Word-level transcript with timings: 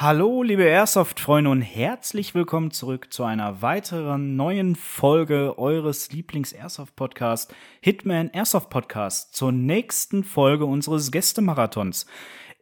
Hallo, 0.00 0.44
liebe 0.44 0.62
Airsoft-Freunde 0.62 1.50
und 1.50 1.60
herzlich 1.60 2.32
willkommen 2.32 2.70
zurück 2.70 3.12
zu 3.12 3.24
einer 3.24 3.62
weiteren 3.62 4.36
neuen 4.36 4.76
Folge 4.76 5.58
eures 5.58 6.12
Lieblings-Airsoft-Podcasts, 6.12 7.52
Hitman 7.80 8.30
Airsoft 8.32 8.70
Podcast, 8.70 9.34
zur 9.34 9.50
nächsten 9.50 10.22
Folge 10.22 10.66
unseres 10.66 11.10
Gästemarathons. 11.10 12.06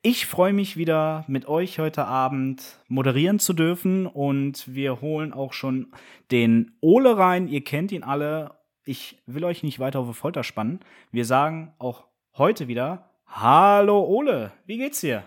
Ich 0.00 0.24
freue 0.24 0.54
mich 0.54 0.78
wieder, 0.78 1.26
mit 1.28 1.46
euch 1.46 1.78
heute 1.78 2.06
Abend 2.06 2.80
moderieren 2.88 3.38
zu 3.38 3.52
dürfen 3.52 4.06
und 4.06 4.74
wir 4.74 5.02
holen 5.02 5.34
auch 5.34 5.52
schon 5.52 5.92
den 6.30 6.78
Ole 6.80 7.18
rein. 7.18 7.48
Ihr 7.48 7.62
kennt 7.62 7.92
ihn 7.92 8.02
alle. 8.02 8.52
Ich 8.86 9.22
will 9.26 9.44
euch 9.44 9.62
nicht 9.62 9.78
weiter 9.78 9.98
auf 9.98 10.08
die 10.08 10.14
Folter 10.14 10.42
spannen. 10.42 10.80
Wir 11.12 11.26
sagen 11.26 11.74
auch 11.78 12.04
heute 12.38 12.66
wieder 12.66 13.10
Hallo 13.26 14.02
Ole, 14.06 14.52
wie 14.64 14.78
geht's 14.78 15.02
dir? 15.02 15.24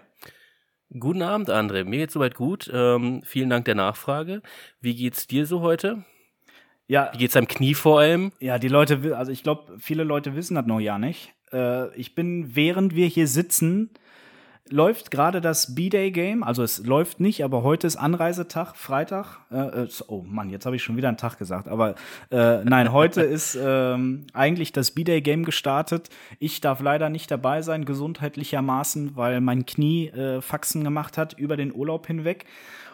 Guten 0.98 1.22
Abend, 1.22 1.52
André. 1.52 1.84
Mir 1.84 2.00
geht's 2.00 2.14
soweit 2.14 2.34
gut. 2.34 2.70
Ähm, 2.74 3.22
vielen 3.24 3.52
Dank 3.52 3.66
der 3.66 3.76
Nachfrage. 3.76 4.42
Wie 4.82 4.96
geht's 4.96 5.28
dir 5.28 5.46
so 5.46 5.62
heute? 5.62 6.04
Ja. 6.88 7.12
Wie 7.14 7.20
geht's 7.20 7.36
deinem 7.36 7.48
Knie 7.48 7.76
vor 7.76 8.00
allem? 8.00 8.32
Ja, 8.40 8.58
die 8.58 8.70
Leute, 8.70 9.16
also 9.16 9.32
ich 9.32 9.44
glaube, 9.44 9.78
viele 9.78 10.04
Leute 10.04 10.36
wissen 10.36 10.56
das 10.56 10.66
noch 10.66 10.80
ja 10.80 10.98
nicht. 10.98 11.32
Äh, 11.54 11.96
ich 11.96 12.16
bin, 12.16 12.56
während 12.56 12.96
wir 12.96 13.06
hier 13.06 13.28
sitzen, 13.28 13.92
läuft 14.70 15.12
gerade 15.12 15.42
das 15.42 15.76
B-Day-Game. 15.76 16.44
Also 16.44 16.64
es 16.64 16.86
läuft 16.86 17.20
nicht, 17.20 17.44
aber 17.44 17.64
heute 17.64 17.88
ist 17.88 17.96
Anreisetag, 17.96 18.76
Freitag. 18.76 19.40
Äh, 19.52 19.84
äh 19.84 19.88
oh 20.08 20.24
Mann, 20.28 20.50
jetzt 20.50 20.66
habe 20.66 20.76
ich 20.76 20.84
schon 20.84 20.98
wieder 20.98 21.08
einen 21.08 21.18
Tag 21.18 21.38
gesagt. 21.38 21.68
Aber 21.68 21.96
äh, 22.32 22.64
nein, 22.64 22.92
heute 22.92 23.22
ist 23.24 23.58
ähm, 23.62 24.28
eigentlich 24.34 24.72
das 24.72 24.92
B-Day-Game 24.92 25.46
gestartet. 25.46 26.10
Ich 26.40 26.62
darf 26.62 26.82
leider 26.82 27.10
nicht 27.10 27.32
dabei 27.32 27.62
sein, 27.62 27.86
gesundheitlichermaßen, 27.86 29.16
weil 29.16 29.42
mein 29.42 29.66
Knie 29.66 30.08
äh, 30.08 30.42
Faxen 30.42 30.84
gemacht 30.84 31.18
hat 31.18 31.34
über 31.34 31.58
den 31.58 31.74
Urlaub 31.74 32.08
hinweg. 32.08 32.46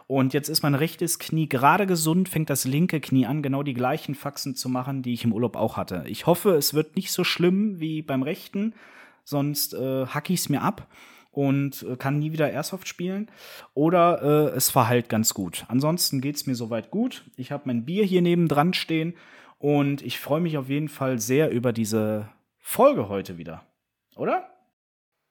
Und 0.08 0.34
jetzt 0.34 0.50
ist 0.50 0.62
mein 0.62 0.76
rechtes 0.76 1.18
Knie 1.18 1.50
gerade 1.50 1.88
gesund, 1.88 2.30
fängt 2.30 2.52
das 2.52 2.66
linke 2.66 3.02
Knie 3.02 3.26
an, 3.26 3.42
genau 3.42 3.64
die 3.64 3.74
gleichen 3.74 4.14
Faxen 4.14 4.56
zu 4.56 4.70
machen, 4.70 5.02
die 5.02 5.14
ich 5.14 5.24
im 5.24 5.34
Urlaub 5.34 5.56
auch 5.56 5.78
hatte. 5.78 6.04
Ich 6.06 6.28
hoffe, 6.28 6.52
es 6.52 6.76
wird 6.76 6.96
nicht 6.96 7.12
so 7.12 7.24
schlimm 7.24 7.80
wie 7.80 8.04
beim 8.04 8.22
rechten, 8.22 8.76
sonst 9.24 9.74
äh, 9.74 10.06
hack 10.06 10.30
ich 10.30 10.42
es 10.42 10.50
mir 10.50 10.62
ab 10.62 10.88
und 11.36 11.84
äh, 11.84 11.98
kann 11.98 12.20
nie 12.20 12.32
wieder 12.32 12.50
Airsoft 12.50 12.88
spielen. 12.88 13.30
Oder 13.74 14.22
äh, 14.22 14.56
es 14.56 14.70
verheilt 14.70 15.10
ganz 15.10 15.34
gut. 15.34 15.66
Ansonsten 15.68 16.22
geht 16.22 16.36
es 16.38 16.48
mir 16.48 16.56
soweit 16.56 16.92
gut. 16.92 17.26
Ich 17.36 17.52
habe 17.52 17.64
mein 17.66 17.86
Bier 17.86 18.06
hier 18.06 18.22
nebendran 18.22 18.74
stehen 18.74 19.16
und 19.58 20.02
ich 20.02 20.20
freue 20.20 20.42
mich 20.42 20.58
auf 20.58 20.70
jeden 20.70 20.90
Fall 20.90 21.20
sehr 21.20 21.52
über 21.52 21.74
diese 21.74 22.30
Folge 22.60 23.10
heute 23.10 23.38
wieder. 23.38 23.64
Oder? 24.16 24.50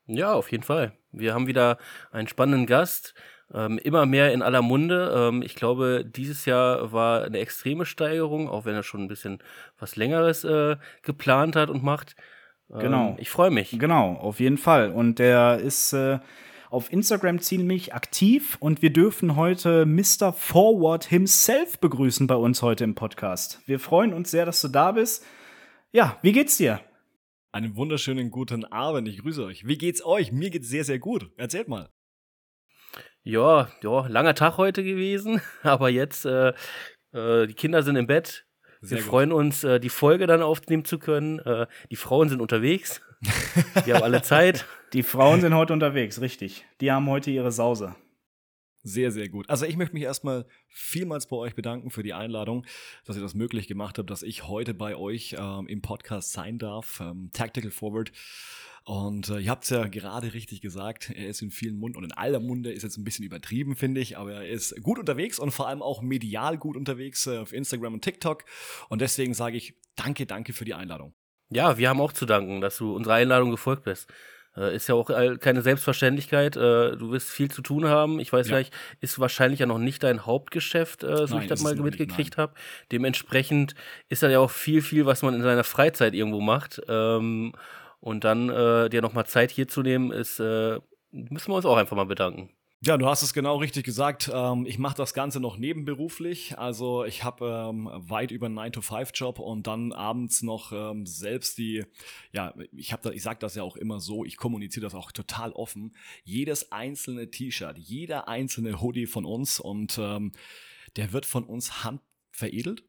Ja, 0.07 0.35
auf 0.35 0.53
jeden 0.53 0.63
Fall. 0.63 0.93
Wir 1.13 1.33
haben 1.33 1.47
wieder 1.47 1.79
einen 2.13 2.29
spannenden 2.29 2.67
Gast. 2.67 3.15
Ähm, 3.53 3.79
immer 3.79 4.05
mehr 4.05 4.33
in 4.33 4.43
aller 4.43 4.63
Munde. 4.63 5.13
Ähm, 5.15 5.43
ich 5.43 5.55
glaube, 5.55 6.05
dieses 6.05 6.45
Jahr 6.45 6.93
war 6.93 7.25
eine 7.25 7.39
extreme 7.39 7.87
Steigerung, 7.87 8.49
auch 8.49 8.65
wenn 8.65 8.75
er 8.75 8.83
schon 8.83 9.03
ein 9.03 9.09
bisschen 9.09 9.39
was 9.79 9.97
Längeres 9.97 10.45
äh, 10.45 10.77
geplant 11.03 11.57
hat 11.57 11.71
und 11.71 11.83
macht. 11.83 12.17
Genau. 12.75 13.11
Ähm, 13.11 13.17
ich 13.19 13.30
freue 13.30 13.50
mich. 13.50 13.70
Genau, 13.78 14.14
auf 14.14 14.41
jeden 14.41 14.58
Fall. 14.58 14.91
Und 14.91 15.19
der 15.19 15.58
ist 15.58 15.92
äh, 15.92 16.19
auf 16.70 16.92
Instagram 16.92 17.39
ziemlich 17.41 17.94
aktiv 17.94 18.56
und 18.58 18.83
wir 18.83 18.92
dürfen 18.92 19.36
heute 19.36 19.86
Mr. 19.86 20.33
Forward 20.33 21.05
himself 21.05 21.78
begrüßen 21.78 22.27
bei 22.27 22.34
uns 22.34 22.62
heute 22.62 22.83
im 22.84 22.97
Podcast. 22.97 23.61
Wir 23.67 23.78
freuen 23.78 24.12
uns 24.12 24.30
sehr, 24.30 24.45
dass 24.45 24.61
du 24.61 24.69
da 24.69 24.92
bist. 24.92 25.25
Ja, 25.92 26.19
wie 26.22 26.33
geht's 26.33 26.56
dir? 26.56 26.80
Einen 27.52 27.77
wunderschönen 27.77 28.33
guten 28.33 28.64
Abend. 28.64 29.06
Ich 29.06 29.19
grüße 29.19 29.45
euch. 29.45 29.64
Wie 29.64 29.78
geht's 29.78 30.05
euch? 30.05 30.33
Mir 30.33 30.50
geht's 30.50 30.69
sehr, 30.69 30.84
sehr 30.84 30.98
gut. 30.98 31.30
Erzählt 31.36 31.69
mal. 31.69 31.91
Ja, 33.22 33.69
ja, 33.83 34.06
langer 34.08 34.34
Tag 34.34 34.58
heute 34.58 34.83
gewesen, 34.83 35.41
aber 35.62 35.91
jetzt 35.91 36.27
äh, 36.27 36.52
äh, 37.12 37.47
die 37.47 37.55
Kinder 37.55 37.84
sind 37.84 37.95
im 37.95 38.08
Bett. 38.08 38.44
Sehr 38.85 38.99
wir 38.99 39.03
gut. 39.03 39.11
freuen 39.11 39.33
uns, 39.33 39.65
äh, 39.65 39.81
die 39.81 39.89
Folge 39.89 40.27
dann 40.27 40.43
aufnehmen 40.43 40.85
zu 40.85 40.99
können. 40.99 41.39
Äh, 41.41 41.67
die 41.91 41.97
Frauen 41.97 42.29
sind 42.29 42.41
unterwegs. 42.41 43.01
Wir 43.85 43.95
haben 43.95 44.03
alle 44.03 44.20
Zeit. 44.23 44.67
Die 44.92 45.03
Frauen 45.03 45.41
sind 45.41 45.55
heute 45.55 45.73
unterwegs, 45.73 46.20
richtig. 46.20 46.67
Die 46.81 46.92
haben 46.92 47.08
heute 47.08 47.31
ihre 47.31 47.51
Sause. 47.51 47.95
Sehr, 48.86 49.11
sehr 49.11 49.28
gut. 49.28 49.48
Also 49.48 49.64
ich 49.64 49.77
möchte 49.77 49.95
mich 49.95 50.02
erstmal 50.02 50.46
vielmals 50.68 51.27
bei 51.27 51.36
euch 51.36 51.55
bedanken 51.55 51.90
für 51.90 52.02
die 52.02 52.12
Einladung, 52.12 52.67
dass 53.06 53.17
ihr 53.17 53.22
das 53.22 53.34
möglich 53.34 53.67
gemacht 53.67 53.98
habt, 53.98 54.11
dass 54.11 54.22
ich 54.22 54.46
heute 54.46 54.74
bei 54.74 54.95
euch 54.95 55.34
ähm, 55.39 55.67
im 55.67 55.80
Podcast 55.80 56.33
sein 56.33 56.58
darf. 56.58 57.00
Ähm, 57.00 57.30
Tactical 57.33 57.70
Forward 57.70 58.12
und 58.84 59.30
äh, 59.30 59.39
ihr 59.39 59.50
habt 59.50 59.64
es 59.64 59.70
ja 59.70 59.86
gerade 59.86 60.34
richtig 60.34 60.61
gesagt, 60.61 61.08
er 61.08 61.28
ist 61.28 61.40
in 61.40 61.50
vielen 61.50 61.78
Mund 61.78 61.96
und 61.96 62.05
in 62.05 62.12
aller 62.12 62.39
Munde 62.39 62.70
ist 62.70 62.83
jetzt 62.83 62.98
ein 62.98 63.05
bisschen 63.05 63.24
übertrieben, 63.24 63.77
finde 63.77 64.02
ich, 64.02 64.18
aber 64.18 64.34
er 64.34 64.48
ist 64.48 64.80
gut 64.83 64.98
unterwegs 64.98 65.39
und 65.39 65.52
vor 65.52 65.68
allem 65.68 65.80
auch 65.80 66.02
medial 66.02 66.58
gut 66.58 66.77
unterwegs 66.77 67.27
äh, 67.27 67.39
auf 67.39 67.55
Instagram 67.55 67.95
und 67.95 68.05
TikTok. 68.05 68.45
Und 68.90 69.01
deswegen 69.01 69.33
sage 69.33 69.56
ich 69.56 69.74
danke, 69.96 70.27
danke 70.27 70.52
für 70.52 70.66
die 70.66 70.74
Einladung. 70.74 71.14
Ja, 71.48 71.78
wir 71.78 71.89
haben 71.89 72.01
auch 72.01 72.12
zu 72.12 72.27
danken, 72.27 72.61
dass 72.61 72.77
du 72.77 72.95
unserer 72.95 73.14
Einladung 73.14 73.51
gefolgt 73.51 73.84
bist. 73.84 74.12
Äh, 74.57 74.75
ist 74.75 74.89
ja 74.89 74.95
auch 74.95 75.11
keine 75.41 75.63
Selbstverständlichkeit. 75.63 76.57
Äh, 76.57 76.97
du 76.97 77.11
wirst 77.11 77.31
viel 77.31 77.51
zu 77.51 77.63
tun 77.63 77.87
haben. 77.87 78.20
Ich 78.20 78.33
weiß 78.33 78.48
ja. 78.48 78.57
gleich, 78.57 78.70
ist 79.01 79.19
wahrscheinlich 79.19 79.61
ja 79.61 79.67
noch 79.67 79.79
nicht 79.79 80.03
dein 80.03 80.27
Hauptgeschäft, 80.27 81.03
äh, 81.03 81.27
so 81.27 81.35
nein, 81.35 81.45
ich 81.45 81.48
das 81.48 81.63
mal 81.63 81.75
mitgekriegt 81.77 82.37
habe. 82.37 82.55
Dementsprechend 82.93 83.75
ist 84.09 84.23
da 84.23 84.29
ja 84.29 84.39
auch 84.39 84.51
viel, 84.51 84.83
viel, 84.83 85.07
was 85.07 85.23
man 85.23 85.35
in 85.35 85.43
seiner 85.43 85.64
Freizeit 85.64 86.14
irgendwo 86.14 86.41
macht. 86.41 86.81
Ähm, 86.89 87.53
und 88.01 88.25
dann 88.25 88.51
äh, 88.51 88.91
dir 88.91 89.01
nochmal 89.01 89.27
Zeit 89.27 89.51
hier 89.51 89.67
zu 89.67 89.83
nehmen, 89.83 90.13
ist, 90.13 90.39
äh, 90.39 90.79
müssen 91.11 91.51
wir 91.51 91.57
uns 91.57 91.64
auch 91.64 91.77
einfach 91.77 91.97
mal 91.97 92.05
bedanken. 92.05 92.51
Ja, 92.86 92.98
du 92.98 93.06
hast 93.06 93.22
es 93.22 93.33
genau 93.33 93.56
richtig 93.56 93.86
gesagt. 93.86 94.30
Ähm, 94.30 94.67
ich 94.67 94.78
mache 94.78 94.95
das 94.95 95.14
Ganze 95.14 95.40
noch 95.40 95.56
nebenberuflich. 95.56 96.58
Also 96.58 97.06
ich 97.06 97.24
habe 97.24 97.70
ähm, 97.70 97.89
weit 97.95 98.30
über 98.30 98.45
einen 98.45 98.58
9-to-5-Job 98.58 99.39
und 99.39 99.67
dann 99.67 99.95
abends 99.95 100.42
noch 100.42 100.70
ähm, 100.70 101.06
selbst 101.06 101.56
die, 101.56 101.86
ja, 102.33 102.52
ich 102.72 102.92
habe 102.92 103.02
da, 103.02 103.11
ich 103.11 103.22
sage 103.22 103.39
das 103.39 103.55
ja 103.55 103.62
auch 103.62 103.77
immer 103.77 104.00
so, 104.00 104.27
ich 104.27 104.36
kommuniziere 104.36 104.84
das 104.84 104.95
auch 104.95 105.12
total 105.12 105.52
offen. 105.52 105.96
Jedes 106.24 106.72
einzelne 106.72 107.30
T-Shirt, 107.30 107.78
jeder 107.78 108.28
einzelne 108.28 108.83
Hoodie 108.83 109.06
von 109.06 109.24
uns 109.24 109.61
und 109.61 109.96
der 109.96 111.12
wird 111.12 111.27
von 111.27 111.45
uns 111.45 111.84
handveredelt 111.84 112.83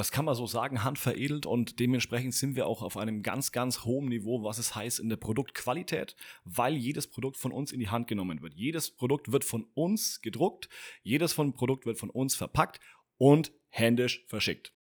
das 0.00 0.10
kann 0.10 0.24
man 0.24 0.34
so 0.34 0.46
sagen, 0.46 0.82
handveredelt 0.82 1.44
und 1.44 1.78
dementsprechend 1.78 2.32
sind 2.32 2.56
wir 2.56 2.66
auch 2.66 2.80
auf 2.80 2.96
einem 2.96 3.22
ganz, 3.22 3.52
ganz 3.52 3.84
hohen 3.84 4.08
Niveau, 4.08 4.42
was 4.42 4.56
es 4.56 4.74
heißt 4.74 4.98
in 4.98 5.10
der 5.10 5.18
Produktqualität, 5.18 6.16
weil 6.44 6.74
jedes 6.74 7.06
Produkt 7.06 7.36
von 7.36 7.52
uns 7.52 7.70
in 7.70 7.80
die 7.80 7.90
Hand 7.90 8.06
genommen 8.08 8.40
wird. 8.40 8.54
Jedes 8.54 8.90
Produkt 8.90 9.30
wird 9.30 9.44
von 9.44 9.66
uns 9.74 10.22
gedruckt, 10.22 10.70
jedes 11.02 11.34
von 11.34 11.52
Produkt 11.52 11.84
wird 11.84 11.98
von 11.98 12.08
uns 12.08 12.34
verpackt 12.34 12.80
und 13.18 13.52
händisch 13.68 14.24
verschickt. 14.26 14.72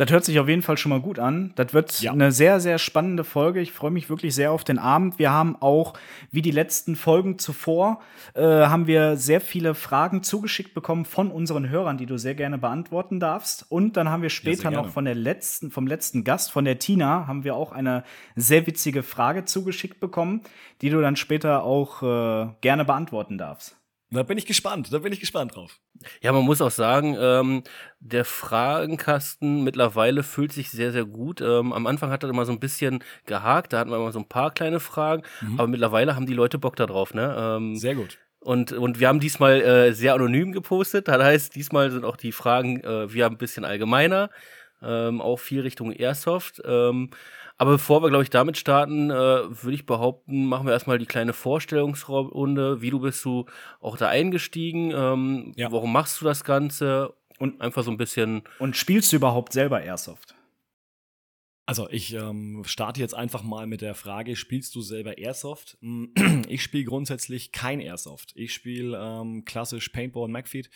Das 0.00 0.10
hört 0.10 0.24
sich 0.24 0.40
auf 0.40 0.48
jeden 0.48 0.62
Fall 0.62 0.78
schon 0.78 0.88
mal 0.88 1.00
gut 1.02 1.18
an. 1.18 1.52
Das 1.56 1.74
wird 1.74 2.00
ja. 2.00 2.12
eine 2.12 2.32
sehr, 2.32 2.58
sehr 2.58 2.78
spannende 2.78 3.22
Folge. 3.22 3.60
Ich 3.60 3.72
freue 3.72 3.90
mich 3.90 4.08
wirklich 4.08 4.34
sehr 4.34 4.50
auf 4.50 4.64
den 4.64 4.78
Abend. 4.78 5.18
Wir 5.18 5.30
haben 5.30 5.56
auch, 5.60 5.92
wie 6.30 6.40
die 6.40 6.52
letzten 6.52 6.96
Folgen 6.96 7.38
zuvor, 7.38 8.00
äh, 8.32 8.40
haben 8.40 8.86
wir 8.86 9.18
sehr 9.18 9.42
viele 9.42 9.74
Fragen 9.74 10.22
zugeschickt 10.22 10.72
bekommen 10.72 11.04
von 11.04 11.30
unseren 11.30 11.68
Hörern, 11.68 11.98
die 11.98 12.06
du 12.06 12.16
sehr 12.16 12.34
gerne 12.34 12.56
beantworten 12.56 13.20
darfst. 13.20 13.66
Und 13.68 13.98
dann 13.98 14.08
haben 14.08 14.22
wir 14.22 14.30
später 14.30 14.70
ja, 14.70 14.70
noch 14.70 14.88
von 14.88 15.04
der 15.04 15.14
letzten, 15.14 15.70
vom 15.70 15.86
letzten 15.86 16.24
Gast, 16.24 16.50
von 16.50 16.64
der 16.64 16.78
Tina, 16.78 17.26
haben 17.26 17.44
wir 17.44 17.54
auch 17.54 17.72
eine 17.72 18.02
sehr 18.36 18.66
witzige 18.66 19.02
Frage 19.02 19.44
zugeschickt 19.44 20.00
bekommen, 20.00 20.40
die 20.80 20.88
du 20.88 21.02
dann 21.02 21.16
später 21.16 21.62
auch 21.62 22.02
äh, 22.02 22.48
gerne 22.62 22.86
beantworten 22.86 23.36
darfst. 23.36 23.76
Da 24.12 24.24
bin 24.24 24.38
ich 24.38 24.46
gespannt, 24.46 24.92
da 24.92 24.98
bin 24.98 25.12
ich 25.12 25.20
gespannt 25.20 25.54
drauf. 25.54 25.78
Ja, 26.20 26.32
man 26.32 26.44
muss 26.44 26.60
auch 26.60 26.72
sagen, 26.72 27.16
ähm, 27.18 27.62
der 28.00 28.24
Fragenkasten 28.24 29.62
mittlerweile 29.62 30.24
fühlt 30.24 30.52
sich 30.52 30.70
sehr, 30.70 30.90
sehr 30.90 31.04
gut. 31.04 31.40
Ähm, 31.40 31.72
am 31.72 31.86
Anfang 31.86 32.10
hat 32.10 32.24
er 32.24 32.28
immer 32.30 32.44
so 32.44 32.50
ein 32.50 32.58
bisschen 32.58 33.04
gehakt, 33.26 33.72
da 33.72 33.78
hatten 33.78 33.90
wir 33.90 33.96
immer 33.96 34.10
so 34.10 34.18
ein 34.18 34.28
paar 34.28 34.50
kleine 34.50 34.80
Fragen, 34.80 35.22
mhm. 35.40 35.60
aber 35.60 35.68
mittlerweile 35.68 36.16
haben 36.16 36.26
die 36.26 36.34
Leute 36.34 36.58
Bock 36.58 36.74
da 36.74 36.86
drauf, 36.86 37.14
ne? 37.14 37.36
Ähm, 37.38 37.76
sehr 37.76 37.94
gut. 37.94 38.18
Und, 38.40 38.72
und 38.72 38.98
wir 38.98 39.06
haben 39.06 39.20
diesmal 39.20 39.60
äh, 39.60 39.92
sehr 39.92 40.14
anonym 40.14 40.52
gepostet. 40.52 41.08
Das 41.08 41.22
heißt, 41.22 41.54
diesmal 41.54 41.90
sind 41.90 42.04
auch 42.04 42.16
die 42.16 42.32
Fragen, 42.32 42.80
äh, 42.80 43.12
wir 43.12 43.24
haben 43.24 43.34
ein 43.34 43.38
bisschen 43.38 43.64
allgemeiner, 43.64 44.30
ähm, 44.82 45.20
auch 45.20 45.38
viel 45.38 45.60
Richtung 45.60 45.92
Airsoft. 45.92 46.60
Ähm, 46.64 47.10
aber 47.60 47.72
bevor 47.72 48.02
wir, 48.02 48.08
glaube 48.08 48.24
ich, 48.24 48.30
damit 48.30 48.56
starten, 48.56 49.10
äh, 49.10 49.14
würde 49.14 49.74
ich 49.74 49.84
behaupten, 49.84 50.46
machen 50.46 50.66
wir 50.66 50.72
erstmal 50.72 50.96
die 50.96 51.04
kleine 51.04 51.34
Vorstellungsrunde. 51.34 52.80
Wie 52.80 52.88
du 52.88 53.00
bist 53.00 53.22
du 53.22 53.44
auch 53.82 53.98
da 53.98 54.08
eingestiegen? 54.08 54.92
Ähm, 54.96 55.52
ja. 55.56 55.70
Warum 55.70 55.92
machst 55.92 56.22
du 56.22 56.24
das 56.24 56.42
Ganze? 56.42 57.12
Und 57.38 57.60
einfach 57.60 57.82
so 57.82 57.90
ein 57.90 57.98
bisschen. 57.98 58.44
Und 58.60 58.78
spielst 58.78 59.12
du 59.12 59.16
überhaupt 59.16 59.52
selber 59.52 59.82
Airsoft? 59.82 60.29
Also 61.70 61.88
ich 61.88 62.14
ähm, 62.14 62.64
starte 62.66 62.98
jetzt 62.98 63.14
einfach 63.14 63.44
mal 63.44 63.68
mit 63.68 63.80
der 63.80 63.94
Frage, 63.94 64.34
spielst 64.34 64.74
du 64.74 64.80
selber 64.80 65.18
Airsoft? 65.18 65.78
Ich 66.48 66.64
spiele 66.64 66.84
grundsätzlich 66.84 67.52
kein 67.52 67.78
Airsoft. 67.78 68.32
Ich 68.34 68.52
spiele 68.52 68.98
ähm, 69.00 69.44
klassisch 69.44 69.90
Paintball 69.90 70.24
und 70.24 70.32
McFeed, 70.32 70.68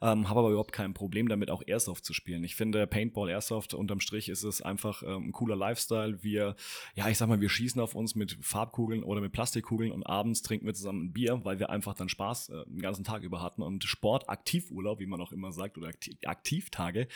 ähm, 0.00 0.26
habe 0.30 0.40
aber 0.40 0.48
überhaupt 0.48 0.72
kein 0.72 0.94
Problem 0.94 1.28
damit, 1.28 1.50
auch 1.50 1.62
Airsoft 1.66 2.06
zu 2.06 2.14
spielen. 2.14 2.44
Ich 2.44 2.54
finde 2.56 2.86
Paintball, 2.86 3.28
Airsoft, 3.28 3.74
unterm 3.74 4.00
Strich 4.00 4.30
ist 4.30 4.42
es 4.42 4.62
einfach 4.62 5.02
ähm, 5.02 5.28
ein 5.28 5.32
cooler 5.32 5.54
Lifestyle. 5.54 6.22
Wir, 6.22 6.56
ja, 6.94 7.10
ich 7.10 7.18
sag 7.18 7.28
mal, 7.28 7.42
wir 7.42 7.50
schießen 7.50 7.78
auf 7.78 7.94
uns 7.94 8.14
mit 8.14 8.38
Farbkugeln 8.40 9.02
oder 9.02 9.20
mit 9.20 9.32
Plastikkugeln 9.32 9.92
und 9.92 10.02
abends 10.04 10.40
trinken 10.40 10.64
wir 10.64 10.72
zusammen 10.72 11.06
ein 11.06 11.12
Bier, 11.12 11.40
weil 11.44 11.58
wir 11.58 11.68
einfach 11.68 11.92
dann 11.92 12.08
Spaß 12.08 12.48
äh, 12.48 12.64
den 12.68 12.80
ganzen 12.80 13.04
Tag 13.04 13.22
über 13.22 13.42
hatten 13.42 13.60
und 13.60 13.84
Sport, 13.84 14.30
Aktivurlaub, 14.30 14.98
wie 14.98 15.06
man 15.06 15.20
auch 15.20 15.32
immer 15.32 15.52
sagt, 15.52 15.76
oder 15.76 15.88
Aktiv 15.88 16.16
Aktivtage. 16.24 17.06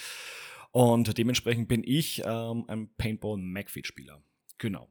Und 0.72 1.16
dementsprechend 1.18 1.68
bin 1.68 1.82
ich 1.84 2.22
ähm, 2.24 2.64
ein 2.66 2.88
Paintball-McFeed-Spieler. 2.96 4.22
Genau. 4.58 4.88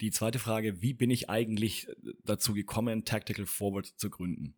Die 0.00 0.10
zweite 0.10 0.38
Frage, 0.38 0.82
wie 0.82 0.92
bin 0.92 1.10
ich 1.10 1.30
eigentlich 1.30 1.88
äh, 1.88 1.94
dazu 2.24 2.52
gekommen, 2.52 3.04
Tactical 3.04 3.46
Forward 3.46 3.86
zu 3.86 4.10
gründen? 4.10 4.54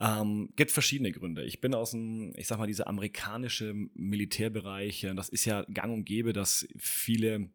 Ähm, 0.00 0.52
gibt 0.54 0.70
verschiedene 0.70 1.10
Gründe. 1.10 1.44
Ich 1.44 1.60
bin 1.60 1.74
aus 1.74 1.90
dem, 1.90 2.32
ich 2.36 2.46
sag 2.46 2.58
mal, 2.58 2.68
dieser 2.68 2.86
amerikanische 2.86 3.74
Militärbereich. 3.94 5.06
Das 5.16 5.28
ist 5.28 5.44
ja 5.44 5.62
gang 5.62 5.92
und 5.92 6.04
gäbe, 6.04 6.32
dass 6.32 6.68
viele 6.76 7.50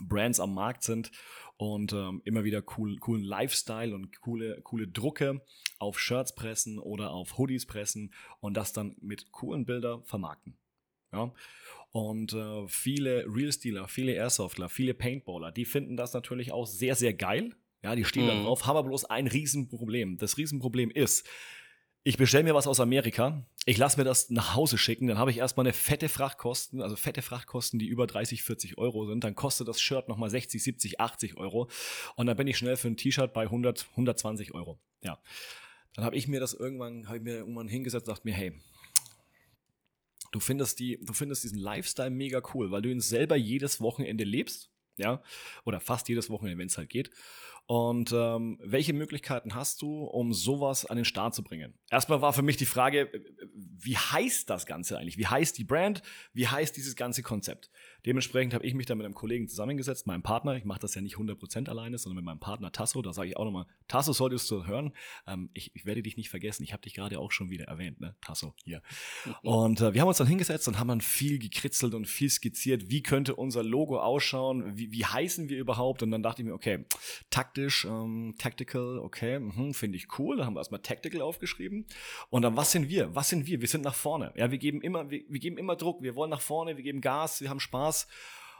Brands 0.00 0.40
am 0.40 0.54
Markt 0.54 0.82
sind 0.82 1.12
und 1.56 1.92
ähm, 1.92 2.20
immer 2.24 2.44
wieder 2.44 2.62
cool, 2.76 2.96
coolen 2.98 3.22
Lifestyle 3.22 3.94
und 3.94 4.20
coole, 4.20 4.60
coole 4.62 4.88
Drucke 4.88 5.40
auf 5.78 6.00
Shirts 6.00 6.34
pressen 6.34 6.78
oder 6.78 7.10
auf 7.10 7.38
Hoodies 7.38 7.66
pressen 7.66 8.12
und 8.40 8.56
das 8.56 8.72
dann 8.72 8.96
mit 9.00 9.30
coolen 9.30 9.64
Bildern 9.64 10.04
vermarkten. 10.04 10.56
Ja? 11.12 11.32
Und 11.90 12.32
äh, 12.34 12.68
viele 12.68 13.24
Real-Stealer, 13.26 13.88
viele 13.88 14.12
Airsoftler, 14.12 14.68
viele 14.68 14.94
Paintballer, 14.94 15.52
die 15.52 15.64
finden 15.64 15.96
das 15.96 16.12
natürlich 16.12 16.52
auch 16.52 16.66
sehr, 16.66 16.94
sehr 16.94 17.14
geil. 17.14 17.54
Ja, 17.82 17.94
die 17.94 18.04
stehen 18.04 18.24
mhm. 18.24 18.28
da 18.28 18.42
drauf, 18.42 18.66
haben 18.66 18.76
aber 18.76 18.88
bloß 18.88 19.04
ein 19.06 19.26
Riesenproblem. 19.26 20.18
Das 20.18 20.36
Riesenproblem 20.36 20.90
ist, 20.90 21.26
ich 22.02 22.16
bestelle 22.16 22.44
mir 22.44 22.54
was 22.54 22.66
aus 22.66 22.80
Amerika, 22.80 23.44
ich 23.66 23.76
lasse 23.76 23.98
mir 23.98 24.04
das 24.04 24.30
nach 24.30 24.54
Hause 24.54 24.78
schicken, 24.78 25.08
dann 25.08 25.18
habe 25.18 25.30
ich 25.30 25.38
erstmal 25.38 25.66
eine 25.66 25.72
fette 25.72 26.08
Frachtkosten, 26.08 26.80
also 26.80 26.96
fette 26.96 27.22
Frachtkosten, 27.22 27.78
die 27.78 27.86
über 27.86 28.06
30, 28.06 28.42
40 28.42 28.78
Euro 28.78 29.06
sind, 29.06 29.24
dann 29.24 29.34
kostet 29.34 29.68
das 29.68 29.80
Shirt 29.80 30.08
nochmal 30.08 30.30
60, 30.30 30.62
70, 30.62 31.00
80 31.00 31.36
Euro 31.36 31.68
und 32.16 32.26
dann 32.26 32.36
bin 32.36 32.46
ich 32.46 32.56
schnell 32.56 32.76
für 32.76 32.88
ein 32.88 32.96
T-Shirt 32.96 33.32
bei 33.32 33.42
100, 33.42 33.88
120 33.90 34.54
Euro. 34.54 34.80
Ja. 35.02 35.20
Dann 35.94 36.04
habe 36.04 36.16
ich 36.16 36.28
mir 36.28 36.40
das 36.40 36.54
irgendwann, 36.54 37.08
habe 37.08 37.18
ich 37.18 37.22
mir 37.22 37.36
irgendwann 37.36 37.68
hingesetzt 37.68 38.08
und 38.08 38.14
dachte 38.14 38.26
mir, 38.26 38.34
hey, 38.34 38.52
Du 40.32 40.40
findest, 40.40 40.78
die, 40.78 40.98
du 41.02 41.12
findest 41.12 41.44
diesen 41.44 41.58
Lifestyle 41.58 42.10
mega 42.10 42.42
cool, 42.54 42.70
weil 42.70 42.82
du 42.82 42.90
ihn 42.90 43.00
selber 43.00 43.36
jedes 43.36 43.80
Wochenende 43.80 44.24
lebst, 44.24 44.70
ja, 44.96 45.22
oder 45.64 45.80
fast 45.80 46.08
jedes 46.08 46.28
Wochenende, 46.28 46.58
wenn 46.58 46.66
es 46.66 46.76
halt 46.76 46.90
geht. 46.90 47.10
Und 47.66 48.12
ähm, 48.12 48.58
welche 48.62 48.94
Möglichkeiten 48.94 49.54
hast 49.54 49.82
du, 49.82 50.04
um 50.04 50.32
sowas 50.32 50.86
an 50.86 50.96
den 50.96 51.04
Start 51.04 51.34
zu 51.34 51.44
bringen? 51.44 51.74
Erstmal 51.90 52.22
war 52.22 52.32
für 52.32 52.40
mich 52.40 52.56
die 52.56 52.64
Frage, 52.64 53.10
wie 53.54 53.96
heißt 53.96 54.48
das 54.48 54.64
Ganze 54.64 54.96
eigentlich? 54.96 55.18
Wie 55.18 55.26
heißt 55.26 55.58
die 55.58 55.64
Brand? 55.64 56.02
Wie 56.32 56.48
heißt 56.48 56.74
dieses 56.78 56.96
ganze 56.96 57.22
Konzept? 57.22 57.70
Dementsprechend 58.08 58.54
habe 58.54 58.64
ich 58.64 58.72
mich 58.72 58.86
dann 58.86 58.96
mit 58.96 59.04
einem 59.04 59.12
Kollegen 59.12 59.48
zusammengesetzt, 59.48 60.06
meinem 60.06 60.22
Partner. 60.22 60.56
Ich 60.56 60.64
mache 60.64 60.80
das 60.80 60.94
ja 60.94 61.02
nicht 61.02 61.16
100% 61.16 61.68
alleine, 61.68 61.98
sondern 61.98 62.16
mit 62.16 62.24
meinem 62.24 62.40
Partner 62.40 62.72
Tasso. 62.72 63.02
Da 63.02 63.12
sage 63.12 63.28
ich 63.28 63.36
auch 63.36 63.44
nochmal, 63.44 63.66
Tasso 63.86 64.14
solltest 64.14 64.50
du 64.50 64.64
hören. 64.64 64.94
Ähm, 65.26 65.50
ich, 65.52 65.72
ich, 65.74 65.84
werde 65.84 66.02
dich 66.02 66.16
nicht 66.16 66.30
vergessen. 66.30 66.62
Ich 66.62 66.72
habe 66.72 66.80
dich 66.80 66.94
gerade 66.94 67.18
auch 67.18 67.32
schon 67.32 67.50
wieder 67.50 67.66
erwähnt, 67.66 68.00
ne? 68.00 68.16
Tasso, 68.22 68.54
hier. 68.64 68.80
Und 69.42 69.82
äh, 69.82 69.92
wir 69.92 70.00
haben 70.00 70.08
uns 70.08 70.16
dann 70.16 70.26
hingesetzt 70.26 70.66
und 70.68 70.78
haben 70.78 70.88
dann 70.88 71.02
viel 71.02 71.38
gekritzelt 71.38 71.92
und 71.92 72.06
viel 72.06 72.30
skizziert. 72.30 72.88
Wie 72.88 73.02
könnte 73.02 73.36
unser 73.36 73.62
Logo 73.62 74.00
ausschauen? 74.00 74.78
Wie, 74.78 74.90
wie 74.90 75.04
heißen 75.04 75.50
wir 75.50 75.58
überhaupt? 75.58 76.02
Und 76.02 76.10
dann 76.10 76.22
dachte 76.22 76.40
ich 76.40 76.48
mir, 76.48 76.54
okay, 76.54 76.86
taktisch, 77.28 77.84
ähm, 77.84 78.36
tactical, 78.38 79.00
okay, 79.00 79.38
mhm, 79.38 79.74
finde 79.74 79.98
ich 79.98 80.18
cool. 80.18 80.38
Da 80.38 80.46
haben 80.46 80.54
wir 80.54 80.60
erstmal 80.60 80.80
tactical 80.80 81.20
aufgeschrieben. 81.20 81.84
Und 82.30 82.40
dann, 82.40 82.56
was 82.56 82.72
sind 82.72 82.88
wir? 82.88 83.14
Was 83.14 83.28
sind 83.28 83.46
wir? 83.46 83.60
Wir 83.60 83.68
sind 83.68 83.84
nach 83.84 83.94
vorne. 83.94 84.32
Ja, 84.34 84.50
wir 84.50 84.56
geben 84.56 84.80
immer, 84.80 85.10
wir, 85.10 85.24
wir 85.28 85.40
geben 85.40 85.58
immer 85.58 85.76
Druck. 85.76 86.02
Wir 86.02 86.14
wollen 86.14 86.30
nach 86.30 86.40
vorne, 86.40 86.78
wir 86.78 86.82
geben 86.82 87.02
Gas, 87.02 87.42
wir 87.42 87.50
haben 87.50 87.60
Spaß. 87.60 87.97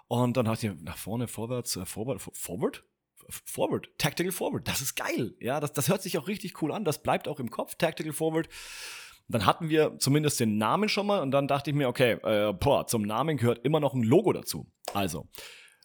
Und 0.08 0.36
dann 0.36 0.48
hat 0.48 0.62
ich 0.62 0.72
nach 0.80 0.96
vorne, 0.96 1.28
vorwärts, 1.28 1.76
äh, 1.76 1.84
forward, 1.84 2.20
forward, 2.20 2.84
forward, 3.28 3.90
tactical 3.98 4.32
forward. 4.32 4.66
Das 4.66 4.80
ist 4.80 4.96
geil. 4.96 5.34
Ja, 5.38 5.60
das, 5.60 5.72
das 5.72 5.88
hört 5.88 6.02
sich 6.02 6.16
auch 6.18 6.28
richtig 6.28 6.62
cool 6.62 6.72
an. 6.72 6.84
Das 6.84 7.02
bleibt 7.02 7.28
auch 7.28 7.40
im 7.40 7.50
Kopf, 7.50 7.74
tactical 7.74 8.12
forward. 8.12 8.48
Dann 9.28 9.44
hatten 9.44 9.68
wir 9.68 9.98
zumindest 9.98 10.40
den 10.40 10.56
Namen 10.56 10.88
schon 10.88 11.06
mal 11.06 11.20
und 11.20 11.30
dann 11.30 11.48
dachte 11.48 11.70
ich 11.70 11.76
mir, 11.76 11.88
okay, 11.88 12.12
äh, 12.22 12.54
boah, 12.54 12.86
zum 12.86 13.02
Namen 13.02 13.36
gehört 13.36 13.64
immer 13.64 13.78
noch 13.78 13.92
ein 13.92 14.02
Logo 14.02 14.32
dazu. 14.32 14.72
Also, 14.94 15.28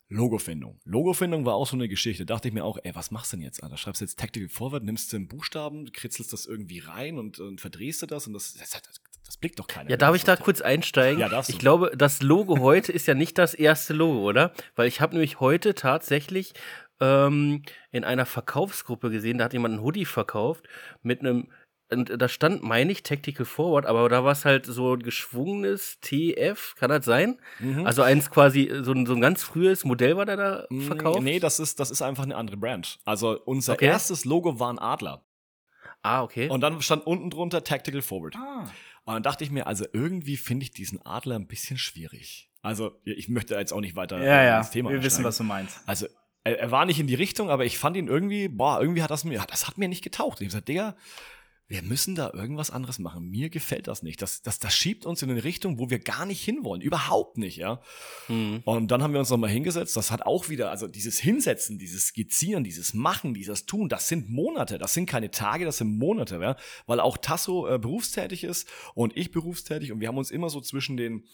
Logofindung. 0.07 0.79
Logofindung 0.85 1.45
war 1.45 1.55
auch 1.55 1.67
so 1.67 1.75
eine 1.75 1.89
Geschichte. 1.89 2.25
Da 2.25 2.35
dachte 2.35 2.47
ich 2.47 2.53
mir 2.53 2.63
auch, 2.63 2.77
ey, 2.83 2.95
was 2.95 3.11
machst 3.11 3.33
du 3.33 3.37
denn 3.37 3.43
jetzt? 3.43 3.61
Da 3.61 3.75
schreibst 3.75 3.99
du 3.99 4.05
jetzt 4.05 4.19
Tactical 4.19 4.47
Forward, 4.47 4.83
nimmst 4.83 5.11
du 5.11 5.17
einen 5.17 5.27
Buchstaben, 5.27 5.91
kritzelst 5.91 6.31
das 6.31 6.45
irgendwie 6.45 6.79
rein 6.79 7.17
und, 7.17 7.39
und 7.39 7.59
verdrehst 7.59 8.01
du 8.01 8.05
das 8.05 8.27
und 8.27 8.33
das, 8.33 8.53
das, 8.53 8.69
das, 8.69 9.02
das 9.33 9.37
blickt 9.37 9.57
doch 9.57 9.67
keiner. 9.67 9.89
Ja, 9.89 9.97
darf 9.97 10.15
ich 10.15 10.23
da 10.23 10.35
kurz 10.35 10.61
einsteigen? 10.61 11.19
Ja, 11.19 11.27
darfst 11.27 11.49
du. 11.49 11.53
Ich 11.53 11.59
glaube, 11.59 11.91
das 11.95 12.21
Logo 12.21 12.59
heute 12.59 12.91
ist 12.91 13.07
ja 13.07 13.15
nicht 13.15 13.39
das 13.39 13.55
erste 13.55 13.93
Logo, 13.93 14.19
oder? 14.19 14.53
Weil 14.75 14.87
ich 14.87 15.01
habe 15.01 15.13
nämlich 15.13 15.39
heute 15.39 15.73
tatsächlich 15.73 16.53
ähm, 16.99 17.63
in 17.91 18.03
einer 18.03 18.27
Verkaufsgruppe 18.27 19.09
gesehen, 19.09 19.39
da 19.39 19.45
hat 19.45 19.53
jemand 19.53 19.73
einen 19.73 19.83
Hoodie 19.83 20.05
verkauft 20.05 20.67
mit 21.01 21.21
einem 21.21 21.47
und 21.91 22.09
da 22.19 22.27
stand, 22.27 22.63
meine 22.63 22.91
ich, 22.91 23.03
Tactical 23.03 23.45
Forward, 23.45 23.85
aber 23.85 24.09
da 24.09 24.23
war 24.23 24.31
es 24.31 24.45
halt 24.45 24.65
so 24.65 24.93
ein 24.93 25.03
geschwungenes 25.03 25.99
TF, 26.01 26.73
kann 26.75 26.89
das 26.89 27.05
sein? 27.05 27.39
Mhm. 27.59 27.85
Also 27.85 28.01
eins 28.01 28.31
quasi, 28.31 28.71
so 28.81 28.93
ein, 28.93 29.05
so 29.05 29.13
ein 29.13 29.21
ganz 29.21 29.43
frühes 29.43 29.83
Modell 29.83 30.17
war 30.17 30.25
da 30.25 30.35
da 30.35 30.65
verkauft? 30.87 31.21
Nee, 31.21 31.39
das 31.39 31.59
ist, 31.59 31.79
das 31.79 31.91
ist 31.91 32.01
einfach 32.01 32.23
eine 32.23 32.35
andere 32.35 32.57
Brand. 32.57 32.99
Also 33.05 33.39
unser 33.45 33.73
okay. 33.73 33.85
erstes 33.85 34.25
Logo 34.25 34.59
war 34.59 34.73
ein 34.73 34.79
Adler. 34.79 35.23
Ah, 36.01 36.23
okay. 36.23 36.49
Und 36.49 36.61
dann 36.61 36.81
stand 36.81 37.05
unten 37.05 37.29
drunter 37.29 37.63
Tactical 37.63 38.01
Forward. 38.01 38.35
Ah. 38.35 38.65
Und 39.05 39.13
dann 39.15 39.23
dachte 39.23 39.43
ich 39.43 39.51
mir, 39.51 39.67
also 39.67 39.85
irgendwie 39.91 40.37
finde 40.37 40.63
ich 40.63 40.71
diesen 40.71 41.05
Adler 41.05 41.35
ein 41.35 41.47
bisschen 41.47 41.77
schwierig. 41.77 42.49
Also, 42.61 43.01
ich 43.03 43.27
möchte 43.27 43.55
jetzt 43.55 43.73
auch 43.73 43.81
nicht 43.81 43.97
weiter 43.97 44.23
ja, 44.23 44.43
ja. 44.43 44.57
ins 44.59 44.71
Thema 44.71 44.89
Wir 44.89 45.03
wissen, 45.03 45.23
was 45.25 45.37
du 45.37 45.43
meinst. 45.43 45.81
Also, 45.85 46.07
er, 46.45 46.71
war 46.71 46.85
nicht 46.85 46.99
in 46.99 47.07
die 47.07 47.15
Richtung, 47.15 47.49
aber 47.49 47.65
ich 47.65 47.77
fand 47.77 47.97
ihn 47.97 48.07
irgendwie, 48.07 48.47
boah, 48.47 48.79
irgendwie 48.81 49.03
hat 49.03 49.11
das 49.11 49.23
mir, 49.25 49.43
das 49.49 49.67
hat 49.67 49.77
mir 49.77 49.87
nicht 49.87 50.03
getaucht. 50.03 50.39
Ich 50.39 50.45
habe 50.45 50.45
gesagt, 50.45 50.67
Digga, 50.69 50.95
wir 51.73 51.81
müssen 51.81 52.13
da 52.13 52.29
irgendwas 52.31 52.69
anderes 52.69 52.99
machen. 52.99 53.31
Mir 53.31 53.49
gefällt 53.49 53.87
das 53.87 54.03
nicht. 54.03 54.21
Das, 54.21 54.43
das, 54.43 54.59
das 54.59 54.75
schiebt 54.75 55.07
uns 55.07 55.23
in 55.23 55.31
eine 55.31 55.43
Richtung, 55.43 55.79
wo 55.79 55.89
wir 55.89 55.97
gar 55.97 56.27
nicht 56.27 56.43
hinwollen. 56.43 56.83
Überhaupt 56.83 57.39
nicht, 57.39 57.57
ja. 57.57 57.81
Mhm. 58.27 58.61
Und 58.63 58.91
dann 58.91 59.01
haben 59.01 59.11
wir 59.11 59.19
uns 59.19 59.31
nochmal 59.31 59.49
hingesetzt. 59.49 59.95
Das 59.95 60.11
hat 60.11 60.21
auch 60.21 60.49
wieder, 60.49 60.69
also 60.69 60.87
dieses 60.87 61.17
Hinsetzen, 61.17 61.79
dieses 61.79 62.09
Skizzieren, 62.09 62.63
dieses 62.63 62.93
Machen, 62.93 63.33
dieses 63.33 63.65
Tun, 63.65 63.89
das 63.89 64.07
sind 64.07 64.29
Monate. 64.29 64.77
Das 64.77 64.93
sind 64.93 65.07
keine 65.07 65.31
Tage, 65.31 65.65
das 65.65 65.79
sind 65.79 65.97
Monate, 65.97 66.39
ja. 66.39 66.57
Weil 66.85 66.99
auch 66.99 67.17
Tasso 67.17 67.67
äh, 67.67 67.79
berufstätig 67.79 68.43
ist 68.43 68.69
und 68.93 69.17
ich 69.17 69.31
berufstätig 69.31 69.91
und 69.91 69.99
wir 69.99 70.09
haben 70.09 70.19
uns 70.19 70.29
immer 70.29 70.51
so 70.51 70.61
zwischen 70.61 70.95
den 70.95 71.25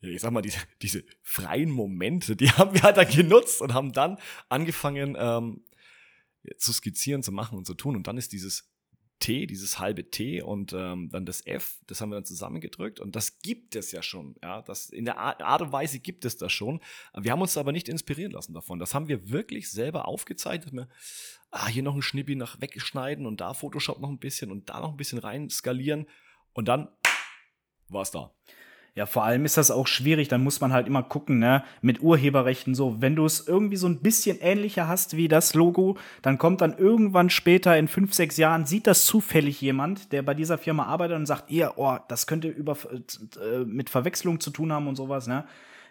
ich 0.00 0.20
sag 0.20 0.30
mal, 0.30 0.42
diese, 0.42 0.58
diese 0.80 1.04
freien 1.22 1.70
Momente, 1.70 2.34
die 2.34 2.50
haben 2.52 2.74
wir 2.74 2.82
halt 2.82 2.96
dann 2.96 3.10
genutzt 3.10 3.60
und 3.60 3.74
haben 3.74 3.92
dann 3.92 4.16
angefangen 4.48 5.16
ähm, 5.18 5.64
zu 6.56 6.72
skizzieren, 6.72 7.22
zu 7.22 7.32
machen 7.32 7.58
und 7.58 7.66
zu 7.66 7.74
tun. 7.74 7.96
Und 7.96 8.06
dann 8.06 8.16
ist 8.16 8.32
dieses 8.32 8.70
T, 9.18 9.46
dieses 9.46 9.78
halbe 9.78 10.10
T 10.10 10.42
und 10.42 10.72
ähm, 10.72 11.08
dann 11.10 11.24
das 11.24 11.46
F, 11.46 11.80
das 11.86 12.00
haben 12.00 12.10
wir 12.10 12.16
dann 12.16 12.24
zusammengedrückt 12.24 13.00
und 13.00 13.16
das 13.16 13.38
gibt 13.40 13.74
es 13.74 13.92
ja 13.92 14.02
schon. 14.02 14.36
Ja, 14.42 14.62
das 14.62 14.90
in 14.90 15.04
der 15.04 15.18
Art 15.18 15.62
und 15.62 15.72
Weise 15.72 15.98
gibt 16.00 16.24
es 16.24 16.36
das 16.36 16.52
schon. 16.52 16.80
Wir 17.14 17.32
haben 17.32 17.40
uns 17.40 17.56
aber 17.56 17.72
nicht 17.72 17.88
inspirieren 17.88 18.32
lassen 18.32 18.52
davon. 18.52 18.78
Das 18.78 18.94
haben 18.94 19.08
wir 19.08 19.30
wirklich 19.30 19.70
selber 19.70 20.06
aufgezeichnet. 20.06 20.72
Wir, 20.72 20.88
ah, 21.50 21.68
hier 21.68 21.82
noch 21.82 21.94
ein 21.94 22.02
Schnippi 22.02 22.36
nach 22.36 22.60
wegschneiden 22.60 23.26
und 23.26 23.40
da 23.40 23.54
Photoshop 23.54 24.00
noch 24.00 24.10
ein 24.10 24.18
bisschen 24.18 24.50
und 24.50 24.68
da 24.68 24.80
noch 24.80 24.90
ein 24.90 24.96
bisschen 24.96 25.18
rein 25.18 25.48
skalieren 25.48 26.06
und 26.52 26.68
dann 26.68 26.88
war 27.88 28.02
es 28.02 28.10
da. 28.10 28.34
Ja, 28.96 29.04
vor 29.04 29.24
allem 29.24 29.44
ist 29.44 29.58
das 29.58 29.70
auch 29.70 29.86
schwierig, 29.86 30.28
dann 30.28 30.42
muss 30.42 30.62
man 30.62 30.72
halt 30.72 30.86
immer 30.86 31.02
gucken, 31.02 31.38
ne, 31.38 31.62
mit 31.82 32.00
Urheberrechten 32.00 32.74
so. 32.74 32.96
Wenn 32.98 33.14
du 33.14 33.26
es 33.26 33.46
irgendwie 33.46 33.76
so 33.76 33.86
ein 33.86 34.00
bisschen 34.00 34.40
ähnlicher 34.40 34.88
hast 34.88 35.18
wie 35.18 35.28
das 35.28 35.52
Logo, 35.52 35.98
dann 36.22 36.38
kommt 36.38 36.62
dann 36.62 36.78
irgendwann 36.78 37.28
später 37.28 37.76
in 37.76 37.88
fünf, 37.88 38.14
sechs 38.14 38.38
Jahren, 38.38 38.64
sieht 38.64 38.86
das 38.86 39.04
zufällig 39.04 39.60
jemand, 39.60 40.12
der 40.12 40.22
bei 40.22 40.32
dieser 40.32 40.56
Firma 40.56 40.86
arbeitet 40.86 41.16
und 41.16 41.26
sagt, 41.26 41.50
ihr, 41.50 41.74
oh, 41.76 41.98
das 42.08 42.26
könnte 42.26 42.48
über, 42.48 42.74
äh, 42.90 43.64
mit 43.66 43.90
Verwechslung 43.90 44.40
zu 44.40 44.50
tun 44.50 44.72
haben 44.72 44.88
und 44.88 44.96
sowas, 44.96 45.26
ne. 45.26 45.44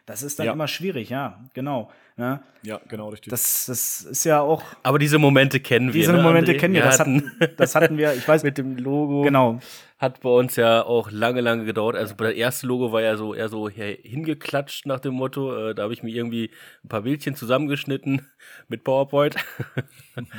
Das 0.05 0.21
ist 0.21 0.37
dann 0.37 0.45
ja. 0.45 0.53
immer 0.53 0.67
schwierig, 0.67 1.09
ja, 1.09 1.39
genau. 1.53 1.89
Ne? 2.17 2.39
Ja, 2.61 2.79
genau, 2.87 3.09
richtig. 3.09 3.31
Das, 3.31 3.65
das 3.65 4.01
ist 4.01 4.23
ja 4.23 4.39
auch. 4.39 4.63
Aber 4.83 4.99
diese 4.99 5.17
Momente 5.17 5.59
kennen 5.59 5.87
wir. 5.87 6.01
Diese 6.01 6.13
ne, 6.13 6.21
Momente 6.21 6.53
André? 6.53 6.59
kennen 6.59 6.73
wir. 6.75 6.83
Das 6.83 6.99
hatten, 6.99 7.31
das 7.57 7.75
hatten 7.75 7.97
wir, 7.97 8.13
ich 8.13 8.25
weiß. 8.25 8.43
Mit 8.45 8.57
dem 8.57 8.77
Logo. 8.77 9.23
Genau. 9.23 9.59
Hat 9.97 10.21
bei 10.21 10.29
uns 10.29 10.55
ja 10.55 10.83
auch 10.83 11.09
lange, 11.09 11.41
lange 11.41 11.65
gedauert. 11.65 11.95
Also 11.95 12.13
das 12.15 12.33
erste 12.33 12.67
Logo 12.67 12.91
war 12.91 13.01
ja 13.01 13.17
so 13.17 13.33
eher 13.33 13.49
so 13.49 13.67
hingeklatscht 13.67 14.85
nach 14.85 14.99
dem 14.99 15.15
Motto. 15.15 15.69
Äh, 15.69 15.75
da 15.75 15.83
habe 15.83 15.93
ich 15.93 16.03
mir 16.03 16.13
irgendwie 16.13 16.51
ein 16.83 16.89
paar 16.89 17.01
Bildchen 17.01 17.35
zusammengeschnitten 17.35 18.29
mit 18.67 18.83
PowerPoint. 18.83 19.35
und, 20.15 20.29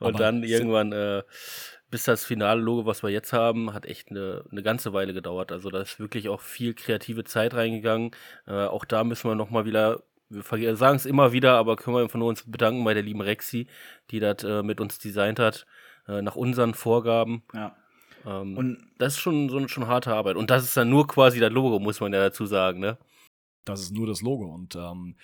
und 0.00 0.20
dann 0.20 0.42
irgendwann 0.42 0.92
äh, 0.92 1.22
bis 1.90 2.04
das 2.04 2.24
finale 2.24 2.60
Logo, 2.60 2.86
was 2.86 3.02
wir 3.02 3.10
jetzt 3.10 3.32
haben, 3.32 3.72
hat 3.72 3.86
echt 3.86 4.10
eine, 4.10 4.44
eine 4.50 4.62
ganze 4.62 4.92
Weile 4.92 5.14
gedauert. 5.14 5.52
Also 5.52 5.70
da 5.70 5.80
ist 5.80 6.00
wirklich 6.00 6.28
auch 6.28 6.40
viel 6.40 6.74
kreative 6.74 7.24
Zeit 7.24 7.54
reingegangen. 7.54 8.10
Äh, 8.46 8.64
auch 8.64 8.84
da 8.84 9.04
müssen 9.04 9.30
wir 9.30 9.34
nochmal 9.34 9.64
wieder 9.64 10.02
wir 10.28 10.76
sagen 10.76 10.96
es 10.96 11.06
immer 11.06 11.32
wieder, 11.32 11.56
aber 11.56 11.76
können 11.76 11.96
wir 11.96 12.08
von 12.08 12.22
uns 12.22 12.50
bedanken 12.50 12.84
bei 12.84 12.94
der 12.94 13.02
lieben 13.02 13.20
Rexi, 13.20 13.66
die 14.10 14.20
das 14.20 14.42
äh, 14.42 14.62
mit 14.62 14.80
uns 14.80 14.98
designt 14.98 15.38
hat, 15.38 15.66
äh, 16.08 16.22
nach 16.22 16.36
unseren 16.36 16.74
Vorgaben. 16.74 17.42
Ja. 17.52 17.76
Ähm, 18.26 18.56
und 18.56 18.78
das 18.98 19.14
ist 19.14 19.20
schon 19.20 19.48
so 19.48 19.58
eine 19.58 19.68
schon 19.68 19.86
harte 19.86 20.12
Arbeit. 20.14 20.36
Und 20.36 20.50
das 20.50 20.64
ist 20.64 20.76
dann 20.76 20.90
nur 20.90 21.06
quasi 21.06 21.40
das 21.40 21.52
Logo, 21.52 21.78
muss 21.78 22.00
man 22.00 22.12
ja 22.12 22.20
dazu 22.20 22.46
sagen, 22.46 22.80
ne? 22.80 22.98
Das 23.64 23.80
ist 23.80 23.92
nur 23.92 24.06
das 24.06 24.22
Logo. 24.22 24.46
Und 24.46 24.76
ähm, 24.76 25.16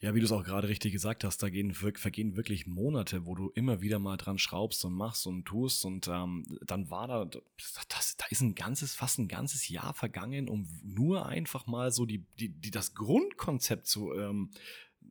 ja, 0.00 0.14
wie 0.14 0.20
du 0.20 0.26
es 0.26 0.32
auch 0.32 0.44
gerade 0.44 0.68
richtig 0.68 0.92
gesagt 0.92 1.24
hast, 1.24 1.42
da 1.42 1.48
gehen, 1.48 1.74
vergehen 1.74 2.36
wirklich 2.36 2.68
Monate, 2.68 3.26
wo 3.26 3.34
du 3.34 3.50
immer 3.50 3.80
wieder 3.80 3.98
mal 3.98 4.16
dran 4.16 4.38
schraubst 4.38 4.84
und 4.84 4.94
machst 4.94 5.26
und 5.26 5.44
tust. 5.44 5.84
Und 5.84 6.06
ähm, 6.06 6.44
dann 6.64 6.88
war 6.88 7.08
da, 7.08 7.24
das, 7.24 8.16
da 8.16 8.24
ist 8.30 8.40
ein 8.40 8.54
ganzes, 8.54 8.94
fast 8.94 9.18
ein 9.18 9.26
ganzes 9.26 9.68
Jahr 9.68 9.94
vergangen, 9.94 10.48
um 10.48 10.68
nur 10.84 11.26
einfach 11.26 11.66
mal 11.66 11.90
so 11.90 12.06
die, 12.06 12.24
die, 12.38 12.48
die 12.48 12.70
das 12.70 12.94
Grundkonzept 12.94 13.88
zu, 13.88 14.14
ähm, 14.14 14.50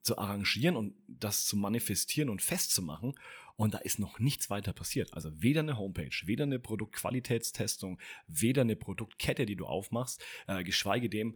zu 0.03 0.17
arrangieren 0.17 0.77
und 0.77 0.95
das 1.07 1.45
zu 1.45 1.57
manifestieren 1.57 2.29
und 2.29 2.41
festzumachen. 2.41 3.13
Und 3.57 3.73
da 3.73 3.79
ist 3.79 3.99
noch 3.99 4.19
nichts 4.19 4.49
weiter 4.49 4.71
passiert. 4.71 5.13
Also 5.13 5.31
weder 5.41 5.61
eine 5.61 5.77
Homepage, 5.77 6.15
weder 6.23 6.43
eine 6.43 6.59
Produktqualitätstestung, 6.59 7.99
weder 8.27 8.61
eine 8.61 8.77
Produktkette, 8.77 9.45
die 9.45 9.57
du 9.57 9.65
aufmachst, 9.65 10.23
äh, 10.47 10.63
geschweige 10.63 11.09
dem 11.09 11.35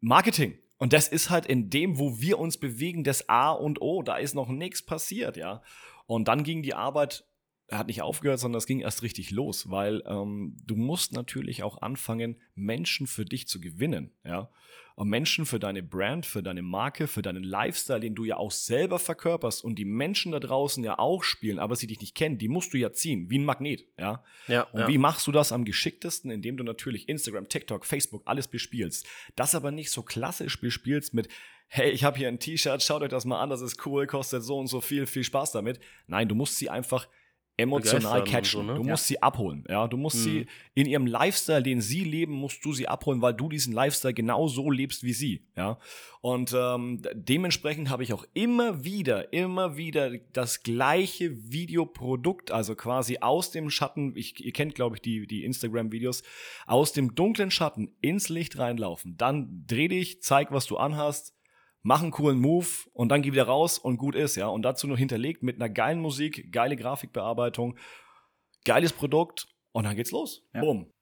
Marketing. 0.00 0.58
Und 0.80 0.94
das 0.94 1.08
ist 1.08 1.28
halt 1.28 1.44
in 1.44 1.68
dem, 1.68 1.98
wo 1.98 2.20
wir 2.20 2.38
uns 2.38 2.56
bewegen, 2.56 3.04
das 3.04 3.28
A 3.28 3.52
und 3.52 3.82
O. 3.82 4.02
Da 4.02 4.16
ist 4.16 4.34
noch 4.34 4.48
nichts 4.48 4.80
passiert, 4.80 5.36
ja. 5.36 5.62
Und 6.06 6.26
dann 6.26 6.42
ging 6.42 6.62
die 6.62 6.72
Arbeit, 6.72 7.29
hat 7.70 7.86
nicht 7.86 8.02
aufgehört, 8.02 8.40
sondern 8.40 8.58
es 8.58 8.66
ging 8.66 8.80
erst 8.80 9.02
richtig 9.02 9.30
los, 9.30 9.70
weil 9.70 10.02
ähm, 10.06 10.56
du 10.66 10.76
musst 10.76 11.12
natürlich 11.12 11.62
auch 11.62 11.82
anfangen, 11.82 12.36
Menschen 12.54 13.06
für 13.06 13.24
dich 13.24 13.48
zu 13.48 13.60
gewinnen, 13.60 14.12
ja. 14.24 14.50
Menschen 15.02 15.46
für 15.46 15.58
deine 15.58 15.82
Brand, 15.82 16.26
für 16.26 16.42
deine 16.42 16.60
Marke, 16.60 17.06
für 17.06 17.22
deinen 17.22 17.42
Lifestyle, 17.42 18.00
den 18.00 18.14
du 18.14 18.24
ja 18.24 18.36
auch 18.36 18.50
selber 18.50 18.98
verkörperst 18.98 19.64
und 19.64 19.76
die 19.76 19.86
Menschen 19.86 20.32
da 20.32 20.40
draußen 20.40 20.84
ja 20.84 20.98
auch 20.98 21.22
spielen, 21.22 21.58
aber 21.58 21.74
sie 21.74 21.86
dich 21.86 22.00
nicht 22.00 22.14
kennen, 22.14 22.36
die 22.36 22.48
musst 22.48 22.74
du 22.74 22.76
ja 22.76 22.92
ziehen, 22.92 23.30
wie 23.30 23.38
ein 23.38 23.44
Magnet, 23.46 23.86
ja. 23.98 24.22
ja 24.46 24.64
und 24.64 24.80
ja. 24.80 24.88
wie 24.88 24.98
machst 24.98 25.26
du 25.26 25.32
das 25.32 25.52
am 25.52 25.64
geschicktesten, 25.64 26.30
indem 26.30 26.58
du 26.58 26.64
natürlich 26.64 27.08
Instagram, 27.08 27.48
TikTok, 27.48 27.86
Facebook 27.86 28.22
alles 28.26 28.48
bespielst. 28.48 29.06
Das 29.36 29.54
aber 29.54 29.70
nicht 29.70 29.90
so 29.90 30.02
klassisch 30.02 30.60
bespielst 30.60 31.14
mit 31.14 31.28
hey, 31.72 31.90
ich 31.90 32.02
habe 32.02 32.18
hier 32.18 32.26
ein 32.26 32.40
T-Shirt, 32.40 32.82
schaut 32.82 33.02
euch 33.02 33.10
das 33.10 33.24
mal 33.24 33.40
an, 33.40 33.48
das 33.48 33.60
ist 33.60 33.86
cool, 33.86 34.08
kostet 34.08 34.42
so 34.42 34.58
und 34.58 34.66
so 34.66 34.80
viel, 34.80 35.06
viel 35.06 35.22
Spaß 35.22 35.52
damit. 35.52 35.78
Nein, 36.08 36.28
du 36.28 36.34
musst 36.34 36.58
sie 36.58 36.68
einfach 36.68 37.06
emotional 37.60 38.24
catchen. 38.24 38.60
So, 38.60 38.62
ne? 38.62 38.74
Du 38.74 38.82
musst 38.82 39.10
ja. 39.10 39.16
sie 39.16 39.22
abholen. 39.22 39.64
Ja, 39.68 39.88
du 39.88 39.96
musst 39.96 40.16
mhm. 40.18 40.22
sie 40.22 40.46
in 40.74 40.86
ihrem 40.86 41.06
Lifestyle, 41.06 41.62
den 41.62 41.80
sie 41.80 42.04
leben, 42.04 42.32
musst 42.32 42.64
du 42.64 42.72
sie 42.72 42.88
abholen, 42.88 43.22
weil 43.22 43.34
du 43.34 43.48
diesen 43.48 43.72
Lifestyle 43.72 44.14
genau 44.14 44.48
so 44.48 44.70
lebst 44.70 45.02
wie 45.02 45.12
sie. 45.12 45.46
Ja, 45.56 45.78
und 46.20 46.54
ähm, 46.56 47.02
dementsprechend 47.14 47.90
habe 47.90 48.02
ich 48.02 48.12
auch 48.12 48.24
immer 48.34 48.84
wieder, 48.84 49.32
immer 49.32 49.76
wieder 49.76 50.18
das 50.32 50.62
gleiche 50.62 51.50
Videoprodukt, 51.50 52.50
also 52.50 52.74
quasi 52.74 53.18
aus 53.20 53.50
dem 53.50 53.70
Schatten. 53.70 54.12
Ich, 54.16 54.44
ihr 54.44 54.52
kennt, 54.52 54.74
glaube 54.74 54.96
ich, 54.96 55.02
die 55.02 55.26
die 55.26 55.44
Instagram-Videos 55.44 56.22
aus 56.66 56.92
dem 56.92 57.14
dunklen 57.14 57.50
Schatten 57.50 57.90
ins 58.00 58.28
Licht 58.28 58.58
reinlaufen. 58.58 59.16
Dann 59.16 59.64
dreh 59.66 59.88
dich, 59.88 60.22
zeig, 60.22 60.52
was 60.52 60.66
du 60.66 60.76
anhast 60.76 61.34
mach 61.82 62.02
einen 62.02 62.10
coolen 62.10 62.38
Move 62.38 62.66
und 62.92 63.08
dann 63.08 63.22
geh 63.22 63.32
wieder 63.32 63.44
raus 63.44 63.78
und 63.78 63.96
gut 63.96 64.14
ist, 64.14 64.36
ja. 64.36 64.48
Und 64.48 64.62
dazu 64.62 64.86
noch 64.86 64.98
hinterlegt 64.98 65.42
mit 65.42 65.56
einer 65.56 65.68
geilen 65.68 66.00
Musik, 66.00 66.52
geile 66.52 66.76
Grafikbearbeitung, 66.76 67.78
geiles 68.64 68.92
Produkt 68.92 69.46
und 69.72 69.84
dann 69.84 69.96
geht's 69.96 70.10
los. 70.10 70.42
Ja. 70.54 70.60
Boom. 70.60 70.92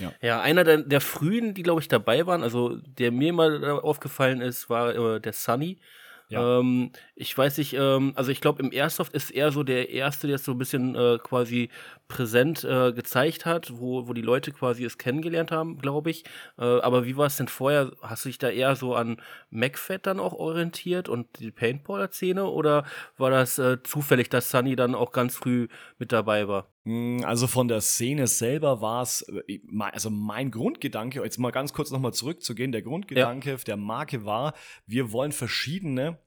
Ja. 0.00 0.12
ja, 0.20 0.40
einer 0.40 0.64
der, 0.64 0.78
der 0.78 1.00
frühen, 1.00 1.54
die 1.54 1.62
glaube 1.62 1.80
ich 1.80 1.88
dabei 1.88 2.26
waren, 2.26 2.42
also 2.42 2.76
der 2.76 3.12
mir 3.12 3.32
mal 3.32 3.64
aufgefallen 3.80 4.40
ist, 4.40 4.68
war 4.68 4.94
äh, 4.94 5.20
der 5.20 5.32
Sunny. 5.32 5.80
Ja. 6.28 6.58
Ähm, 6.58 6.90
ich 7.14 7.36
weiß 7.36 7.58
nicht, 7.58 7.74
ähm, 7.74 8.12
also 8.16 8.32
ich 8.32 8.40
glaube, 8.40 8.60
im 8.60 8.72
Airsoft 8.72 9.12
ist 9.14 9.30
er 9.30 9.52
so 9.52 9.62
der 9.62 9.90
Erste, 9.90 10.26
der 10.26 10.36
es 10.36 10.44
so 10.44 10.52
ein 10.52 10.58
bisschen 10.58 10.96
äh, 10.96 11.18
quasi 11.22 11.70
präsent 12.08 12.64
äh, 12.64 12.92
gezeigt 12.92 13.46
hat, 13.46 13.78
wo, 13.78 14.08
wo 14.08 14.12
die 14.12 14.22
Leute 14.22 14.50
quasi 14.50 14.84
es 14.84 14.98
kennengelernt 14.98 15.52
haben, 15.52 15.78
glaube 15.78 16.10
ich. 16.10 16.24
Äh, 16.58 16.64
aber 16.64 17.04
wie 17.06 17.16
war 17.16 17.26
es 17.26 17.36
denn 17.36 17.46
vorher? 17.48 17.92
Hast 18.02 18.24
du 18.24 18.28
dich 18.28 18.38
da 18.38 18.48
eher 18.50 18.74
so 18.74 18.94
an 18.96 19.20
MacFed 19.50 20.04
dann 20.06 20.18
auch 20.18 20.32
orientiert 20.32 21.08
und 21.08 21.28
die 21.38 21.52
Paintballer-Szene 21.52 22.44
oder 22.44 22.84
war 23.16 23.30
das 23.30 23.58
äh, 23.58 23.82
zufällig, 23.84 24.28
dass 24.28 24.50
Sunny 24.50 24.74
dann 24.74 24.96
auch 24.96 25.12
ganz 25.12 25.36
früh 25.36 25.68
mit 25.98 26.10
dabei 26.10 26.48
war? 26.48 26.66
Hm, 26.86 27.24
also 27.24 27.48
von 27.48 27.66
der 27.66 27.80
Szene 27.80 28.28
selber 28.28 28.80
war 28.80 29.02
es, 29.02 29.22
äh, 29.48 29.58
also 29.78 30.08
mein 30.08 30.52
Grundgedanke, 30.52 31.20
jetzt 31.20 31.38
mal 31.38 31.50
ganz 31.50 31.72
kurz 31.72 31.90
nochmal 31.90 32.14
zurückzugehen, 32.14 32.70
der 32.70 32.82
Grundgedanke 32.82 33.50
ja. 33.50 33.56
der 33.56 33.76
Marke 33.76 34.24
war, 34.24 34.54
wir 34.86 35.10
wollen 35.10 35.32
verschiedene 35.32 36.20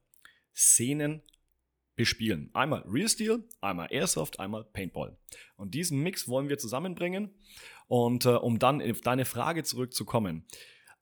Szenen 0.53 1.23
bespielen. 1.95 2.49
Einmal 2.53 2.83
Real 2.85 3.07
Steel, 3.07 3.47
einmal 3.61 3.87
Airsoft, 3.89 4.41
einmal 4.41 4.65
Paintball. 4.65 5.17
Und 5.55 5.73
diesen 5.75 6.03
Mix 6.03 6.27
wollen 6.27 6.49
wir 6.49 6.57
zusammenbringen. 6.57 7.33
Und 7.87 8.25
äh, 8.25 8.29
um 8.29 8.59
dann 8.59 8.81
auf 8.81 8.99
deine 8.99 9.23
Frage 9.23 9.63
zurückzukommen, 9.63 10.45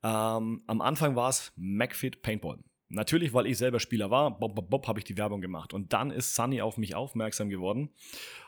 ähm, 0.04 0.64
am 0.68 0.82
Anfang 0.82 1.16
war 1.16 1.30
es 1.30 1.52
McFit 1.56 2.22
Paintball. 2.22 2.60
Natürlich, 2.90 3.34
weil 3.34 3.48
ich 3.48 3.58
selber 3.58 3.80
Spieler 3.80 4.10
war, 4.10 4.40
Bob, 4.40 4.56
Bob, 4.56 4.70
Bob, 4.70 4.88
habe 4.88 5.00
ich 5.00 5.06
die 5.06 5.18
Werbung 5.18 5.42
gemacht. 5.42 5.74
Und 5.74 5.92
dann 5.92 6.10
ist 6.10 6.36
Sunny 6.36 6.62
auf 6.62 6.78
mich 6.78 6.96
aufmerksam 6.96 7.50
geworden 7.50 7.90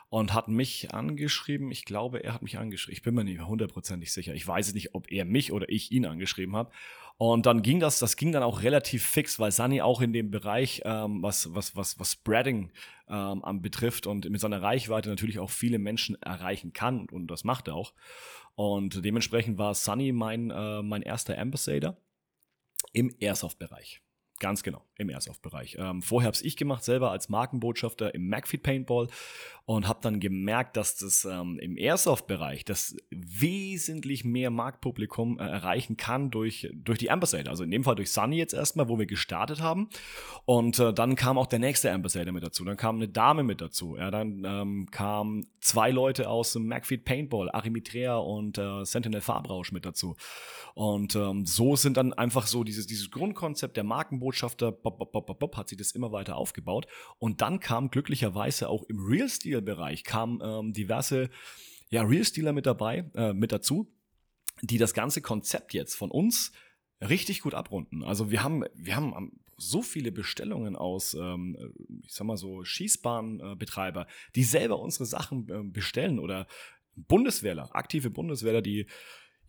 und 0.08 0.32
hat 0.32 0.48
mich 0.48 0.94
angeschrieben. 0.94 1.70
Ich 1.70 1.84
glaube, 1.84 2.24
er 2.24 2.34
hat 2.34 2.42
mich 2.42 2.58
angeschrieben. 2.58 2.96
Ich 2.96 3.02
bin 3.02 3.14
mir 3.14 3.24
nicht 3.24 3.40
hundertprozentig 3.40 4.12
sicher. 4.12 4.34
Ich 4.34 4.46
weiß 4.46 4.72
nicht, 4.72 4.94
ob 4.94 5.10
er 5.12 5.24
mich 5.26 5.52
oder 5.52 5.68
ich 5.68 5.92
ihn 5.92 6.06
angeschrieben 6.06 6.56
habe. 6.56 6.70
Und 7.18 7.44
dann 7.44 7.60
ging 7.60 7.80
das, 7.80 7.98
das 7.98 8.16
ging 8.16 8.32
dann 8.32 8.42
auch 8.42 8.62
relativ 8.62 9.04
fix, 9.04 9.38
weil 9.38 9.52
Sunny 9.52 9.82
auch 9.82 10.00
in 10.00 10.14
dem 10.14 10.30
Bereich, 10.30 10.80
ähm, 10.86 11.22
was, 11.22 11.54
was, 11.54 11.76
was, 11.76 12.00
was 12.00 12.12
Spreading 12.12 12.72
ähm, 13.08 13.60
betrifft 13.60 14.06
und 14.06 14.28
mit 14.30 14.40
seiner 14.40 14.62
Reichweite 14.62 15.10
natürlich 15.10 15.38
auch 15.38 15.50
viele 15.50 15.78
Menschen 15.78 16.20
erreichen 16.22 16.72
kann 16.72 17.00
und, 17.00 17.12
und 17.12 17.26
das 17.26 17.44
macht 17.44 17.68
er 17.68 17.74
auch. 17.74 17.92
Und 18.54 19.04
dementsprechend 19.04 19.58
war 19.58 19.74
Sunny 19.74 20.12
mein, 20.12 20.50
äh, 20.50 20.82
mein 20.82 21.02
erster 21.02 21.38
Ambassador 21.38 21.98
im 22.94 23.14
Airsoft-Bereich. 23.20 24.00
Ganz 24.40 24.62
genau, 24.62 24.82
im 25.00 25.10
Airsoft-Bereich. 25.10 25.76
Ähm, 25.78 26.02
vorher 26.02 26.28
habe 26.28 26.36
ich 26.40 26.56
gemacht, 26.56 26.84
selber 26.84 27.10
als 27.10 27.28
Markenbotschafter 27.28 28.14
im 28.14 28.28
McFit 28.28 28.62
Paintball 28.62 29.08
und 29.70 29.86
habe 29.86 30.00
dann 30.02 30.18
gemerkt, 30.18 30.76
dass 30.76 30.96
das 30.96 31.24
ähm, 31.24 31.58
im 31.60 31.76
Airsoft-Bereich 31.76 32.64
das 32.64 32.96
wesentlich 33.10 34.24
mehr 34.24 34.50
Marktpublikum 34.50 35.38
äh, 35.38 35.44
erreichen 35.44 35.96
kann 35.96 36.30
durch, 36.30 36.68
durch 36.74 36.98
die 36.98 37.10
Ambassador. 37.10 37.50
Also 37.50 37.62
in 37.62 37.70
dem 37.70 37.84
Fall 37.84 37.94
durch 37.94 38.10
Sunny 38.10 38.36
jetzt 38.36 38.52
erstmal, 38.52 38.88
wo 38.88 38.98
wir 38.98 39.06
gestartet 39.06 39.60
haben. 39.60 39.88
Und 40.44 40.80
äh, 40.80 40.92
dann 40.92 41.14
kam 41.14 41.38
auch 41.38 41.46
der 41.46 41.60
nächste 41.60 41.92
Ambassador 41.92 42.32
mit 42.32 42.42
dazu. 42.42 42.64
Dann 42.64 42.76
kam 42.76 42.96
eine 42.96 43.08
Dame 43.08 43.44
mit 43.44 43.60
dazu. 43.60 43.96
Ja, 43.96 44.10
dann 44.10 44.42
ähm, 44.44 44.88
kamen 44.90 45.46
zwei 45.60 45.92
Leute 45.92 46.28
aus 46.28 46.52
dem 46.52 46.66
McFit 46.66 47.04
Paintball, 47.04 47.48
Arimitrea 47.50 48.16
und 48.16 48.58
äh, 48.58 48.84
Sentinel 48.84 49.20
Farbrausch 49.20 49.70
mit 49.70 49.84
dazu. 49.84 50.16
Und 50.74 51.14
ähm, 51.14 51.46
so 51.46 51.76
sind 51.76 51.96
dann 51.96 52.12
einfach 52.12 52.46
so 52.46 52.64
dieses, 52.64 52.86
dieses 52.86 53.10
Grundkonzept 53.10 53.76
der 53.76 53.84
Markenbotschafter, 53.84 54.72
hat 55.56 55.68
sich 55.68 55.78
das 55.78 55.92
immer 55.92 56.12
weiter 56.12 56.36
aufgebaut. 56.36 56.86
Und 57.18 57.40
dann 57.40 57.60
kam 57.60 57.90
glücklicherweise 57.90 58.68
auch 58.68 58.84
im 58.84 58.98
Real 59.00 59.28
Steel-Bereich 59.28 60.04
kamen 60.04 60.40
ähm, 60.42 60.72
diverse 60.72 61.30
ja, 61.90 62.02
Real 62.02 62.24
Stealer 62.24 62.52
mit 62.52 62.66
dabei, 62.66 63.10
äh, 63.14 63.32
mit 63.32 63.52
dazu, 63.52 63.92
die 64.62 64.78
das 64.78 64.94
ganze 64.94 65.20
Konzept 65.20 65.74
jetzt 65.74 65.94
von 65.94 66.10
uns 66.10 66.52
richtig 67.00 67.40
gut 67.40 67.54
abrunden. 67.54 68.04
Also 68.04 68.30
wir 68.30 68.42
haben, 68.42 68.64
wir 68.74 68.96
haben 68.96 69.40
so 69.56 69.82
viele 69.82 70.12
Bestellungen 70.12 70.76
aus, 70.76 71.14
ähm, 71.14 71.74
ich 72.04 72.12
sag 72.12 72.26
mal 72.26 72.36
so, 72.36 72.64
Schießbahnbetreiber, 72.64 74.06
die 74.34 74.44
selber 74.44 74.78
unsere 74.78 75.04
Sachen 75.04 75.48
äh, 75.48 75.62
bestellen 75.62 76.18
oder 76.18 76.46
Bundeswehrler, 76.96 77.74
aktive 77.74 78.10
Bundeswehrler, 78.10 78.62
die 78.62 78.86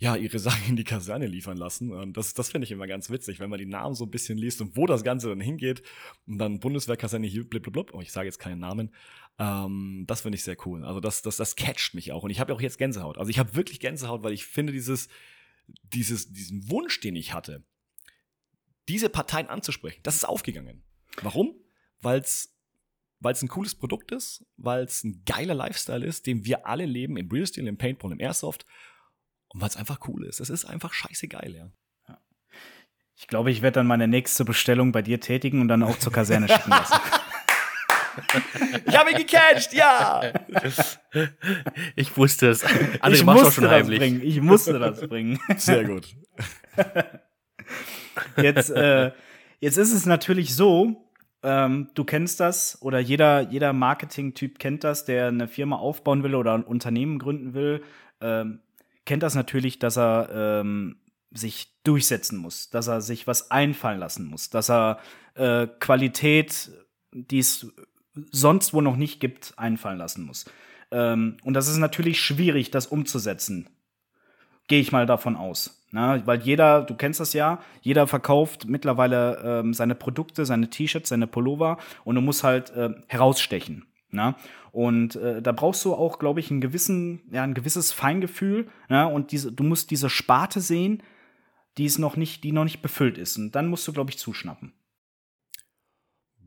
ja, 0.01 0.15
ihre 0.15 0.39
Sachen 0.39 0.67
in 0.67 0.75
die 0.75 0.83
Kaserne 0.83 1.27
liefern 1.27 1.57
lassen. 1.57 1.91
Und 1.91 2.17
das, 2.17 2.33
das 2.33 2.49
finde 2.49 2.65
ich 2.65 2.71
immer 2.71 2.87
ganz 2.87 3.11
witzig, 3.11 3.39
wenn 3.39 3.51
man 3.51 3.59
die 3.59 3.67
Namen 3.67 3.93
so 3.93 4.05
ein 4.05 4.09
bisschen 4.09 4.35
liest 4.35 4.59
und 4.59 4.75
wo 4.75 4.87
das 4.87 5.03
Ganze 5.03 5.29
dann 5.29 5.39
hingeht. 5.39 5.83
Und 6.25 6.39
dann 6.39 6.59
Bundeswehrkaserne 6.59 7.27
hier, 7.27 7.47
blub. 7.47 7.93
Oh, 7.93 8.01
ich 8.01 8.11
sage 8.11 8.25
jetzt 8.25 8.39
keinen 8.39 8.59
Namen. 8.59 8.95
Ähm, 9.37 10.05
das 10.07 10.21
finde 10.21 10.37
ich 10.37 10.43
sehr 10.43 10.57
cool. 10.65 10.83
Also 10.83 11.01
das, 11.01 11.21
das, 11.21 11.37
das 11.37 11.55
catcht 11.55 11.93
mich 11.93 12.11
auch. 12.11 12.23
Und 12.23 12.31
ich 12.31 12.39
habe 12.39 12.51
ja 12.51 12.57
auch 12.57 12.61
jetzt 12.61 12.79
Gänsehaut. 12.79 13.19
Also 13.19 13.29
ich 13.29 13.37
habe 13.37 13.53
wirklich 13.53 13.79
Gänsehaut, 13.79 14.23
weil 14.23 14.33
ich 14.33 14.43
finde 14.47 14.73
dieses, 14.73 15.07
dieses, 15.83 16.33
diesen 16.33 16.67
Wunsch, 16.71 16.99
den 16.99 17.15
ich 17.15 17.35
hatte, 17.35 17.63
diese 18.89 19.07
Parteien 19.07 19.49
anzusprechen, 19.49 19.99
das 20.01 20.15
ist 20.15 20.25
aufgegangen. 20.25 20.81
Warum? 21.21 21.53
Weil 22.01 22.21
es 22.21 22.57
weil 23.23 23.33
es 23.33 23.43
ein 23.43 23.49
cooles 23.49 23.75
Produkt 23.75 24.11
ist, 24.11 24.43
weil 24.57 24.83
es 24.83 25.03
ein 25.03 25.21
geiler 25.27 25.53
Lifestyle 25.53 26.03
ist, 26.03 26.25
den 26.25 26.43
wir 26.43 26.65
alle 26.65 26.87
leben 26.87 27.17
im 27.17 27.29
Real 27.29 27.45
Steel, 27.45 27.67
im 27.67 27.77
Paintball, 27.77 28.11
im 28.11 28.19
Airsoft 28.19 28.65
und 29.53 29.61
weil 29.61 29.69
es 29.69 29.77
einfach 29.77 29.99
cool 30.07 30.25
ist. 30.25 30.39
Es 30.39 30.49
ist 30.49 30.65
einfach 30.65 30.93
scheißegal, 30.93 31.53
ja. 31.53 31.71
Ich 33.15 33.27
glaube, 33.27 33.51
ich 33.51 33.61
werde 33.61 33.75
dann 33.75 33.87
meine 33.87 34.07
nächste 34.07 34.43
Bestellung 34.45 34.91
bei 34.91 35.03
dir 35.03 35.19
tätigen 35.19 35.61
und 35.61 35.67
dann 35.67 35.83
auch 35.83 35.99
zur 35.99 36.11
Kaserne 36.11 36.47
schicken 36.47 36.71
lassen. 36.71 36.99
ich 38.87 38.97
habe 38.97 39.11
ihn 39.11 39.17
gecatcht, 39.17 39.73
ja! 39.73 40.21
Ich 41.95 42.17
wusste 42.17 42.49
es. 42.49 42.65
André, 42.65 43.13
ich 43.13 43.23
musste 43.23 43.61
das 43.61 43.85
bringen. 43.85 44.21
Ich 44.23 44.41
musste 44.41 44.79
das 44.79 45.01
bringen. 45.01 45.39
Sehr 45.57 45.83
gut. 45.83 46.15
Jetzt, 48.41 48.69
äh, 48.71 49.11
jetzt 49.59 49.77
ist 49.77 49.93
es 49.93 50.05
natürlich 50.05 50.55
so, 50.55 51.07
ähm, 51.43 51.89
du 51.93 52.03
kennst 52.03 52.39
das 52.39 52.81
oder 52.81 52.99
jeder, 52.99 53.41
jeder 53.41 53.71
Marketing-Typ 53.71 54.59
kennt 54.59 54.83
das, 54.83 55.05
der 55.05 55.27
eine 55.27 55.47
Firma 55.47 55.77
aufbauen 55.77 56.23
will 56.23 56.35
oder 56.35 56.53
ein 56.53 56.63
Unternehmen 56.63 57.19
gründen 57.19 57.53
will, 57.53 57.83
ähm, 58.19 58.59
kennt 59.05 59.23
das 59.23 59.35
natürlich, 59.35 59.79
dass 59.79 59.97
er 59.97 60.29
ähm, 60.31 60.97
sich 61.31 61.81
durchsetzen 61.83 62.37
muss, 62.37 62.69
dass 62.69 62.87
er 62.87 63.01
sich 63.01 63.27
was 63.27 63.51
einfallen 63.51 63.99
lassen 63.99 64.25
muss, 64.25 64.49
dass 64.49 64.69
er 64.69 64.99
äh, 65.35 65.67
Qualität, 65.79 66.71
die 67.11 67.39
es 67.39 67.67
sonst 68.31 68.73
wo 68.73 68.81
noch 68.81 68.97
nicht 68.97 69.19
gibt, 69.19 69.53
einfallen 69.57 69.97
lassen 69.97 70.25
muss. 70.25 70.45
Ähm, 70.91 71.37
und 71.43 71.53
das 71.53 71.67
ist 71.67 71.77
natürlich 71.77 72.19
schwierig, 72.19 72.71
das 72.71 72.87
umzusetzen. 72.87 73.69
Gehe 74.67 74.81
ich 74.81 74.91
mal 74.91 75.05
davon 75.05 75.35
aus. 75.35 75.77
Na, 75.93 76.25
weil 76.25 76.41
jeder, 76.41 76.83
du 76.83 76.95
kennst 76.95 77.19
das 77.19 77.33
ja, 77.33 77.59
jeder 77.81 78.07
verkauft 78.07 78.65
mittlerweile 78.65 79.41
ähm, 79.43 79.73
seine 79.73 79.93
Produkte, 79.93 80.45
seine 80.45 80.69
T-Shirts, 80.69 81.09
seine 81.09 81.27
Pullover 81.27 81.77
und 82.05 82.15
du 82.15 82.21
musst 82.21 82.45
halt 82.45 82.69
äh, 82.71 82.91
herausstechen. 83.07 83.85
Na? 84.11 84.35
Und 84.71 85.15
äh, 85.15 85.41
da 85.41 85.51
brauchst 85.51 85.83
du 85.85 85.93
auch, 85.93 86.19
glaube 86.19 86.39
ich, 86.39 86.51
einen 86.51 86.61
gewissen, 86.61 87.21
ja, 87.31 87.43
ein 87.43 87.53
gewisses 87.53 87.91
Feingefühl. 87.91 88.67
Ja? 88.89 89.05
Und 89.05 89.31
diese, 89.31 89.51
du 89.51 89.63
musst 89.63 89.91
diese 89.91 90.09
Sparte 90.09 90.61
sehen, 90.61 91.03
die 91.77 91.85
es 91.85 91.97
noch 91.97 92.15
nicht, 92.15 92.43
die 92.43 92.51
noch 92.51 92.63
nicht 92.63 92.81
befüllt 92.81 93.17
ist. 93.17 93.37
Und 93.37 93.53
dann 93.53 93.67
musst 93.67 93.87
du, 93.87 93.93
glaube 93.93 94.11
ich, 94.11 94.17
zuschnappen. 94.17 94.73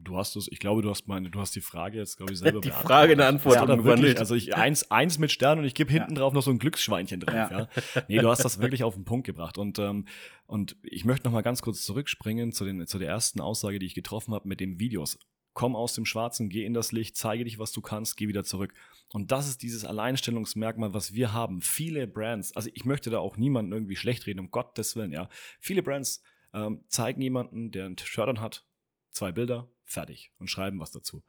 Du 0.04 0.18
hast 0.18 0.37
es, 0.37 0.49
ich 0.52 0.59
glaube, 0.59 0.83
du 0.83 0.90
hast 0.90 1.09
meine, 1.09 1.30
du 1.30 1.40
hast 1.40 1.56
die 1.56 1.62
Frage 1.62 1.97
jetzt, 1.97 2.18
glaube 2.18 2.35
ich, 2.35 2.38
selber 2.38 2.61
Die 2.62 2.71
Frage 2.71 3.12
eine 3.12 3.25
Antwort 3.25 3.56
ja, 3.56 3.85
wirklich, 3.85 4.18
Also 4.18 4.35
ich 4.35 4.54
eins, 4.54 4.90
eins 4.90 5.18
mit 5.18 5.33
Stern 5.33 5.59
und 5.59 5.64
ich 5.64 5.75
gebe 5.75 5.90
hinten 5.90 6.12
ja. 6.14 6.21
drauf 6.21 6.35
noch 6.35 6.42
so 6.42 6.50
ein 6.50 6.59
Glücksschweinchen 6.59 7.21
drauf. 7.21 7.35
Ja. 7.35 7.50
ja. 7.50 7.68
Nee, 8.09 8.18
du 8.18 8.28
hast 8.28 8.44
das 8.44 8.61
wirklich 8.61 8.85
auf 8.85 8.94
den 8.94 9.06
Punkt 9.06 9.26
gebracht. 9.26 9.56
Und, 9.56 9.78
ähm, 9.78 10.04
und 10.47 10.76
ich 10.83 11.06
möchte 11.06 11.26
noch 11.26 11.33
mal 11.33 11.42
ganz 11.42 11.62
kurz 11.62 11.83
zurückspringen 11.85 12.52
zu, 12.52 12.66
den, 12.66 12.87
zu 12.87 12.99
der 12.99 13.09
ersten 13.09 13.40
Aussage, 13.40 13.78
die 13.78 13.87
ich 13.87 13.94
getroffen 13.94 14.35
habe 14.35 14.47
mit 14.47 14.61
den 14.61 14.78
Videos. 14.78 15.18
Komm 15.54 15.76
aus 15.76 15.94
dem 15.94 16.04
Schwarzen, 16.04 16.49
geh 16.49 16.64
in 16.64 16.75
das 16.75 16.92
Licht, 16.92 17.16
zeige 17.16 17.44
dich, 17.44 17.58
was 17.58 17.73
du 17.73 17.80
kannst, 17.80 18.16
geh 18.16 18.28
wieder 18.28 18.44
zurück. 18.44 18.75
Und 19.12 19.30
das 19.30 19.49
ist 19.49 19.62
dieses 19.62 19.84
Alleinstellungsmerkmal, 19.84 20.92
was 20.92 21.14
wir 21.14 21.32
haben. 21.32 21.62
Viele 21.62 22.06
Brands, 22.06 22.54
also 22.54 22.68
ich 22.75 22.84
möchte 22.84 23.11
da 23.11 23.20
auch 23.20 23.37
niemanden 23.37 23.73
irgendwie 23.73 23.96
schlecht 23.96 24.26
reden, 24.26 24.40
um 24.40 24.50
Gottes 24.50 24.96
Willen, 24.96 25.12
ja. 25.12 25.28
Viele 25.61 25.82
Brands 25.82 26.23
ähm, 26.52 26.84
zeigen 26.88 27.23
jemanden, 27.23 27.70
der 27.70 27.87
ein 27.87 27.96
Shirt 27.99 28.28
an 28.28 28.40
hat, 28.40 28.66
zwei 29.11 29.32
Bilder, 29.32 29.70
fertig 29.84 30.32
und 30.38 30.50
schreiben 30.50 30.80
was 30.80 30.90
dazu. 30.90 31.23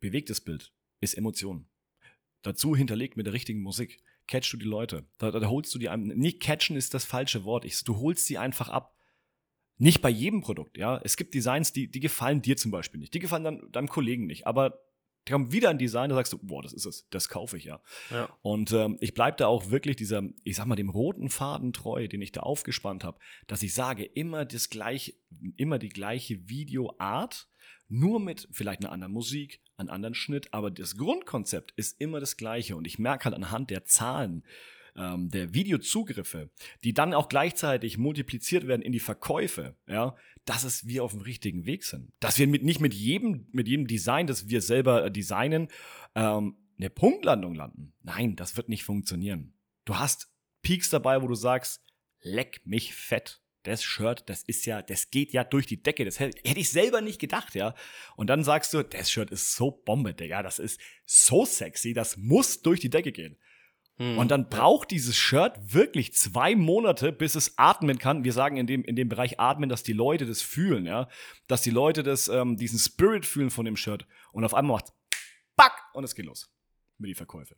Bewegtes 0.00 0.40
Bild 0.40 0.72
ist 1.00 1.14
Emotion. 1.14 1.66
Dazu 2.42 2.74
hinterlegt 2.74 3.16
mit 3.16 3.26
der 3.26 3.34
richtigen 3.34 3.60
Musik. 3.60 4.02
Catchst 4.26 4.52
du 4.52 4.56
die 4.56 4.66
Leute. 4.66 5.04
Da, 5.18 5.30
da 5.30 5.46
holst 5.48 5.74
du 5.74 5.78
die 5.78 5.88
einem. 5.88 6.06
Nicht 6.18 6.40
catchen 6.40 6.76
ist 6.76 6.94
das 6.94 7.04
falsche 7.04 7.44
Wort. 7.44 7.64
Ich, 7.64 7.82
du 7.84 7.98
holst 7.98 8.26
sie 8.26 8.38
einfach 8.38 8.68
ab. 8.68 8.96
Nicht 9.80 10.02
bei 10.02 10.10
jedem 10.10 10.42
Produkt, 10.42 10.76
ja. 10.76 11.00
Es 11.02 11.16
gibt 11.16 11.34
Designs, 11.34 11.72
die, 11.72 11.90
die 11.90 12.00
gefallen 12.00 12.42
dir 12.42 12.58
zum 12.58 12.70
Beispiel 12.70 13.00
nicht. 13.00 13.14
Die 13.14 13.18
gefallen 13.18 13.44
dann 13.44 13.72
deinem 13.72 13.88
Kollegen 13.88 14.26
nicht. 14.26 14.46
Aber 14.46 14.78
da 15.24 15.32
kommt 15.32 15.52
wieder 15.52 15.70
ein 15.70 15.78
Design, 15.78 16.10
da 16.10 16.16
sagst 16.16 16.34
du, 16.34 16.38
boah, 16.38 16.62
das 16.62 16.74
ist 16.74 16.84
es, 16.84 17.08
das 17.08 17.30
kaufe 17.30 17.56
ich 17.56 17.64
ja. 17.64 17.80
ja. 18.10 18.28
Und 18.42 18.72
ähm, 18.72 18.98
ich 19.00 19.14
bleibe 19.14 19.38
da 19.38 19.46
auch 19.46 19.70
wirklich 19.70 19.96
dieser, 19.96 20.22
ich 20.44 20.56
sag 20.56 20.66
mal, 20.66 20.76
dem 20.76 20.90
roten 20.90 21.30
Faden 21.30 21.72
treu, 21.72 22.08
den 22.08 22.20
ich 22.20 22.30
da 22.30 22.40
aufgespannt 22.40 23.04
habe, 23.04 23.18
dass 23.46 23.62
ich 23.62 23.72
sage, 23.72 24.04
immer 24.04 24.44
das 24.44 24.68
gleiche, 24.68 25.14
immer 25.56 25.78
die 25.78 25.88
gleiche 25.88 26.46
Videoart, 26.46 27.48
nur 27.88 28.20
mit 28.20 28.48
vielleicht 28.52 28.84
einer 28.84 28.92
anderen 28.92 29.14
Musik, 29.14 29.62
einem 29.78 29.88
anderen 29.88 30.14
Schnitt, 30.14 30.52
aber 30.52 30.70
das 30.70 30.98
Grundkonzept 30.98 31.72
ist 31.76 31.98
immer 32.02 32.20
das 32.20 32.36
gleiche. 32.36 32.76
Und 32.76 32.86
ich 32.86 32.98
merke 32.98 33.24
halt 33.24 33.34
anhand 33.34 33.70
der 33.70 33.86
Zahlen, 33.86 34.44
ähm, 34.96 35.30
der 35.30 35.54
Videozugriffe, 35.54 36.50
die 36.84 36.94
dann 36.94 37.14
auch 37.14 37.28
gleichzeitig 37.28 37.98
multipliziert 37.98 38.66
werden 38.66 38.82
in 38.82 38.92
die 38.92 39.00
Verkäufe, 39.00 39.76
ja, 39.86 40.16
dass 40.44 40.64
es 40.64 40.86
wir 40.86 41.04
auf 41.04 41.12
dem 41.12 41.20
richtigen 41.20 41.66
Weg 41.66 41.84
sind. 41.84 42.12
Dass 42.20 42.38
wir 42.38 42.46
mit, 42.46 42.62
nicht 42.62 42.80
mit 42.80 42.94
jedem, 42.94 43.46
mit 43.52 43.68
jedem 43.68 43.86
Design, 43.86 44.26
das 44.26 44.48
wir 44.48 44.62
selber 44.62 45.04
äh, 45.04 45.10
designen, 45.10 45.68
ähm, 46.14 46.56
eine 46.78 46.90
Punktlandung 46.90 47.54
landen. 47.54 47.92
Nein, 48.02 48.36
das 48.36 48.56
wird 48.56 48.68
nicht 48.68 48.84
funktionieren. 48.84 49.54
Du 49.84 49.98
hast 49.98 50.32
Peaks 50.62 50.88
dabei, 50.90 51.22
wo 51.22 51.28
du 51.28 51.34
sagst, 51.34 51.82
leck 52.22 52.62
mich 52.64 52.94
fett 52.94 53.40
das 53.62 53.84
Shirt, 53.84 54.24
das 54.26 54.42
ist 54.42 54.64
ja, 54.64 54.82
das 54.82 55.10
geht 55.10 55.32
ja 55.32 55.44
durch 55.44 55.66
die 55.66 55.82
Decke. 55.82 56.04
Das 56.04 56.18
hätte, 56.18 56.38
hätte 56.48 56.60
ich 56.60 56.70
selber 56.70 57.00
nicht 57.00 57.20
gedacht, 57.20 57.54
ja. 57.54 57.74
Und 58.16 58.28
dann 58.28 58.42
sagst 58.44 58.72
du, 58.72 58.82
das 58.82 59.10
Shirt 59.10 59.30
ist 59.30 59.54
so 59.54 59.70
Bombe, 59.70 60.14
Digga. 60.14 60.42
Das 60.42 60.58
ist 60.58 60.80
so 61.04 61.44
sexy, 61.44 61.92
das 61.92 62.16
muss 62.16 62.62
durch 62.62 62.80
die 62.80 62.90
Decke 62.90 63.12
gehen. 63.12 63.36
Hm. 64.00 64.16
Und 64.16 64.30
dann 64.30 64.48
braucht 64.48 64.90
dieses 64.92 65.14
Shirt 65.14 65.60
wirklich 65.62 66.14
zwei 66.14 66.56
Monate, 66.56 67.12
bis 67.12 67.34
es 67.34 67.58
atmen 67.58 67.98
kann. 67.98 68.24
Wir 68.24 68.32
sagen 68.32 68.56
in 68.56 68.66
dem, 68.66 68.82
in 68.82 68.96
dem 68.96 69.10
Bereich 69.10 69.38
atmen, 69.38 69.68
dass 69.68 69.82
die 69.82 69.92
Leute 69.92 70.24
das 70.24 70.40
fühlen, 70.40 70.86
ja. 70.86 71.06
Dass 71.48 71.60
die 71.60 71.70
Leute 71.70 72.02
das, 72.02 72.26
ähm, 72.28 72.56
diesen 72.56 72.78
Spirit 72.78 73.26
fühlen 73.26 73.50
von 73.50 73.66
dem 73.66 73.76
Shirt. 73.76 74.06
Und 74.32 74.44
auf 74.46 74.54
einmal 74.54 74.76
macht's 74.76 74.94
Back! 75.54 75.72
Und 75.92 76.04
es 76.04 76.14
geht 76.14 76.24
los. 76.24 76.50
Mit 76.96 77.10
die 77.10 77.14
Verkäufe. 77.14 77.56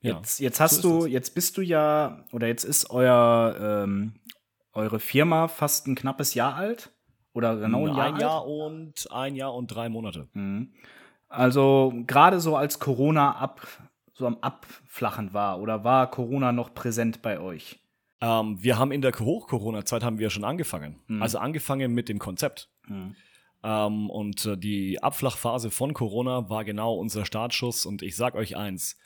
Jetzt, 0.00 0.40
jetzt 0.40 0.58
hast 0.58 0.82
so 0.82 1.02
du, 1.02 1.06
jetzt 1.06 1.36
bist 1.36 1.56
du 1.56 1.60
ja, 1.60 2.24
oder 2.32 2.48
jetzt 2.48 2.64
ist 2.64 2.90
euer, 2.90 3.56
ähm, 3.60 4.14
eure 4.72 4.98
Firma 4.98 5.46
fast 5.46 5.86
ein 5.86 5.94
knappes 5.94 6.34
Jahr 6.34 6.56
alt. 6.56 6.90
Oder 7.32 7.56
genau 7.56 7.86
ein 7.86 7.96
Jahr, 7.96 8.06
ein 8.06 8.20
Jahr 8.20 8.46
und 8.46 9.10
ein 9.12 9.36
Jahr 9.36 9.54
und 9.54 9.68
drei 9.68 9.88
Monate. 9.88 10.28
Mhm. 10.32 10.72
Also 11.28 11.92
gerade 12.08 12.40
so 12.40 12.56
als 12.56 12.80
Corona 12.80 13.36
ab, 13.36 13.66
so 14.16 14.26
am 14.26 14.38
Abflachen 14.40 15.34
war, 15.34 15.60
oder 15.60 15.84
war 15.84 16.10
Corona 16.10 16.50
noch 16.50 16.72
präsent 16.72 17.20
bei 17.20 17.38
euch? 17.38 17.78
Ähm, 18.22 18.62
wir 18.62 18.78
haben 18.78 18.92
in 18.92 19.02
der 19.02 19.12
Hoch-Corona-Zeit 19.12 20.02
haben 20.02 20.18
wir 20.18 20.30
schon 20.30 20.44
angefangen. 20.44 21.00
Mhm. 21.06 21.22
Also 21.22 21.38
angefangen 21.38 21.92
mit 21.92 22.08
dem 22.08 22.18
Konzept. 22.18 22.70
Mhm. 22.88 23.14
Ähm, 23.62 24.08
und 24.08 24.46
äh, 24.46 24.56
die 24.56 25.02
Abflachphase 25.02 25.70
von 25.70 25.92
Corona 25.92 26.48
war 26.48 26.64
genau 26.64 26.94
unser 26.94 27.26
Startschuss. 27.26 27.84
Und 27.84 28.00
ich 28.00 28.16
sag 28.16 28.34
euch 28.34 28.56
eins, 28.56 28.96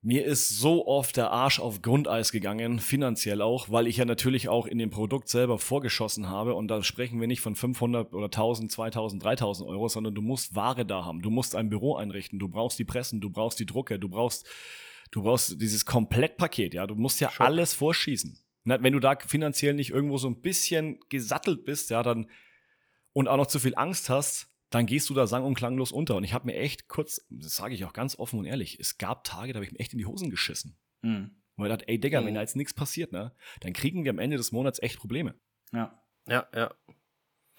mir 0.00 0.24
ist 0.24 0.48
so 0.60 0.86
oft 0.86 1.16
der 1.16 1.32
Arsch 1.32 1.58
auf 1.58 1.82
Grundeis 1.82 2.30
gegangen, 2.30 2.78
finanziell 2.78 3.42
auch, 3.42 3.68
weil 3.68 3.88
ich 3.88 3.96
ja 3.96 4.04
natürlich 4.04 4.48
auch 4.48 4.66
in 4.66 4.78
dem 4.78 4.90
Produkt 4.90 5.28
selber 5.28 5.58
vorgeschossen 5.58 6.28
habe 6.28 6.54
und 6.54 6.68
da 6.68 6.82
sprechen 6.84 7.20
wir 7.20 7.26
nicht 7.26 7.40
von 7.40 7.56
500 7.56 8.12
oder 8.12 8.26
1000, 8.26 8.70
2000, 8.70 9.22
3000 9.22 9.68
Euro, 9.68 9.88
sondern 9.88 10.14
du 10.14 10.22
musst 10.22 10.54
Ware 10.54 10.86
da 10.86 11.04
haben, 11.04 11.20
du 11.20 11.30
musst 11.30 11.56
ein 11.56 11.68
Büro 11.68 11.96
einrichten, 11.96 12.38
du 12.38 12.48
brauchst 12.48 12.78
die 12.78 12.84
Pressen, 12.84 13.20
du 13.20 13.30
brauchst 13.30 13.58
die 13.58 13.66
Drucke, 13.66 13.98
du 13.98 14.08
brauchst, 14.08 14.46
du 15.10 15.22
brauchst 15.22 15.60
dieses 15.60 15.84
Komplettpaket, 15.84 16.74
ja, 16.74 16.86
du 16.86 16.94
musst 16.94 17.20
ja 17.20 17.30
Schock. 17.30 17.46
alles 17.46 17.74
vorschießen. 17.74 18.38
Wenn 18.64 18.92
du 18.92 19.00
da 19.00 19.16
finanziell 19.16 19.74
nicht 19.74 19.90
irgendwo 19.90 20.18
so 20.18 20.28
ein 20.28 20.40
bisschen 20.42 21.00
gesattelt 21.08 21.64
bist, 21.64 21.90
ja, 21.90 22.02
dann 22.02 22.30
und 23.14 23.26
auch 23.26 23.36
noch 23.36 23.46
zu 23.46 23.58
viel 23.58 23.74
Angst 23.74 24.10
hast, 24.10 24.47
dann 24.70 24.86
gehst 24.86 25.08
du 25.08 25.14
da 25.14 25.26
sang- 25.26 25.44
und 25.44 25.54
klanglos 25.54 25.92
unter. 25.92 26.16
Und 26.16 26.24
ich 26.24 26.34
habe 26.34 26.46
mir 26.46 26.56
echt 26.56 26.88
kurz, 26.88 27.26
das 27.30 27.56
sage 27.56 27.74
ich 27.74 27.84
auch 27.84 27.92
ganz 27.92 28.18
offen 28.18 28.38
und 28.38 28.44
ehrlich, 28.44 28.78
es 28.78 28.98
gab 28.98 29.24
Tage, 29.24 29.52
da 29.52 29.58
habe 29.58 29.64
ich 29.64 29.72
mir 29.72 29.78
echt 29.78 29.92
in 29.92 29.98
die 29.98 30.06
Hosen 30.06 30.30
geschissen. 30.30 30.76
Mhm. 31.02 31.30
Und 31.56 31.66
ich 31.66 31.70
dachte, 31.70 31.88
ey 31.88 31.98
Digga, 31.98 32.20
mhm. 32.20 32.26
wenn 32.26 32.34
da 32.34 32.40
jetzt 32.40 32.56
nichts 32.56 32.74
passiert, 32.74 33.12
ne, 33.12 33.32
dann 33.60 33.72
kriegen 33.72 34.04
wir 34.04 34.10
am 34.10 34.18
Ende 34.18 34.36
des 34.36 34.52
Monats 34.52 34.80
echt 34.80 34.98
Probleme. 34.98 35.34
Ja. 35.72 36.02
Ja, 36.28 36.46
ja. 36.54 36.70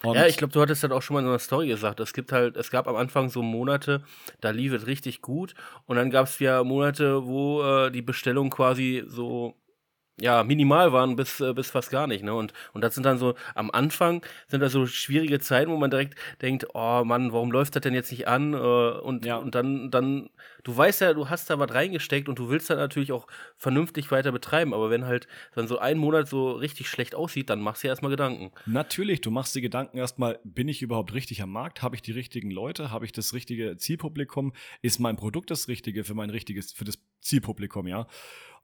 Und 0.02 0.14
ja, 0.14 0.26
ich 0.26 0.38
glaube, 0.38 0.52
du 0.52 0.60
hattest 0.62 0.82
halt 0.82 0.92
auch 0.92 1.02
schon 1.02 1.14
mal 1.14 1.20
in 1.20 1.26
einer 1.26 1.38
Story 1.38 1.68
gesagt. 1.68 2.00
Es 2.00 2.14
gibt 2.14 2.32
halt, 2.32 2.56
es 2.56 2.70
gab 2.70 2.88
am 2.88 2.96
Anfang 2.96 3.28
so 3.28 3.42
Monate, 3.42 4.02
da 4.40 4.50
lief 4.50 4.72
es 4.72 4.86
richtig 4.86 5.20
gut. 5.20 5.54
Und 5.84 5.96
dann 5.96 6.10
gab 6.10 6.26
es 6.26 6.38
ja 6.38 6.64
Monate, 6.64 7.26
wo 7.26 7.62
äh, 7.62 7.90
die 7.90 8.00
Bestellung 8.00 8.48
quasi 8.48 9.04
so 9.06 9.59
ja, 10.20 10.44
minimal 10.44 10.92
waren 10.92 11.16
bis, 11.16 11.40
äh, 11.40 11.52
bis 11.52 11.70
fast 11.70 11.90
gar 11.90 12.06
nicht, 12.06 12.22
ne? 12.22 12.34
Und, 12.34 12.52
und 12.72 12.82
das 12.82 12.94
sind 12.94 13.04
dann 13.04 13.18
so, 13.18 13.34
am 13.54 13.70
Anfang 13.70 14.24
sind 14.48 14.60
da 14.60 14.68
so 14.68 14.86
schwierige 14.86 15.40
Zeiten, 15.40 15.70
wo 15.70 15.76
man 15.76 15.90
direkt 15.90 16.14
denkt, 16.42 16.66
oh 16.74 17.02
Mann, 17.04 17.32
warum 17.32 17.50
läuft 17.50 17.74
das 17.74 17.82
denn 17.82 17.94
jetzt 17.94 18.10
nicht 18.10 18.28
an? 18.28 18.54
Äh, 18.54 18.56
und, 18.56 19.24
ja. 19.24 19.36
und 19.36 19.54
dann, 19.54 19.90
dann, 19.90 20.30
du 20.62 20.76
weißt 20.76 21.00
ja, 21.00 21.14
du 21.14 21.28
hast 21.28 21.48
da 21.50 21.58
was 21.58 21.72
reingesteckt 21.72 22.28
und 22.28 22.38
du 22.38 22.48
willst 22.48 22.70
dann 22.70 22.78
natürlich 22.78 23.12
auch 23.12 23.26
vernünftig 23.56 24.10
weiter 24.10 24.32
betreiben, 24.32 24.74
aber 24.74 24.90
wenn 24.90 25.06
halt 25.06 25.26
dann 25.54 25.66
so 25.66 25.78
ein 25.78 25.98
Monat 25.98 26.28
so 26.28 26.52
richtig 26.52 26.88
schlecht 26.88 27.14
aussieht, 27.14 27.50
dann 27.50 27.60
machst 27.60 27.82
du 27.82 27.86
dir 27.86 27.90
erstmal 27.90 28.10
Gedanken. 28.10 28.52
Natürlich, 28.66 29.20
du 29.20 29.30
machst 29.30 29.54
dir 29.54 29.62
Gedanken 29.62 29.98
erstmal, 29.98 30.38
bin 30.44 30.68
ich 30.68 30.82
überhaupt 30.82 31.14
richtig 31.14 31.42
am 31.42 31.50
Markt? 31.50 31.82
Habe 31.82 31.96
ich 31.96 32.02
die 32.02 32.12
richtigen 32.12 32.50
Leute? 32.50 32.90
Habe 32.90 33.04
ich 33.04 33.12
das 33.12 33.32
richtige 33.32 33.76
Zielpublikum? 33.76 34.52
Ist 34.82 34.98
mein 34.98 35.16
Produkt 35.16 35.50
das 35.50 35.68
Richtige 35.68 36.04
für 36.04 36.14
mein 36.14 36.30
richtiges, 36.30 36.72
für 36.72 36.84
das 36.84 36.98
Zielpublikum, 37.20 37.86
ja? 37.86 38.06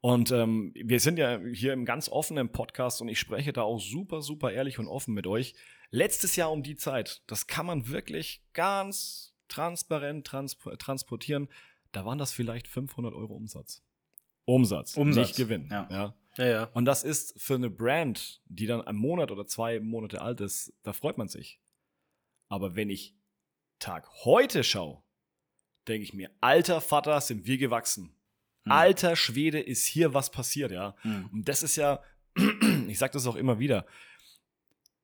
Und 0.06 0.30
ähm, 0.30 0.72
wir 0.76 1.00
sind 1.00 1.18
ja 1.18 1.40
hier 1.52 1.72
im 1.72 1.84
ganz 1.84 2.08
offenen 2.08 2.52
Podcast 2.52 3.02
und 3.02 3.08
ich 3.08 3.18
spreche 3.18 3.52
da 3.52 3.62
auch 3.62 3.80
super, 3.80 4.22
super 4.22 4.52
ehrlich 4.52 4.78
und 4.78 4.86
offen 4.86 5.14
mit 5.14 5.26
euch. 5.26 5.56
Letztes 5.90 6.36
Jahr 6.36 6.52
um 6.52 6.62
die 6.62 6.76
Zeit, 6.76 7.24
das 7.26 7.48
kann 7.48 7.66
man 7.66 7.88
wirklich 7.88 8.40
ganz 8.52 9.34
transparent 9.48 10.24
trans 10.24 10.58
transportieren. 10.78 11.48
Da 11.90 12.04
waren 12.04 12.18
das 12.18 12.30
vielleicht 12.30 12.68
500 12.68 13.14
Euro 13.14 13.34
Umsatz. 13.34 13.82
Umsatz, 14.44 14.96
Umsatz. 14.96 15.26
nicht 15.26 15.36
Gewinn. 15.38 15.66
Ja. 15.72 15.88
ja. 15.90 16.14
Ja, 16.36 16.46
ja. 16.46 16.64
Und 16.72 16.84
das 16.84 17.02
ist 17.02 17.34
für 17.42 17.56
eine 17.56 17.68
Brand, 17.68 18.40
die 18.44 18.66
dann 18.66 18.82
einen 18.82 19.00
Monat 19.00 19.32
oder 19.32 19.48
zwei 19.48 19.80
Monate 19.80 20.22
alt 20.22 20.40
ist, 20.40 20.72
da 20.84 20.92
freut 20.92 21.18
man 21.18 21.26
sich. 21.26 21.58
Aber 22.48 22.76
wenn 22.76 22.90
ich 22.90 23.16
Tag 23.80 24.08
heute 24.24 24.62
schaue, 24.62 25.02
denke 25.88 26.04
ich 26.04 26.14
mir, 26.14 26.30
alter 26.40 26.80
Vater, 26.80 27.20
sind 27.20 27.44
wir 27.44 27.58
gewachsen. 27.58 28.15
Mhm. 28.66 28.72
Alter 28.72 29.16
Schwede, 29.16 29.60
ist 29.60 29.86
hier 29.86 30.12
was 30.12 30.30
passiert, 30.30 30.72
ja. 30.72 30.94
Mhm. 31.02 31.30
Und 31.32 31.48
das 31.48 31.62
ist 31.62 31.76
ja, 31.76 32.00
ich 32.88 32.98
sage 32.98 33.14
das 33.14 33.26
auch 33.26 33.36
immer 33.36 33.58
wieder, 33.58 33.86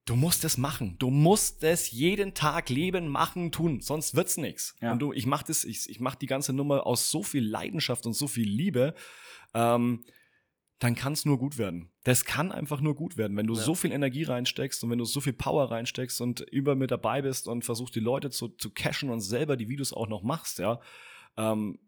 du 0.04 0.16
musst 0.16 0.44
es 0.44 0.58
machen. 0.58 0.96
Du 0.98 1.10
musst 1.10 1.62
es 1.62 1.90
jeden 1.90 2.34
Tag 2.34 2.68
leben, 2.68 3.08
machen, 3.08 3.52
tun, 3.52 3.80
sonst 3.80 4.14
wird's 4.14 4.36
nichts. 4.36 4.74
Ja. 4.80 4.92
Und 4.92 4.98
du, 4.98 5.12
ich 5.12 5.26
mache 5.26 5.44
das, 5.46 5.64
ich, 5.64 5.88
ich 5.88 6.00
mache 6.00 6.18
die 6.18 6.26
ganze 6.26 6.52
Nummer 6.52 6.86
aus 6.86 7.10
so 7.10 7.22
viel 7.22 7.46
Leidenschaft 7.46 8.04
und 8.06 8.14
so 8.14 8.26
viel 8.26 8.48
Liebe. 8.48 8.94
Ähm, 9.54 10.04
dann 10.80 10.96
kann 10.96 11.12
es 11.12 11.24
nur 11.24 11.38
gut 11.38 11.58
werden. 11.58 11.90
Das 12.02 12.24
kann 12.24 12.50
einfach 12.50 12.80
nur 12.80 12.96
gut 12.96 13.16
werden, 13.16 13.36
wenn 13.36 13.46
du 13.46 13.54
ja. 13.54 13.62
so 13.62 13.76
viel 13.76 13.92
Energie 13.92 14.24
reinsteckst 14.24 14.82
und 14.82 14.90
wenn 14.90 14.98
du 14.98 15.04
so 15.04 15.20
viel 15.20 15.32
Power 15.32 15.70
reinsteckst 15.70 16.20
und 16.20 16.40
über 16.40 16.74
mit 16.74 16.90
dabei 16.90 17.22
bist 17.22 17.46
und 17.46 17.64
versuchst 17.64 17.94
die 17.94 18.00
Leute 18.00 18.30
zu, 18.30 18.48
zu 18.48 18.70
cashen 18.70 19.08
und 19.08 19.20
selber 19.20 19.56
die 19.56 19.68
Videos 19.68 19.92
auch 19.92 20.08
noch 20.08 20.24
machst, 20.24 20.58
ja. 20.58 20.80
Ähm, 21.36 21.78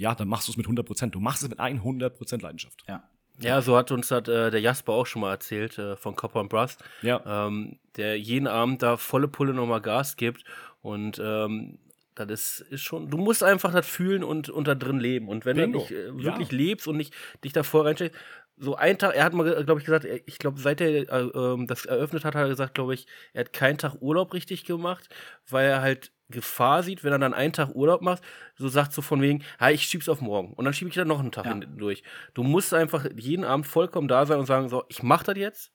ja, 0.00 0.14
dann 0.14 0.28
machst 0.28 0.48
du 0.48 0.52
es 0.52 0.56
mit 0.56 0.66
100 0.66 0.86
Prozent. 0.86 1.14
Du 1.14 1.20
machst 1.20 1.42
es 1.42 1.48
mit 1.50 1.60
100 1.60 2.16
Prozent 2.16 2.42
Leidenschaft. 2.42 2.82
Ja. 2.88 3.02
Ja, 3.38 3.62
so 3.62 3.76
hat 3.76 3.90
uns 3.90 4.08
das, 4.08 4.28
äh, 4.28 4.50
der 4.50 4.60
Jasper 4.60 4.92
auch 4.92 5.06
schon 5.06 5.22
mal 5.22 5.30
erzählt 5.30 5.78
äh, 5.78 5.96
von 5.96 6.14
Copper 6.14 6.44
Brass, 6.44 6.76
ja. 7.00 7.22
ähm, 7.46 7.78
der 7.96 8.18
jeden 8.18 8.46
Abend 8.46 8.82
da 8.82 8.98
volle 8.98 9.28
Pulle 9.28 9.54
nochmal 9.54 9.80
Gas 9.80 10.16
gibt 10.16 10.44
und 10.82 11.18
ähm, 11.24 11.78
das 12.14 12.60
ist, 12.60 12.82
schon, 12.82 13.08
du 13.08 13.16
musst 13.16 13.42
einfach 13.42 13.72
das 13.72 13.86
fühlen 13.86 14.22
und, 14.24 14.50
und 14.50 14.68
da 14.68 14.74
drin 14.74 15.00
leben. 15.00 15.28
Und 15.28 15.46
wenn 15.46 15.56
Bingo. 15.56 15.78
du 15.78 15.78
nicht 15.78 15.90
äh, 15.90 16.22
wirklich 16.22 16.52
ja. 16.52 16.58
lebst 16.58 16.86
und 16.86 16.98
nicht 16.98 17.14
dich 17.42 17.54
da 17.54 17.62
voll 17.62 17.86
reinsteckst, 17.86 18.18
so 18.58 18.74
ein 18.74 18.98
Tag, 18.98 19.14
er 19.14 19.24
hat 19.24 19.32
mal, 19.32 19.64
glaube 19.64 19.80
ich, 19.80 19.86
gesagt, 19.86 20.04
ich 20.04 20.38
glaube, 20.38 20.60
seit 20.60 20.82
er 20.82 21.10
äh, 21.10 21.30
ähm, 21.34 21.66
das 21.66 21.86
eröffnet 21.86 22.26
hat, 22.26 22.34
hat 22.34 22.42
er 22.42 22.48
gesagt, 22.48 22.74
glaube 22.74 22.92
ich, 22.92 23.06
er 23.32 23.40
hat 23.40 23.54
keinen 23.54 23.78
Tag 23.78 24.02
Urlaub 24.02 24.34
richtig 24.34 24.66
gemacht, 24.66 25.08
weil 25.48 25.66
er 25.66 25.80
halt 25.80 26.12
Gefahr 26.30 26.82
sieht, 26.82 27.04
wenn 27.04 27.12
er 27.12 27.18
dann 27.18 27.34
einen 27.34 27.52
Tag 27.52 27.74
Urlaub 27.74 28.02
macht, 28.02 28.22
so 28.56 28.68
sagt 28.68 28.92
so 28.92 29.02
von 29.02 29.20
wegen, 29.22 29.44
ja, 29.60 29.70
ich 29.70 29.82
schieb's 29.82 30.08
auf 30.08 30.20
morgen 30.20 30.52
und 30.54 30.64
dann 30.64 30.74
schiebe 30.74 30.88
ich 30.88 30.94
dann 30.94 31.08
noch 31.08 31.20
einen 31.20 31.32
Tag 31.32 31.46
ja. 31.46 31.54
durch. 31.54 32.02
Du 32.34 32.42
musst 32.42 32.72
einfach 32.74 33.06
jeden 33.16 33.44
Abend 33.44 33.66
vollkommen 33.66 34.08
da 34.08 34.26
sein 34.26 34.38
und 34.38 34.46
sagen, 34.46 34.68
so, 34.68 34.84
ich 34.88 35.02
mach 35.02 35.22
das 35.22 35.36
jetzt 35.36 35.72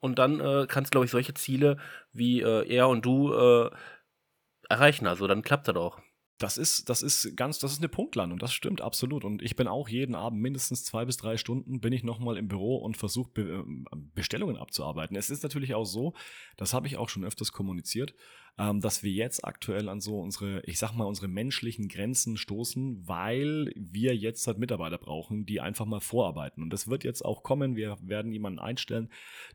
und 0.00 0.18
dann 0.18 0.40
äh, 0.40 0.66
kannst, 0.68 0.92
glaube 0.92 1.04
ich, 1.04 1.10
solche 1.10 1.34
Ziele 1.34 1.78
wie 2.12 2.40
äh, 2.42 2.66
er 2.68 2.88
und 2.88 3.04
du 3.04 3.32
äh, 3.32 3.70
erreichen. 4.68 5.06
Also 5.06 5.26
dann 5.26 5.42
klappt 5.42 5.68
das 5.68 5.76
auch. 5.76 6.00
Das 6.38 6.58
ist, 6.58 6.90
das 6.90 7.02
ist 7.02 7.34
ganz, 7.34 7.58
das 7.58 7.72
ist 7.72 7.78
eine 7.78 7.88
Punktlandung, 7.88 8.38
das 8.38 8.52
stimmt 8.52 8.82
absolut. 8.82 9.24
Und 9.24 9.40
ich 9.40 9.56
bin 9.56 9.66
auch 9.66 9.88
jeden 9.88 10.14
Abend 10.14 10.42
mindestens 10.42 10.84
zwei 10.84 11.06
bis 11.06 11.16
drei 11.16 11.38
Stunden 11.38 11.80
bin 11.80 11.94
ich 11.94 12.04
nochmal 12.04 12.36
im 12.36 12.46
Büro 12.46 12.76
und 12.76 12.98
versuche 12.98 13.30
Be 13.30 13.42
ähm, 13.42 13.86
Bestellungen 14.14 14.58
abzuarbeiten. 14.58 15.16
Es 15.16 15.30
ist 15.30 15.42
natürlich 15.42 15.74
auch 15.74 15.86
so, 15.86 16.12
das 16.58 16.74
habe 16.74 16.88
ich 16.88 16.98
auch 16.98 17.08
schon 17.08 17.24
öfters 17.24 17.52
kommuniziert, 17.52 18.14
ähm, 18.58 18.82
dass 18.82 19.02
wir 19.02 19.12
jetzt 19.12 19.46
aktuell 19.46 19.88
an 19.88 20.00
so 20.00 20.20
unsere, 20.20 20.60
ich 20.64 20.78
sag 20.78 20.92
mal, 20.92 21.04
unsere 21.04 21.28
menschlichen 21.28 21.88
Grenzen 21.88 22.36
stoßen, 22.36 23.08
weil 23.08 23.72
wir 23.74 24.14
jetzt 24.14 24.46
halt 24.46 24.58
Mitarbeiter 24.58 24.98
brauchen, 24.98 25.46
die 25.46 25.62
einfach 25.62 25.86
mal 25.86 26.00
vorarbeiten. 26.00 26.62
Und 26.62 26.70
das 26.70 26.86
wird 26.86 27.02
jetzt 27.02 27.24
auch 27.24 27.44
kommen. 27.44 27.76
Wir 27.76 27.96
werden 28.02 28.30
jemanden 28.30 28.58
einstellen, 28.58 29.08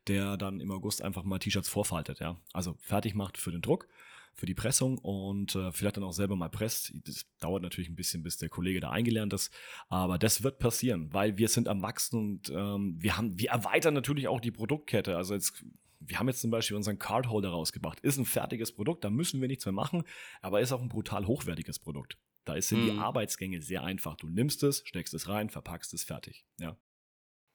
der 0.07 0.35
dann 0.35 0.59
im 0.59 0.71
August 0.71 1.03
einfach 1.03 1.23
mal 1.23 1.37
T-Shirts 1.37 1.69
vorfaltet, 1.69 2.19
ja. 2.19 2.37
Also 2.53 2.75
fertig 2.79 3.13
macht 3.13 3.37
für 3.37 3.51
den 3.51 3.61
Druck 3.61 3.87
für 4.33 4.45
die 4.45 4.53
Pressung 4.53 4.97
und 4.97 5.55
äh, 5.55 5.71
vielleicht 5.71 5.97
dann 5.97 6.03
auch 6.03 6.13
selber 6.13 6.35
mal 6.35 6.49
presst. 6.49 6.93
Das 7.05 7.25
dauert 7.39 7.63
natürlich 7.63 7.89
ein 7.89 7.95
bisschen, 7.95 8.23
bis 8.23 8.37
der 8.37 8.49
Kollege 8.49 8.79
da 8.79 8.89
eingelernt 8.89 9.33
ist, 9.33 9.53
aber 9.89 10.17
das 10.17 10.43
wird 10.43 10.59
passieren, 10.59 11.13
weil 11.13 11.37
wir 11.37 11.47
sind 11.47 11.67
am 11.67 11.81
Wachsen 11.81 12.19
und 12.19 12.49
ähm, 12.49 12.95
wir 12.99 13.17
haben, 13.17 13.37
wir 13.39 13.49
erweitern 13.49 13.93
natürlich 13.93 14.27
auch 14.27 14.39
die 14.39 14.51
Produktkette. 14.51 15.17
Also 15.17 15.33
jetzt 15.33 15.63
wir 16.03 16.19
haben 16.19 16.27
jetzt 16.27 16.41
zum 16.41 16.51
Beispiel 16.51 16.75
unseren 16.75 16.97
Cardholder 16.97 17.49
rausgebracht. 17.49 17.99
Ist 17.99 18.17
ein 18.17 18.25
fertiges 18.25 18.71
Produkt, 18.71 19.03
da 19.03 19.09
müssen 19.09 19.39
wir 19.39 19.47
nichts 19.47 19.65
mehr 19.65 19.73
machen, 19.73 20.03
aber 20.41 20.59
ist 20.59 20.71
auch 20.71 20.81
ein 20.81 20.89
brutal 20.89 21.27
hochwertiges 21.27 21.79
Produkt. 21.79 22.17
Da 22.43 22.59
sind 22.59 22.83
mm. 22.83 22.85
die 22.85 22.91
mhm. 22.93 22.99
Arbeitsgänge 22.99 23.61
sehr 23.61 23.83
einfach. 23.83 24.15
Du 24.15 24.27
nimmst 24.27 24.63
es, 24.63 24.81
steckst 24.85 25.13
es 25.13 25.27
rein, 25.27 25.49
verpackst 25.49 25.93
es 25.93 26.03
fertig. 26.03 26.43
Ja. 26.57 26.75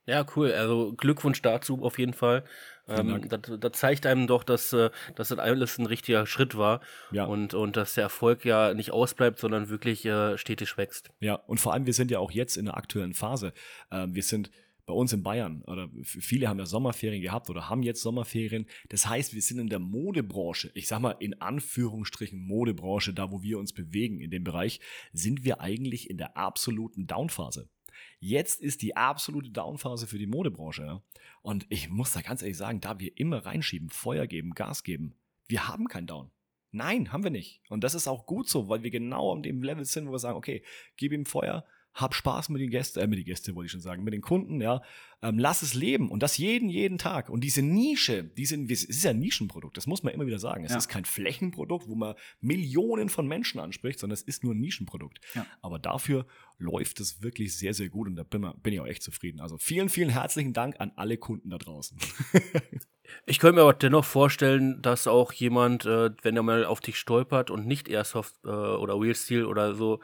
Ja, 0.07 0.25
cool. 0.37 0.53
Also 0.53 0.95
Glückwunsch 0.97 1.43
dazu 1.43 1.83
auf 1.83 1.99
jeden 1.99 2.15
Fall. 2.15 2.45
Ähm, 2.89 3.29
das, 3.29 3.41
das, 3.59 3.73
zeigt 3.73 4.07
einem 4.07 4.29
doch, 4.29 4.45
dass, 4.45 4.73
äh, 4.73 4.91
dass 5.17 5.29
das 5.29 5.39
alles 5.39 5.79
ein 5.79 5.87
richtiger 5.87 6.25
Schritt 6.27 6.57
war 6.57 6.81
ja. 7.11 7.25
und, 7.25 7.53
und 7.53 7.77
dass 7.77 7.95
der 7.95 8.05
Erfolg 8.05 8.45
ja 8.45 8.75
nicht 8.75 8.93
ausbleibt, 8.93 9.41
sondern 9.41 9.69
wirklich 9.69 10.05
äh, 10.05 10.39
stetig 10.39 10.77
wächst. 10.77 11.11
Ja, 11.19 11.35
und 11.35 11.59
vor 11.59 11.73
allem, 11.73 11.87
wir 11.87 11.93
sind 11.93 12.13
ja 12.13 12.21
auch 12.21 12.31
jetzt 12.31 12.57
in 12.57 12.67
der 12.67 12.77
aktuellen 12.77 13.15
Phase. 13.15 13.53
Ähm, 13.91 14.15
wir 14.15 14.23
sind 14.23 14.53
bei 14.87 14.95
uns 14.95 15.13
in 15.13 15.25
Bayern, 15.25 15.63
oder 15.67 15.91
viele 16.05 16.49
haben 16.49 16.61
ja 16.61 16.67
Sommerferien 16.67 17.21
gehabt 17.21 17.51
oder 17.51 17.69
haben 17.69 17.83
jetzt 17.83 18.03
Sommerferien. 18.03 18.67
Das 18.89 19.09
heißt, 19.09 19.35
wir 19.35 19.43
sind 19.43 19.59
in 19.59 19.69
der 19.69 19.81
Modebranche, 19.81 20.71
ich 20.75 20.87
sag 20.87 21.01
mal 21.01 21.17
in 21.19 21.41
Anführungsstrichen 21.41 22.39
Modebranche, 22.39 23.13
da 23.13 23.33
wo 23.33 23.43
wir 23.43 23.59
uns 23.59 23.73
bewegen 23.73 24.21
in 24.21 24.31
dem 24.31 24.45
Bereich, 24.45 24.79
sind 25.13 25.45
wir 25.45 25.61
eigentlich 25.61 26.09
in 26.09 26.19
der 26.19 26.37
absoluten 26.37 27.09
Downphase. 27.09 27.69
Jetzt 28.19 28.61
ist 28.61 28.83
die 28.83 28.97
absolute 28.97 29.51
Downphase 29.51 30.07
für 30.07 30.19
die 30.19 30.27
Modebranche. 30.27 31.03
Und 31.43 31.67
ich 31.69 31.89
muss 31.89 32.13
da 32.13 32.23
ganz 32.23 32.43
ehrlich 32.43 32.57
sagen, 32.57 32.81
da 32.81 32.99
wir 32.99 33.17
immer 33.19 33.45
reinschieben, 33.45 33.91
Feuer 33.91 34.27
geben, 34.27 34.55
Gas 34.55 34.83
geben, 34.83 35.15
wir 35.49 35.69
haben 35.69 35.89
keinen 35.89 36.07
Down. 36.07 36.31
Nein, 36.73 37.13
haben 37.13 37.25
wir 37.25 37.31
nicht. 37.31 37.63
Und 37.69 37.85
das 37.85 37.95
ist 37.95 38.09
auch 38.09 38.27
gut 38.27 38.49
so, 38.49 38.69
weil 38.69 38.83
wir 38.83 38.91
genau 38.91 39.33
an 39.33 39.43
dem 39.43 39.63
Level 39.63 39.85
sind, 39.85 40.09
wo 40.09 40.13
wir 40.13 40.19
sagen, 40.19 40.37
okay, 40.37 40.63
gib 40.97 41.13
ihm 41.13 41.25
Feuer, 41.25 41.65
hab 41.97 42.15
Spaß 42.15 42.51
mit 42.51 42.61
den 42.61 42.71
Gästen, 42.71 43.01
äh, 43.01 43.07
mit 43.07 43.19
den 43.19 43.25
Gästen 43.25 43.55
wollte 43.55 43.67
ich 43.67 43.73
schon 43.73 43.81
sagen, 43.81 44.05
mit 44.05 44.13
den 44.13 44.21
Kunden, 44.21 44.61
ja. 44.61 44.83
Ähm, 45.23 45.39
lass 45.39 45.63
es 45.63 45.73
leben 45.73 46.11
und 46.11 46.23
das 46.23 46.37
jeden, 46.37 46.69
jeden 46.69 46.99
Tag. 46.99 47.31
Und 47.31 47.43
diese 47.43 47.63
Nische, 47.63 48.23
diese, 48.23 48.57
es 48.71 48.85
ist 48.85 49.03
ja 49.03 49.11
ein 49.11 49.19
Nischenprodukt, 49.19 49.77
das 49.77 49.87
muss 49.87 50.03
man 50.03 50.13
immer 50.13 50.27
wieder 50.27 50.39
sagen. 50.39 50.65
Es 50.65 50.73
ja. 50.73 50.79
ist 50.79 50.89
kein 50.89 51.07
Flächenprodukt, 51.07 51.89
wo 51.89 51.95
man 51.95 52.15
Millionen 52.41 53.09
von 53.09 53.27
Menschen 53.27 53.59
anspricht, 53.59 53.99
sondern 53.99 54.15
es 54.15 54.23
ist 54.23 54.45
nur 54.45 54.55
ein 54.55 54.61
Nischenprodukt. 54.61 55.21
Ja. 55.35 55.47
Aber 55.63 55.79
dafür 55.79 56.27
läuft 56.59 57.01
es 57.01 57.23
wirklich 57.23 57.57
sehr, 57.57 57.73
sehr 57.73 57.89
gut 57.89 58.09
und 58.09 58.17
da 58.17 58.25
bin, 58.25 58.47
bin 58.63 58.75
ich 58.75 58.81
auch 58.81 58.87
echt 58.87 59.03
zufrieden. 59.03 59.41
Also 59.41 59.57
vielen, 59.57 59.89
vielen 59.89 60.11
herzlichen 60.11 60.53
Dank 60.53 60.77
an 60.79 60.93
alle 60.97 61.17
Kunden 61.17 61.51
da 61.51 61.59
draußen. 61.59 61.99
Ich 63.25 63.39
könnte 63.39 63.57
mir 63.57 63.63
aber 63.63 63.73
dennoch 63.73 64.05
vorstellen, 64.05 64.83
dass 64.83 65.07
auch 65.07 65.33
jemand, 65.33 65.87
äh, 65.87 66.11
wenn 66.23 66.37
er 66.37 66.43
mal 66.43 66.65
auf 66.65 66.81
dich 66.81 66.99
stolpert 66.99 67.51
und 67.51 67.67
nicht 67.67 67.89
Airsoft 67.89 68.35
äh, 68.45 68.49
oder 68.49 69.01
Wheel 69.01 69.15
Steel 69.15 69.45
oder 69.45 69.75
so, 69.75 70.01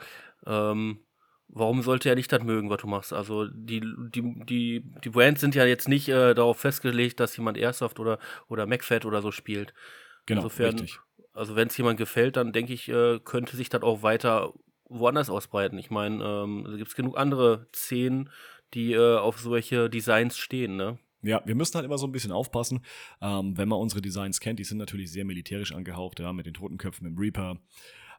ähm, 0.46 1.00
warum 1.52 1.82
sollte 1.82 2.08
er 2.08 2.16
nicht 2.16 2.32
das 2.32 2.42
mögen, 2.42 2.70
was 2.70 2.80
du 2.80 2.86
machst? 2.86 3.12
Also 3.12 3.46
die, 3.46 3.80
die, 3.80 4.44
die, 4.46 4.82
die 5.04 5.10
Brands 5.10 5.40
sind 5.40 5.54
ja 5.54 5.64
jetzt 5.64 5.88
nicht 5.88 6.08
äh, 6.08 6.34
darauf 6.34 6.58
festgelegt, 6.58 7.20
dass 7.20 7.36
jemand 7.36 7.58
Airsoft 7.58 8.00
oder, 8.00 8.18
oder 8.48 8.66
MacFat 8.66 9.04
oder 9.04 9.22
so 9.22 9.30
spielt. 9.30 9.74
Genau, 10.26 10.40
Insofern, 10.40 10.72
richtig. 10.78 10.98
Also 11.34 11.54
wenn 11.54 11.68
es 11.68 11.76
jemand 11.76 11.98
gefällt, 11.98 12.36
dann 12.36 12.52
denke 12.52 12.72
ich, 12.72 12.88
äh, 12.88 13.20
könnte 13.20 13.56
sich 13.56 13.68
das 13.68 13.82
auch 13.82 14.02
weiter 14.02 14.52
woanders 14.88 15.30
ausbreiten. 15.30 15.78
Ich 15.78 15.90
meine, 15.90 16.22
ähm, 16.24 16.66
es 16.66 16.76
gibt 16.76 16.94
genug 16.94 17.16
andere 17.16 17.66
Szenen, 17.74 18.30
die 18.74 18.92
äh, 18.92 19.16
auf 19.16 19.38
solche 19.38 19.88
Designs 19.88 20.38
stehen, 20.38 20.76
ne? 20.76 20.98
Ja, 21.24 21.40
wir 21.44 21.54
müssen 21.54 21.76
halt 21.76 21.84
immer 21.84 21.98
so 21.98 22.06
ein 22.06 22.12
bisschen 22.12 22.32
aufpassen, 22.32 22.84
ähm, 23.20 23.56
wenn 23.56 23.68
man 23.68 23.78
unsere 23.78 24.02
Designs 24.02 24.40
kennt. 24.40 24.58
Die 24.58 24.64
sind 24.64 24.78
natürlich 24.78 25.12
sehr 25.12 25.24
militärisch 25.24 25.72
angehaucht, 25.72 26.18
ja, 26.18 26.32
mit 26.32 26.46
den 26.46 26.54
Totenköpfen 26.54 27.06
im 27.06 27.16
Reaper, 27.16 27.58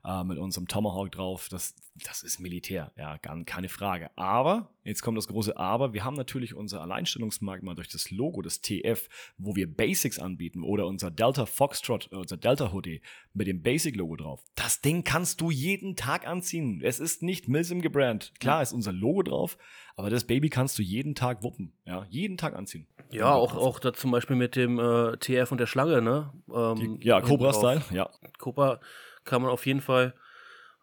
äh, 0.06 0.24
mit 0.24 0.38
unserem 0.38 0.68
Tomahawk 0.68 1.12
drauf. 1.12 1.48
Das, 1.50 1.76
das 2.06 2.24
ist 2.24 2.40
Militär, 2.40 2.92
ja, 2.98 3.18
gar, 3.18 3.42
keine 3.46 3.70
Frage. 3.70 4.10
Aber, 4.18 4.70
jetzt 4.84 5.02
kommt 5.02 5.18
das 5.18 5.28
große 5.28 5.58
Aber, 5.58 5.94
wir 5.94 6.04
haben 6.04 6.16
natürlich 6.16 6.54
unser 6.54 6.82
Alleinstellungsmerkmal 6.82 7.76
durch 7.76 7.88
das 7.88 8.12
Logo 8.12 8.42
des 8.42 8.62
TF, 8.62 9.08
wo 9.38 9.56
wir 9.56 9.74
Basics 9.74 10.20
anbieten 10.20 10.64
oder 10.64 10.88
unser 10.88 11.12
Delta 11.12 11.46
Foxtrot, 11.46 12.10
äh, 12.12 12.16
unser 12.16 12.38
Delta 12.38 12.72
Hoodie 12.74 13.02
mit 13.34 13.48
dem 13.48 13.62
Basic-Logo 13.62 14.18
drauf. 14.18 14.44
Das 14.56 14.82
Ding 14.82 15.04
kannst 15.04 15.42
du 15.42 15.52
jeden 15.52 15.96
Tag 15.96 16.28
anziehen. 16.28 16.82
Es 16.84 17.00
ist 17.00 17.24
nicht 17.24 17.48
Milsim 17.48 17.82
gebrannt. 17.82 18.34
Klar 18.40 18.62
ist 18.62 18.74
unser 18.74 18.92
Logo 18.92 19.24
drauf, 19.24 19.58
aber 19.96 20.10
das 20.10 20.26
Baby 20.26 20.50
kannst 20.50 20.78
du 20.80 20.82
jeden 20.82 21.16
Tag 21.16 21.44
wuppen. 21.44 21.74
Ja, 21.86 22.06
jeden 22.10 22.38
Tag 22.38 22.56
anziehen. 22.56 22.88
Ja, 23.12 23.34
auch, 23.34 23.56
auch 23.56 23.80
da 23.80 23.94
zum 23.94 24.12
Beispiel 24.12 24.36
mit 24.36 24.56
dem 24.56 24.80
äh, 24.80 25.18
TF 25.18 25.52
und 25.52 25.60
der 25.60 25.68
Schlange, 25.68 26.02
ne? 26.02 26.34
Ähm, 26.54 26.98
Die, 27.00 27.08
ja, 27.08 27.22
Cobra-Style, 27.22 27.84
ja. 27.92 28.10
Cobra 28.40 28.80
kann 29.26 29.42
man 29.42 29.52
auf 29.52 29.66
jeden 29.66 29.82
Fall. 29.82 30.14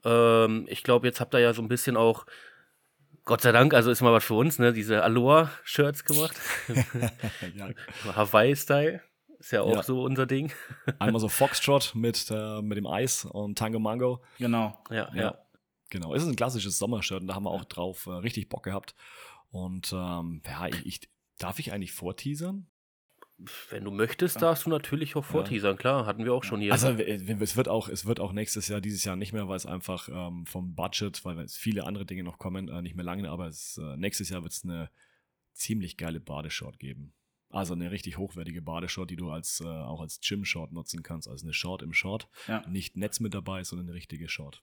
Ähm, 0.05 0.67
ich 0.69 0.83
glaube, 0.83 1.07
jetzt 1.07 1.21
habt 1.21 1.35
ihr 1.35 1.41
ja 1.41 1.53
so 1.53 1.63
ein 1.63 1.69
bisschen 1.69 1.97
auch, 1.97 2.27
Gott 3.25 3.43
sei 3.43 3.53
Dank, 3.53 3.75
also 3.75 3.91
ist 3.91 4.01
mal 4.01 4.13
was 4.13 4.25
für 4.25 4.35
uns, 4.35 4.59
ne? 4.59 4.73
Diese 4.73 5.03
Aloha-Shirts 5.03 6.05
gemacht. 6.05 6.37
ja. 7.55 7.69
Hawaii-Style. 8.17 9.03
Ist 9.39 9.53
ja 9.53 9.63
auch 9.63 9.77
ja. 9.77 9.83
so 9.83 10.03
unser 10.03 10.27
Ding. 10.27 10.53
Einmal 10.99 11.21
so 11.21 11.29
Foxtrot 11.29 11.95
mit, 11.95 12.31
äh, 12.31 12.61
mit 12.61 12.77
dem 12.77 12.87
Eis 12.87 13.25
und 13.25 13.57
Tango 13.57 13.79
Mango. 13.79 14.23
Genau, 14.39 14.79
ja, 14.91 15.11
ja. 15.15 15.23
ja. 15.23 15.39
Genau, 15.89 16.15
es 16.15 16.23
ist 16.23 16.29
ein 16.29 16.37
klassisches 16.37 16.79
Sommershirt 16.79 17.23
und 17.23 17.27
da 17.27 17.35
haben 17.35 17.45
wir 17.45 17.51
auch 17.51 17.65
drauf 17.65 18.07
äh, 18.07 18.11
richtig 18.11 18.49
Bock 18.49 18.65
gehabt. 18.65 18.95
Und 19.51 19.93
ähm, 19.93 20.43
ja, 20.47 20.67
ich, 20.69 20.87
ich, 20.87 21.11
darf 21.39 21.59
ich 21.59 21.73
eigentlich 21.73 21.93
vorteasern? 21.93 22.69
Wenn 23.71 23.85
du 23.85 23.91
möchtest, 23.91 24.37
ja. 24.37 24.43
darfst 24.43 24.67
du 24.67 24.71
natürlich 24.71 25.17
auch 25.17 25.25
vorteasern, 25.25 25.73
ja. 25.73 25.77
klar, 25.77 26.07
hatten 26.07 26.25
wir 26.25 26.35
auch 26.35 26.45
schon 26.45 26.61
hier. 26.61 26.73
Also 26.73 26.89
es 26.89 27.57
wird 27.57 27.69
auch, 27.69 27.89
es 27.89 28.05
wird 28.05 28.21
auch 28.21 28.33
nächstes 28.33 28.69
Jahr, 28.69 28.81
dieses 28.81 29.05
Jahr 29.05 29.17
nicht 29.17 29.33
mehr, 29.33 29.49
weil 29.49 29.57
es 29.57 29.67
einfach 29.67 30.09
ähm, 30.11 30.45
vom 30.47 30.75
Budget, 30.75 31.25
weil 31.25 31.39
es 31.41 31.57
viele 31.57 31.85
andere 31.85 32.05
Dinge 32.05 32.23
noch 32.23 32.39
kommen, 32.39 32.69
äh, 32.69 32.83
nicht 32.83 32.97
mehr 32.97 33.05
lange, 33.05 33.31
aber 33.31 33.49
es, 33.49 33.79
äh, 33.79 33.97
nächstes 33.97 34.29
Jahr 34.29 34.43
wird 34.43 34.53
es 34.53 34.65
eine 34.65 34.91
ziemlich 35.53 35.97
geile 35.97 36.21
Badeshort 36.21 36.79
geben. 36.79 37.15
Also 37.51 37.75
eine 37.75 37.91
richtig 37.91 38.17
hochwertige 38.17 38.63
Badeshort, 38.63 39.11
die 39.11 39.17
du 39.17 39.31
als, 39.31 39.61
äh, 39.61 39.67
auch 39.67 40.01
als 40.01 40.21
Gym-Short 40.21 40.73
nutzen 40.73 41.03
kannst. 41.03 41.29
Also 41.29 41.45
eine 41.45 41.53
Short 41.53 41.83
im 41.83 41.93
Short. 41.93 42.29
Ja. 42.47 42.65
Nicht 42.69 42.97
Netz 42.97 43.19
mit 43.19 43.35
dabei, 43.35 43.65
sondern 43.65 43.89
eine 43.89 43.97
richtige 43.97 44.29
Short. 44.29 44.63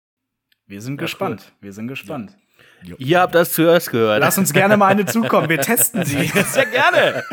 Wir 0.69 0.83
sind 0.83 0.95
ja, 0.95 1.07
gespannt. 1.07 1.45
Cool. 1.47 1.57
Wir 1.63 1.73
sind 1.73 1.89
gespannt. 1.89 2.37
Ja. 2.85 2.95
Ihr 2.99 3.21
habt 3.21 3.35
das 3.35 3.55
zuerst 3.55 3.91
gehört. 3.91 4.21
Lass 4.21 4.37
uns 4.37 4.53
gerne 4.53 4.77
mal 4.77 4.89
eine 4.89 5.07
zukommen. 5.07 5.49
Wir 5.49 5.61
testen 5.61 6.05
sie. 6.05 6.27
Sehr 6.47 6.67
gerne. 6.67 7.25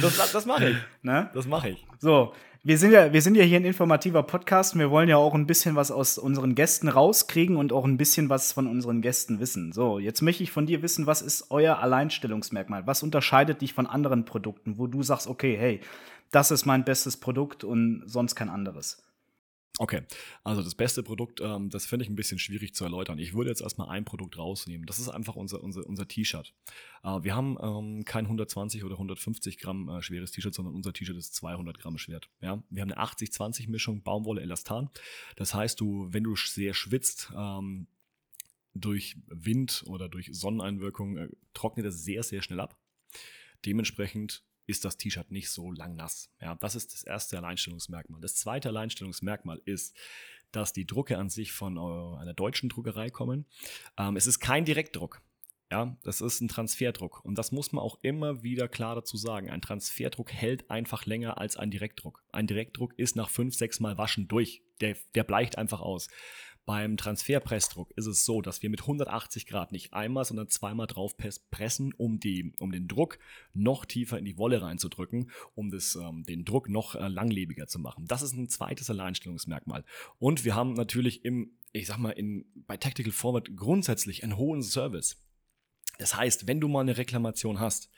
Das, 0.00 0.32
das 0.32 0.46
mache 0.46 0.70
ich. 0.70 0.76
Ne? 1.02 1.30
Das 1.32 1.46
mache 1.46 1.70
ich. 1.70 1.86
So, 1.98 2.34
wir 2.62 2.76
sind 2.76 2.92
ja, 2.92 3.12
wir 3.12 3.22
sind 3.22 3.34
ja 3.34 3.44
hier 3.44 3.58
ein 3.58 3.64
informativer 3.64 4.22
Podcast. 4.22 4.74
Und 4.74 4.80
wir 4.80 4.90
wollen 4.90 5.08
ja 5.08 5.16
auch 5.16 5.34
ein 5.34 5.46
bisschen 5.46 5.74
was 5.74 5.90
aus 5.90 6.18
unseren 6.18 6.54
Gästen 6.54 6.88
rauskriegen 6.88 7.56
und 7.56 7.72
auch 7.72 7.86
ein 7.86 7.96
bisschen 7.96 8.28
was 8.28 8.52
von 8.52 8.66
unseren 8.66 9.00
Gästen 9.00 9.40
wissen. 9.40 9.72
So, 9.72 9.98
jetzt 9.98 10.20
möchte 10.20 10.42
ich 10.42 10.52
von 10.52 10.66
dir 10.66 10.82
wissen, 10.82 11.06
was 11.06 11.22
ist 11.22 11.46
euer 11.50 11.78
Alleinstellungsmerkmal? 11.78 12.86
Was 12.86 13.02
unterscheidet 13.02 13.62
dich 13.62 13.72
von 13.72 13.86
anderen 13.86 14.26
Produkten, 14.26 14.76
wo 14.76 14.86
du 14.86 15.02
sagst, 15.02 15.26
okay, 15.26 15.56
hey, 15.58 15.80
das 16.30 16.50
ist 16.50 16.66
mein 16.66 16.84
bestes 16.84 17.16
Produkt 17.16 17.64
und 17.64 18.02
sonst 18.06 18.34
kein 18.34 18.50
anderes? 18.50 19.02
Okay, 19.78 20.02
also 20.44 20.62
das 20.62 20.74
beste 20.74 21.02
Produkt, 21.02 21.40
ähm, 21.40 21.70
das 21.70 21.86
finde 21.86 22.04
ich 22.04 22.10
ein 22.10 22.14
bisschen 22.14 22.38
schwierig 22.38 22.74
zu 22.74 22.84
erläutern. 22.84 23.18
Ich 23.18 23.32
würde 23.32 23.48
jetzt 23.48 23.62
erstmal 23.62 23.88
ein 23.88 24.04
Produkt 24.04 24.36
rausnehmen. 24.36 24.86
Das 24.86 24.98
ist 24.98 25.08
einfach 25.08 25.34
unser, 25.34 25.62
unser, 25.62 25.86
unser 25.86 26.06
T-Shirt. 26.06 26.52
Äh, 27.02 27.22
wir 27.22 27.34
haben 27.34 27.56
ähm, 27.58 28.04
kein 28.04 28.26
120 28.26 28.84
oder 28.84 28.96
150 28.96 29.58
Gramm 29.58 29.88
äh, 29.88 30.02
schweres 30.02 30.30
T-Shirt, 30.30 30.52
sondern 30.52 30.74
unser 30.74 30.92
T-Shirt 30.92 31.16
ist 31.16 31.34
200 31.36 31.78
Gramm 31.78 31.96
schwer. 31.96 32.20
Ja? 32.42 32.62
Wir 32.68 32.82
haben 32.82 32.92
eine 32.92 33.02
80-20-Mischung 33.02 34.02
Baumwolle 34.02 34.42
Elastan. 34.42 34.90
Das 35.36 35.54
heißt, 35.54 35.80
du, 35.80 36.06
wenn 36.10 36.24
du 36.24 36.36
sehr 36.36 36.74
schwitzt, 36.74 37.32
ähm, 37.34 37.86
durch 38.74 39.16
Wind 39.26 39.84
oder 39.86 40.08
durch 40.08 40.30
Sonneneinwirkung, 40.32 41.16
äh, 41.16 41.28
trocknet 41.54 41.86
es 41.86 42.04
sehr, 42.04 42.22
sehr 42.22 42.42
schnell 42.42 42.60
ab. 42.60 42.78
Dementsprechend 43.64 44.44
ist 44.66 44.84
das 44.84 44.96
T-Shirt 44.96 45.30
nicht 45.30 45.50
so 45.50 45.70
lang 45.72 45.96
nass. 45.96 46.30
Ja, 46.40 46.54
das 46.54 46.74
ist 46.74 46.92
das 46.92 47.02
erste 47.02 47.36
Alleinstellungsmerkmal. 47.38 48.20
Das 48.20 48.36
zweite 48.36 48.68
Alleinstellungsmerkmal 48.68 49.60
ist, 49.64 49.96
dass 50.52 50.72
die 50.72 50.86
Drucke 50.86 51.18
an 51.18 51.30
sich 51.30 51.52
von 51.52 51.76
äh, 51.76 52.20
einer 52.20 52.34
deutschen 52.34 52.68
Druckerei 52.68 53.10
kommen. 53.10 53.46
Ähm, 53.96 54.16
es 54.16 54.26
ist 54.26 54.38
kein 54.38 54.64
Direktdruck. 54.64 55.20
Ja, 55.70 55.96
das 56.02 56.20
ist 56.20 56.42
ein 56.42 56.48
Transferdruck. 56.48 57.24
Und 57.24 57.38
das 57.38 57.50
muss 57.50 57.72
man 57.72 57.82
auch 57.82 57.98
immer 58.02 58.42
wieder 58.42 58.68
klar 58.68 58.94
dazu 58.94 59.16
sagen. 59.16 59.48
Ein 59.48 59.62
Transferdruck 59.62 60.30
hält 60.30 60.70
einfach 60.70 61.06
länger 61.06 61.38
als 61.38 61.56
ein 61.56 61.70
Direktdruck. 61.70 62.22
Ein 62.30 62.46
Direktdruck 62.46 62.92
ist 62.98 63.16
nach 63.16 63.30
fünf, 63.30 63.54
sechs 63.54 63.80
Mal 63.80 63.96
Waschen 63.96 64.28
durch. 64.28 64.62
Der, 64.82 64.96
der 65.14 65.24
bleicht 65.24 65.56
einfach 65.56 65.80
aus. 65.80 66.08
Beim 66.64 66.96
Transferpressdruck 66.96 67.90
ist 67.96 68.06
es 68.06 68.24
so, 68.24 68.40
dass 68.40 68.62
wir 68.62 68.70
mit 68.70 68.82
180 68.82 69.46
Grad 69.46 69.72
nicht 69.72 69.92
einmal, 69.92 70.24
sondern 70.24 70.48
zweimal 70.48 70.86
drauf 70.86 71.16
pressen, 71.50 71.92
um, 71.94 72.20
die, 72.20 72.52
um 72.60 72.70
den 72.70 72.86
Druck 72.86 73.18
noch 73.52 73.84
tiefer 73.84 74.16
in 74.18 74.24
die 74.24 74.38
Wolle 74.38 74.62
reinzudrücken, 74.62 75.30
um 75.56 75.70
das, 75.70 75.96
ähm, 75.96 76.22
den 76.22 76.44
Druck 76.44 76.68
noch 76.68 76.94
äh, 76.94 77.08
langlebiger 77.08 77.66
zu 77.66 77.80
machen. 77.80 78.06
Das 78.06 78.22
ist 78.22 78.34
ein 78.34 78.48
zweites 78.48 78.88
Alleinstellungsmerkmal. 78.90 79.84
Und 80.20 80.44
wir 80.44 80.54
haben 80.54 80.74
natürlich 80.74 81.24
im, 81.24 81.50
ich 81.72 81.88
sag 81.88 81.98
mal, 81.98 82.10
in, 82.10 82.44
bei 82.54 82.76
Tactical 82.76 83.12
Forward 83.12 83.56
grundsätzlich 83.56 84.22
einen 84.22 84.36
hohen 84.36 84.62
Service. 84.62 85.20
Das 85.98 86.16
heißt, 86.16 86.46
wenn 86.46 86.60
du 86.60 86.68
mal 86.68 86.80
eine 86.80 86.96
Reklamation 86.96 87.58
hast, 87.58 87.90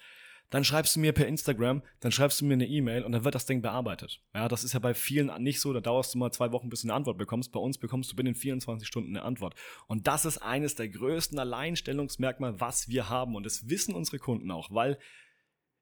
dann 0.51 0.65
schreibst 0.65 0.95
du 0.95 1.01
mir 1.01 1.13
per 1.13 1.27
Instagram, 1.27 1.83
dann 2.01 2.13
schreibst 2.13 2.41
du 2.41 2.45
mir 2.45 2.55
eine 2.55 2.67
E-Mail 2.67 3.03
und 3.03 3.13
dann 3.13 3.25
wird 3.25 3.35
das 3.35 3.47
Ding 3.47 3.63
bearbeitet. 3.63 4.21
Ja, 4.35 4.49
das 4.49 4.63
ist 4.65 4.73
ja 4.73 4.79
bei 4.79 4.95
vielen 4.95 5.31
nicht 5.43 5.61
so, 5.61 5.73
da 5.73 5.81
dauerst 5.81 6.15
du 6.15 6.19
mal 6.19 6.31
zwei 6.33 6.53
Wochen, 6.53 6.69
bis 6.69 6.83
du 6.83 6.87
eine 6.87 6.95
Antwort 6.95 7.19
bekommst. 7.19 7.53
Bei 7.53 7.61
uns 7.61 7.79
bekommst 7.79 8.13
du 8.13 8.17
binnen 8.17 8.35
24 8.35 8.87
Stunden 8.87 9.17
eine 9.17 9.25
Antwort. 9.25 9.55
Und 9.87 10.07
das 10.07 10.25
ist 10.25 10.39
eines 10.39 10.75
der 10.75 10.89
größten 10.89 11.39
Alleinstellungsmerkmale, 11.39 12.61
was 12.61 12.89
wir 12.89 13.09
haben. 13.09 13.35
Und 13.35 13.45
das 13.45 13.69
wissen 13.69 13.95
unsere 13.95 14.19
Kunden 14.19 14.51
auch, 14.51 14.71
weil 14.71 14.99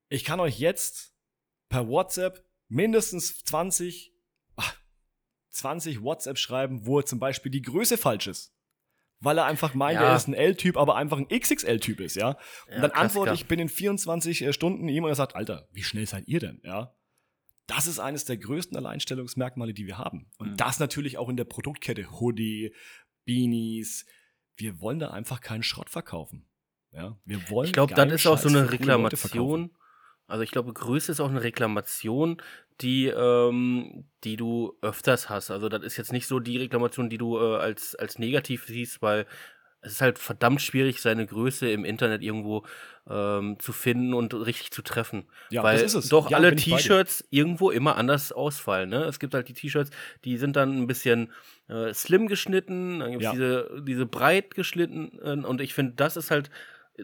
ich 0.09 0.25
kann 0.25 0.41
euch 0.41 0.59
jetzt 0.59 1.15
per 1.69 1.89
WhatsApp 1.89 2.45
mindestens 2.69 3.45
20, 3.45 4.15
20 5.51 6.03
WhatsApp 6.03 6.39
schreiben, 6.39 6.87
wo 6.87 7.03
zum 7.03 7.19
Beispiel 7.19 7.53
die 7.53 7.63
Größe 7.63 7.99
falsch 7.99 8.27
ist 8.27 8.55
weil 9.23 9.39
er 9.39 9.47
einfach 9.47 9.75
meint, 9.75 10.01
ja. 10.01 10.09
er 10.09 10.17
ist 10.17 10.29
ein 10.29 10.35
L-Typ, 10.35 10.77
aber 10.77 10.97
einfach 10.97 11.17
ein 11.17 11.29
XXL-Typ 11.29 12.01
ist, 12.01 12.17
ja. 12.17 12.31
Und 12.67 12.75
ja, 12.75 12.81
dann 12.81 12.91
antworte 12.91 13.35
ich 13.35 13.47
binnen 13.47 13.69
24 13.69 14.43
äh, 14.43 14.53
Stunden 14.53 14.89
ihm 14.89 15.05
und 15.05 15.11
er 15.11 15.17
sagt, 15.17 15.37
Alter, 15.37 15.69
wie 15.73 15.83
schnell 15.83 16.07
seid 16.07 16.27
ihr 16.27 16.41
denn, 16.41 16.61
ja? 16.65 16.95
Das 17.67 17.87
ist 17.87 18.01
eines 18.01 18.25
der 18.25 18.37
größten 18.37 18.77
Alleinstellungsmerkmale, 18.77 19.73
die 19.73 19.87
wir 19.87 19.97
haben. 19.97 20.27
Und 20.39 20.51
mhm. 20.51 20.57
das 20.57 20.81
natürlich 20.81 21.17
auch 21.17 21.29
in 21.29 21.37
der 21.37 21.45
Produktkette. 21.45 22.21
Hoodie, 22.21 22.75
Beanies. 23.25 24.05
Wir 24.57 24.81
wollen 24.81 24.99
da 24.99 25.11
einfach 25.11 25.41
keinen 25.41 25.63
Schrott 25.63 25.89
verkaufen. 25.89 26.49
Ja, 26.91 27.17
wir 27.25 27.49
wollen. 27.49 27.69
Ich 27.69 27.73
glaube, 27.73 27.95
dann 27.95 28.11
ist 28.11 28.27
auch 28.27 28.37
so 28.37 28.49
eine 28.49 28.71
Reklamation. 28.71 29.71
Also 30.33 30.45
ich 30.45 30.51
glaube, 30.51 30.73
Größe 30.73 31.13
ist 31.13 31.21
auch 31.21 31.29
eine 31.29 31.43
Reklamation, 31.43 32.39
die, 32.81 33.09
ähm, 33.09 34.07
die 34.25 34.39
du 34.39 34.73
öfters 34.81 35.29
hast. 35.29 35.51
Also 35.51 35.69
das 35.69 35.83
ist 35.83 35.99
jetzt 35.99 36.11
nicht 36.11 36.27
so 36.27 36.41
die 36.41 36.57
Reklamation, 36.57 37.11
die 37.11 37.19
du 37.19 37.37
äh, 37.37 37.59
als, 37.59 37.95
als 37.97 38.19
negativ 38.19 38.65
siehst, 38.67 39.03
weil 39.03 39.27
es 39.83 39.93
ist 39.93 40.01
halt 40.01 40.19
verdammt 40.19 40.63
schwierig, 40.63 41.03
seine 41.03 41.27
Größe 41.27 41.71
im 41.71 41.85
Internet 41.85 42.23
irgendwo 42.23 42.65
ähm, 43.11 43.59
zu 43.59 43.75
finden 43.75 44.15
und 44.15 44.33
richtig 44.33 44.71
zu 44.71 44.81
treffen. 44.81 45.25
Ja, 45.51 45.63
weil 45.63 45.75
das 45.75 45.93
ist 45.93 46.05
es. 46.05 46.09
doch 46.09 46.31
ja, 46.31 46.39
alle 46.39 46.57
T-Shirts 46.57 47.27
irgendwo 47.29 47.71
immer 47.71 47.97
anders 47.97 48.33
ausfallen. 48.33 48.89
Ne? 48.89 49.05
Es 49.05 49.19
gibt 49.19 49.35
halt 49.35 49.49
die 49.49 49.55
T-Shirts, 49.55 49.91
die 50.25 50.39
sind 50.39 50.57
dann 50.57 50.79
ein 50.79 50.87
bisschen 50.87 51.31
äh, 51.69 51.93
slim 51.93 52.27
geschnitten, 52.27 53.01
dann 53.01 53.11
gibt 53.11 53.23
es 53.23 53.27
ja. 53.27 53.33
diese, 53.33 53.83
diese 53.87 54.07
breit 54.07 54.55
geschnitten 54.55 55.19
äh, 55.23 55.47
und 55.47 55.61
ich 55.61 55.75
finde, 55.75 55.93
das 55.97 56.17
ist 56.17 56.31
halt 56.31 56.49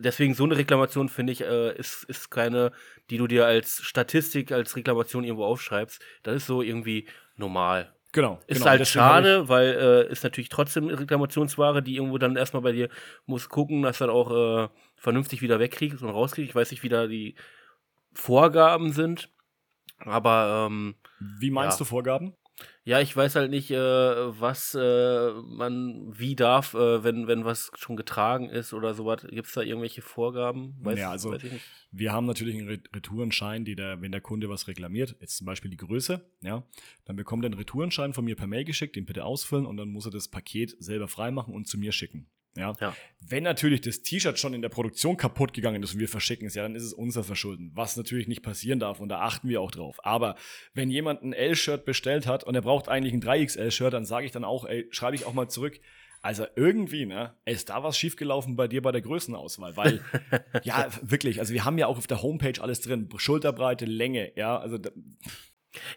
deswegen 0.01 0.35
so 0.35 0.45
eine 0.45 0.57
Reklamation, 0.57 1.09
finde 1.09 1.33
ich, 1.33 1.43
äh, 1.43 1.77
ist, 1.77 2.05
ist 2.05 2.31
keine, 2.31 2.73
die 3.11 3.19
du 3.19 3.27
dir 3.27 3.47
als 3.47 3.83
Statistik, 3.83 4.53
als 4.53 4.77
Reklamation 4.77 5.25
irgendwo 5.25 5.45
aufschreibst. 5.45 6.03
Das 6.23 6.37
ist 6.37 6.47
so 6.47 6.63
irgendwie 6.63 7.09
normal. 7.37 7.93
Genau. 8.13 8.41
Ist 8.47 8.59
genau, 8.59 8.71
halt 8.71 8.89
schade, 8.89 9.49
weil 9.49 9.69
äh, 10.09 10.13
ist 10.13 10.25
natürlich 10.25 10.49
trotzdem 10.49 10.89
Reklamationsware, 10.89 11.83
die 11.83 11.97
irgendwo 11.97 12.17
dann 12.19 12.37
erstmal 12.37 12.63
bei 12.63 12.73
dir 12.73 12.89
muss 13.27 13.49
gucken, 13.49 13.83
dass 13.83 13.99
du 13.99 14.07
dann 14.07 14.15
auch 14.15 14.31
äh, 14.65 14.69
vernünftig 14.97 15.43
wieder 15.43 15.59
wegkriegst 15.59 16.03
und 16.03 16.09
rauskriegst. 16.09 16.51
Ich 16.51 16.55
weiß 16.55 16.71
nicht, 16.71 16.83
wie 16.83 16.89
da 16.89 17.07
die 17.07 17.35
Vorgaben 18.15 18.93
sind. 18.93 19.31
Aber 19.99 20.69
ähm, 20.71 20.95
Wie 21.19 21.51
meinst 21.51 21.79
ja. 21.79 21.85
du 21.85 21.89
Vorgaben? 21.89 22.35
Ja, 22.85 23.01
ich 23.01 23.15
weiß 23.15 23.37
halt 23.37 23.51
nicht, 23.51 23.71
äh, 23.71 23.77
was 23.77 24.75
äh, 24.75 25.33
man 25.43 26.11
wie 26.19 26.35
darf, 26.35 26.73
äh, 26.75 27.05
wenn, 27.05 27.27
wenn 27.27 27.45
was 27.45 27.71
schon 27.77 27.97
getragen 27.97 28.49
ist 28.49 28.73
oder 28.73 28.95
sowas. 28.95 29.27
Gibt 29.29 29.47
es 29.47 29.53
da 29.53 29.61
irgendwelche 29.61 30.01
Vorgaben? 30.01 30.75
Weiß, 30.81 30.99
ja, 30.99 31.11
also 31.11 31.37
wir 31.91 32.13
haben 32.13 32.27
natürlich 32.27 32.57
einen 32.57 32.83
Retourenschein, 32.95 33.65
der, 33.65 34.01
wenn 34.01 34.13
der 34.13 34.21
Kunde 34.21 34.49
was 34.49 34.69
reklamiert, 34.69 35.17
jetzt 35.21 35.37
zum 35.37 35.47
Beispiel 35.47 35.71
die 35.71 35.77
Größe, 35.77 36.25
ja, 36.41 36.67
dann 37.05 37.17
bekommt 37.17 37.45
er 37.45 37.49
einen 37.49 37.59
Retourenschein 37.59 38.15
von 38.15 38.25
mir 38.25 38.37
per 38.37 38.47
Mail 38.47 38.65
geschickt, 38.65 38.97
den 38.97 39.05
bitte 39.05 39.25
ausfüllen 39.25 39.67
und 39.67 39.77
dann 39.77 39.89
muss 39.91 40.07
er 40.07 40.11
das 40.11 40.29
Paket 40.29 40.75
selber 40.79 41.09
freimachen 41.09 41.55
und 41.55 41.67
zu 41.69 41.79
mir 41.79 41.93
schicken. 41.93 42.31
Ja? 42.57 42.77
ja. 42.81 42.95
Wenn 43.21 43.45
natürlich 43.45 43.81
das 43.81 44.03
T-Shirt 44.03 44.39
schon 44.39 44.55
in 44.55 44.63
der 44.63 44.69
Produktion 44.69 45.17
kaputt 45.17 45.53
gegangen 45.53 45.83
ist 45.83 45.95
und 45.95 46.01
wir 46.01 46.09
verschicken 46.09 46.47
es, 46.47 46.55
ja, 46.55 46.63
dann 46.63 46.75
ist 46.75 46.83
es 46.83 46.93
unser 46.93 47.25
Verschulden, 47.25 47.71
was 47.75 47.97
natürlich 47.97 48.29
nicht 48.29 48.43
passieren 48.43 48.81
darf 48.81 49.01
und 49.01 49.09
da 49.09 49.21
achten 49.21 49.49
wir 49.49 49.61
auch 49.61 49.71
drauf. 49.71 49.97
Aber 50.05 50.37
wenn 50.75 50.91
jemand 50.91 51.23
ein 51.23 51.33
L-Shirt 51.33 51.85
bestellt 51.85 52.27
hat 52.27 52.45
und 52.45 52.55
er 52.55 52.63
braucht 52.63 52.89
eigentlich 52.89 53.15
ein 53.15 53.23
3XL-Shirt, 53.23 53.93
dann 53.93 54.05
sage 54.05 54.27
ich 54.27 54.33
dann 54.33 54.45
auch, 54.45 54.65
ey, 54.65 54.89
schreibe 54.91 55.17
ich 55.17 55.25
auch 55.25 55.35
mal 55.35 55.49
zurück. 55.49 55.81
Also 56.21 56.47
irgendwie, 56.57 57.07
ne, 57.07 57.35
ist 57.45 57.69
da 57.69 57.85
was 57.85 57.97
schiefgelaufen 57.97 58.57
bei 58.57 58.67
dir 58.67 58.83
bei 58.83 58.91
der 58.91 59.03
Größenauswahl, 59.03 59.77
weil, 59.77 60.01
ja, 60.65 60.89
wirklich, 61.01 61.39
also 61.39 61.55
wir 61.55 61.65
haben 61.65 61.79
ja 61.79 61.87
auch 61.87 61.97
auf 61.97 62.09
der 62.09 62.23
Homepage 62.23 62.61
alles 62.61 62.81
drin, 62.81 63.09
Schulterbreite, 63.17 63.85
Länge, 63.85 64.33
ja, 64.35 64.59
also 64.59 64.79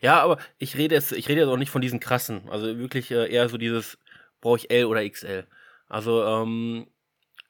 ja, 0.02 0.22
aber 0.22 0.38
ich 0.60 0.78
rede 0.78 0.94
jetzt, 0.94 1.12
ich 1.12 1.28
rede 1.28 1.42
jetzt 1.42 1.50
auch 1.50 1.58
nicht 1.58 1.72
von 1.72 1.82
diesen 1.82 2.00
krassen, 2.00 2.48
also 2.50 2.78
wirklich 2.78 3.10
äh, 3.10 3.32
eher 3.32 3.50
so 3.50 3.58
dieses, 3.58 3.98
brauche 4.42 4.58
ich 4.58 4.70
L 4.70 4.86
oder 4.86 5.08
XL. 5.10 5.48
Also, 5.92 6.24
ähm, 6.24 6.88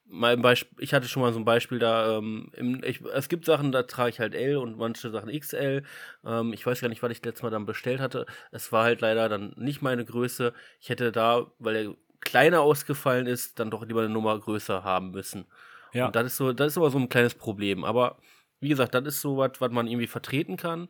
mal 0.04 0.36
Beispiel, 0.36 0.76
ich 0.82 0.92
hatte 0.92 1.06
schon 1.06 1.22
mal 1.22 1.32
so 1.32 1.38
ein 1.38 1.44
Beispiel 1.44 1.78
da, 1.78 2.18
ähm, 2.18 2.50
im, 2.56 2.82
ich, 2.82 3.00
es 3.14 3.28
gibt 3.28 3.44
Sachen, 3.44 3.70
da 3.70 3.84
trage 3.84 4.10
ich 4.10 4.18
halt 4.18 4.34
L 4.34 4.56
und 4.56 4.76
manche 4.76 5.10
Sachen 5.10 5.30
XL. 5.30 5.84
Ähm, 6.24 6.52
ich 6.52 6.66
weiß 6.66 6.80
gar 6.80 6.88
nicht, 6.88 7.04
was 7.04 7.12
ich 7.12 7.24
letztes 7.24 7.44
Mal 7.44 7.50
dann 7.50 7.66
bestellt 7.66 8.00
hatte. 8.00 8.26
Es 8.50 8.72
war 8.72 8.82
halt 8.82 9.00
leider 9.00 9.28
dann 9.28 9.54
nicht 9.56 9.80
meine 9.80 10.04
Größe. 10.04 10.52
Ich 10.80 10.88
hätte 10.88 11.12
da, 11.12 11.52
weil 11.60 11.76
er 11.76 11.94
kleiner 12.18 12.62
ausgefallen 12.62 13.28
ist, 13.28 13.60
dann 13.60 13.70
doch 13.70 13.86
lieber 13.86 14.00
eine 14.00 14.10
Nummer 14.10 14.36
größer 14.36 14.82
haben 14.82 15.12
müssen. 15.12 15.46
Ja. 15.92 16.06
Und 16.06 16.16
das 16.16 16.26
ist 16.26 16.36
so, 16.36 16.52
das 16.52 16.72
ist 16.72 16.78
aber 16.78 16.90
so 16.90 16.98
ein 16.98 17.08
kleines 17.08 17.34
Problem. 17.34 17.84
Aber 17.84 18.18
wie 18.58 18.70
gesagt, 18.70 18.96
das 18.96 19.04
ist 19.04 19.20
so 19.20 19.36
was, 19.36 19.60
was 19.60 19.70
man 19.70 19.86
irgendwie 19.86 20.08
vertreten 20.08 20.56
kann. 20.56 20.88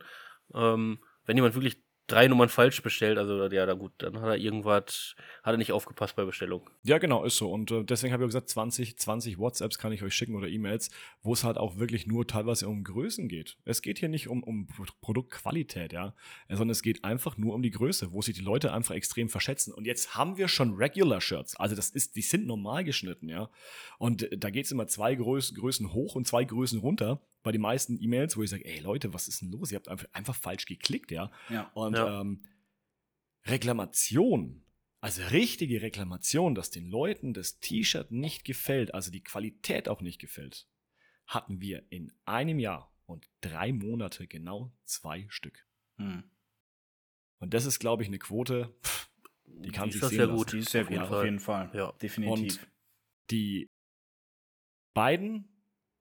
Ähm, 0.55 0.97
wenn 1.25 1.37
jemand 1.37 1.53
wirklich 1.53 1.82
drei 2.07 2.27
Nummern 2.27 2.49
falsch 2.49 2.81
bestellt. 2.81 3.17
Also 3.17 3.47
ja, 3.47 3.65
da 3.65 3.73
gut, 3.73 3.93
dann 3.97 4.19
hat 4.19 4.27
er 4.27 4.37
irgendwas, 4.37 5.15
hat 5.41 5.53
er 5.53 5.57
nicht 5.57 5.71
aufgepasst 5.71 6.15
bei 6.15 6.25
Bestellung. 6.25 6.69
Ja, 6.83 6.97
genau, 6.97 7.23
ist 7.23 7.37
so. 7.37 7.51
Und 7.51 7.71
äh, 7.71 7.83
deswegen 7.83 8.13
habe 8.13 8.23
ich 8.23 8.27
gesagt, 8.27 8.49
20, 8.49 8.97
20 8.97 9.37
WhatsApps 9.37 9.77
kann 9.77 9.91
ich 9.91 10.03
euch 10.03 10.13
schicken 10.13 10.35
oder 10.35 10.47
E-Mails, 10.47 10.89
wo 11.21 11.33
es 11.33 11.43
halt 11.43 11.57
auch 11.57 11.77
wirklich 11.77 12.05
nur 12.07 12.27
teilweise 12.27 12.67
um 12.67 12.83
Größen 12.83 13.27
geht. 13.27 13.57
Es 13.65 13.81
geht 13.81 13.99
hier 13.99 14.09
nicht 14.09 14.27
um, 14.27 14.43
um 14.43 14.67
Produktqualität, 15.01 15.93
ja, 15.93 16.13
sondern 16.49 16.71
es 16.71 16.81
geht 16.81 17.03
einfach 17.03 17.37
nur 17.37 17.53
um 17.53 17.61
die 17.61 17.71
Größe, 17.71 18.11
wo 18.11 18.21
sich 18.21 18.35
die 18.35 18.41
Leute 18.41 18.73
einfach 18.73 18.95
extrem 18.95 19.29
verschätzen. 19.29 19.73
Und 19.73 19.85
jetzt 19.85 20.15
haben 20.15 20.37
wir 20.37 20.47
schon 20.47 20.73
Regular 20.73 21.21
Shirts. 21.21 21.55
Also 21.55 21.75
das 21.75 21.89
ist, 21.89 22.15
die 22.15 22.21
sind 22.21 22.45
normal 22.45 22.83
geschnitten, 22.83 23.29
ja. 23.29 23.49
Und 23.97 24.23
äh, 24.23 24.37
da 24.37 24.49
geht 24.49 24.65
es 24.65 24.71
immer 24.71 24.87
zwei 24.87 25.15
Größen 25.15 25.93
hoch 25.93 26.15
und 26.15 26.27
zwei 26.27 26.43
Größen 26.43 26.79
runter 26.79 27.21
bei 27.43 27.51
den 27.51 27.61
meisten 27.61 28.01
E-Mails, 28.01 28.35
wo 28.37 28.43
ich 28.43 28.49
sage, 28.49 28.65
ey 28.65 28.79
Leute, 28.79 29.13
was 29.13 29.27
ist 29.27 29.41
denn 29.41 29.51
los? 29.51 29.71
Ihr 29.71 29.75
habt 29.75 29.89
einfach, 29.89 30.07
einfach 30.13 30.35
falsch 30.35 30.65
geklickt, 30.65 31.11
ja. 31.11 31.31
ja. 31.49 31.69
Und 31.73 31.95
ja. 31.95 32.21
Ähm, 32.21 32.43
Reklamation, 33.45 34.63
also 35.01 35.21
richtige 35.27 35.81
Reklamation, 35.81 36.55
dass 36.55 36.71
den 36.71 36.85
Leuten 36.85 37.33
das 37.33 37.59
T-Shirt 37.59 38.11
nicht 38.11 38.45
gefällt, 38.45 38.93
also 38.93 39.11
die 39.11 39.23
Qualität 39.23 39.89
auch 39.89 40.01
nicht 40.01 40.19
gefällt, 40.19 40.67
hatten 41.27 41.59
wir 41.59 41.83
in 41.89 42.13
einem 42.25 42.59
Jahr 42.59 42.93
und 43.05 43.29
drei 43.41 43.73
Monate 43.73 44.27
genau 44.27 44.73
zwei 44.85 45.25
Stück. 45.29 45.67
Hm. 45.97 46.23
Und 47.39 47.53
das 47.53 47.65
ist, 47.65 47.79
glaube 47.79 48.03
ich, 48.03 48.07
eine 48.07 48.19
Quote, 48.19 48.73
die 49.45 49.71
kann 49.71 49.89
die 49.89 49.93
sich 49.93 50.01
sehen 50.01 50.17
sehr 50.17 50.27
lassen. 50.27 50.37
gut. 50.37 50.53
Die 50.53 50.59
ist 50.59 50.69
sehr 50.69 50.85
gut, 50.85 50.99
auf 50.99 51.23
jeden 51.23 51.39
Fall. 51.39 51.69
Ja, 51.73 51.91
definitiv. 52.01 52.61
Und 52.61 52.67
die 53.29 53.69
beiden 54.93 55.52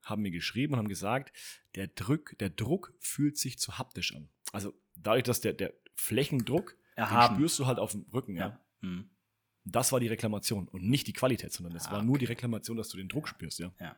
haben 0.03 0.23
mir 0.23 0.31
geschrieben 0.31 0.75
und 0.75 0.79
haben 0.79 0.89
gesagt, 0.89 1.33
der 1.75 1.89
Druck, 1.89 2.37
der 2.39 2.51
Druck 2.51 2.95
fühlt 2.99 3.39
sich 3.39 3.59
zu 3.59 3.79
haptisch 3.79 4.15
an. 4.15 4.29
Also 4.53 4.75
dadurch, 4.97 5.25
dass 5.25 5.41
der, 5.41 5.53
der 5.53 5.73
Flächendruck, 5.95 6.77
Erhaben. 6.95 7.35
den 7.35 7.39
spürst 7.39 7.59
du 7.59 7.67
halt 7.67 7.79
auf 7.79 7.93
dem 7.93 8.07
Rücken. 8.13 8.37
Ja. 8.37 8.49
ja. 8.49 8.61
Mhm. 8.81 9.11
Das 9.65 9.93
war 9.93 10.01
die 10.01 10.09
Reklamation 10.09 10.67
und 10.69 10.85
nicht 10.85 11.07
die 11.07 11.13
Qualität, 11.13 11.53
sondern 11.53 11.77
es 11.77 11.87
ah, 11.87 11.93
war 11.93 11.99
okay. 11.99 12.07
nur 12.07 12.19
die 12.19 12.25
Reklamation, 12.25 12.77
dass 12.77 12.89
du 12.89 12.97
den 12.97 13.09
Druck 13.09 13.29
spürst, 13.29 13.61
ja. 13.61 13.71
Ja, 13.79 13.97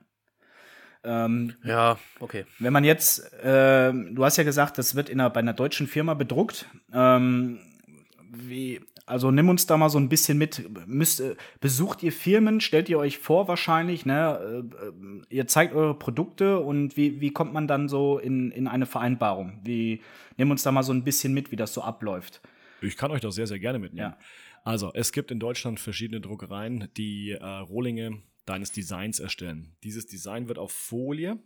ähm, 1.04 1.54
ja 1.62 1.98
okay. 2.20 2.44
Wenn 2.58 2.72
man 2.72 2.84
jetzt, 2.84 3.32
äh, 3.34 3.92
du 3.92 4.24
hast 4.24 4.36
ja 4.36 4.44
gesagt, 4.44 4.78
das 4.78 4.94
wird 4.94 5.08
in 5.08 5.20
einer, 5.20 5.30
bei 5.30 5.40
einer 5.40 5.52
deutschen 5.52 5.86
Firma 5.86 6.14
bedruckt. 6.14 6.66
Ähm, 6.92 7.60
wie, 8.30 8.80
also 9.06 9.30
nimm 9.30 9.48
uns 9.48 9.66
da 9.66 9.76
mal 9.76 9.90
so 9.90 9.98
ein 9.98 10.08
bisschen 10.08 10.38
mit. 10.38 10.64
Müsst, 10.86 11.20
äh, 11.20 11.36
besucht 11.60 12.02
ihr 12.02 12.12
Firmen, 12.12 12.60
stellt 12.60 12.88
ihr 12.88 12.98
euch 12.98 13.18
vor 13.18 13.48
wahrscheinlich, 13.48 14.06
ne? 14.06 14.64
Äh, 14.72 14.86
äh, 14.86 15.22
ihr 15.28 15.46
zeigt 15.46 15.74
eure 15.74 15.98
Produkte 15.98 16.58
und 16.60 16.96
wie, 16.96 17.20
wie 17.20 17.30
kommt 17.30 17.52
man 17.52 17.66
dann 17.66 17.88
so 17.88 18.18
in, 18.18 18.50
in 18.50 18.66
eine 18.66 18.86
Vereinbarung? 18.86 19.60
Wie, 19.62 20.02
nimm 20.36 20.50
uns 20.50 20.62
da 20.62 20.72
mal 20.72 20.82
so 20.82 20.92
ein 20.92 21.04
bisschen 21.04 21.34
mit, 21.34 21.52
wie 21.52 21.56
das 21.56 21.74
so 21.74 21.82
abläuft. 21.82 22.40
Ich 22.80 22.96
kann 22.96 23.10
euch 23.10 23.20
das 23.20 23.34
sehr, 23.34 23.46
sehr 23.46 23.58
gerne 23.58 23.78
mitnehmen. 23.78 24.14
Ja. 24.18 24.18
Also, 24.64 24.90
es 24.94 25.12
gibt 25.12 25.30
in 25.30 25.38
Deutschland 25.38 25.80
verschiedene 25.80 26.22
Druckereien, 26.22 26.88
die 26.96 27.32
äh, 27.32 27.44
Rohlinge 27.44 28.22
deines 28.46 28.72
Designs 28.72 29.20
erstellen. 29.20 29.76
Dieses 29.84 30.06
Design 30.06 30.48
wird 30.48 30.58
auf 30.58 30.72
Folie 30.72 31.38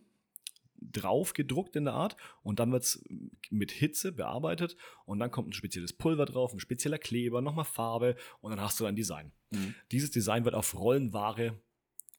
drauf 0.81 1.33
gedruckt 1.33 1.77
in 1.77 1.85
der 1.85 1.95
Art 1.95 2.17
und 2.43 2.59
dann 2.59 2.73
wird 2.73 2.85
es 2.85 3.05
mit 3.51 3.71
Hitze 3.71 4.13
bearbeitet 4.13 4.77
und 5.05 5.19
dann 5.19 5.31
kommt 5.31 5.49
ein 5.49 5.53
spezielles 5.53 5.93
Pulver 5.93 6.27
drauf, 6.27 6.53
ein 6.53 6.61
spezieller 6.61 6.99
Kleber, 6.99 7.41
nochmal 7.41 7.65
Farbe 7.65 8.17
und 8.41 8.51
dann 8.51 8.61
hast 8.61 8.79
du 8.81 8.87
ein 8.87 8.97
Design. 8.97 9.33
Mhm. 9.51 9.75
Dieses 9.91 10.11
Design 10.11 10.45
wird 10.45 10.55
auf 10.55 10.75
Rollenware, 10.75 11.59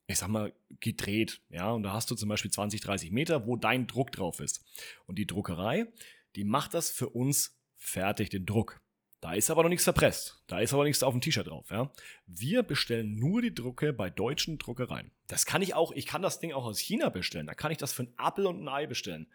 ich 0.08 0.18
sag 0.18 0.30
mal, 0.30 0.54
gedreht. 0.80 1.42
Ja, 1.50 1.72
und 1.72 1.84
da 1.84 1.94
hast 1.94 2.12
du 2.12 2.16
zum 2.16 2.30
Beispiel 2.30 2.52
20, 2.52 2.82
30 2.82 3.12
Meter, 3.12 3.48
wo 3.48 3.56
dein 3.56 3.88
Druck 3.88 4.12
drauf 4.12 4.40
ist. 4.40 4.66
Und 5.06 5.18
die 5.18 5.28
Druckerei, 5.28 5.88
die 6.36 6.44
macht 6.44 6.74
das 6.74 6.90
für 6.90 7.10
uns 7.10 7.60
fertig, 7.78 8.30
den 8.30 8.46
Druck. 8.46 8.82
Da 9.22 9.34
ist 9.34 9.52
aber 9.52 9.64
noch 9.64 9.70
nichts 9.70 9.84
verpresst. 9.84 10.42
Da 10.48 10.60
ist 10.60 10.74
aber 10.74 10.86
nichts 10.86 11.04
auf 11.04 11.14
dem 11.14 11.20
T-Shirt 11.20 11.48
drauf. 11.48 11.70
Ja? 11.72 11.92
Wir 12.26 12.64
bestellen 12.64 13.18
nur 13.18 13.42
die 13.42 13.54
Drucke 13.54 13.92
bei 13.92 14.10
deutschen 14.10 14.58
Druckereien. 14.58 15.12
Das 15.28 15.46
kann 15.46 15.62
ich 15.62 15.74
auch, 15.74 15.92
ich 15.92 16.06
kann 16.06 16.22
das 16.22 16.40
Ding 16.40 16.54
auch 16.54 16.66
aus 16.66 16.80
China 16.80 17.10
bestellen. 17.10 17.48
Da 17.48 17.54
kann 17.54 17.72
ich 17.72 17.78
das 17.78 17.92
für 17.92 18.04
einen 18.04 18.14
Apfel 18.18 18.46
und 18.46 18.64
ein 18.64 18.70
Ei 18.70 18.88
bestellen. 18.88 19.28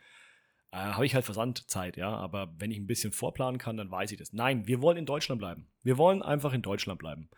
Äh, 0.71 0.77
Habe 0.77 1.05
ich 1.05 1.15
halt 1.15 1.27
Versandzeit, 1.27 1.99
ja. 1.99 2.17
Aber 2.17 2.55
wenn 2.59 2.71
ich 2.71 2.79
ein 2.79 2.87
bisschen 2.87 3.13
vorplanen 3.13 3.59
kann, 3.59 3.77
dann 3.77 3.91
weiß 3.91 4.11
ich 4.13 4.19
das. 4.19 4.33
Nein, 4.33 4.67
wir 4.67 4.81
wollen 4.81 4.97
in 4.97 5.07
Deutschland 5.07 5.39
bleiben. 5.39 5.69
Wir 5.83 5.99
wollen 5.99 6.23
einfach 6.23 6.55
in 6.55 6.63
Deutschland 6.63 6.99
bleiben. 6.99 7.29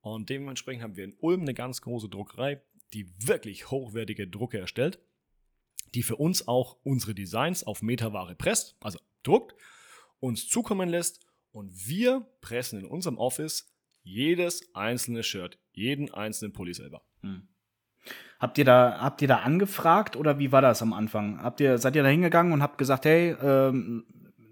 Und 0.00 0.30
dementsprechend 0.30 0.84
haben 0.84 0.96
wir 0.96 1.04
in 1.04 1.16
Ulm 1.18 1.40
eine 1.40 1.54
ganz 1.54 1.82
große 1.82 2.08
Druckerei, 2.08 2.62
die 2.92 3.12
wirklich 3.18 3.72
hochwertige 3.72 4.28
Drucke 4.28 4.58
erstellt, 4.58 5.00
die 5.94 6.04
für 6.04 6.14
uns 6.14 6.46
auch 6.46 6.76
unsere 6.84 7.16
Designs 7.16 7.64
auf 7.64 7.82
Meterware 7.82 8.36
presst, 8.36 8.76
also 8.78 9.00
druckt, 9.24 9.56
uns 10.20 10.48
zukommen 10.48 10.88
lässt 10.88 11.25
und 11.56 11.88
wir 11.88 12.26
pressen 12.42 12.80
in 12.80 12.86
unserem 12.86 13.16
Office 13.16 13.72
jedes 14.02 14.74
einzelne 14.74 15.22
Shirt, 15.22 15.58
jeden 15.72 16.12
einzelnen 16.12 16.52
Pulli 16.52 16.74
selber. 16.74 17.00
Hm. 17.22 17.48
Habt 18.38 18.58
ihr 18.58 18.66
da, 18.66 18.98
habt 19.00 19.22
ihr 19.22 19.28
da 19.28 19.38
angefragt 19.38 20.16
oder 20.16 20.38
wie 20.38 20.52
war 20.52 20.60
das 20.60 20.82
am 20.82 20.92
Anfang? 20.92 21.42
Habt 21.42 21.60
ihr, 21.60 21.78
seid 21.78 21.96
ihr 21.96 22.02
da 22.02 22.10
hingegangen 22.10 22.52
und 22.52 22.62
habt 22.62 22.76
gesagt, 22.76 23.06
hey, 23.06 23.34
ähm, 23.42 24.04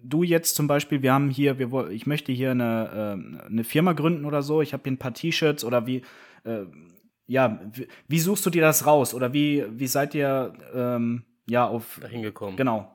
du 0.03 0.23
jetzt 0.23 0.55
zum 0.55 0.67
Beispiel, 0.67 1.03
wir 1.03 1.13
haben 1.13 1.29
hier, 1.29 1.59
wir, 1.59 1.91
ich 1.91 2.07
möchte 2.07 2.33
hier 2.33 2.53
eine, 2.53 3.19
äh, 3.43 3.47
eine 3.47 3.65
Firma 3.65 3.93
gründen 3.93 4.25
oder 4.25 4.43
so, 4.43 4.63
ich 4.63 4.73
habe 4.73 4.85
hier 4.85 4.93
ein 4.93 4.99
paar 4.99 5.13
T-Shirts 5.13 5.63
oder 5.63 5.87
wie, 5.87 6.01
äh, 6.45 6.65
ja, 7.27 7.61
wie, 7.71 7.87
wie, 8.09 8.19
suchst 8.19 8.47
du 8.47 8.51
dir 8.51 8.63
das 8.63 8.87
raus 8.87 9.13
oder 9.13 9.35
wie, 9.35 9.67
wie 9.71 9.89
seid 9.89 10.15
ihr 10.15 10.55
ähm, 10.75 11.25
ja 11.47 11.67
auf 11.67 11.99
dahin 12.01 12.23
gekommen? 12.23 12.57
Genau. 12.57 12.94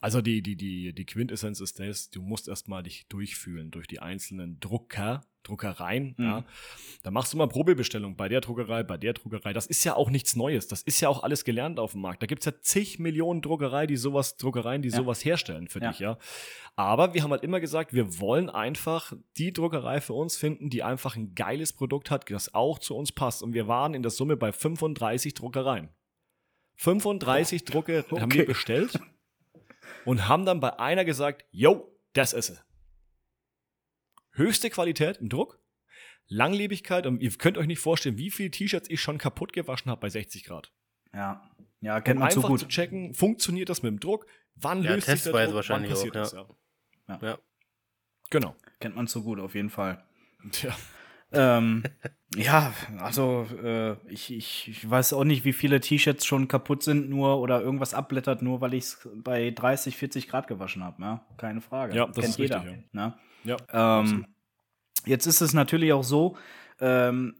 Also 0.00 0.20
die, 0.20 0.42
die, 0.42 0.56
die, 0.56 0.92
die 0.92 1.06
Quintessenz 1.06 1.60
ist 1.60 1.80
das, 1.80 2.10
du 2.10 2.20
musst 2.20 2.48
erstmal 2.48 2.82
dich 2.82 3.06
durchfühlen 3.08 3.70
durch 3.70 3.86
die 3.86 4.00
einzelnen 4.00 4.60
Drucker, 4.60 5.22
Druckereien. 5.42 6.14
Mhm. 6.16 6.24
Ja. 6.24 6.44
Da 7.02 7.10
machst 7.10 7.32
du 7.32 7.36
mal 7.36 7.48
Probebestellung 7.48 8.16
bei 8.16 8.28
der 8.28 8.40
Druckerei, 8.40 8.82
bei 8.82 8.96
der 8.96 9.14
Druckerei. 9.14 9.52
Das 9.52 9.66
ist 9.66 9.84
ja 9.84 9.94
auch 9.94 10.10
nichts 10.10 10.36
Neues. 10.36 10.68
Das 10.68 10.82
ist 10.82 11.00
ja 11.00 11.08
auch 11.08 11.22
alles 11.22 11.44
gelernt 11.44 11.78
auf 11.78 11.92
dem 11.92 12.02
Markt. 12.02 12.22
Da 12.22 12.26
gibt 12.26 12.42
es 12.42 12.46
ja 12.46 12.60
zig 12.60 12.98
Millionen 12.98 13.40
Druckerei, 13.40 13.86
die 13.86 13.96
sowas, 13.96 14.36
Druckereien, 14.36 14.82
die 14.82 14.88
ja. 14.88 14.96
sowas 14.96 15.24
herstellen 15.24 15.68
für 15.68 15.80
ja. 15.80 15.90
dich, 15.90 15.98
ja. 16.00 16.18
Aber 16.76 17.14
wir 17.14 17.22
haben 17.22 17.30
halt 17.30 17.44
immer 17.44 17.60
gesagt, 17.60 17.94
wir 17.94 18.18
wollen 18.18 18.50
einfach 18.50 19.12
die 19.36 19.52
Druckerei 19.52 20.00
für 20.00 20.14
uns 20.14 20.36
finden, 20.36 20.70
die 20.70 20.82
einfach 20.82 21.16
ein 21.16 21.34
geiles 21.34 21.72
Produkt 21.72 22.10
hat, 22.10 22.30
das 22.30 22.52
auch 22.54 22.78
zu 22.78 22.96
uns 22.96 23.12
passt. 23.12 23.42
Und 23.42 23.54
wir 23.54 23.68
waren 23.68 23.94
in 23.94 24.02
der 24.02 24.10
Summe 24.10 24.36
bei 24.36 24.50
35 24.50 25.34
Druckereien. 25.34 25.88
35 26.76 27.62
oh. 27.62 27.70
Drucke 27.70 28.04
okay. 28.10 28.20
haben 28.20 28.32
wir 28.32 28.46
bestellt 28.46 28.98
und 30.04 30.28
haben 30.28 30.44
dann 30.44 30.60
bei 30.60 30.78
einer 30.78 31.04
gesagt, 31.04 31.44
yo, 31.50 31.96
das 32.12 32.32
ist 32.32 32.50
es. 32.50 32.64
Höchste 34.32 34.70
Qualität 34.70 35.18
im 35.18 35.28
Druck, 35.28 35.60
Langlebigkeit 36.26 37.06
und 37.06 37.20
ihr 37.20 37.30
könnt 37.32 37.58
euch 37.58 37.66
nicht 37.66 37.78
vorstellen, 37.78 38.18
wie 38.18 38.30
viele 38.30 38.50
T-Shirts 38.50 38.90
ich 38.90 39.00
schon 39.00 39.18
kaputt 39.18 39.52
gewaschen 39.52 39.90
habe 39.90 40.00
bei 40.00 40.08
60 40.08 40.44
Grad. 40.44 40.72
Ja, 41.12 41.48
ja, 41.80 42.00
kennt 42.00 42.16
um 42.16 42.22
man 42.22 42.30
so 42.30 42.42
gut. 42.42 42.60
zu 42.60 42.68
checken, 42.68 43.14
funktioniert 43.14 43.68
das 43.68 43.82
mit 43.82 43.90
dem 43.90 44.00
Druck? 44.00 44.26
Wann 44.56 44.82
ja, 44.82 44.94
löst 44.94 45.06
sich 45.06 45.22
der 45.22 45.32
Druck? 45.32 45.54
Wahrscheinlich 45.54 45.90
wann 45.90 45.96
passiert 45.96 46.16
auch, 46.16 46.20
das? 46.20 46.32
Ja. 46.32 47.18
Ja. 47.20 47.28
ja. 47.28 47.38
Genau. 48.30 48.56
Kennt 48.80 48.96
man 48.96 49.06
so 49.06 49.22
gut, 49.22 49.38
auf 49.38 49.54
jeden 49.54 49.70
Fall. 49.70 50.04
Tja. 50.50 50.74
Ähm, 51.32 51.82
ja, 52.36 52.72
also 52.98 53.46
äh, 53.62 53.92
ich, 54.08 54.32
ich, 54.32 54.68
ich 54.68 54.90
weiß 54.90 55.12
auch 55.12 55.24
nicht, 55.24 55.44
wie 55.44 55.52
viele 55.52 55.80
T-Shirts 55.80 56.24
schon 56.24 56.48
kaputt 56.48 56.82
sind, 56.82 57.08
nur 57.08 57.38
oder 57.38 57.60
irgendwas 57.60 57.94
abblättert, 57.94 58.42
nur 58.42 58.60
weil 58.60 58.74
ich 58.74 58.84
es 58.84 59.08
bei 59.14 59.50
30, 59.50 59.96
40 59.96 60.28
Grad 60.28 60.46
gewaschen 60.46 60.82
habe. 60.82 61.02
Ja? 61.02 61.24
Keine 61.36 61.60
Frage. 61.60 61.94
Ja, 61.94 62.06
das 62.06 62.16
Kennt 62.16 62.28
ist 62.28 62.38
jeder. 62.38 62.64
Richtig, 62.64 62.84
ja. 62.92 63.14
Ne? 63.44 63.56
ja 63.72 64.00
ähm, 64.00 64.26
jetzt 65.06 65.26
ist 65.26 65.40
es 65.40 65.52
natürlich 65.52 65.92
auch 65.92 66.04
so, 66.04 66.36
ähm, 66.80 67.36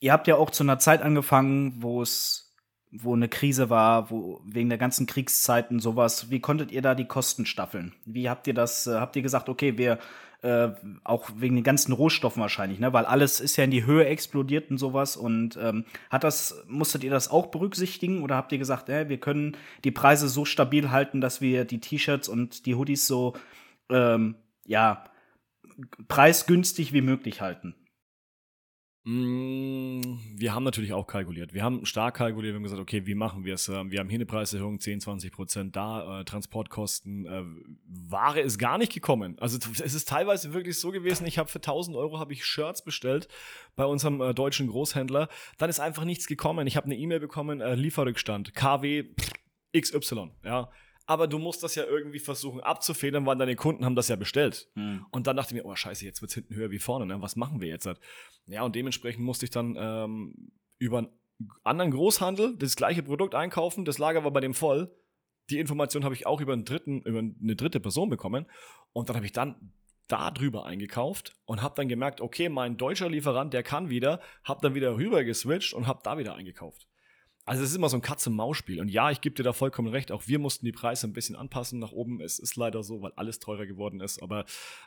ihr 0.00 0.12
habt 0.12 0.26
ja 0.26 0.36
auch 0.36 0.50
zu 0.50 0.62
einer 0.62 0.78
Zeit 0.78 1.02
angefangen, 1.02 1.82
wo 1.82 2.02
es 2.02 2.44
wo 2.90 3.14
eine 3.14 3.28
Krise 3.28 3.68
war, 3.68 4.10
wo 4.10 4.40
wegen 4.46 4.70
der 4.70 4.78
ganzen 4.78 5.06
Kriegszeiten 5.06 5.78
sowas. 5.78 6.30
Wie 6.30 6.40
konntet 6.40 6.72
ihr 6.72 6.80
da 6.80 6.94
die 6.94 7.04
Kosten 7.04 7.44
staffeln? 7.44 7.94
Wie 8.06 8.30
habt 8.30 8.46
ihr 8.46 8.54
das? 8.54 8.86
Äh, 8.86 8.94
habt 8.98 9.14
ihr 9.16 9.22
gesagt, 9.22 9.48
okay, 9.48 9.76
wir 9.76 9.98
äh, 10.42 10.68
auch 11.04 11.30
wegen 11.36 11.56
den 11.56 11.64
ganzen 11.64 11.92
Rohstoffen 11.92 12.40
wahrscheinlich, 12.40 12.78
ne? 12.78 12.92
Weil 12.92 13.06
alles 13.06 13.40
ist 13.40 13.56
ja 13.56 13.64
in 13.64 13.70
die 13.70 13.86
Höhe 13.86 14.06
explodiert 14.06 14.70
und 14.70 14.78
sowas. 14.78 15.16
Und 15.16 15.58
ähm, 15.60 15.84
hat 16.10 16.24
das, 16.24 16.62
musstet 16.68 17.02
ihr 17.02 17.10
das 17.10 17.28
auch 17.28 17.46
berücksichtigen 17.46 18.22
oder 18.22 18.36
habt 18.36 18.52
ihr 18.52 18.58
gesagt, 18.58 18.88
äh, 18.88 19.08
wir 19.08 19.18
können 19.18 19.56
die 19.84 19.90
Preise 19.90 20.28
so 20.28 20.44
stabil 20.44 20.90
halten, 20.90 21.20
dass 21.20 21.40
wir 21.40 21.64
die 21.64 21.80
T-Shirts 21.80 22.28
und 22.28 22.66
die 22.66 22.74
Hoodies 22.76 23.06
so 23.06 23.34
ähm, 23.90 24.36
ja 24.64 25.04
preisgünstig 26.06 26.92
wie 26.92 27.02
möglich 27.02 27.40
halten? 27.40 27.74
Mm, 29.10 30.18
wir 30.36 30.54
haben 30.54 30.64
natürlich 30.64 30.92
auch 30.92 31.06
kalkuliert. 31.06 31.54
Wir 31.54 31.62
haben 31.62 31.86
stark 31.86 32.16
kalkuliert. 32.16 32.52
Wir 32.52 32.56
haben 32.56 32.62
gesagt, 32.62 32.82
okay, 32.82 33.06
wie 33.06 33.14
machen 33.14 33.42
wir 33.42 33.54
es? 33.54 33.66
Ähm, 33.68 33.90
wir 33.90 34.00
haben 34.00 34.10
hier 34.10 34.18
eine 34.18 34.26
Preiserhöhung, 34.26 34.80
10, 34.80 35.00
20 35.00 35.32
Prozent 35.32 35.76
da, 35.76 36.20
äh, 36.20 36.24
Transportkosten. 36.26 37.24
Äh, 37.24 37.42
Ware 37.86 38.40
ist 38.40 38.58
gar 38.58 38.76
nicht 38.76 38.92
gekommen. 38.92 39.38
Also 39.40 39.56
es 39.82 39.94
ist 39.94 40.10
teilweise 40.10 40.52
wirklich 40.52 40.78
so 40.78 40.90
gewesen, 40.90 41.26
ich 41.26 41.38
habe 41.38 41.48
für 41.48 41.56
1000 41.56 41.96
Euro 41.96 42.18
habe 42.18 42.34
ich 42.34 42.44
Shirts 42.44 42.84
bestellt 42.84 43.28
bei 43.76 43.86
unserem 43.86 44.20
äh, 44.20 44.34
deutschen 44.34 44.66
Großhändler. 44.66 45.28
Dann 45.56 45.70
ist 45.70 45.80
einfach 45.80 46.04
nichts 46.04 46.26
gekommen. 46.26 46.66
Ich 46.66 46.76
habe 46.76 46.84
eine 46.84 46.96
E-Mail 46.96 47.20
bekommen, 47.20 47.62
äh, 47.62 47.76
Lieferrückstand, 47.76 48.54
KW 48.54 49.06
XY. 49.74 50.32
Ja, 50.44 50.68
aber 51.08 51.26
du 51.26 51.38
musst 51.38 51.62
das 51.62 51.74
ja 51.74 51.84
irgendwie 51.84 52.18
versuchen 52.18 52.60
abzufedern, 52.60 53.24
weil 53.24 53.38
deine 53.38 53.56
Kunden 53.56 53.86
haben 53.86 53.96
das 53.96 54.08
ja 54.08 54.16
bestellt. 54.16 54.68
Mhm. 54.74 55.06
Und 55.10 55.26
dann 55.26 55.36
dachte 55.36 55.54
ich 55.54 55.62
mir, 55.62 55.66
oh 55.66 55.74
scheiße, 55.74 56.04
jetzt 56.04 56.20
wird 56.20 56.30
es 56.30 56.34
hinten 56.34 56.54
höher 56.54 56.70
wie 56.70 56.78
vorne, 56.78 57.06
ne? 57.06 57.22
was 57.22 57.34
machen 57.34 57.62
wir 57.62 57.68
jetzt? 57.68 57.88
Ja, 58.46 58.62
und 58.62 58.76
dementsprechend 58.76 59.24
musste 59.24 59.46
ich 59.46 59.50
dann 59.50 59.74
ähm, 59.78 60.52
über 60.78 60.98
einen 60.98 61.08
anderen 61.64 61.92
Großhandel 61.92 62.58
das 62.58 62.76
gleiche 62.76 63.02
Produkt 63.02 63.34
einkaufen, 63.34 63.86
das 63.86 63.96
Lager 63.96 64.22
war 64.22 64.30
bei 64.32 64.40
dem 64.40 64.52
voll. 64.52 64.94
Die 65.48 65.58
Information 65.58 66.04
habe 66.04 66.14
ich 66.14 66.26
auch 66.26 66.42
über 66.42 66.52
einen 66.52 66.66
dritten, 66.66 67.00
über 67.00 67.20
eine 67.20 67.56
dritte 67.56 67.80
Person 67.80 68.10
bekommen. 68.10 68.44
Und 68.92 69.08
dann 69.08 69.16
habe 69.16 69.24
ich 69.24 69.32
dann 69.32 69.72
da 70.08 70.30
drüber 70.30 70.66
eingekauft 70.66 71.36
und 71.46 71.62
habe 71.62 71.74
dann 71.74 71.88
gemerkt, 71.88 72.20
okay, 72.20 72.50
mein 72.50 72.76
deutscher 72.76 73.08
Lieferant, 73.08 73.54
der 73.54 73.62
kann 73.62 73.88
wieder, 73.88 74.20
habe 74.44 74.60
dann 74.62 74.74
wieder 74.74 74.96
rüber 74.96 75.24
geswitcht 75.24 75.72
und 75.72 75.86
habe 75.86 76.00
da 76.02 76.18
wieder 76.18 76.34
eingekauft. 76.34 76.87
Also 77.48 77.62
es 77.62 77.70
ist 77.70 77.76
immer 77.76 77.88
so 77.88 77.96
ein 77.96 78.02
Katze-Maus-Spiel. 78.02 78.78
Und 78.78 78.88
ja, 78.88 79.10
ich 79.10 79.22
gebe 79.22 79.34
dir 79.34 79.42
da 79.42 79.54
vollkommen 79.54 79.88
recht. 79.88 80.12
Auch 80.12 80.28
wir 80.28 80.38
mussten 80.38 80.66
die 80.66 80.72
Preise 80.72 81.06
ein 81.06 81.14
bisschen 81.14 81.34
anpassen 81.34 81.78
nach 81.78 81.92
oben. 81.92 82.20
Es 82.20 82.38
ist 82.38 82.56
leider 82.56 82.82
so, 82.82 83.00
weil 83.00 83.12
alles 83.12 83.38
teurer 83.38 83.64
geworden 83.64 84.00
ist. 84.00 84.22
Aber 84.22 84.44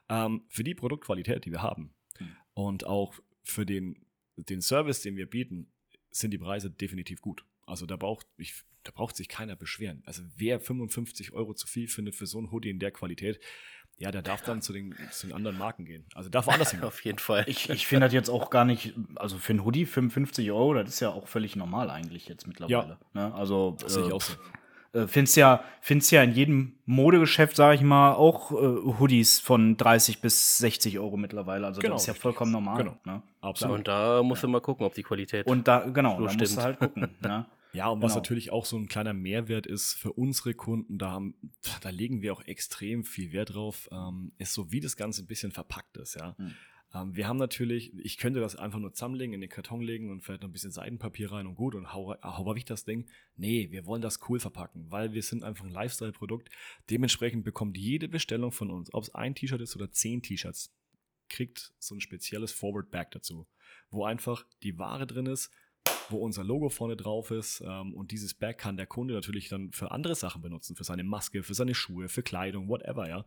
ähm, 0.09 0.43
für 0.47 0.64
die 0.64 0.76
Produktqualität, 0.76 1.45
die 1.45 1.51
wir 1.51 1.64
haben 1.64 1.95
mhm. 2.20 2.36
und 2.53 2.86
auch 2.86 3.16
für 3.41 3.66
den, 3.66 4.05
den 4.36 4.62
Service, 4.62 5.01
den 5.01 5.16
wir 5.16 5.28
bieten, 5.28 5.72
sind 6.12 6.32
die 6.32 6.38
Preise 6.38 6.70
definitiv 6.70 7.20
gut. 7.22 7.43
Also 7.66 7.88
da 7.88 7.95
braucht, 7.95 8.28
ich, 8.38 8.53
da 8.84 8.91
braucht 8.91 9.16
sich 9.16 9.28
keiner 9.28 9.55
beschweren. 9.55 10.03
Also 10.05 10.22
wer 10.36 10.59
55 10.59 11.34
Euro 11.34 11.55
zu 11.55 11.66
viel 11.66 11.88
findet 11.88 12.16
für 12.16 12.28
so 12.28 12.39
ein 12.39 12.51
Hoodie 12.51 12.70
in 12.70 12.78
der 12.78 12.91
Qualität, 12.91 13.39
ja, 14.01 14.11
der 14.11 14.23
darf 14.23 14.41
dann 14.41 14.63
zu 14.63 14.73
den, 14.73 14.95
zu 15.11 15.27
den 15.27 15.35
anderen 15.35 15.59
Marken 15.59 15.85
gehen. 15.85 16.05
Also 16.15 16.29
darf 16.29 16.47
woanders 16.47 16.71
hin. 16.71 16.83
Auf 16.83 17.03
jeden 17.05 17.19
Fall. 17.19 17.43
Ich, 17.45 17.69
ich 17.69 17.85
finde 17.85 18.07
das 18.07 18.13
jetzt 18.13 18.29
auch 18.29 18.49
gar 18.49 18.65
nicht, 18.65 18.95
also 19.15 19.37
für 19.37 19.53
ein 19.53 19.63
Hoodie 19.63 19.85
55 19.85 20.51
Euro, 20.51 20.73
das 20.73 20.89
ist 20.89 20.99
ja 21.01 21.09
auch 21.09 21.27
völlig 21.27 21.55
normal 21.55 21.91
eigentlich 21.91 22.27
jetzt 22.27 22.47
mittlerweile. 22.47 22.97
Ja. 23.13 23.29
Ne? 23.29 23.35
Also, 23.35 23.77
das 23.79 23.93
sehe 23.93 24.03
ich 24.03 24.09
äh, 24.09 24.13
auch 24.13 24.21
so. 24.21 24.33
Äh, 24.93 25.07
findest 25.07 25.37
ja, 25.37 25.63
findest 25.81 26.11
ja 26.11 26.23
in 26.23 26.31
jedem 26.33 26.73
Modegeschäft, 26.85 27.55
sage 27.55 27.75
ich 27.75 27.81
mal, 27.81 28.13
auch 28.13 28.51
äh, 28.51 28.55
Hoodies 28.55 29.39
von 29.39 29.77
30 29.77 30.19
bis 30.19 30.57
60 30.57 30.97
Euro 30.97 31.15
mittlerweile. 31.15 31.67
Also 31.67 31.79
genau, 31.79 31.93
das 31.93 32.03
ist 32.03 32.07
ja 32.07 32.13
vollkommen 32.15 32.51
normal. 32.51 32.77
Genau. 32.77 32.97
Ne? 33.05 33.21
Absolut. 33.39 33.77
Und 33.77 33.87
da 33.87 34.23
musst 34.23 34.41
du 34.41 34.47
mal 34.47 34.61
gucken, 34.61 34.85
ob 34.85 34.95
die 34.95 35.03
Qualität. 35.03 35.45
Und 35.45 35.67
da, 35.67 35.79
genau, 35.81 36.17
so 36.17 36.23
da 36.23 36.29
stimmt. 36.31 36.41
musst 36.41 36.57
du 36.57 36.61
halt 36.63 36.79
gucken. 36.79 37.09
ne? 37.21 37.45
Ja, 37.74 37.88
und 37.88 37.99
genau. 37.99 38.07
was 38.07 38.15
natürlich 38.15 38.51
auch 38.51 38.65
so 38.65 38.78
ein 38.78 38.88
kleiner 38.88 39.13
Mehrwert 39.13 39.65
ist 39.65 39.93
für 39.93 40.11
unsere 40.13 40.53
Kunden, 40.53 40.97
da, 40.97 41.11
haben, 41.11 41.36
da 41.82 41.89
legen 41.89 42.22
wir 42.22 42.34
auch 42.34 42.41
extrem 42.45 43.03
viel 43.03 43.32
Wert 43.32 43.53
drauf, 43.53 43.88
ähm, 43.91 44.34
ist 44.38 44.53
so, 44.53 44.72
wie 44.72 44.80
das 44.80 44.97
Ganze 44.97 45.24
ein 45.24 45.28
bisschen 45.28 45.51
verpackt 45.51 45.97
ist, 45.97 46.15
ja. 46.15 46.36
Mhm. 46.38 46.53
Ähm, 46.93 47.15
wir 47.15 47.28
haben 47.28 47.38
natürlich, 47.38 47.93
ich 47.97 48.17
könnte 48.17 48.39
das 48.39 48.55
einfach 48.55 48.80
nur 48.80 48.93
zusammenlegen, 48.93 49.34
in 49.34 49.41
den 49.41 49.49
Karton 49.49 49.82
legen 49.82 50.09
und 50.09 50.22
vielleicht 50.22 50.41
noch 50.41 50.49
ein 50.49 50.53
bisschen 50.53 50.72
Seidenpapier 50.72 51.32
rein 51.32 51.47
und 51.47 51.55
gut 51.55 51.76
und 51.76 51.93
hau, 51.93 52.15
hau 52.22 52.55
ich 52.55 52.65
das 52.65 52.84
Ding. 52.84 53.07
Nee, 53.36 53.69
wir 53.72 53.86
wollen 53.86 54.01
das 54.01 54.19
cool 54.28 54.39
verpacken, 54.39 54.86
weil 54.89 55.13
wir 55.13 55.24
sind 55.24 55.43
einfach 55.43 55.65
ein 55.65 55.72
Lifestyle-Produkt. 55.72 56.49
Dementsprechend 56.89 57.43
bekommt 57.43 57.78
jede 57.78 58.09
Bestellung 58.09 58.51
von 58.51 58.69
uns, 58.69 58.93
ob 58.93 59.03
es 59.03 59.15
ein 59.15 59.36
T-Shirt 59.36 59.61
ist 59.61 59.76
oder 59.76 59.91
zehn 59.91 60.22
T-Shirts, 60.22 60.74
kriegt 61.30 61.74
so 61.80 61.95
ein 61.95 62.01
spezielles 62.01 62.51
Forward 62.51 62.91
Bag 62.91 63.11
dazu, 63.11 63.47
wo 63.89 64.03
einfach 64.03 64.45
die 64.63 64.78
Ware 64.78 65.07
drin 65.07 65.28
ist, 65.28 65.49
wo 66.09 66.17
unser 66.17 66.43
Logo 66.43 66.69
vorne 66.69 66.95
drauf 66.95 67.32
ist. 67.32 67.61
Ähm, 67.61 67.93
und 67.93 68.11
dieses 68.11 68.34
Bag 68.34 68.57
kann 68.57 68.77
der 68.77 68.86
Kunde 68.86 69.13
natürlich 69.13 69.49
dann 69.49 69.71
für 69.71 69.91
andere 69.91 70.15
Sachen 70.15 70.41
benutzen, 70.41 70.75
für 70.75 70.84
seine 70.84 71.03
Maske, 71.03 71.43
für 71.43 71.53
seine 71.53 71.73
Schuhe, 71.73 72.09
für 72.09 72.23
Kleidung, 72.23 72.67
whatever, 72.67 73.07
ja. 73.07 73.25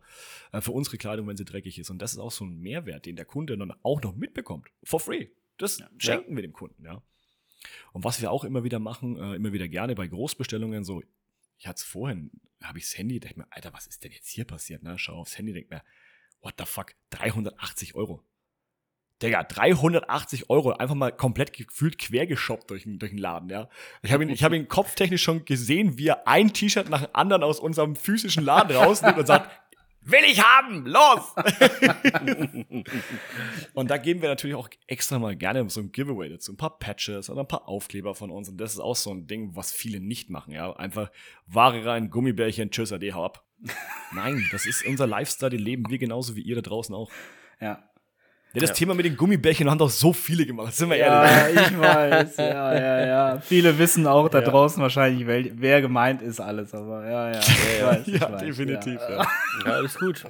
Äh, 0.51 0.61
für 0.61 0.71
unsere 0.71 0.97
Kleidung, 0.97 1.27
wenn 1.27 1.37
sie 1.37 1.45
dreckig 1.45 1.79
ist. 1.79 1.89
Und 1.89 2.01
das 2.01 2.13
ist 2.13 2.19
auch 2.19 2.31
so 2.31 2.45
ein 2.45 2.59
Mehrwert, 2.59 3.05
den 3.05 3.15
der 3.15 3.25
Kunde 3.25 3.57
dann 3.57 3.73
auch 3.83 4.01
noch 4.01 4.15
mitbekommt. 4.15 4.67
For 4.83 4.99
free. 4.99 5.27
Das 5.57 5.79
ja, 5.79 5.89
schenken 5.97 6.31
ja. 6.31 6.35
wir 6.37 6.41
dem 6.43 6.53
Kunden, 6.53 6.83
ja. 6.83 7.01
Und 7.93 8.03
was 8.03 8.21
wir 8.21 8.31
auch 8.31 8.43
immer 8.43 8.63
wieder 8.63 8.79
machen, 8.79 9.17
äh, 9.17 9.35
immer 9.35 9.53
wieder 9.53 9.67
gerne 9.67 9.95
bei 9.95 10.07
Großbestellungen, 10.07 10.83
so, 10.83 11.01
ich 11.57 11.67
hatte 11.67 11.77
es 11.77 11.83
vorhin, 11.83 12.31
habe 12.61 12.77
ich 12.77 12.85
das 12.85 12.97
Handy, 12.97 13.19
dachte 13.19 13.39
mir, 13.39 13.47
Alter, 13.49 13.73
was 13.73 13.87
ist 13.87 14.03
denn 14.03 14.11
jetzt 14.11 14.27
hier 14.27 14.45
passiert? 14.45 14.83
Ne? 14.83 14.99
Schau 14.99 15.15
aufs 15.15 15.37
Handy, 15.37 15.53
denk 15.53 15.69
mir, 15.69 15.81
what 16.41 16.55
the 16.59 16.65
fuck, 16.65 16.93
380 17.11 17.95
Euro. 17.95 18.23
Digga, 19.21 19.43
380 19.43 20.49
Euro, 20.49 20.71
einfach 20.71 20.95
mal 20.95 21.11
komplett 21.11 21.53
gefühlt 21.53 21.97
quergeshoppt 21.97 22.69
durch, 22.69 22.83
durch 22.85 23.11
den 23.11 23.17
Laden, 23.17 23.49
ja. 23.49 23.69
Ich 24.01 24.11
habe 24.11 24.23
ihn, 24.23 24.29
ich 24.29 24.43
hab 24.43 24.51
ihn 24.51 24.67
kopftechnisch 24.67 25.23
schon 25.23 25.45
gesehen, 25.45 25.97
wie 25.97 26.07
er 26.07 26.27
ein 26.27 26.51
T-Shirt 26.51 26.89
nach 26.89 27.03
dem 27.03 27.09
anderen 27.13 27.43
aus 27.43 27.59
unserem 27.59 27.95
physischen 27.95 28.43
Laden 28.43 28.75
rausnimmt 28.75 29.17
und 29.17 29.25
sagt, 29.25 29.49
will 30.01 30.23
ich 30.25 30.43
haben, 30.43 30.85
los! 30.85 31.33
und 33.73 33.89
da 33.89 33.97
geben 33.97 34.21
wir 34.21 34.27
natürlich 34.27 34.55
auch 34.57 34.69
extra 34.85 35.17
mal 35.17 35.37
gerne 35.37 35.69
so 35.69 35.79
ein 35.79 35.93
Giveaway 35.93 36.27
dazu, 36.27 36.51
ein 36.51 36.57
paar 36.57 36.77
Patches 36.77 37.29
oder 37.29 37.41
ein 37.41 37.47
paar 37.47 37.69
Aufkleber 37.69 38.15
von 38.15 38.29
uns 38.29 38.49
und 38.49 38.57
das 38.57 38.73
ist 38.73 38.79
auch 38.79 38.97
so 38.97 39.11
ein 39.11 39.27
Ding, 39.27 39.55
was 39.55 39.71
viele 39.71 40.01
nicht 40.01 40.29
machen, 40.29 40.51
ja. 40.51 40.75
Einfach 40.75 41.09
Ware 41.47 41.85
rein, 41.85 42.09
Gummibärchen, 42.09 42.69
tschüss, 42.69 42.91
ade, 42.91 43.13
hau 43.13 43.23
ab. 43.23 43.45
Nein, 44.11 44.45
das 44.51 44.65
ist 44.65 44.85
unser 44.85 45.07
Lifestyle, 45.07 45.51
den 45.51 45.61
leben 45.61 45.89
wir 45.89 45.99
genauso 45.99 46.35
wie 46.35 46.41
ihr 46.41 46.55
da 46.55 46.61
draußen 46.61 46.93
auch. 46.93 47.09
Ja, 47.61 47.89
ja, 48.55 48.61
das 48.61 48.69
ja. 48.71 48.75
Thema 48.75 48.95
mit 48.95 49.05
den 49.05 49.15
Gummibärchen 49.15 49.69
haben 49.69 49.77
doch 49.77 49.89
so 49.89 50.13
viele 50.13 50.45
gemacht, 50.45 50.73
sind 50.73 50.89
wir 50.89 50.97
ja, 50.97 51.25
ehrlich. 51.25 51.55
Ja, 51.55 51.67
ich 51.67 51.79
weiß, 51.79 52.37
ja, 52.37 52.73
ja, 52.73 53.05
ja. 53.05 53.39
Viele 53.39 53.77
wissen 53.77 54.07
auch 54.07 54.29
da 54.29 54.41
draußen 54.41 54.81
wahrscheinlich, 54.81 55.25
wer 55.27 55.81
gemeint 55.81 56.21
ist 56.21 56.39
alles, 56.39 56.73
aber 56.73 57.05
ja, 57.05 57.31
ja. 57.31 57.39
Ich 57.39 57.83
weiß, 57.83 58.07
ja, 58.07 58.31
weiß, 58.31 58.41
definitiv, 58.41 58.99
ja. 59.09 59.27
ja. 59.65 59.71
alles 59.71 59.97
gut. 59.99 60.25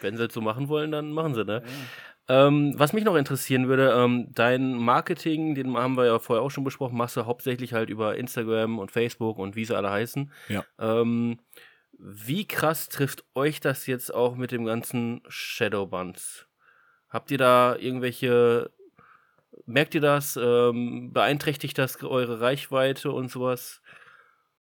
Wenn 0.00 0.16
sie 0.16 0.24
es 0.24 0.34
so 0.34 0.40
machen 0.40 0.68
wollen, 0.68 0.90
dann 0.90 1.12
machen 1.12 1.34
sie, 1.34 1.44
ne? 1.44 1.62
Ähm, 2.26 2.72
was 2.78 2.94
mich 2.94 3.04
noch 3.04 3.16
interessieren 3.16 3.68
würde, 3.68 3.92
ähm, 3.96 4.28
dein 4.34 4.72
Marketing, 4.74 5.54
den 5.54 5.76
haben 5.76 5.96
wir 5.96 6.06
ja 6.06 6.18
vorher 6.18 6.42
auch 6.42 6.50
schon 6.50 6.64
besprochen, 6.64 6.96
machst 6.96 7.16
du 7.16 7.26
hauptsächlich 7.26 7.74
halt 7.74 7.90
über 7.90 8.16
Instagram 8.16 8.78
und 8.78 8.90
Facebook 8.90 9.38
und 9.38 9.56
wie 9.56 9.64
sie 9.66 9.76
alle 9.76 9.90
heißen. 9.90 10.32
Ja. 10.48 10.64
Ähm, 10.78 11.38
wie 11.98 12.46
krass 12.46 12.88
trifft 12.88 13.24
euch 13.34 13.60
das 13.60 13.86
jetzt 13.86 14.12
auch 14.12 14.36
mit 14.36 14.52
dem 14.52 14.64
ganzen 14.64 15.20
Shadowbands? 15.28 16.46
Habt 17.14 17.30
ihr 17.30 17.38
da 17.38 17.76
irgendwelche, 17.76 18.72
merkt 19.66 19.94
ihr 19.94 20.00
das? 20.00 20.36
Ähm, 20.36 21.12
beeinträchtigt 21.12 21.78
das 21.78 22.02
eure 22.02 22.40
Reichweite 22.40 23.12
und 23.12 23.30
sowas? 23.30 23.80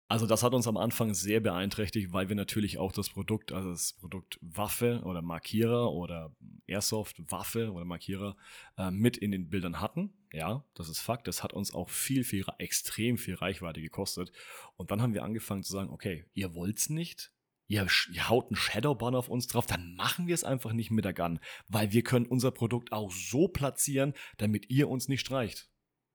Also 0.09 0.26
das 0.26 0.42
hat 0.42 0.53
uns 0.53 0.66
am 0.66 0.76
Anfang 0.76 1.14
sehr 1.14 1.38
beeinträchtigt, 1.38 2.12
weil 2.12 2.28
wir 2.28 2.34
natürlich 2.34 2.78
auch 2.78 2.90
das 2.90 3.09
Produkt, 3.09 3.53
also 3.53 3.70
das 3.70 3.92
Produkt 3.92 4.36
Waffe 4.40 5.01
oder 5.05 5.22
Markierer 5.22 5.92
oder 5.92 6.34
Airsoft 6.66 7.22
Waffe 7.30 7.70
oder 7.70 7.84
Markierer 7.84 8.36
äh, 8.76 8.90
mit 8.90 9.16
in 9.16 9.30
den 9.30 9.48
Bildern 9.48 9.80
hatten. 9.80 10.12
Ja, 10.32 10.64
das 10.74 10.88
ist 10.88 10.98
Fakt. 10.98 11.28
Das 11.28 11.44
hat 11.44 11.53
uns 11.53 11.72
auch 11.72 11.88
viel, 11.88 12.24
viel, 12.24 12.44
extrem 12.59 13.16
viel 13.16 13.36
Reichweite 13.36 13.80
gekostet. 13.80 14.32
Und 14.76 14.90
dann 14.90 15.01
haben 15.01 15.14
wir 15.14 15.22
angefangen 15.22 15.62
zu 15.62 15.70
sagen, 15.70 15.90
okay, 15.90 16.24
ihr 16.34 16.53
wollt's 16.57 16.90
nicht, 16.90 17.30
ihr, 17.71 17.87
ihr 18.12 18.29
haut 18.29 18.49
einen 18.49 18.57
Shadowban 18.57 19.14
auf 19.14 19.29
uns 19.29 19.47
drauf, 19.47 19.66
dann 19.66 19.95
machen 19.95 20.27
wir 20.27 20.35
es 20.35 20.45
einfach 20.45 20.73
nicht 20.73 20.91
mit 20.91 21.05
der 21.05 21.14
Gun, 21.14 21.39
weil 21.68 21.93
wir 21.93 22.03
können 22.03 22.27
unser 22.27 22.51
Produkt 22.51 22.93
auch 22.93 23.11
so 23.12 23.49
platzieren, 23.49 24.12
damit 24.39 24.71
ihr 24.71 24.89
uns 24.89 25.09
nicht 25.09 25.21
streicht. 25.21 25.71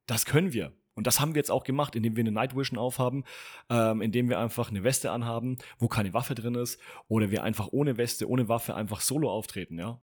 Das 0.06 0.26
können 0.26 0.54
wir. 0.54 0.74
Und 0.96 1.08
das 1.08 1.20
haben 1.20 1.34
wir 1.34 1.40
jetzt 1.40 1.52
auch 1.52 1.64
gemacht, 1.64 1.96
indem 1.96 2.16
wir 2.16 2.22
eine 2.22 2.32
Night 2.32 2.56
Vision 2.56 2.78
aufhaben, 2.78 3.24
ähm, 3.70 4.02
indem 4.02 4.30
wir 4.30 4.40
einfach 4.40 4.70
eine 4.70 4.84
Weste 4.84 5.12
anhaben, 5.12 5.58
wo 5.78 5.88
keine 5.88 6.14
Waffe 6.14 6.36
drin 6.36 6.56
ist, 6.56 6.80
oder 7.08 7.32
wir 7.32 7.44
einfach 7.44 7.70
ohne 7.72 7.98
Weste, 7.98 8.30
ohne 8.30 8.48
Waffe 8.48 8.76
einfach 8.76 9.02
solo 9.02 9.30
auftreten, 9.30 9.80
ja. 9.80 10.02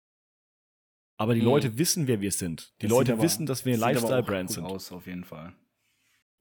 Aber 1.18 1.34
die 1.34 1.40
mhm. 1.40 1.46
Leute 1.46 1.78
wissen, 1.78 2.08
wer 2.08 2.20
wir 2.20 2.32
sind. 2.32 2.74
Die 2.80 2.86
das 2.86 2.90
Leute 2.90 3.12
aber, 3.12 3.22
wissen, 3.22 3.46
dass 3.46 3.64
wir 3.64 3.74
ein 3.74 3.80
Lifestyle-Brand 3.80 4.50
sind. 4.50 4.64
Aus, 4.64 4.90
auf 4.90 5.06
jeden 5.06 5.24
Fall. 5.24 5.54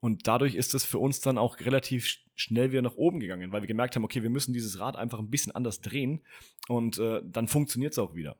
Und 0.02 0.26
dadurch 0.26 0.56
ist 0.56 0.74
es 0.74 0.84
für 0.84 0.98
uns 0.98 1.20
dann 1.20 1.38
auch 1.38 1.60
relativ 1.60 2.18
schnell 2.34 2.72
wieder 2.72 2.82
nach 2.82 2.96
oben 2.96 3.20
gegangen, 3.20 3.52
weil 3.52 3.62
wir 3.62 3.68
gemerkt 3.68 3.94
haben, 3.94 4.02
okay, 4.02 4.24
wir 4.24 4.30
müssen 4.30 4.52
dieses 4.52 4.80
Rad 4.80 4.96
einfach 4.96 5.20
ein 5.20 5.30
bisschen 5.30 5.54
anders 5.54 5.80
drehen 5.80 6.22
und 6.66 6.98
äh, 6.98 7.20
dann 7.24 7.46
funktioniert 7.46 7.92
es 7.92 8.00
auch 8.00 8.16
wieder. 8.16 8.36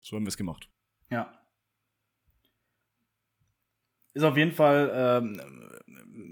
So 0.00 0.16
haben 0.16 0.24
wir 0.24 0.30
es 0.30 0.38
gemacht. 0.38 0.70
Ja. 1.10 1.38
Ist 4.14 4.22
auf 4.22 4.38
jeden 4.38 4.52
Fall, 4.52 4.90
ähm, 4.94 5.42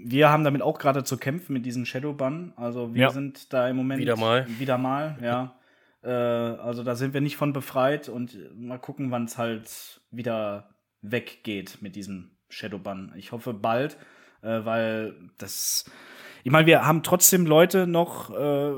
wir 0.03 0.29
haben 0.29 0.43
damit 0.43 0.63
auch 0.63 0.79
gerade 0.79 1.03
zu 1.03 1.17
kämpfen 1.17 1.53
mit 1.53 1.63
diesem 1.63 1.85
Shadowban. 1.85 2.53
Also 2.55 2.95
wir 2.95 3.03
ja. 3.03 3.09
sind 3.11 3.53
da 3.53 3.69
im 3.69 3.75
Moment 3.75 4.01
wieder 4.01 4.17
mal. 4.17 4.47
Wieder 4.57 4.79
mal, 4.79 5.19
ja. 5.21 5.59
äh, 6.01 6.09
also 6.09 6.83
da 6.83 6.95
sind 6.95 7.13
wir 7.13 7.21
nicht 7.21 7.37
von 7.37 7.53
befreit 7.53 8.09
und 8.09 8.35
mal 8.59 8.79
gucken, 8.79 9.11
wann 9.11 9.25
es 9.25 9.37
halt 9.37 10.01
wieder 10.09 10.73
weggeht 11.03 11.83
mit 11.83 11.95
diesem 11.95 12.31
Shadowban. 12.49 13.13
Ich 13.15 13.31
hoffe 13.31 13.53
bald 13.53 13.95
äh, 14.41 14.65
weil 14.65 15.15
das, 15.37 15.85
ich 16.43 16.51
meine, 16.51 16.65
wir 16.65 16.85
haben 16.85 17.03
trotzdem 17.03 17.45
Leute 17.45 17.87
noch, 17.87 18.29
äh, 18.29 18.73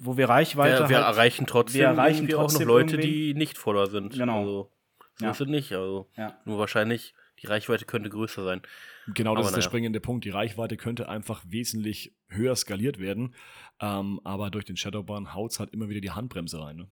wo 0.00 0.16
wir 0.16 0.28
Reichweite 0.28 0.82
ja, 0.82 0.88
wir 0.88 0.96
halt, 0.96 1.16
erreichen 1.16 1.46
trotzdem 1.46 1.80
wir 1.80 1.86
erreichen 1.86 2.28
trotzdem 2.28 2.68
auch 2.68 2.74
noch 2.74 2.74
Leute, 2.74 2.98
die 2.98 3.34
nicht 3.34 3.58
voller 3.58 3.86
sind. 3.86 4.14
Genau. 4.14 4.40
Also, 4.40 4.72
so 5.18 5.24
ja. 5.24 5.34
sind 5.34 5.50
nicht, 5.50 5.72
also 5.72 6.10
ja. 6.16 6.38
nur 6.44 6.58
wahrscheinlich 6.58 7.14
die 7.40 7.46
Reichweite 7.46 7.84
könnte 7.84 8.08
größer 8.10 8.44
sein. 8.44 8.62
Genau, 9.08 9.34
das 9.34 9.46
aber 9.46 9.48
ist 9.50 9.56
der 9.56 9.62
springende 9.62 10.00
Punkt. 10.00 10.24
Die 10.24 10.30
Reichweite 10.30 10.76
könnte 10.76 11.08
einfach 11.08 11.42
wesentlich 11.46 12.14
höher 12.28 12.56
skaliert 12.56 12.98
werden, 12.98 13.34
ähm, 13.80 14.20
aber 14.24 14.50
durch 14.50 14.64
den 14.64 14.76
Shadowban 14.76 15.34
haut 15.34 15.52
es 15.52 15.60
halt 15.60 15.70
immer 15.70 15.88
wieder 15.88 16.00
die 16.00 16.10
Handbremse 16.10 16.60
rein. 16.60 16.76
Ne? 16.76 16.90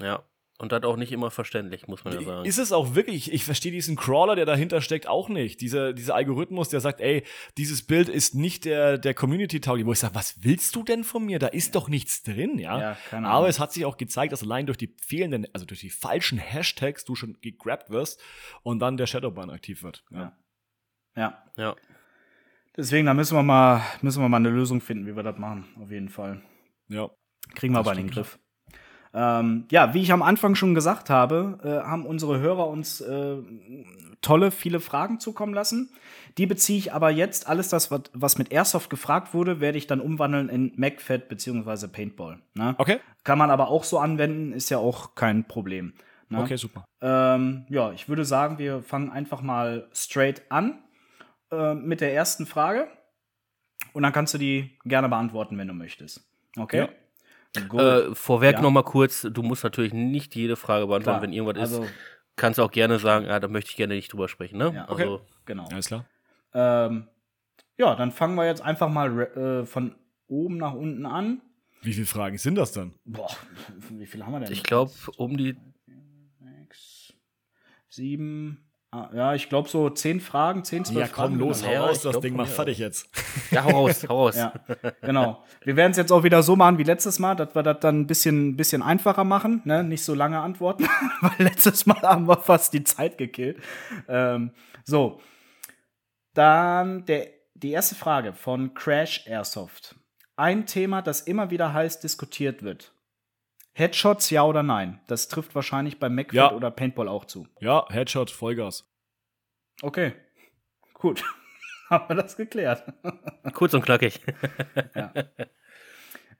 Ja, 0.00 0.24
Und 0.60 0.72
das 0.72 0.82
auch 0.82 0.96
nicht 0.96 1.10
immer 1.10 1.30
verständlich, 1.30 1.88
muss 1.88 2.04
man 2.04 2.12
ja 2.12 2.20
sagen. 2.20 2.44
Ist 2.44 2.58
es 2.58 2.70
auch 2.70 2.94
wirklich, 2.94 3.32
ich 3.32 3.44
verstehe 3.44 3.72
diesen 3.72 3.96
Crawler, 3.96 4.36
der 4.36 4.44
dahinter 4.44 4.82
steckt, 4.82 5.08
auch 5.08 5.30
nicht. 5.30 5.62
Dieser, 5.62 5.94
dieser 5.94 6.14
Algorithmus, 6.14 6.68
der 6.68 6.80
sagt, 6.80 7.00
ey, 7.00 7.24
dieses 7.56 7.82
Bild 7.82 8.10
ist 8.10 8.34
nicht 8.34 8.66
der, 8.66 8.98
der 8.98 9.14
Community-tauglich. 9.14 9.86
Wo 9.86 9.92
ich 9.92 9.98
sage, 9.98 10.14
was 10.14 10.44
willst 10.44 10.76
du 10.76 10.82
denn 10.82 11.02
von 11.02 11.24
mir? 11.24 11.38
Da 11.38 11.46
ist 11.46 11.76
doch 11.76 11.88
nichts 11.88 12.22
drin, 12.24 12.58
ja. 12.58 12.78
ja 12.78 12.96
keine 13.08 13.26
Aber 13.28 13.48
es 13.48 13.58
hat 13.58 13.72
sich 13.72 13.86
auch 13.86 13.96
gezeigt, 13.96 14.34
dass 14.34 14.42
allein 14.42 14.66
durch 14.66 14.76
die 14.76 14.94
fehlenden, 15.00 15.46
also 15.54 15.64
durch 15.64 15.80
die 15.80 15.88
falschen 15.88 16.36
Hashtags 16.36 17.06
du 17.06 17.14
schon 17.14 17.38
gegrabt 17.40 17.88
wirst 17.88 18.20
und 18.62 18.80
dann 18.80 18.98
der 18.98 19.06
Shadowban 19.06 19.48
aktiv 19.48 19.82
wird. 19.82 20.04
Ja. 20.10 20.36
Ja. 21.16 21.42
ja. 21.56 21.74
Deswegen, 22.76 23.06
da 23.06 23.14
müssen 23.14 23.34
wir 23.34 23.42
mal, 23.42 23.80
müssen 24.02 24.22
wir 24.22 24.28
mal 24.28 24.36
eine 24.36 24.50
Lösung 24.50 24.82
finden, 24.82 25.06
wie 25.06 25.16
wir 25.16 25.22
das 25.22 25.38
machen, 25.38 25.64
auf 25.80 25.90
jeden 25.90 26.10
Fall. 26.10 26.42
Ja. 26.88 27.08
Kriegen 27.54 27.72
wir 27.72 27.78
aber 27.78 27.92
in 27.92 28.08
den 28.08 28.10
Griff. 28.10 28.38
Ähm, 29.12 29.64
ja, 29.70 29.92
wie 29.92 30.02
ich 30.02 30.12
am 30.12 30.22
Anfang 30.22 30.54
schon 30.54 30.74
gesagt 30.74 31.10
habe, 31.10 31.58
äh, 31.64 31.86
haben 31.86 32.06
unsere 32.06 32.38
Hörer 32.38 32.68
uns 32.68 33.00
äh, 33.00 33.36
tolle, 34.20 34.50
viele 34.50 34.80
Fragen 34.80 35.18
zukommen 35.18 35.54
lassen. 35.54 35.90
Die 36.38 36.46
beziehe 36.46 36.78
ich 36.78 36.92
aber 36.92 37.10
jetzt, 37.10 37.48
alles 37.48 37.68
das, 37.68 37.90
was, 37.90 38.02
was 38.12 38.38
mit 38.38 38.52
Airsoft 38.52 38.88
gefragt 38.88 39.34
wurde, 39.34 39.60
werde 39.60 39.78
ich 39.78 39.86
dann 39.86 40.00
umwandeln 40.00 40.48
in 40.48 40.72
MacFed 40.76 41.28
bzw. 41.28 41.88
Paintball. 41.88 42.38
Ne? 42.54 42.74
Okay. 42.78 43.00
Kann 43.24 43.38
man 43.38 43.50
aber 43.50 43.68
auch 43.68 43.84
so 43.84 43.98
anwenden, 43.98 44.52
ist 44.52 44.70
ja 44.70 44.78
auch 44.78 45.14
kein 45.16 45.44
Problem. 45.44 45.92
Ne? 46.28 46.40
Okay, 46.40 46.56
super. 46.56 46.84
Ähm, 47.00 47.66
ja, 47.68 47.90
ich 47.92 48.08
würde 48.08 48.24
sagen, 48.24 48.58
wir 48.58 48.82
fangen 48.82 49.10
einfach 49.10 49.42
mal 49.42 49.88
straight 49.92 50.42
an 50.50 50.78
äh, 51.50 51.74
mit 51.74 52.00
der 52.00 52.14
ersten 52.14 52.46
Frage. 52.46 52.86
Und 53.92 54.04
dann 54.04 54.12
kannst 54.12 54.34
du 54.34 54.38
die 54.38 54.78
gerne 54.84 55.08
beantworten, 55.08 55.58
wenn 55.58 55.66
du 55.66 55.74
möchtest. 55.74 56.22
Okay? 56.56 56.78
Ja. 56.78 56.88
Äh, 57.56 58.14
vorweg 58.14 58.56
ja. 58.56 58.62
noch 58.62 58.70
mal 58.70 58.84
kurz, 58.84 59.22
du 59.22 59.42
musst 59.42 59.64
natürlich 59.64 59.92
nicht 59.92 60.36
jede 60.36 60.56
Frage 60.56 60.86
beantworten, 60.86 61.18
Klar. 61.18 61.22
wenn 61.22 61.32
irgendwas 61.32 61.58
also, 61.58 61.84
ist. 61.84 61.92
Kannst 62.36 62.58
du 62.58 62.62
auch 62.62 62.70
gerne 62.70 62.98
sagen, 62.98 63.26
ja, 63.26 63.40
da 63.40 63.48
möchte 63.48 63.70
ich 63.70 63.76
gerne 63.76 63.94
nicht 63.94 64.12
drüber 64.12 64.28
sprechen, 64.28 64.58
ne? 64.58 64.72
Ja, 64.74 64.88
okay. 64.88 65.02
Also, 65.02 65.26
genau. 65.44 65.64
Alles 65.70 65.88
klar. 65.88 66.06
Ähm, 66.54 67.08
ja, 67.76 67.94
dann 67.96 68.12
fangen 68.12 68.36
wir 68.36 68.46
jetzt 68.46 68.62
einfach 68.62 68.88
mal 68.88 69.20
äh, 69.20 69.66
von 69.66 69.94
oben 70.28 70.56
nach 70.58 70.74
unten 70.74 71.06
an. 71.06 71.42
Wie 71.82 71.92
viele 71.92 72.06
Fragen 72.06 72.38
sind 72.38 72.56
das 72.56 72.72
dann? 72.72 72.94
Boah, 73.04 73.30
wie 73.90 74.06
viele 74.06 74.26
haben 74.26 74.32
wir 74.32 74.40
denn? 74.40 74.52
Ich 74.52 74.62
glaube, 74.62 74.92
um 75.16 75.36
die 75.36 75.56
sechs, 76.38 77.14
sieben, 77.88 78.69
Ah, 78.92 79.08
ja, 79.14 79.34
ich 79.36 79.48
glaube 79.48 79.68
so 79.68 79.88
zehn 79.88 80.20
Fragen, 80.20 80.64
zehn, 80.64 80.84
zwölf 80.84 81.08
Ja, 81.10 81.14
komm, 81.14 81.38
los, 81.38 81.64
hau 81.64 81.86
raus, 81.86 82.02
das 82.02 82.18
Ding 82.18 82.34
mal 82.34 82.46
fertig 82.46 82.78
jetzt. 82.78 83.08
Ja, 83.52 83.62
hau 83.62 83.86
raus, 83.86 84.04
hau 84.08 84.24
raus. 84.24 84.36
ja, 84.36 84.52
genau. 85.00 85.44
Wir 85.62 85.76
werden 85.76 85.92
es 85.92 85.96
jetzt 85.96 86.10
auch 86.10 86.24
wieder 86.24 86.42
so 86.42 86.56
machen 86.56 86.76
wie 86.78 86.82
letztes 86.82 87.20
Mal, 87.20 87.36
dass 87.36 87.54
wir 87.54 87.62
das 87.62 87.78
dann 87.78 88.00
ein 88.00 88.06
bisschen, 88.08 88.56
bisschen 88.56 88.82
einfacher 88.82 89.22
machen, 89.22 89.62
ne? 89.64 89.84
nicht 89.84 90.04
so 90.04 90.12
lange 90.12 90.40
antworten, 90.40 90.88
weil 91.20 91.46
letztes 91.46 91.86
Mal 91.86 92.02
haben 92.02 92.26
wir 92.26 92.38
fast 92.38 92.72
die 92.72 92.82
Zeit 92.82 93.16
gekillt. 93.16 93.62
Ähm, 94.08 94.50
so, 94.84 95.20
dann 96.34 97.04
der, 97.04 97.28
die 97.54 97.70
erste 97.70 97.94
Frage 97.94 98.32
von 98.32 98.74
Crash 98.74 99.24
Airsoft. 99.26 99.94
Ein 100.34 100.66
Thema, 100.66 101.00
das 101.00 101.20
immer 101.20 101.50
wieder 101.50 101.72
heiß 101.72 102.00
diskutiert 102.00 102.64
wird. 102.64 102.92
Headshots, 103.72 104.30
ja 104.30 104.44
oder 104.44 104.62
nein? 104.62 105.00
Das 105.06 105.28
trifft 105.28 105.54
wahrscheinlich 105.54 105.98
bei 105.98 106.08
MacFit 106.08 106.34
ja. 106.34 106.52
oder 106.52 106.70
Paintball 106.70 107.08
auch 107.08 107.24
zu. 107.24 107.46
Ja, 107.60 107.86
Headshot, 107.88 108.30
Vollgas. 108.30 108.90
Okay, 109.82 110.12
gut. 110.94 111.24
Haben 111.90 112.08
wir 112.08 112.22
das 112.22 112.36
geklärt. 112.36 112.84
Kurz 113.52 113.74
und 113.74 113.82
knackig. 113.82 114.20
ja. 114.94 115.12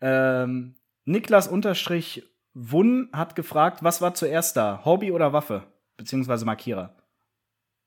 ähm, 0.01 0.77
Niklas 1.05 1.49
unterstrich 1.49 2.23
Wun 2.55 3.09
hat 3.13 3.37
gefragt, 3.37 3.83
was 3.83 4.01
war 4.01 4.15
zuerst 4.15 4.57
da? 4.57 4.85
Hobby 4.85 5.13
oder 5.13 5.33
Waffe? 5.33 5.67
Beziehungsweise 5.97 6.45
Markierer. 6.45 6.97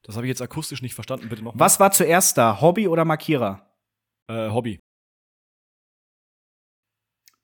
Das 0.04 0.16
habe 0.16 0.26
ich 0.26 0.30
jetzt 0.30 0.42
akustisch 0.42 0.82
nicht 0.82 0.96
verstanden, 0.96 1.30
bitte 1.30 1.44
noch. 1.44 1.54
Was 1.56 1.80
war 1.80 1.92
zuerst 1.92 2.38
da? 2.38 2.60
Hobby 2.60 2.88
oder 2.88 3.06
Markierer? 3.06 3.66
Äh, 4.28 4.50
Hobby. 4.50 4.80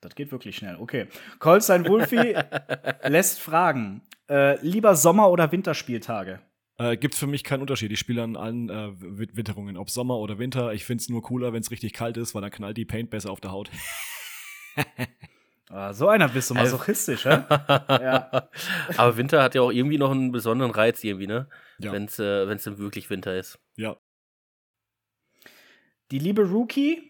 Das 0.01 0.15
geht 0.15 0.31
wirklich 0.31 0.55
schnell. 0.55 0.77
Okay. 0.77 1.07
Colstein 1.39 1.85
Wulfi 1.87 2.35
lässt 3.03 3.39
fragen: 3.39 4.01
äh, 4.29 4.59
Lieber 4.65 4.95
Sommer- 4.95 5.29
oder 5.29 5.51
Winterspieltage? 5.51 6.39
Äh, 6.77 6.95
gibt 6.95 7.15
für 7.15 7.27
mich 7.27 7.43
keinen 7.43 7.61
Unterschied. 7.61 7.91
Ich 7.91 7.99
spiele 7.99 8.23
an 8.23 8.37
allen 8.37 8.69
äh, 8.69 8.91
Witterungen, 8.97 9.75
ob 9.75 9.89
Sommer 9.89 10.17
oder 10.17 10.39
Winter. 10.39 10.71
Ich 10.71 10.85
finde 10.85 11.01
es 11.01 11.09
nur 11.09 11.21
cooler, 11.21 11.51
wenn 11.51 11.59
es 11.59 11.71
richtig 11.71 11.91
kalt 11.91 12.15
ist, 12.15 12.33
weil 12.33 12.41
dann 12.41 12.51
knallt 12.51 12.77
die 12.77 12.85
Paint 12.85 13.09
besser 13.09 13.31
auf 13.31 13.41
der 13.41 13.51
Haut. 13.51 13.69
ah, 15.69 15.91
so 15.91 16.07
einer 16.07 16.29
bist 16.29 16.49
du 16.49 16.53
masochistisch, 16.53 17.25
hä? 17.25 17.43
ja. 17.49 18.49
Aber 18.95 19.17
Winter 19.17 19.43
hat 19.43 19.55
ja 19.55 19.61
auch 19.61 19.71
irgendwie 19.71 19.97
noch 19.97 20.11
einen 20.11 20.31
besonderen 20.31 20.71
Reiz, 20.71 21.03
irgendwie, 21.03 21.27
ne? 21.27 21.49
Ja. 21.79 21.91
Wenn 21.91 22.05
es 22.05 22.17
äh, 22.17 22.45
dann 22.45 22.77
wirklich 22.77 23.09
Winter 23.09 23.37
ist. 23.37 23.59
Ja. 23.75 23.97
Die 26.11 26.19
liebe 26.19 26.43
Rookie 26.43 27.08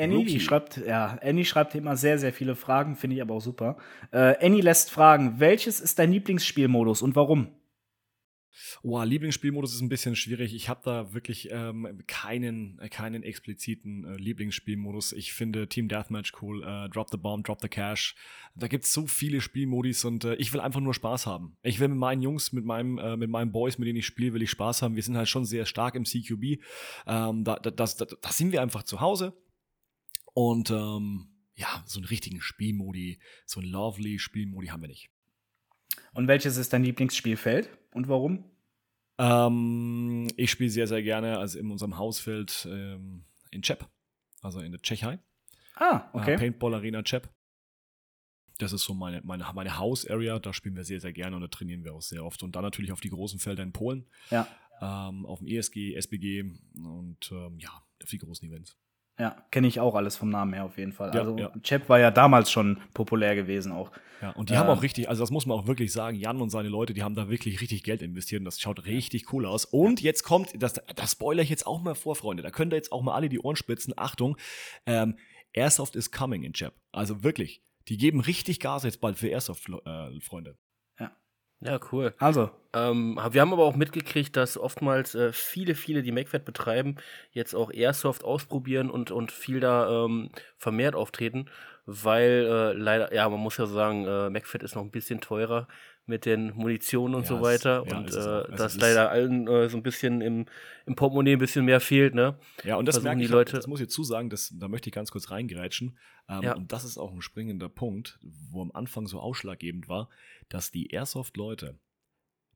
Annie, 0.00 0.24
die 0.24 0.40
schreibt, 0.40 0.76
ja, 0.78 1.18
Annie 1.22 1.44
schreibt 1.44 1.74
immer 1.74 1.96
sehr, 1.96 2.18
sehr 2.18 2.32
viele 2.32 2.56
Fragen, 2.56 2.96
finde 2.96 3.16
ich 3.16 3.22
aber 3.22 3.34
auch 3.34 3.40
super. 3.40 3.76
Äh, 4.10 4.34
Annie 4.44 4.62
lässt 4.62 4.90
fragen, 4.90 5.34
welches 5.38 5.80
ist 5.80 5.98
dein 5.98 6.12
Lieblingsspielmodus 6.12 7.02
und 7.02 7.16
warum? 7.16 7.48
Wow, 8.82 9.04
Lieblingsspielmodus 9.04 9.74
ist 9.74 9.80
ein 9.80 9.88
bisschen 9.88 10.16
schwierig. 10.16 10.54
Ich 10.54 10.68
habe 10.68 10.80
da 10.84 11.12
wirklich 11.12 11.50
ähm, 11.50 12.02
keinen, 12.06 12.78
keinen 12.90 13.22
expliziten 13.22 14.04
äh, 14.04 14.16
Lieblingsspielmodus. 14.16 15.12
Ich 15.12 15.32
finde 15.32 15.68
Team 15.68 15.88
Deathmatch 15.88 16.32
cool, 16.42 16.62
äh, 16.62 16.88
Drop 16.88 17.10
the 17.10 17.16
Bomb, 17.16 17.46
Drop 17.46 17.60
the 17.60 17.68
Cash. 17.68 18.14
Da 18.54 18.68
gibt 18.68 18.84
es 18.84 18.92
so 18.92 19.06
viele 19.06 19.40
Spielmodis 19.40 20.04
und 20.04 20.24
äh, 20.24 20.34
ich 20.36 20.52
will 20.52 20.60
einfach 20.60 20.80
nur 20.80 20.94
Spaß 20.94 21.26
haben. 21.26 21.56
Ich 21.62 21.78
will 21.78 21.88
mit 21.88 21.98
meinen 21.98 22.22
Jungs, 22.22 22.52
mit 22.52 22.64
meinem, 22.64 22.98
äh, 22.98 23.16
mit 23.16 23.30
meinen 23.30 23.52
Boys, 23.52 23.78
mit 23.78 23.86
denen 23.86 23.98
ich 23.98 24.06
spiele, 24.06 24.32
will 24.32 24.42
ich 24.42 24.50
Spaß 24.50 24.82
haben. 24.82 24.96
Wir 24.96 25.02
sind 25.02 25.16
halt 25.16 25.28
schon 25.28 25.44
sehr 25.44 25.66
stark 25.66 25.94
im 25.94 26.04
CQB. 26.04 26.60
Ähm, 27.06 27.44
da, 27.44 27.56
da, 27.56 27.70
das, 27.70 27.96
da, 27.96 28.04
da 28.04 28.32
sind 28.32 28.52
wir 28.52 28.62
einfach 28.62 28.82
zu 28.82 29.00
Hause. 29.00 29.34
Und 30.34 30.70
ähm, 30.70 31.28
ja, 31.54 31.82
so 31.86 31.98
einen 31.98 32.06
richtigen 32.06 32.40
Spielmodi, 32.40 33.20
so 33.46 33.60
einen 33.60 33.70
lovely 33.70 34.18
Spielmodi 34.18 34.68
haben 34.68 34.82
wir 34.82 34.88
nicht. 34.88 35.10
Und 36.12 36.28
welches 36.28 36.56
ist 36.56 36.72
dein 36.72 36.84
Lieblingsspielfeld 36.84 37.70
und 37.92 38.08
warum? 38.08 38.44
Ähm, 39.18 40.28
ich 40.36 40.50
spiele 40.50 40.70
sehr, 40.70 40.86
sehr 40.86 41.02
gerne, 41.02 41.38
also 41.38 41.58
in 41.58 41.70
unserem 41.70 41.98
Hausfeld 41.98 42.66
ähm, 42.70 43.24
in 43.50 43.62
Czep, 43.62 43.86
also 44.40 44.60
in 44.60 44.72
der 44.72 44.80
Tschechei. 44.80 45.18
Ah, 45.74 46.08
okay. 46.12 46.34
Äh, 46.34 46.38
Paintball 46.38 46.74
Arena 46.74 47.02
Czep. 47.02 47.28
Das 48.58 48.72
ist 48.72 48.84
so 48.84 48.94
meine, 48.94 49.20
meine, 49.24 49.46
meine 49.54 49.78
House-Area, 49.78 50.38
da 50.38 50.52
spielen 50.52 50.76
wir 50.76 50.84
sehr, 50.84 51.00
sehr 51.00 51.12
gerne 51.12 51.36
und 51.36 51.42
da 51.42 51.48
trainieren 51.48 51.84
wir 51.84 51.94
auch 51.94 52.02
sehr 52.02 52.24
oft. 52.24 52.42
Und 52.42 52.56
dann 52.56 52.62
natürlich 52.62 52.92
auf 52.92 53.00
die 53.00 53.08
großen 53.08 53.38
Felder 53.38 53.62
in 53.62 53.72
Polen. 53.72 54.06
Ja. 54.30 54.46
Ähm, 54.82 55.24
auf 55.24 55.38
dem 55.38 55.48
ESG, 55.48 55.94
SBG 55.94 56.44
und 56.74 57.32
ähm, 57.32 57.58
ja, 57.58 57.70
auf 58.02 58.10
die 58.10 58.18
großen 58.18 58.48
Events. 58.48 58.76
Ja, 59.20 59.36
kenne 59.50 59.66
ich 59.66 59.80
auch 59.80 59.94
alles 59.94 60.16
vom 60.16 60.30
Namen 60.30 60.54
her 60.54 60.64
auf 60.64 60.78
jeden 60.78 60.92
Fall. 60.92 61.14
Ja, 61.14 61.20
also 61.20 61.36
ja. 61.36 61.52
Chap 61.62 61.90
war 61.90 62.00
ja 62.00 62.10
damals 62.10 62.50
schon 62.50 62.78
populär 62.94 63.36
gewesen 63.36 63.70
auch. 63.70 63.90
Ja, 64.22 64.30
und 64.30 64.48
die 64.48 64.54
äh, 64.54 64.56
haben 64.56 64.70
auch 64.70 64.82
richtig, 64.82 65.10
also 65.10 65.22
das 65.22 65.30
muss 65.30 65.44
man 65.44 65.58
auch 65.58 65.66
wirklich 65.66 65.92
sagen, 65.92 66.16
Jan 66.16 66.40
und 66.40 66.48
seine 66.48 66.70
Leute, 66.70 66.94
die 66.94 67.02
haben 67.02 67.14
da 67.14 67.28
wirklich 67.28 67.60
richtig 67.60 67.82
Geld 67.82 68.00
investiert 68.00 68.40
und 68.40 68.46
das 68.46 68.58
schaut 68.60 68.86
richtig 68.86 69.30
cool 69.34 69.44
aus. 69.44 69.66
Und 69.66 70.00
jetzt 70.00 70.22
kommt, 70.22 70.50
das, 70.62 70.80
das 70.96 71.12
spoiler 71.12 71.42
ich 71.42 71.50
jetzt 71.50 71.66
auch 71.66 71.82
mal 71.82 71.94
vor, 71.94 72.16
Freunde, 72.16 72.42
da 72.42 72.50
könnt 72.50 72.72
ihr 72.72 72.76
jetzt 72.76 72.92
auch 72.92 73.02
mal 73.02 73.14
alle 73.14 73.28
die 73.28 73.40
Ohren 73.40 73.56
spitzen. 73.56 73.92
Achtung, 73.94 74.38
ähm, 74.86 75.18
Airsoft 75.52 75.96
is 75.96 76.10
coming 76.10 76.42
in 76.42 76.54
Chap. 76.54 76.72
Also 76.90 77.22
wirklich, 77.22 77.62
die 77.88 77.98
geben 77.98 78.20
richtig 78.20 78.58
Gas 78.58 78.84
jetzt 78.84 79.02
bald 79.02 79.18
für 79.18 79.28
Airsoft, 79.28 79.68
äh, 79.68 80.18
Freunde. 80.20 80.56
Ja, 81.60 81.78
cool. 81.92 82.14
Also. 82.18 82.50
Ähm, 82.72 83.18
wir 83.30 83.40
haben 83.40 83.52
aber 83.52 83.64
auch 83.64 83.74
mitgekriegt, 83.74 84.36
dass 84.36 84.56
oftmals 84.56 85.14
äh, 85.16 85.32
viele, 85.32 85.74
viele, 85.74 86.02
die 86.02 86.12
MacFed 86.12 86.44
betreiben, 86.44 86.96
jetzt 87.32 87.54
auch 87.54 87.72
Airsoft 87.72 88.22
ausprobieren 88.24 88.90
und, 88.90 89.10
und 89.10 89.32
viel 89.32 89.58
da 89.60 90.04
ähm, 90.04 90.30
vermehrt 90.56 90.94
auftreten, 90.94 91.46
weil 91.86 92.46
äh, 92.48 92.72
leider, 92.72 93.12
ja, 93.12 93.28
man 93.28 93.40
muss 93.40 93.56
ja 93.56 93.66
sagen, 93.66 94.06
äh, 94.06 94.30
MacFed 94.30 94.62
ist 94.62 94.76
noch 94.76 94.82
ein 94.82 94.92
bisschen 94.92 95.20
teurer 95.20 95.66
mit 96.10 96.26
den 96.26 96.54
Munitionen 96.54 97.14
und 97.14 97.22
ja, 97.22 97.28
so 97.28 97.40
weiter. 97.40 97.84
Es, 97.86 97.92
ja, 97.92 97.98
und 97.98 98.52
äh, 98.52 98.56
dass 98.56 98.76
leider 98.76 99.10
allen 99.10 99.48
äh, 99.48 99.70
so 99.70 99.78
ein 99.78 99.82
bisschen 99.82 100.20
im, 100.20 100.44
im 100.84 100.94
Portemonnaie 100.96 101.32
ein 101.32 101.38
bisschen 101.38 101.64
mehr 101.64 101.80
fehlt, 101.80 102.14
ne? 102.14 102.38
Ja, 102.64 102.76
und 102.76 102.86
das 102.86 103.00
merken 103.02 103.20
die 103.20 103.26
Leute. 103.26 103.56
Das 103.56 103.66
muss 103.66 103.80
ich 103.80 103.88
zusagen, 103.88 104.28
das, 104.28 104.52
da 104.58 104.68
möchte 104.68 104.90
ich 104.90 104.94
ganz 104.94 105.10
kurz 105.10 105.30
reingrätschen. 105.30 105.96
Ähm, 106.28 106.42
ja. 106.42 106.54
Und 106.54 106.72
das 106.72 106.84
ist 106.84 106.98
auch 106.98 107.12
ein 107.12 107.22
springender 107.22 107.70
Punkt, 107.70 108.18
wo 108.22 108.60
am 108.60 108.70
Anfang 108.72 109.06
so 109.06 109.20
ausschlaggebend 109.20 109.88
war, 109.88 110.10
dass 110.50 110.70
die 110.70 110.88
Airsoft-Leute, 110.88 111.78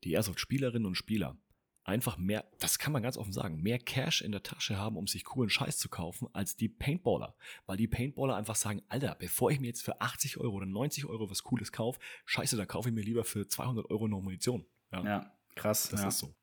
die 0.02 0.12
Airsoft-Spielerinnen 0.12 0.86
und 0.86 0.96
Spieler, 0.96 1.38
einfach 1.84 2.16
mehr, 2.16 2.44
das 2.58 2.78
kann 2.78 2.92
man 2.92 3.02
ganz 3.02 3.16
offen 3.16 3.32
sagen, 3.32 3.62
mehr 3.62 3.78
Cash 3.78 4.22
in 4.22 4.32
der 4.32 4.42
Tasche 4.42 4.78
haben, 4.78 4.96
um 4.96 5.06
sich 5.06 5.24
coolen 5.24 5.50
Scheiß 5.50 5.78
zu 5.78 5.88
kaufen, 5.88 6.28
als 6.32 6.56
die 6.56 6.68
Paintballer. 6.68 7.34
Weil 7.66 7.76
die 7.76 7.86
Paintballer 7.86 8.36
einfach 8.36 8.56
sagen, 8.56 8.82
Alter, 8.88 9.14
bevor 9.18 9.50
ich 9.50 9.60
mir 9.60 9.68
jetzt 9.68 9.82
für 9.82 10.00
80 10.00 10.38
Euro 10.38 10.56
oder 10.56 10.66
90 10.66 11.06
Euro 11.06 11.30
was 11.30 11.42
Cooles 11.42 11.72
kaufe, 11.72 12.00
scheiße, 12.24 12.56
dann 12.56 12.66
kaufe 12.66 12.88
ich 12.88 12.94
mir 12.94 13.02
lieber 13.02 13.24
für 13.24 13.46
200 13.46 13.90
Euro 13.90 14.08
noch 14.08 14.20
Munition. 14.20 14.64
Ja, 14.92 15.04
ja 15.04 15.32
krass. 15.54 15.88
Das 15.90 16.02
ja. 16.02 16.08
ist 16.08 16.18
so. 16.18 16.34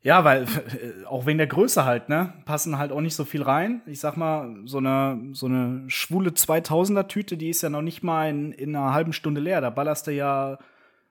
Ja, 0.00 0.22
weil 0.22 0.44
äh, 0.44 1.04
auch 1.06 1.26
wegen 1.26 1.38
der 1.38 1.46
Größe 1.46 1.84
halt, 1.84 2.08
ne, 2.08 2.34
passen 2.44 2.78
halt 2.78 2.92
auch 2.92 3.00
nicht 3.00 3.14
so 3.14 3.24
viel 3.24 3.42
rein. 3.42 3.82
Ich 3.86 4.00
sag 4.00 4.16
mal, 4.16 4.54
so 4.64 4.78
eine 4.78 5.30
so 5.32 5.46
eine 5.46 5.84
schwule 5.88 6.30
2000er 6.30 7.08
Tüte, 7.08 7.36
die 7.36 7.50
ist 7.50 7.62
ja 7.62 7.70
noch 7.70 7.82
nicht 7.82 8.02
mal 8.02 8.28
in, 8.28 8.52
in 8.52 8.76
einer 8.76 8.92
halben 8.92 9.12
Stunde 9.12 9.40
leer. 9.40 9.60
Da 9.60 9.70
ballerst 9.70 10.06
du 10.06 10.12
ja, 10.12 10.58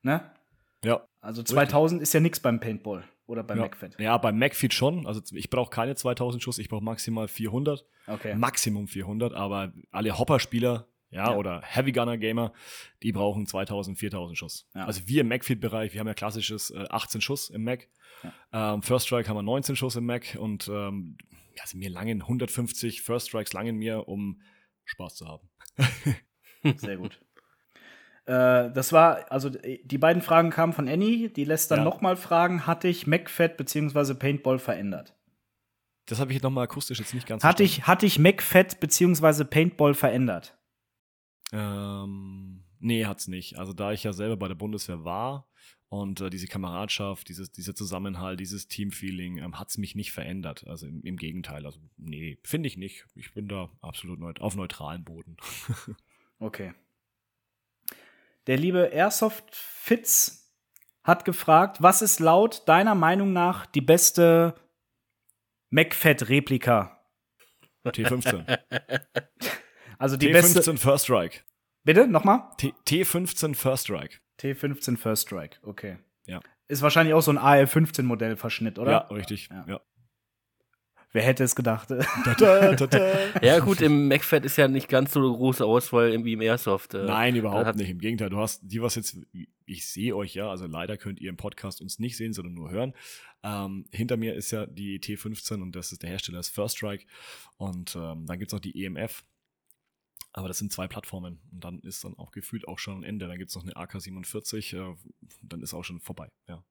ne? 0.04 0.32
Ja. 0.84 1.02
Also 1.24 1.42
2000 1.42 2.00
richtig. 2.00 2.04
ist 2.04 2.14
ja 2.14 2.20
nichts 2.20 2.40
beim 2.42 2.60
Paintball 2.60 3.06
oder 3.28 3.44
beim 3.44 3.58
ja. 3.58 3.64
MacFit. 3.64 3.98
Ja, 3.98 4.18
beim 4.18 4.38
MacFit 4.38 4.74
schon. 4.74 5.08
Also 5.08 5.22
ich 5.34 5.50
brauche 5.50 5.70
keine 5.70 5.96
2000 5.96 6.44
Schuss, 6.44 6.58
ich 6.58 6.68
brauche 6.68 6.84
maximal 6.84 7.30
400. 7.30 7.86
Okay. 8.08 8.36
Maximum 8.36 8.90
400, 8.90 9.34
aber 9.34 9.72
alle 9.92 10.18
Hopper-Spieler 10.18 10.88
ja, 11.12 11.32
ja, 11.32 11.38
oder 11.38 11.62
Heavy 11.64 11.94
Gunner 11.94 12.18
Gamer, 12.18 12.52
die 13.04 13.14
brauchen 13.14 13.46
2000, 13.46 13.98
4000 13.98 14.38
Schuss. 14.38 14.68
Ja. 14.76 14.86
Also 14.86 15.08
wir 15.08 15.22
im 15.22 15.30
Macfit-Bereich, 15.30 15.94
wir 15.94 16.02
haben 16.02 16.08
ja 16.08 16.14
klassisches 16.14 16.72
äh, 16.72 16.86
18 16.90 17.22
Schuss 17.22 17.50
im 17.50 17.64
Mac. 17.64 17.88
Ja. 18.52 18.74
Ähm, 18.74 18.82
First 18.82 19.06
Strike 19.06 19.30
haben 19.30 19.38
wir 19.38 19.44
19 19.44 19.78
Schuss 19.78 19.96
im 19.96 20.06
Mac 20.06 20.36
und 20.38 20.68
ähm, 20.68 21.18
also 21.62 21.78
mir 21.78 21.90
langen 21.90 22.24
150 22.24 23.02
First 23.02 23.30
Strikes 23.30 23.54
langen 23.54 23.78
mir, 23.78 24.10
um 24.10 24.42
Spaß 24.84 25.16
zu 25.16 25.28
haben. 25.28 25.48
Sehr 26.78 26.98
gut. 26.98 27.22
Äh, 28.26 28.72
das 28.72 28.94
war, 28.94 29.32
also 29.32 29.50
die 29.50 29.98
beiden 29.98 30.22
Fragen 30.22 30.50
kamen 30.50 30.74
von 30.74 30.88
Annie, 30.88 31.30
die 31.30 31.44
lässt 31.44 31.72
dann 31.72 31.80
ja. 31.80 31.86
nochmal 31.86 32.16
fragen, 32.16 32.66
hatte 32.66 32.88
ich 32.88 33.08
MacFed 33.08 33.58
bzw. 33.58 34.14
Paintball 34.14 34.60
verändert? 34.60 35.16
Das 36.06 36.20
habe 36.20 36.34
ich 36.34 36.42
nochmal 36.42 36.66
akustisch 36.66 37.00
jetzt 37.00 37.14
nicht 37.14 37.28
ganz 37.28 37.44
hatte 37.44 37.64
ich 37.64 37.88
Hatte 37.88 38.06
ich 38.06 38.20
MacFed 38.20 38.80
bzw. 38.80 39.46
Paintball 39.46 39.94
verändert? 39.94 40.58
Ähm, 41.52 42.64
nee, 42.80 43.06
hat's 43.06 43.28
nicht. 43.28 43.58
Also 43.58 43.74
da 43.74 43.92
ich 43.92 44.04
ja 44.04 44.14
selber 44.14 44.38
bei 44.38 44.48
der 44.48 44.56
Bundeswehr 44.56 45.04
war 45.04 45.48
und 45.90 46.20
äh, 46.22 46.30
diese 46.30 46.48
Kameradschaft, 46.48 47.30
dieses, 47.30 47.52
dieser 47.52 47.76
Zusammenhalt, 47.76 48.40
dieses 48.40 48.68
Teamfeeling 48.68 49.38
ähm, 49.38 49.60
hat's 49.60 49.78
mich 49.78 49.96
nicht 49.96 50.12
verändert. 50.12 50.66
Also 50.68 50.88
im, 50.88 51.02
im 51.04 51.18
Gegenteil. 51.18 51.66
Also 51.66 51.80
nee, 51.98 52.40
finde 52.44 52.68
ich 52.68 52.78
nicht. 52.78 53.06
Ich 53.16 53.34
bin 53.34 53.48
da 53.48 53.70
absolut 53.82 54.20
neut 54.20 54.42
auf 54.42 54.56
neutralem 54.56 55.04
Boden. 55.04 55.38
okay. 56.40 56.74
Der 58.48 58.58
liebe 58.58 58.92
Airsoft 58.92 59.56
Fitz 59.56 60.54
hat 61.04 61.26
gefragt, 61.26 61.82
was 61.82 62.02
ist 62.02 62.20
laut 62.20 62.68
deiner 62.68 62.96
Meinung 62.96 63.34
nach 63.34 63.66
die 63.66 63.82
beste 63.82 64.56
MacFed-Replika? 65.70 67.00
T15. 67.86 68.60
Also 70.00 70.18
die 70.18 70.34
T15 70.34 70.54
beste. 70.54 70.78
First 70.78 71.06
Strike. 71.06 71.40
Bitte, 71.86 72.08
nochmal? 72.08 72.50
T15 72.60 73.56
First 73.56 73.84
Strike. 73.86 74.18
T15 74.38 74.98
First 74.98 75.22
Strike, 75.24 75.60
okay. 75.64 75.98
Ja. 76.26 76.42
Ist 76.68 76.82
wahrscheinlich 76.82 77.14
auch 77.14 77.22
so 77.22 77.32
ein 77.32 77.38
AL15-Modell-Verschnitt, 77.38 78.80
oder? 78.80 78.92
Ja, 78.92 78.98
richtig. 79.08 79.48
Ja. 79.50 79.66
ja. 79.66 79.82
Wer 81.14 81.22
hätte 81.22 81.44
es 81.44 81.56
gedacht? 81.56 81.90
da, 82.40 82.74
da, 82.74 82.88
da, 82.88 83.40
ja, 83.42 83.60
gut, 83.60 83.82
im 83.82 84.08
MacFed 84.08 84.46
ist 84.46 84.58
ja 84.58 84.68
nicht 84.68 84.90
ganz 84.90 85.14
so 85.14 85.20
eine 85.20 85.30
große 85.30 85.64
Auswahl 85.64 86.10
irgendwie 86.10 86.34
im 86.34 86.42
Airsoft. 86.42 86.96
Äh, 86.96 87.06
Nein, 87.06 87.36
überhaupt 87.36 87.76
nicht. 87.76 87.90
Im 87.90 88.00
Gegenteil, 88.00 88.32
du 88.32 88.40
hast 88.40 88.62
die, 88.64 88.82
was 88.82 88.96
jetzt, 88.96 89.18
ich 89.66 89.88
sehe 89.88 90.16
euch 90.16 90.34
ja, 90.34 90.50
also 90.50 90.66
leider 90.66 90.98
könnt 90.98 91.22
ihr 91.22 91.30
im 91.30 91.38
Podcast 91.38 91.82
uns 91.82 92.00
nicht 92.00 92.18
sehen, 92.18 92.34
sondern 92.34 92.56
nur 92.56 92.72
hören. 92.72 92.94
Ähm, 93.44 93.86
hinter 93.92 94.18
mir 94.18 94.34
ist 94.34 94.50
ja 94.50 94.66
die 94.66 95.00
T15 95.00 95.62
und 95.62 95.76
das 95.76 95.92
ist 95.92 96.02
der 96.02 96.10
Hersteller 96.10 96.40
ist 96.40 96.50
First 96.50 96.78
Strike. 96.78 97.06
Und 97.58 97.96
ähm, 97.96 98.26
dann 98.26 98.40
gibt 98.40 98.50
es 98.50 98.54
noch 98.54 98.60
die 98.60 98.84
EMF. 98.84 99.24
Aber 100.36 100.48
das 100.48 100.58
sind 100.58 100.72
zwei 100.72 100.88
Plattformen 100.88 101.40
und 101.52 101.64
dann 101.64 101.80
ist 101.82 102.04
dann 102.04 102.18
auch 102.18 102.32
gefühlt 102.32 102.68
auch 102.68 102.80
schon 102.80 103.02
ein 103.02 103.04
Ende. 103.04 103.28
Dann 103.28 103.38
gibt 103.38 103.50
es 103.52 103.56
noch 103.56 103.62
eine 103.62 103.76
AK-47, 103.76 104.76
äh, 104.76 104.96
dann 105.44 105.62
ist 105.62 105.76
auch 105.76 105.84
schon 105.84 106.00
vorbei, 106.00 106.32
ja. 106.48 106.64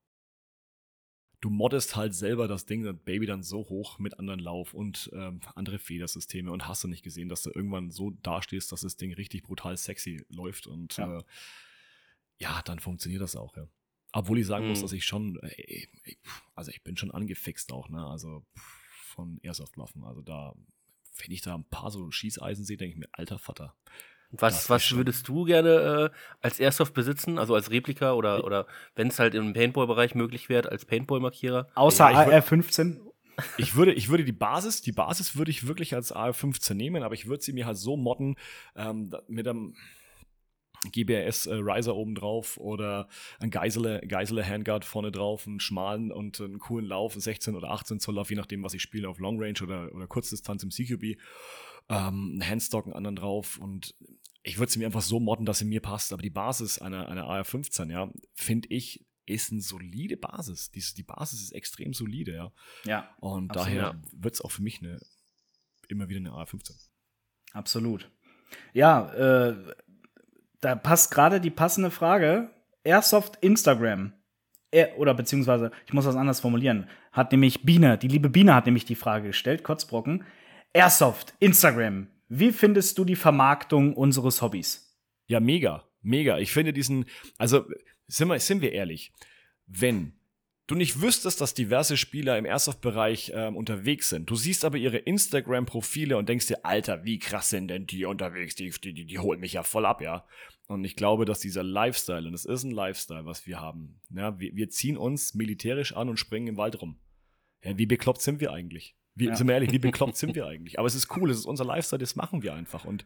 Du 1.42 1.50
moddest 1.50 1.96
halt 1.96 2.14
selber 2.14 2.48
das 2.48 2.64
Ding, 2.64 2.84
das 2.84 2.96
Baby 3.04 3.26
dann 3.26 3.42
so 3.42 3.68
hoch 3.68 3.98
mit 3.98 4.18
anderen 4.18 4.40
Lauf 4.40 4.72
und 4.72 5.10
ähm, 5.12 5.40
andere 5.54 5.78
Federsysteme 5.78 6.50
und 6.50 6.66
hast 6.66 6.84
du 6.84 6.88
nicht 6.88 7.02
gesehen, 7.02 7.28
dass 7.28 7.42
du 7.42 7.50
irgendwann 7.50 7.90
so 7.90 8.10
dastehst, 8.22 8.72
dass 8.72 8.80
das 8.80 8.96
Ding 8.96 9.12
richtig 9.12 9.42
brutal 9.42 9.76
sexy 9.76 10.24
läuft 10.30 10.66
und 10.66 10.96
ja, 10.96 11.18
äh, 11.18 11.22
ja 12.38 12.62
dann 12.64 12.78
funktioniert 12.78 13.20
das 13.20 13.36
auch, 13.36 13.54
ja. 13.56 13.68
Obwohl 14.12 14.38
ich 14.38 14.46
sagen 14.46 14.64
mhm. 14.64 14.70
muss, 14.70 14.82
dass 14.82 14.92
ich 14.92 15.04
schon, 15.04 15.38
ey, 15.42 15.88
ey, 16.04 16.18
also 16.54 16.70
ich 16.70 16.82
bin 16.82 16.96
schon 16.96 17.10
angefixt 17.10 17.72
auch, 17.72 17.88
ne, 17.88 18.06
also 18.06 18.46
von 18.54 19.38
Airsoft-Waffen, 19.42 20.04
also 20.04 20.22
da 20.22 20.54
wenn 21.18 21.30
ich 21.30 21.42
da 21.42 21.54
ein 21.54 21.64
paar 21.64 21.90
so 21.90 22.10
Schießeisen 22.10 22.64
sehe, 22.64 22.76
denke 22.76 22.94
ich 22.94 22.98
mir, 22.98 23.08
alter 23.12 23.38
Vater. 23.38 23.74
Was, 24.32 24.70
was 24.70 24.92
würdest 24.92 25.28
du 25.28 25.44
gerne 25.44 26.10
äh, 26.12 26.16
als 26.40 26.58
Airsoft 26.58 26.94
besitzen, 26.94 27.38
also 27.38 27.54
als 27.54 27.70
Replika 27.70 28.14
oder, 28.14 28.44
oder 28.44 28.66
wenn 28.94 29.08
es 29.08 29.18
halt 29.18 29.34
im 29.34 29.52
Paintball-Bereich 29.52 30.14
möglich 30.14 30.48
wäre, 30.48 30.70
als 30.70 30.84
Paintball-Markierer? 30.84 31.68
Außer 31.74 32.10
ja, 32.10 32.18
AR-15? 32.18 33.00
Ich 33.56 33.76
würde, 33.76 33.92
ich 33.92 34.08
würde 34.08 34.24
die 34.24 34.32
Basis, 34.32 34.82
die 34.82 34.92
Basis 34.92 35.36
würde 35.36 35.50
ich 35.50 35.66
wirklich 35.66 35.94
als 35.94 36.12
AR-15 36.12 36.74
nehmen, 36.74 37.02
aber 37.02 37.14
ich 37.14 37.26
würde 37.26 37.42
sie 37.42 37.52
mir 37.52 37.66
halt 37.66 37.76
so 37.76 37.96
modden, 37.96 38.36
ähm, 38.76 39.14
mit 39.28 39.46
einem, 39.46 39.74
GBRS 40.90 41.46
äh, 41.46 41.54
Riser 41.54 41.94
oben 41.94 42.14
drauf 42.14 42.56
oder 42.56 43.08
ein 43.38 43.50
Geisele, 43.50 44.00
Geisele 44.06 44.46
Handguard 44.46 44.84
vorne 44.84 45.12
drauf, 45.12 45.46
einen 45.46 45.60
schmalen 45.60 46.10
und 46.10 46.40
einen 46.40 46.58
coolen 46.58 46.86
Lauf, 46.86 47.14
16 47.14 47.54
oder 47.54 47.70
18 47.70 48.00
Zoll 48.00 48.16
Lauf, 48.16 48.30
je 48.30 48.36
nachdem, 48.36 48.64
was 48.64 48.74
ich 48.74 48.82
spiele, 48.82 49.08
auf 49.08 49.18
Long 49.18 49.40
Range 49.40 49.58
oder, 49.62 49.94
oder 49.94 50.06
Kurzdistanz 50.06 50.62
im 50.62 50.70
CQB. 50.70 51.18
Ähm, 51.88 52.38
ein 52.38 52.48
Handstock, 52.48 52.86
einen 52.86 52.94
anderen 52.94 53.16
drauf 53.16 53.58
und 53.58 53.94
ich 54.42 54.58
würde 54.58 54.72
sie 54.72 54.78
mir 54.78 54.86
einfach 54.86 55.02
so 55.02 55.20
modden, 55.20 55.46
dass 55.46 55.58
sie 55.58 55.64
mir 55.64 55.80
passt. 55.80 56.12
Aber 56.12 56.22
die 56.22 56.30
Basis 56.30 56.78
einer, 56.78 57.08
einer 57.08 57.24
AR-15, 57.26 57.90
ja, 57.90 58.10
finde 58.34 58.68
ich, 58.70 59.06
ist 59.26 59.52
eine 59.52 59.60
solide 59.60 60.16
Basis. 60.16 60.70
Die, 60.70 60.82
die 60.96 61.02
Basis 61.04 61.42
ist 61.42 61.52
extrem 61.52 61.94
solide, 61.94 62.34
ja. 62.34 62.52
Ja. 62.84 63.14
Und 63.20 63.50
absolut, 63.50 63.78
daher 63.78 64.02
wird 64.12 64.34
es 64.34 64.40
auch 64.40 64.50
für 64.50 64.62
mich 64.62 64.82
eine, 64.82 65.00
immer 65.88 66.08
wieder 66.08 66.18
eine 66.18 66.32
AR-15. 66.32 66.72
Absolut. 67.52 68.10
Ja, 68.72 69.12
äh, 69.12 69.74
da 70.60 70.74
passt 70.74 71.10
gerade 71.12 71.40
die 71.40 71.50
passende 71.50 71.90
Frage. 71.90 72.50
Airsoft 72.84 73.36
Instagram. 73.42 74.12
Er, 74.70 74.98
oder 74.98 75.14
beziehungsweise, 75.14 75.70
ich 75.86 75.92
muss 75.92 76.06
das 76.06 76.16
anders 76.16 76.40
formulieren, 76.40 76.88
hat 77.12 77.30
nämlich 77.30 77.62
Biene, 77.62 77.98
die 77.98 78.08
liebe 78.08 78.30
Biene 78.30 78.54
hat 78.54 78.64
nämlich 78.66 78.86
die 78.86 78.94
Frage 78.94 79.28
gestellt, 79.28 79.62
Kotzbrocken. 79.64 80.24
Airsoft, 80.72 81.34
Instagram. 81.38 82.08
Wie 82.34 82.50
findest 82.50 82.96
du 82.96 83.04
die 83.04 83.14
Vermarktung 83.14 83.92
unseres 83.92 84.40
Hobbys? 84.40 84.98
Ja, 85.26 85.38
mega, 85.38 85.86
mega. 86.00 86.38
Ich 86.38 86.50
finde 86.50 86.72
diesen, 86.72 87.04
also 87.36 87.66
sind 88.06 88.28
wir, 88.28 88.40
sind 88.40 88.62
wir 88.62 88.72
ehrlich, 88.72 89.12
wenn 89.66 90.14
du 90.66 90.74
nicht 90.74 91.02
wüsstest, 91.02 91.42
dass 91.42 91.52
diverse 91.52 91.98
Spieler 91.98 92.38
im 92.38 92.46
Airsoft-Bereich 92.46 93.32
ähm, 93.34 93.54
unterwegs 93.54 94.08
sind. 94.08 94.30
Du 94.30 94.34
siehst 94.34 94.64
aber 94.64 94.78
ihre 94.78 94.96
Instagram-Profile 94.96 96.16
und 96.16 96.26
denkst 96.26 96.46
dir, 96.46 96.64
Alter, 96.64 97.04
wie 97.04 97.18
krass 97.18 97.50
sind 97.50 97.68
denn 97.68 97.86
die 97.86 98.06
unterwegs? 98.06 98.54
Die, 98.54 98.70
die, 98.70 98.94
die, 98.94 99.04
die 99.04 99.18
holen 99.18 99.40
mich 99.40 99.52
ja 99.52 99.62
voll 99.62 99.84
ab, 99.84 100.00
ja. 100.00 100.26
Und 100.68 100.84
ich 100.84 100.96
glaube, 100.96 101.26
dass 101.26 101.40
dieser 101.40 101.62
Lifestyle, 101.62 102.26
und 102.26 102.32
es 102.32 102.46
ist 102.46 102.62
ein 102.62 102.70
Lifestyle, 102.70 103.26
was 103.26 103.46
wir 103.46 103.60
haben, 103.60 104.00
ja, 104.08 104.40
wir, 104.40 104.56
wir 104.56 104.70
ziehen 104.70 104.96
uns 104.96 105.34
militärisch 105.34 105.94
an 105.94 106.08
und 106.08 106.16
springen 106.16 106.46
im 106.48 106.56
Wald 106.56 106.80
rum. 106.80 106.98
Ja, 107.62 107.76
wie 107.76 107.84
bekloppt 107.84 108.22
sind 108.22 108.40
wir 108.40 108.52
eigentlich? 108.52 108.96
Wie, 109.14 109.26
ja. 109.26 109.36
Sind 109.36 109.46
wir 109.46 109.54
ehrlich, 109.54 109.72
wie 109.72 109.78
bekloppt 109.80 110.16
sind 110.16 110.34
wir 110.34 110.46
eigentlich? 110.46 110.78
Aber 110.78 110.86
es 110.86 110.94
ist 110.94 111.14
cool, 111.16 111.30
es 111.30 111.38
ist 111.38 111.46
unser 111.46 111.64
Lifestyle, 111.64 112.00
das 112.00 112.16
machen 112.16 112.42
wir 112.42 112.54
einfach. 112.54 112.84
Und 112.84 113.04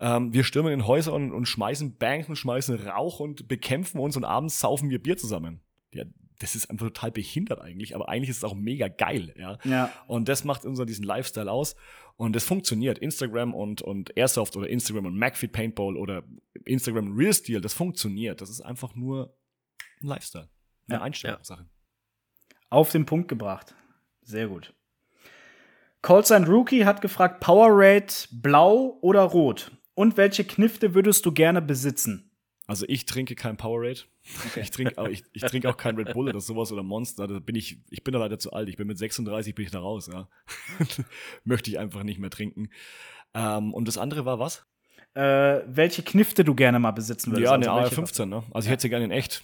ähm, 0.00 0.32
wir 0.32 0.44
stürmen 0.44 0.72
in 0.72 0.86
Häuser 0.86 1.12
und, 1.12 1.32
und 1.32 1.46
schmeißen 1.46 1.96
Banks 1.96 2.28
und 2.28 2.36
schmeißen 2.36 2.76
Rauch 2.86 3.20
und 3.20 3.48
bekämpfen 3.48 3.98
uns 3.98 4.16
und 4.16 4.24
abends 4.24 4.60
saufen 4.60 4.90
wir 4.90 5.02
Bier 5.02 5.16
zusammen. 5.16 5.60
Ja, 5.92 6.04
das 6.38 6.54
ist 6.54 6.70
einfach 6.70 6.86
total 6.86 7.10
behindert 7.10 7.60
eigentlich, 7.60 7.96
aber 7.96 8.08
eigentlich 8.08 8.30
ist 8.30 8.38
es 8.38 8.44
auch 8.44 8.54
mega 8.54 8.86
geil, 8.86 9.34
ja. 9.36 9.58
ja. 9.64 9.92
Und 10.06 10.28
das 10.28 10.44
macht 10.44 10.64
unser 10.64 10.86
diesen 10.86 11.04
Lifestyle 11.04 11.50
aus. 11.50 11.74
Und 12.16 12.34
das 12.34 12.44
funktioniert. 12.44 12.98
Instagram 12.98 13.54
und, 13.54 13.80
und 13.80 14.16
Airsoft 14.16 14.56
oder 14.56 14.68
Instagram 14.68 15.06
und 15.06 15.16
McFit 15.16 15.52
Paintball 15.52 15.96
oder 15.96 16.24
Instagram 16.64 17.16
Real 17.16 17.32
Steel, 17.32 17.60
das 17.60 17.74
funktioniert. 17.74 18.40
Das 18.40 18.50
ist 18.50 18.60
einfach 18.60 18.94
nur 18.94 19.36
ein 20.00 20.08
Lifestyle. 20.08 20.48
Eine 20.88 20.98
ja, 20.98 21.02
Einstellungssache. 21.02 21.62
Ja. 21.62 22.56
Auf 22.70 22.90
den 22.90 23.06
Punkt 23.06 23.28
gebracht. 23.28 23.74
Sehr 24.22 24.48
gut. 24.48 24.74
Colsign 26.02 26.44
Rookie 26.44 26.84
hat 26.84 27.00
gefragt, 27.00 27.40
Powerade 27.40 28.12
blau 28.30 28.98
oder 29.00 29.22
rot? 29.22 29.72
Und 29.94 30.16
welche 30.16 30.44
Knifte 30.44 30.94
würdest 30.94 31.26
du 31.26 31.32
gerne 31.32 31.60
besitzen? 31.60 32.30
Also 32.68 32.84
ich 32.86 33.06
trinke 33.06 33.34
kein 33.34 33.56
Powerade. 33.56 34.00
Okay. 34.46 34.60
Ich 34.60 34.70
trinke 34.70 35.10
ich, 35.10 35.24
ich 35.32 35.42
trink 35.42 35.64
auch 35.64 35.78
kein 35.78 35.96
Red 35.96 36.12
Bull 36.12 36.28
oder 36.28 36.40
sowas 36.40 36.70
oder 36.70 36.82
Monster. 36.82 37.26
Da 37.26 37.38
bin 37.38 37.56
ich, 37.56 37.80
ich 37.90 38.04
bin 38.04 38.12
da 38.12 38.18
leider 38.18 38.38
zu 38.38 38.52
alt. 38.52 38.68
Ich 38.68 38.76
bin 38.76 38.86
mit 38.86 38.98
36 38.98 39.54
bin 39.54 39.64
ich 39.64 39.70
da 39.70 39.80
raus, 39.80 40.08
ja. 40.12 40.28
Möchte 41.44 41.70
ich 41.70 41.78
einfach 41.78 42.02
nicht 42.02 42.20
mehr 42.20 42.30
trinken. 42.30 42.68
Ähm, 43.32 43.72
und 43.72 43.88
das 43.88 43.96
andere 43.96 44.26
war 44.26 44.38
was? 44.38 44.66
Äh, 45.14 45.62
welche 45.66 46.02
Knifte 46.02 46.44
du 46.44 46.54
gerne 46.54 46.78
mal 46.78 46.90
besitzen 46.90 47.32
würdest. 47.32 47.44
Ja, 47.44 47.54
eine 47.54 47.70
also 47.70 48.02
AR-15, 48.02 48.26
ne? 48.26 48.44
Also 48.52 48.66
ich 48.66 48.72
hätte 48.72 48.82
sie 48.82 48.90
gerne 48.90 49.06
in 49.06 49.10
echt. 49.10 49.42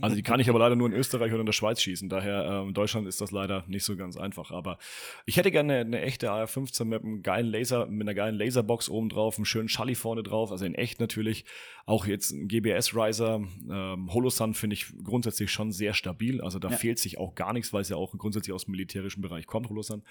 Also 0.00 0.16
die 0.16 0.22
kann 0.22 0.40
ich 0.40 0.48
aber 0.48 0.58
leider 0.58 0.76
nur 0.76 0.88
in 0.88 0.94
Österreich 0.94 1.32
oder 1.32 1.40
in 1.40 1.46
der 1.46 1.52
Schweiz 1.52 1.80
schießen. 1.80 2.08
Daher 2.08 2.44
ähm, 2.44 2.68
in 2.68 2.74
Deutschland 2.74 3.06
ist 3.06 3.20
das 3.20 3.30
leider 3.30 3.64
nicht 3.66 3.84
so 3.84 3.96
ganz 3.96 4.16
einfach. 4.16 4.50
Aber 4.50 4.78
ich 5.26 5.36
hätte 5.36 5.50
gerne 5.50 5.74
eine, 5.74 5.80
eine 5.84 6.00
echte 6.02 6.30
AR-15 6.30 6.84
mit 6.84 7.02
einem 7.02 7.22
geilen 7.22 7.46
Laser, 7.46 7.86
mit 7.86 8.02
einer 8.02 8.14
geilen 8.14 8.36
Laserbox 8.36 8.88
oben 8.88 9.08
drauf, 9.08 9.36
einem 9.36 9.44
schönen 9.44 9.68
Schalli 9.68 9.94
vorne 9.94 10.22
drauf. 10.22 10.52
Also 10.52 10.64
in 10.64 10.74
echt 10.74 11.00
natürlich. 11.00 11.44
Auch 11.86 12.06
jetzt 12.06 12.30
ein 12.30 12.46
GBS-Riser. 12.46 13.42
Ähm, 13.68 14.14
Holosun 14.14 14.54
finde 14.54 14.74
ich 14.74 14.92
grundsätzlich 15.02 15.50
schon 15.50 15.72
sehr 15.72 15.92
stabil. 15.92 16.40
Also 16.40 16.58
da 16.58 16.68
ja. 16.68 16.76
fehlt 16.76 16.98
sich 17.00 17.18
auch 17.18 17.34
gar 17.34 17.52
nichts, 17.52 17.72
weil 17.72 17.82
es 17.82 17.88
ja 17.88 17.96
auch 17.96 18.16
grundsätzlich 18.16 18.54
aus 18.54 18.66
dem 18.66 18.72
militärischen 18.72 19.22
Bereich 19.22 19.46
kommt, 19.46 19.68
Holosun. 19.68 20.04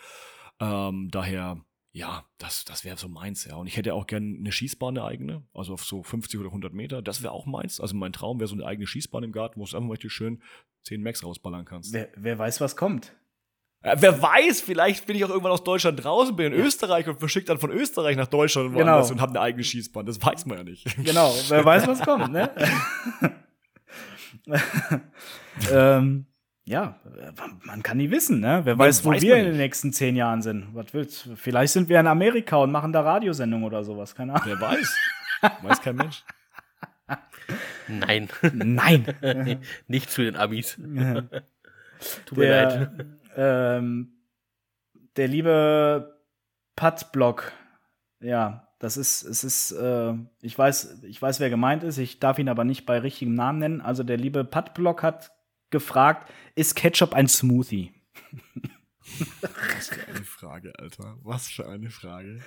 Ähm, 0.60 1.08
daher 1.10 1.64
ja, 1.92 2.26
das, 2.38 2.66
das 2.66 2.86
wäre 2.86 2.98
so 2.98 3.10
meins, 3.10 3.46
ja. 3.46 3.56
Und 3.56 3.68
ich 3.68 3.78
hätte 3.78 3.94
auch 3.94 4.06
gerne 4.06 4.38
eine 4.38 4.52
Schießbahn, 4.52 4.98
eine 4.98 5.06
eigene, 5.06 5.44
also 5.54 5.74
auf 5.74 5.84
so 5.84 6.04
50 6.04 6.40
oder 6.40 6.50
100 6.50 6.74
Meter. 6.74 7.02
Das 7.02 7.24
wäre 7.24 7.34
auch 7.34 7.46
meins. 7.46 7.80
Also 7.80 7.96
mein 7.96 8.14
Traum 8.14 8.40
wäre 8.40 8.48
so 8.48 8.56
eine 8.56 8.66
eigene 8.66 8.86
Schießbahn 8.86 9.24
im 9.24 9.32
Garten, 9.32 9.60
wo 9.60 9.66
du 9.66 9.76
einfach 9.76 9.92
richtig 9.92 10.12
schön 10.12 10.42
10 10.84 11.02
Max 11.02 11.24
rausballern 11.24 11.66
kannst. 11.66 11.94
Wer, 11.94 12.10
wer 12.16 12.38
weiß, 12.38 12.62
was 12.62 12.76
kommt. 12.76 13.16
Ja, 13.84 14.02
wer 14.02 14.22
weiß, 14.22 14.62
vielleicht 14.62 15.08
bin 15.08 15.16
ich 15.16 15.24
auch 15.24 15.30
irgendwann 15.30 15.54
aus 15.54 15.64
Deutschland 15.64 16.04
draußen, 16.04 16.36
bin 16.36 16.52
in 16.52 16.60
Österreich 16.60 17.08
und 17.08 17.18
verschickt 17.18 17.48
dann 17.48 17.60
von 17.60 17.72
Österreich 17.72 18.18
nach 18.18 18.28
Deutschland 18.28 18.70
und 18.70 18.76
genau. 18.76 19.08
und 19.08 19.22
habe 19.22 19.32
eine 19.32 19.40
eigene 19.40 19.64
Schießbahn. 19.64 20.06
Das 20.06 20.22
weiß 20.22 20.46
man 20.46 20.58
ja 20.58 20.64
nicht. 20.66 20.86
Genau, 21.04 21.34
wer 21.48 21.64
weiß, 21.64 21.88
was 21.88 22.02
kommt, 22.02 22.32
ne? 22.32 22.52
ähm, 25.72 26.26
ja, 26.70 26.93
man 27.63 27.82
kann 27.82 27.97
nie 27.97 28.11
wissen, 28.11 28.41
ne? 28.41 28.61
Wer 28.63 28.78
weiß, 28.78 29.03
wo 29.03 29.09
weiß 29.09 29.24
wir 29.24 29.38
in 29.38 29.45
den 29.45 29.57
nächsten 29.57 29.91
zehn 29.91 30.15
Jahren 30.15 30.43
sind. 30.43 30.67
Was 30.74 30.93
willst 30.93 31.26
du? 31.26 31.36
Vielleicht 31.36 31.74
sind 31.74 31.89
wir 31.89 31.99
in 31.99 32.05
Amerika 32.05 32.57
und 32.57 32.72
machen 32.72 32.93
da 32.93 33.01
Radiosendungen 33.01 33.65
oder 33.65 33.84
sowas, 33.84 34.13
keine 34.13 34.34
Ahnung. 34.34 34.45
Wer 34.45 34.61
weiß. 34.61 34.97
weiß 35.63 35.82
kein 35.82 35.95
Mensch. 35.95 36.24
Nein. 37.88 38.30
Nein. 38.53 39.07
Nicht 39.88 40.11
zu 40.11 40.22
den 40.22 40.36
Amis. 40.36 40.76
Tut 42.26 42.38
mir 42.38 42.45
der, 42.45 42.80
leid. 42.80 43.05
Ähm, 43.36 44.11
der 45.15 45.28
liebe 45.28 46.20
Patblock, 46.76 47.51
ja, 48.20 48.67
das 48.78 48.95
ist, 48.95 49.24
es 49.24 49.43
ist, 49.43 49.72
äh, 49.72 50.13
ich 50.41 50.55
weiß, 50.55 51.01
ich 51.01 51.20
weiß, 51.20 51.39
wer 51.39 51.49
gemeint 51.49 51.84
ist, 51.84 51.97
ich 51.97 52.20
darf 52.20 52.38
ihn 52.38 52.47
aber 52.47 52.63
nicht 52.63 52.86
bei 52.86 52.99
richtigem 52.99 53.34
Namen 53.34 53.57
nennen. 53.57 53.82
Also 53.82 54.03
der 54.03 54.17
liebe 54.17 54.43
Patblock 54.43 55.01
hat 55.01 55.32
gefragt, 55.72 56.32
ist 56.55 56.76
Ketchup 56.76 57.13
ein 57.13 57.28
Smoothie? 57.28 57.93
Was 59.76 59.89
für 59.89 60.07
eine 60.07 60.24
Frage, 60.24 60.74
Alter. 60.78 61.17
Was 61.24 61.49
für 61.49 61.67
eine 61.67 61.89
Frage. 61.89 62.41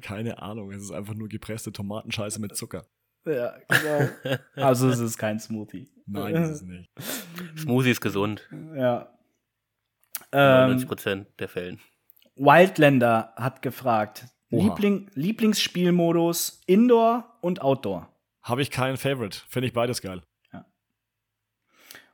Keine 0.00 0.40
Ahnung, 0.40 0.70
es 0.72 0.82
ist 0.82 0.92
einfach 0.92 1.14
nur 1.14 1.28
gepresste 1.28 1.72
Tomatenscheiße 1.72 2.40
mit 2.40 2.56
Zucker. 2.56 2.86
Ja, 3.26 3.56
genau. 3.68 4.08
Also 4.56 4.88
es 4.88 5.00
ist 5.00 5.18
kein 5.18 5.38
Smoothie. 5.38 5.88
Nein, 6.06 6.34
ist 6.36 6.48
es 6.48 6.62
nicht. 6.62 6.88
Smoothie 7.58 7.90
ist 7.90 8.00
gesund. 8.00 8.48
Ja. 8.74 9.12
99% 10.32 11.10
ähm, 11.10 11.26
der 11.38 11.48
Fällen. 11.48 11.80
Wildlander 12.36 13.32
hat 13.36 13.62
gefragt, 13.62 14.26
Liebling, 14.50 15.10
Lieblingsspielmodus 15.14 16.62
Indoor 16.66 17.38
und 17.42 17.60
Outdoor. 17.60 18.08
Habe 18.42 18.62
ich 18.62 18.70
keinen 18.70 18.96
Favorite. 18.96 19.40
Finde 19.48 19.68
ich 19.68 19.74
beides 19.74 20.00
geil. 20.00 20.22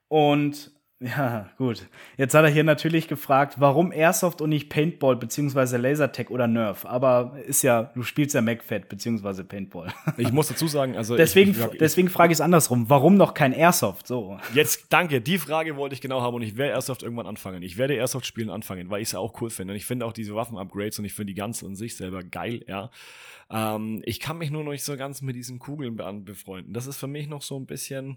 Und 0.08 0.74
ja, 1.04 1.50
gut. 1.58 1.86
Jetzt 2.16 2.34
hat 2.34 2.44
er 2.44 2.50
hier 2.50 2.64
natürlich 2.64 3.08
gefragt, 3.08 3.56
warum 3.58 3.92
Airsoft 3.92 4.40
und 4.40 4.50
nicht 4.50 4.70
Paintball 4.70 5.16
beziehungsweise 5.16 5.76
Lasertag 5.76 6.30
oder 6.30 6.46
Nerf. 6.46 6.86
Aber 6.86 7.36
ist 7.46 7.62
ja, 7.62 7.90
du 7.94 8.02
spielst 8.02 8.34
ja 8.34 8.40
MacFed 8.40 8.88
beziehungsweise 8.88 9.44
Paintball. 9.44 9.92
Ich 10.16 10.32
muss 10.32 10.48
dazu 10.48 10.68
sagen, 10.68 10.96
also 10.96 11.16
deswegen, 11.16 11.50
ich, 11.50 11.58
ich, 11.58 11.78
deswegen 11.78 12.08
frage 12.08 12.32
ich 12.32 12.36
es 12.36 12.40
andersrum. 12.40 12.88
Warum 12.88 13.16
noch 13.16 13.34
kein 13.34 13.52
Airsoft? 13.52 14.06
So. 14.06 14.38
Jetzt 14.54 14.86
danke. 14.90 15.20
Die 15.20 15.38
Frage 15.38 15.76
wollte 15.76 15.94
ich 15.94 16.00
genau 16.00 16.22
haben 16.22 16.36
und 16.36 16.42
ich 16.42 16.56
werde 16.56 16.72
Airsoft 16.72 17.02
irgendwann 17.02 17.26
anfangen. 17.26 17.62
Ich 17.62 17.76
werde 17.76 17.94
Airsoft 17.94 18.24
spielen 18.24 18.48
anfangen, 18.48 18.88
weil 18.88 19.02
ich 19.02 19.08
es 19.08 19.12
ja 19.12 19.18
auch 19.18 19.40
cool 19.40 19.50
finde. 19.50 19.72
Und 19.72 19.76
ich 19.76 19.86
finde 19.86 20.06
auch 20.06 20.12
diese 20.12 20.34
Waffen-Upgrades 20.34 21.00
und 21.00 21.04
ich 21.04 21.12
finde 21.12 21.32
die 21.32 21.38
ganze 21.38 21.66
in 21.66 21.74
sich 21.74 21.96
selber 21.96 22.22
geil. 22.22 22.64
Ja. 22.68 22.90
Ähm, 23.50 24.00
ich 24.04 24.20
kann 24.20 24.38
mich 24.38 24.50
nur 24.50 24.62
noch 24.62 24.72
nicht 24.72 24.84
so 24.84 24.96
ganz 24.96 25.20
mit 25.20 25.36
diesen 25.36 25.58
Kugeln 25.58 25.96
befreunden. 26.24 26.72
Das 26.72 26.86
ist 26.86 26.96
für 26.96 27.08
mich 27.08 27.28
noch 27.28 27.42
so 27.42 27.58
ein 27.58 27.66
bisschen 27.66 28.16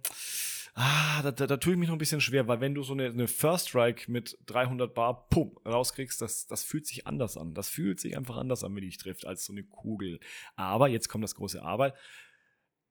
ah, 0.78 1.22
da, 1.24 1.32
da, 1.32 1.48
da 1.48 1.58
tue 1.58 1.74
ich 1.74 1.80
mich 1.80 1.88
noch 1.88 1.96
ein 1.96 2.00
bisschen 2.00 2.22
schwer, 2.22 2.48
weil 2.48 2.62
wenn 2.62 2.76
du 2.76 2.84
so 2.84 2.94
eine, 2.94 3.08
eine 3.08 3.28
First 3.28 3.70
Strike 3.70 4.10
mit 4.12 4.38
300 4.46 4.94
Bar, 4.94 5.28
pum, 5.30 5.58
rauskriegst, 5.66 6.22
das, 6.22 6.46
das 6.46 6.64
fühlt 6.64 6.86
sich 6.86 7.08
anders 7.08 7.36
an. 7.36 7.54
Das 7.54 7.68
fühlt 7.68 8.00
sich 8.00 8.16
einfach 8.16 8.38
anders 8.38 8.64
an, 8.64 8.76
wenn 8.76 8.82
die 8.82 8.90
dich 8.90 8.98
trifft, 8.98 9.26
als 9.26 9.46
so 9.46 9.54
eine 9.54 9.64
Kugel. 9.64 10.20
Aber, 10.56 10.88
jetzt 10.88 11.10
kommt 11.10 11.24
das 11.24 11.36
große 11.36 11.62
Aber, 11.62 11.94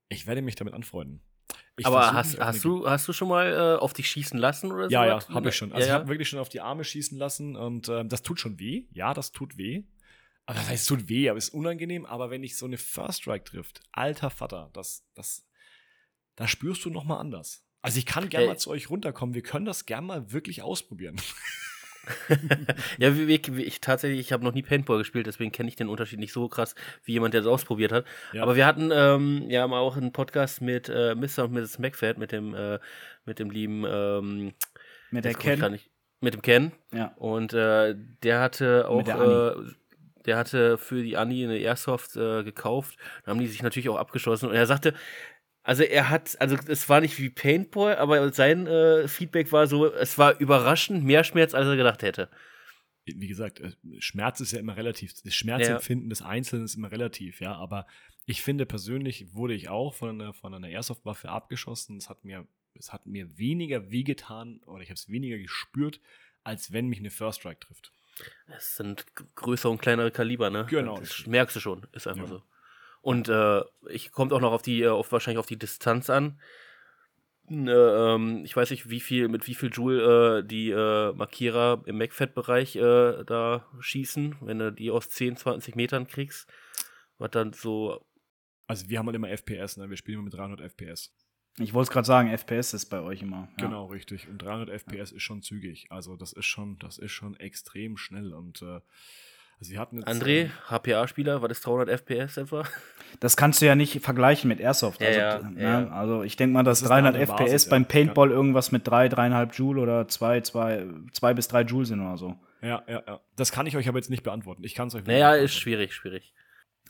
ich 0.09 0.27
werde 0.27 0.43
mich 0.43 0.57
damit 0.57 0.75
anfreunden. 0.75 1.23
Ich 1.77 1.87
Aber 1.87 2.13
hast, 2.13 2.39
hast, 2.41 2.65
du, 2.65 2.89
hast 2.89 3.07
du 3.07 3.13
schon 3.13 3.29
mal 3.29 3.53
äh, 3.53 3.81
auf 3.81 3.93
dich 3.93 4.09
schießen 4.09 4.39
lassen 4.39 4.73
oder 4.73 4.85
so? 4.85 4.93
Ja, 4.93 5.07
ja, 5.07 5.29
habe 5.29 5.51
ich 5.51 5.57
schon. 5.57 5.73
Also 5.73 5.87
ja, 5.87 5.93
ja. 5.93 5.97
ich 5.97 6.01
habe 6.01 6.09
wirklich 6.09 6.29
schon 6.29 6.41
auf 6.41 6.49
die 6.49 6.61
Arme 6.61 6.85
schießen 6.85 7.17
lassen 7.19 7.55
und 7.55 7.89
äh, 7.89 8.05
das 8.05 8.23
tut 8.23 8.41
schon 8.41 8.59
weh. 8.59 8.87
Ja, 8.93 9.15
das 9.15 9.31
tut 9.31 9.57
weh. 9.59 9.85
Aber 10.47 10.59
das 10.59 10.69
heißt, 10.69 10.83
es 10.83 10.89
tut 10.89 11.09
weh, 11.09 11.29
aber 11.29 11.39
es 11.39 11.49
ist 11.49 11.55
unangenehm. 11.55 12.07
Aber 12.07 12.31
wenn 12.31 12.43
dich 12.43 12.57
so 12.57 12.67
eine 12.67 12.79
First 12.79 13.23
Strike 13.23 13.45
trifft, 13.45 13.81
alter 13.93 14.31
Vater, 14.31 14.71
das, 14.73 15.05
das, 15.15 15.47
da 16.35 16.49
spürst 16.49 16.85
du 16.85 16.91
noch 16.91 17.05
mal 17.05 17.19
anders. 17.19 17.66
Also 17.87 17.99
ich 17.99 18.07
kann 18.07 18.29
gerne 18.29 18.49
mal 18.49 18.59
zu 18.59 18.71
euch 18.71 18.91
runterkommen. 18.91 19.37
Wir 19.37 19.43
können 19.43 19.65
das 19.65 19.87
gerne 19.87 20.05
mal 20.09 20.33
wirklich 20.33 20.61
ausprobieren. 20.61 21.15
ja, 22.99 23.15
wie, 23.17 23.29
wie, 23.29 23.63
ich 23.63 23.81
tatsächlich, 23.81 24.19
ich 24.19 24.33
habe 24.33 24.43
noch 24.43 24.55
nie 24.55 24.63
Paintball 24.65 24.99
gespielt, 24.99 25.29
deswegen 25.29 25.53
kenne 25.53 25.69
ich 25.69 25.77
den 25.77 25.89
Unterschied 25.89 26.19
nicht 26.19 26.33
so 26.33 26.49
krass 26.49 26.75
wie 27.05 27.13
jemand, 27.13 27.33
der 27.33 27.43
das 27.43 27.49
ausprobiert 27.49 27.93
hat. 27.93 28.05
Ja. 28.33 28.43
Aber 28.43 28.57
wir 28.57 28.67
hatten 28.67 28.91
ähm, 28.93 29.45
ja 29.49 29.69
mal 29.69 29.79
auch 29.79 29.97
einen 29.97 30.11
Podcast 30.11 30.63
mit 30.63 30.89
äh, 30.89 31.15
Mr. 31.15 31.45
und 31.45 31.53
Mrs. 31.53 31.79
McFad, 31.79 32.19
mit 32.19 32.33
dem, 32.33 32.55
äh, 32.55 32.81
mit 33.25 33.39
dem 33.39 33.51
lieben 33.51 33.85
ähm, 33.89 34.55
mit 35.13 35.25
der 35.25 35.35
Ken. 35.35 35.79
mit 36.21 36.35
dem 36.35 36.43
Ken. 36.43 36.73
Ja. 36.93 37.15
Und 37.19 37.53
äh, 37.53 37.95
der 38.25 38.41
hatte 38.41 38.89
auch 38.89 39.05
der, 39.05 39.21
äh, 39.21 39.71
der 40.25 40.39
hatte 40.39 40.77
für 40.77 41.05
die 41.05 41.17
Annie 41.17 41.47
eine 41.47 41.59
Airsoft 41.59 42.17
äh, 42.17 42.43
gekauft. 42.43 42.97
Da 43.25 43.31
haben 43.31 43.39
die 43.39 43.47
sich 43.47 43.63
natürlich 43.63 43.89
auch 43.89 43.97
abgeschossen. 43.97 44.49
Und 44.49 44.57
er 44.57 44.67
sagte, 44.67 44.93
also 45.67 45.83
er 45.83 46.11
hat, 46.11 46.41
also 46.41 46.57
es 46.69 46.89
war 46.89 47.01
nicht 47.01 47.19
wie 47.19 47.29
Paintball, 47.29 47.97
aber 47.97 48.33
sein 48.33 48.69
äh, 48.69 49.09
Feedback 49.09 49.51
war 49.51 49.67
so, 49.67 49.93
es 49.93 50.17
war 50.17 50.39
überraschend 50.39 51.03
mehr 51.03 51.25
Schmerz, 51.25 51.55
als 51.55 51.67
er 51.67 51.75
gedacht 51.75 52.05
hätte. 52.05 52.31
Wie 53.05 53.27
gesagt, 53.27 53.59
äh, 53.59 53.73
Schmerz 53.99 54.39
ist 54.39 54.53
ja 54.53 54.61
immer 54.61 54.77
relativ. 54.77 55.21
Das 55.25 55.35
Schmerzempfinden 55.35 56.07
ja. 56.07 56.11
des 56.11 56.23
Einzelnen 56.23 56.67
ist 56.67 56.77
immer 56.77 56.93
relativ, 56.93 57.41
ja. 57.41 57.57
Aber 57.57 57.89
ich 58.27 58.43
finde 58.43 58.65
persönlich 58.65 59.35
wurde 59.35 59.55
ich 59.55 59.69
auch 59.69 59.93
von 59.93 60.11
einer, 60.11 60.33
von 60.33 60.55
einer 60.55 60.69
Airsoft-Waffe 60.69 61.31
abgeschossen. 61.31 61.97
Es 61.97 62.09
hat 62.09 62.25
mir, 62.25 62.47
es 62.75 62.93
hat 62.93 63.07
mir 63.07 63.37
weniger 63.37 63.91
wehgetan 63.91 64.61
oder 64.67 64.85
ich 64.85 64.91
habe 64.91 64.99
es 64.99 65.09
weniger 65.09 65.37
gespürt, 65.37 66.01
als 66.45 66.71
wenn 66.71 66.87
mich 66.87 67.01
eine 67.01 67.11
First 67.11 67.41
Strike 67.41 67.67
trifft. 67.67 67.93
Es 68.57 68.77
sind 68.77 69.05
größere 69.35 69.73
und 69.73 69.83
kleinere 69.83 70.13
Kaliber, 70.13 70.49
ne? 70.49 70.65
Genau. 70.71 71.01
Das 71.01 71.27
merkst 71.27 71.57
du 71.57 71.61
schon, 71.61 71.89
ist 71.91 72.07
einfach 72.07 72.23
ja. 72.23 72.29
so. 72.29 72.43
Und 73.07 73.29
äh, 73.29 73.61
ich 73.89 74.11
kommt 74.11 74.33
auch 74.33 74.41
noch 74.41 74.51
auf 74.51 74.63
die, 74.63 74.83
äh, 74.83 74.89
auf, 74.89 75.13
wahrscheinlich 75.13 75.39
auf 75.39 75.47
die 75.47 75.57
Distanz 75.57 76.11
an. 76.11 76.41
Äh, 77.49 77.71
ähm, 77.71 78.43
ich 78.45 78.57
weiß 78.57 78.71
nicht, 78.71 78.91
wie 78.91 78.99
viel, 78.99 79.29
mit 79.29 79.47
wie 79.47 79.55
viel 79.55 79.71
Joule 79.73 80.41
äh, 80.41 80.45
die 80.45 80.71
äh, 80.71 81.13
Markierer 81.13 81.85
im 81.87 81.99
MacFed-Bereich 81.99 82.75
äh, 82.75 83.23
da 83.25 83.65
schießen, 83.79 84.39
wenn 84.41 84.59
du 84.59 84.73
die 84.73 84.91
aus 84.91 85.09
10, 85.09 85.37
20 85.37 85.77
Metern 85.77 86.09
kriegst. 86.09 86.53
Was 87.19 87.31
dann 87.31 87.53
so. 87.53 88.05
Also 88.67 88.89
wir 88.89 88.99
haben 88.99 89.07
halt 89.07 89.15
immer 89.15 89.29
FPS, 89.31 89.77
ne? 89.77 89.89
Wir 89.89 89.97
spielen 89.97 90.17
immer 90.17 90.25
mit 90.25 90.35
300 90.35 90.61
FPS. 90.63 91.15
Ich 91.59 91.75
wollte 91.75 91.91
es 91.91 91.93
gerade 91.93 92.07
sagen, 92.09 92.37
FPS 92.37 92.75
ist 92.75 92.87
bei 92.87 93.01
euch 93.03 93.23
immer. 93.23 93.47
Ja. 93.61 93.67
Genau, 93.67 93.87
richtig. 93.87 94.27
Und 94.27 94.39
300 94.39 94.69
FPS 94.83 95.13
ist 95.13 95.23
schon 95.23 95.43
zügig. 95.43 95.87
Also 95.91 96.17
das 96.17 96.33
ist 96.33 96.47
schon, 96.47 96.77
das 96.81 96.99
ist 96.99 97.13
schon 97.13 97.37
extrem 97.37 97.99
schnell 97.99 98.35
und 98.35 98.63
äh, 98.63 98.81
also 99.59 99.73
wir 99.73 99.81
hatten 99.81 99.97
jetzt, 99.97 100.09
André, 100.09 100.51
HPA-Spieler, 100.69 101.41
war 101.43 101.49
das 101.49 101.61
300 101.61 101.89
FPS 102.01 102.37
etwa? 102.37 102.65
Das 103.21 103.37
kannst 103.37 103.63
du 103.63 103.67
ja 103.67 103.77
nicht 103.77 104.03
vergleichen 104.03 104.49
mit 104.49 104.61
Airsoft. 104.61 105.01
Ja, 105.01 105.07
also, 105.07 105.47
ja, 105.47 105.51
ne? 105.51 105.63
ja. 105.63 105.89
also 105.89 106.23
ich 106.23 106.37
denke 106.37 106.53
mal, 106.53 106.65
dass 106.65 106.81
das 106.81 106.89
300 106.89 107.17
FPS 107.17 107.37
Basis, 107.39 107.69
beim 107.69 107.87
Paintball 107.87 108.31
irgendwas 108.31 108.73
mit 108.73 108.87
3, 108.87 109.07
3,5 109.07 109.55
Joule 109.55 109.81
oder 109.81 110.09
2, 110.09 110.41
2, 110.43 110.87
2 111.13 111.35
bis 111.35 111.49
3 111.49 111.63
Joule 111.63 111.87
sind 111.87 112.01
oder 112.01 112.19
so. 112.19 112.37
Ja, 112.61 112.83
ja, 112.87 113.03
ja. 113.07 113.21
Das 113.37 113.53
kann 113.53 113.67
ich 113.67 113.77
euch 113.77 113.89
aber 113.89 113.97
jetzt 113.97 114.11
nicht 114.11 114.23
beantworten. 114.23 114.65
Ich 114.65 114.75
kann 114.75 114.89
es 114.89 114.95
euch 114.95 115.07
Naja, 115.07 115.35
ist 115.35 115.55
schwierig, 115.55 115.95
schwierig. 115.95 116.35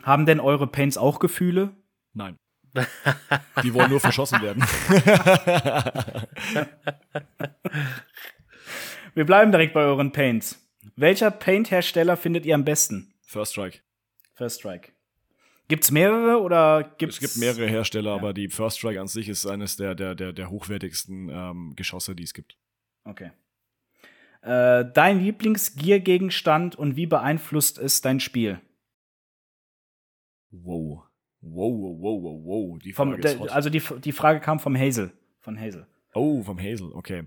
Haben 0.03 0.25
denn 0.25 0.39
eure 0.41 0.67
Paints 0.67 0.97
auch 0.97 1.19
Gefühle? 1.19 1.77
Nein. 2.13 2.35
Die 3.63 3.73
wollen 3.73 3.89
nur 3.89 3.99
verschossen 3.99 4.41
werden. 4.41 4.63
Wir 9.13 9.25
bleiben 9.25 9.51
direkt 9.51 9.73
bei 9.73 9.81
euren 9.81 10.11
Paints. 10.11 10.66
Welcher 10.97 11.29
Paint-Hersteller 11.29 12.17
findet 12.17 12.45
ihr 12.47 12.55
am 12.55 12.65
besten? 12.65 13.13
First 13.21 13.51
Strike. 13.51 13.79
First 14.33 14.59
Strike. 14.59 14.91
Gibt's 15.67 15.91
mehrere 15.91 16.41
oder 16.41 16.95
gibt's? 16.97 17.17
Es 17.17 17.21
gibt 17.21 17.37
mehrere 17.37 17.67
Hersteller, 17.67 18.11
ja. 18.11 18.15
aber 18.15 18.33
die 18.33 18.49
First 18.49 18.79
Strike 18.79 18.99
an 18.99 19.07
sich 19.07 19.29
ist 19.29 19.45
eines 19.45 19.77
der, 19.77 19.93
der, 19.93 20.15
der, 20.15 20.33
der 20.33 20.49
hochwertigsten 20.49 21.29
ähm, 21.29 21.73
Geschosse, 21.75 22.15
die 22.15 22.23
es 22.23 22.33
gibt. 22.33 22.57
Okay. 23.03 23.31
Äh, 24.41 24.85
dein 24.91 25.19
Lieblingsgear-Gegenstand 25.19 26.75
und 26.75 26.95
wie 26.95 27.05
beeinflusst 27.05 27.77
es 27.77 28.01
dein 28.01 28.19
Spiel? 28.19 28.59
Wow. 30.49 31.03
Wow, 31.41 31.73
wow, 31.79 32.01
wow, 32.01 32.23
wow, 32.23 32.43
wow. 32.43 32.79
Die 32.79 32.93
Frage 32.93 33.11
vom, 33.11 33.21
der, 33.21 33.53
Also 33.53 33.69
die, 33.69 33.83
die 34.03 34.11
Frage 34.11 34.39
kam 34.39 34.59
vom 34.59 34.75
Hazel. 34.75 35.11
Von 35.41 35.59
Hazel. 35.59 35.85
Oh, 36.15 36.41
vom 36.41 36.59
Hazel, 36.59 36.91
okay. 36.93 37.25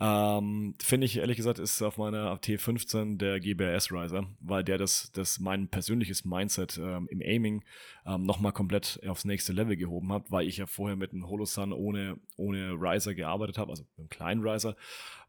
Ähm, 0.00 0.74
Finde 0.80 1.06
ich 1.06 1.16
ehrlich 1.16 1.36
gesagt, 1.36 1.58
ist 1.58 1.82
auf 1.82 1.98
meiner 1.98 2.36
T15 2.36 3.16
der 3.18 3.40
GBRS 3.40 3.90
Riser, 3.90 4.28
weil 4.38 4.62
der 4.62 4.78
das, 4.78 5.10
das 5.12 5.40
mein 5.40 5.68
persönliches 5.68 6.24
Mindset 6.24 6.78
ähm, 6.78 7.08
im 7.10 7.20
Aiming 7.20 7.64
ähm, 8.06 8.22
nochmal 8.22 8.52
komplett 8.52 9.00
aufs 9.08 9.24
nächste 9.24 9.52
Level 9.52 9.76
gehoben 9.76 10.12
hat, 10.12 10.30
weil 10.30 10.46
ich 10.46 10.58
ja 10.58 10.66
vorher 10.66 10.96
mit 10.96 11.12
einem 11.12 11.28
Holosun 11.28 11.72
ohne, 11.72 12.16
ohne 12.36 12.74
Riser 12.74 13.14
gearbeitet 13.14 13.58
habe, 13.58 13.70
also 13.70 13.82
mit 13.82 13.98
einem 13.98 14.08
kleinen 14.08 14.46
Riser, 14.46 14.76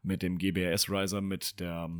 mit 0.04 0.22
dem 0.22 0.38
GBRS 0.38 0.88
Riser, 0.88 1.20
mit 1.20 1.58
der, 1.58 1.90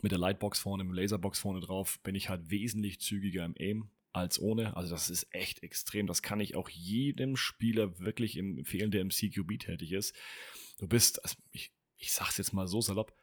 mit 0.00 0.12
der 0.12 0.18
Lightbox 0.18 0.58
vorne, 0.58 0.82
mit 0.82 0.92
dem 0.92 1.02
Laserbox 1.02 1.38
vorne 1.38 1.60
drauf, 1.60 2.00
bin 2.02 2.14
ich 2.14 2.30
halt 2.30 2.50
wesentlich 2.50 3.00
zügiger 3.00 3.44
im 3.44 3.54
Aim 3.58 3.90
als 4.14 4.40
ohne. 4.40 4.74
Also 4.78 4.94
das 4.94 5.10
ist 5.10 5.26
echt 5.30 5.62
extrem. 5.62 6.06
Das 6.06 6.22
kann 6.22 6.40
ich 6.40 6.56
auch 6.56 6.70
jedem 6.70 7.36
Spieler 7.36 7.98
wirklich 7.98 8.38
empfehlen, 8.38 8.90
der 8.90 9.02
im 9.02 9.10
CQB 9.10 9.58
tätig 9.58 9.92
ist. 9.92 10.14
Du 10.78 10.86
bist, 10.86 11.22
also 11.22 11.36
ich, 11.50 11.72
ich 11.96 12.12
sag's 12.12 12.36
jetzt 12.38 12.52
mal 12.52 12.66
so 12.66 12.80
salopp, 12.80 13.14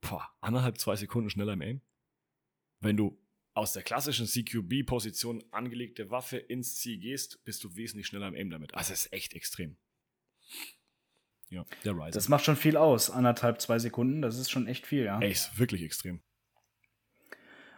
boah, 0.00 0.28
anderthalb, 0.40 0.78
zwei 0.78 0.96
Sekunden 0.96 1.30
schneller 1.30 1.54
im 1.54 1.62
Aim. 1.62 1.80
Wenn 2.80 2.96
du 2.96 3.18
aus 3.54 3.72
der 3.72 3.82
klassischen 3.82 4.26
CQB-Position 4.26 5.42
angelegte 5.50 6.10
Waffe 6.10 6.36
ins 6.36 6.76
Ziel 6.76 6.98
gehst, 6.98 7.42
bist 7.44 7.64
du 7.64 7.74
wesentlich 7.74 8.06
schneller 8.06 8.28
im 8.28 8.34
Aim 8.34 8.50
damit. 8.50 8.74
Also 8.74 8.92
es 8.92 9.06
ist 9.06 9.12
echt 9.12 9.34
extrem. 9.34 9.76
Ja, 11.48 11.64
der 11.84 11.94
Riser. 11.94 12.10
Das 12.10 12.28
macht 12.28 12.44
schon 12.44 12.56
viel 12.56 12.76
aus, 12.76 13.08
anderthalb, 13.08 13.60
zwei 13.60 13.78
Sekunden. 13.78 14.20
Das 14.20 14.36
ist 14.36 14.50
schon 14.50 14.66
echt 14.66 14.86
viel, 14.86 15.04
ja. 15.04 15.20
Ey, 15.20 15.32
ist 15.32 15.58
wirklich 15.58 15.82
extrem. 15.82 16.20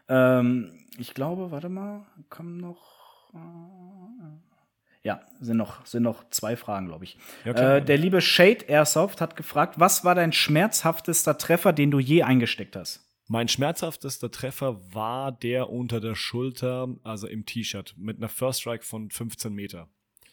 Ähm, 0.09 0.87
ich 0.97 1.15
glaube, 1.15 1.51
warte 1.51 1.69
mal, 1.69 2.07
kommen 2.29 2.57
noch. 2.57 3.33
Äh, 3.35 4.58
ja, 5.03 5.21
sind 5.41 5.57
noch, 5.57 5.85
sind 5.87 6.03
noch 6.03 6.29
zwei 6.31 6.57
Fragen, 6.57 6.89
glaube 6.89 7.05
ich. 7.05 7.17
Ja, 7.45 7.77
äh, 7.77 7.85
der 7.85 7.99
liebe 7.99 8.21
Shade 8.21 8.65
Airsoft 8.67 9.21
hat 9.21 9.37
gefragt, 9.37 9.79
was 9.79 10.05
war 10.05 10.15
dein 10.15 10.33
schmerzhaftester 10.33 11.39
Treffer, 11.39 11.73
den 11.73 11.91
du 11.91 11.99
je 11.99 12.23
eingesteckt 12.23 12.77
hast? 12.77 13.05
Mein 13.29 13.49
schmerzhaftester 13.49 14.31
Treffer 14.31 14.95
war 14.95 15.33
der 15.33 15.71
unter 15.71 16.01
der 16.01 16.15
Schulter, 16.15 16.89
also 17.05 17.27
im 17.27 17.45
T-Shirt, 17.45 17.95
mit 17.99 18.17
einer 18.17 18.31
First 18.31 18.63
Strike 18.63 18.85
von 18.85 19.11
15 19.11 19.53
Meter. 19.53 19.89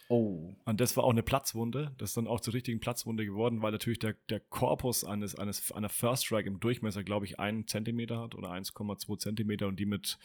Oh. 0.08 0.56
Und 0.66 0.80
das 0.80 0.96
war 0.96 1.04
auch 1.04 1.12
eine 1.12 1.24
Platzwunde. 1.24 1.92
Das 1.98 2.12
ist 2.12 2.18
dann 2.18 2.28
auch 2.28 2.40
zur 2.40 2.54
richtigen 2.54 2.80
Platzwunde 2.80 3.26
geworden, 3.26 3.62
weil 3.62 3.72
natürlich 3.72 4.00
der, 4.00 4.16
der 4.30 4.40
Korpus 4.40 5.04
eines, 5.04 5.36
eines, 5.36 5.72
einer 5.72 5.90
First 5.90 6.26
Strike 6.26 6.48
im 6.48 6.60
Durchmesser, 6.60 7.04
glaube 7.04 7.26
ich, 7.26 7.40
einen 7.40 7.68
Zentimeter 7.68 8.20
hat 8.20 8.36
oder 8.36 8.52
1,2 8.52 9.18
Zentimeter 9.18 9.68
und 9.68 9.78
die 9.78 9.86
mit 9.86 10.20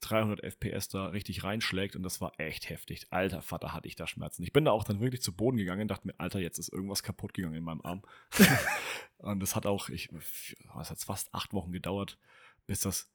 300 0.00 0.42
FPS 0.42 0.88
da 0.88 1.06
richtig 1.06 1.44
reinschlägt 1.44 1.96
und 1.96 2.02
das 2.02 2.20
war 2.20 2.32
echt 2.38 2.68
heftig. 2.68 3.06
Alter 3.10 3.42
Vater, 3.42 3.72
hatte 3.72 3.88
ich 3.88 3.96
da 3.96 4.06
Schmerzen. 4.06 4.42
Ich 4.42 4.52
bin 4.52 4.64
da 4.64 4.70
auch 4.70 4.84
dann 4.84 5.00
wirklich 5.00 5.22
zu 5.22 5.32
Boden 5.32 5.56
gegangen 5.56 5.82
und 5.82 5.88
dachte 5.88 6.06
mir, 6.06 6.14
Alter, 6.18 6.38
jetzt 6.38 6.58
ist 6.58 6.72
irgendwas 6.72 7.02
kaputt 7.02 7.34
gegangen 7.34 7.54
in 7.54 7.64
meinem 7.64 7.82
Arm. 7.82 8.02
und 9.18 9.40
das 9.40 9.56
hat 9.56 9.66
auch, 9.66 9.88
ich, 9.88 10.10
es 10.12 10.90
hat 10.90 11.00
fast 11.00 11.34
acht 11.34 11.52
Wochen 11.52 11.72
gedauert, 11.72 12.18
bis 12.66 12.80
das 12.80 13.10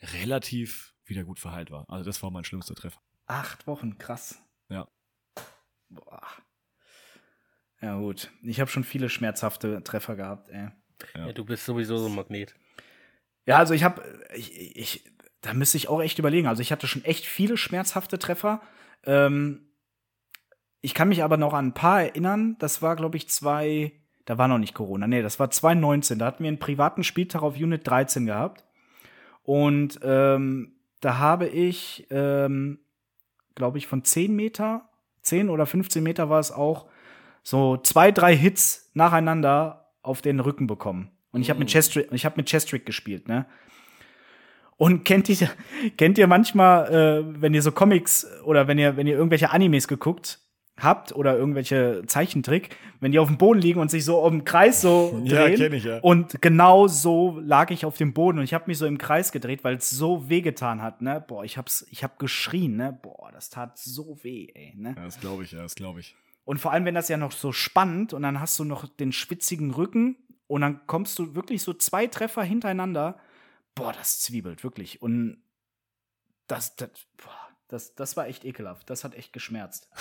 relativ 0.00 0.94
wieder 1.04 1.24
gut 1.24 1.38
verheilt 1.38 1.70
war. 1.70 1.88
Also 1.88 2.04
das 2.04 2.22
war 2.22 2.30
mein 2.30 2.44
schlimmster 2.44 2.74
Treffer. 2.74 3.00
Acht 3.26 3.66
Wochen, 3.66 3.98
krass. 3.98 4.42
Ja. 4.68 4.88
Boah. 5.88 6.26
Ja, 7.80 7.98
gut. 7.98 8.30
Ich 8.42 8.60
habe 8.60 8.70
schon 8.70 8.84
viele 8.84 9.08
schmerzhafte 9.08 9.82
Treffer 9.84 10.16
gehabt, 10.16 10.50
ey. 10.50 10.68
Ja. 11.14 11.26
ja. 11.26 11.32
du 11.32 11.44
bist 11.44 11.64
sowieso 11.64 11.98
so 11.98 12.06
ein 12.06 12.14
Magnet. 12.14 12.54
Ja, 13.46 13.58
also 13.58 13.74
ich 13.74 13.84
habe, 13.84 14.26
ich, 14.34 14.76
ich, 14.76 15.04
da 15.44 15.54
müsste 15.54 15.76
ich 15.76 15.88
auch 15.88 16.00
echt 16.00 16.18
überlegen. 16.18 16.46
Also 16.46 16.62
ich 16.62 16.72
hatte 16.72 16.86
schon 16.86 17.04
echt 17.04 17.26
viele 17.26 17.56
schmerzhafte 17.56 18.18
Treffer. 18.18 18.60
Ähm, 19.04 19.68
ich 20.80 20.94
kann 20.94 21.08
mich 21.08 21.22
aber 21.22 21.36
noch 21.36 21.52
an 21.52 21.68
ein 21.68 21.74
paar 21.74 22.02
erinnern. 22.02 22.56
Das 22.58 22.82
war, 22.82 22.96
glaube 22.96 23.16
ich, 23.16 23.28
zwei, 23.28 23.92
da 24.24 24.38
war 24.38 24.48
noch 24.48 24.58
nicht 24.58 24.74
Corona. 24.74 25.06
Nee, 25.06 25.22
das 25.22 25.38
war 25.38 25.50
2019. 25.50 26.18
Da 26.18 26.26
hatten 26.26 26.42
wir 26.42 26.48
einen 26.48 26.58
privaten 26.58 27.04
Spieltag 27.04 27.42
auf 27.42 27.56
Unit 27.56 27.86
13 27.86 28.26
gehabt. 28.26 28.64
Und 29.42 30.00
ähm, 30.02 30.76
da 31.00 31.18
habe 31.18 31.46
ich, 31.46 32.06
ähm, 32.10 32.78
glaube 33.54 33.78
ich, 33.78 33.86
von 33.86 34.04
10 34.04 34.34
Meter 34.34 34.88
10 35.24 35.50
oder 35.50 35.66
15 35.66 36.02
Meter 36.02 36.30
war 36.30 36.38
es 36.38 36.52
auch, 36.52 36.86
so 37.42 37.76
zwei, 37.76 38.10
drei 38.12 38.36
Hits 38.36 38.90
nacheinander 38.94 39.90
auf 40.02 40.22
den 40.22 40.40
Rücken 40.40 40.66
bekommen. 40.66 41.10
Und 41.30 41.42
ich 41.42 41.50
habe 41.50 41.58
mit, 41.58 41.68
mm. 41.68 41.72
Chestrick, 41.72 42.12
ich 42.12 42.24
hab 42.24 42.36
mit 42.36 42.46
Chestrick 42.46 42.86
gespielt, 42.86 43.28
ne? 43.28 43.46
Und 44.76 45.04
kennt 45.04 45.28
ihr, 45.28 45.48
kennt 45.96 46.18
ihr 46.18 46.26
manchmal, 46.26 46.92
äh, 46.92 47.40
wenn 47.40 47.54
ihr 47.54 47.62
so 47.62 47.72
Comics 47.72 48.26
oder 48.44 48.66
wenn 48.66 48.78
ihr, 48.78 48.96
wenn 48.96 49.06
ihr 49.06 49.14
irgendwelche 49.16 49.50
Animes 49.50 49.88
geguckt 49.88 50.40
habt 50.76 51.14
oder 51.14 51.36
irgendwelche 51.36 52.02
Zeichentrick, 52.06 52.76
wenn 53.00 53.12
die 53.12 53.18
auf 53.18 53.28
dem 53.28 53.38
Boden 53.38 53.60
liegen 53.60 53.80
und 53.80 53.90
sich 53.90 54.04
so 54.04 54.26
im 54.26 54.44
Kreis 54.44 54.80
so 54.80 55.20
drehen. 55.24 55.26
Ja, 55.26 55.56
kenn 55.56 55.72
ich, 55.72 55.84
ja. 55.84 55.98
Und 56.00 56.42
genau 56.42 56.88
so 56.88 57.38
lag 57.40 57.70
ich 57.70 57.84
auf 57.84 57.96
dem 57.96 58.12
Boden 58.12 58.38
und 58.38 58.44
ich 58.44 58.54
habe 58.54 58.64
mich 58.66 58.78
so 58.78 58.86
im 58.86 58.98
Kreis 58.98 59.30
gedreht, 59.30 59.62
weil 59.62 59.76
es 59.76 59.90
so 59.90 60.28
wehgetan 60.28 60.82
hat, 60.82 61.00
ne? 61.00 61.24
Boah, 61.26 61.44
ich 61.44 61.56
hab's, 61.56 61.86
ich 61.90 62.02
hab 62.02 62.18
geschrien, 62.18 62.76
ne? 62.76 62.98
Boah, 63.02 63.30
das 63.32 63.50
tat 63.50 63.78
so 63.78 64.18
weh, 64.22 64.48
ey, 64.54 64.74
ne? 64.76 64.94
Ja, 64.96 65.04
das 65.04 65.20
glaube 65.20 65.44
ich, 65.44 65.52
ja, 65.52 65.62
das 65.62 65.76
glaube 65.76 66.00
ich. 66.00 66.16
Und 66.44 66.58
vor 66.58 66.72
allem, 66.72 66.84
wenn 66.84 66.94
das 66.94 67.08
ja 67.08 67.16
noch 67.16 67.32
so 67.32 67.52
spannt 67.52 68.12
und 68.12 68.22
dann 68.22 68.40
hast 68.40 68.58
du 68.58 68.64
noch 68.64 68.86
den 68.88 69.12
schwitzigen 69.12 69.70
Rücken 69.70 70.16
und 70.46 70.60
dann 70.60 70.86
kommst 70.86 71.18
du 71.18 71.34
wirklich 71.34 71.62
so 71.62 71.72
zwei 71.72 72.06
Treffer 72.06 72.42
hintereinander. 72.42 73.16
Boah, 73.74 73.92
das 73.92 74.20
zwiebelt, 74.20 74.62
wirklich. 74.62 75.02
Und 75.02 75.42
das, 76.46 76.76
das, 76.76 76.90
boah, 77.16 77.48
das, 77.68 77.94
das 77.94 78.16
war 78.16 78.26
echt 78.26 78.44
ekelhaft. 78.44 78.88
Das 78.90 79.04
hat 79.04 79.14
echt 79.14 79.32
geschmerzt. 79.32 79.88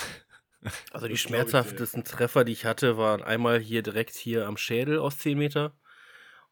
Also 0.93 1.09
die 1.09 1.17
schmerzhaftesten 1.17 2.05
Treffer, 2.05 2.45
die 2.45 2.53
ich 2.53 2.63
hatte, 2.63 2.97
waren 2.97 3.21
einmal 3.21 3.59
hier 3.59 3.84
direkt 3.84 4.15
hier 4.15 4.47
am 4.47 4.55
Schädel 4.55 4.97
aus 4.97 5.17
10 5.17 5.38
Meter 5.38 5.78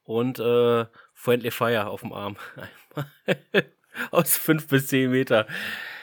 und 0.03 0.37
äh, 0.37 0.85
Friendly 1.13 1.49
Fire 1.49 1.87
auf 1.87 2.01
dem 2.01 2.11
Arm. 2.11 2.35
aus 4.11 4.37
5 4.37 4.67
bis 4.67 4.87
10 4.87 5.11
Meter. 5.11 5.47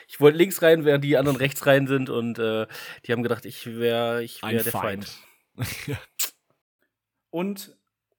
Ich 0.06 0.20
wollte 0.20 0.38
links 0.38 0.62
rein, 0.62 0.84
während 0.84 1.04
die 1.04 1.16
anderen 1.16 1.36
rechts 1.36 1.66
rein 1.66 1.86
sind 1.86 2.08
und 2.08 2.38
äh, 2.38 2.66
die 3.04 3.12
haben 3.12 3.22
gedacht, 3.22 3.44
ich 3.44 3.66
wäre 3.66 4.22
ich 4.22 4.42
wär 4.42 4.62
der 4.62 4.72
Feind. 4.72 5.18
Feind. 5.54 5.98
und 7.30 7.77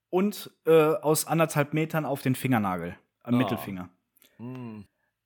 und 0.09 0.51
äh, 0.65 0.71
aus 0.71 1.27
anderthalb 1.27 1.73
Metern 1.73 2.05
auf 2.05 2.21
den 2.21 2.35
Fingernagel, 2.35 2.97
am 3.23 3.35
oh. 3.35 3.37
Mittelfinger. 3.37 3.89
Mm. 4.37 4.81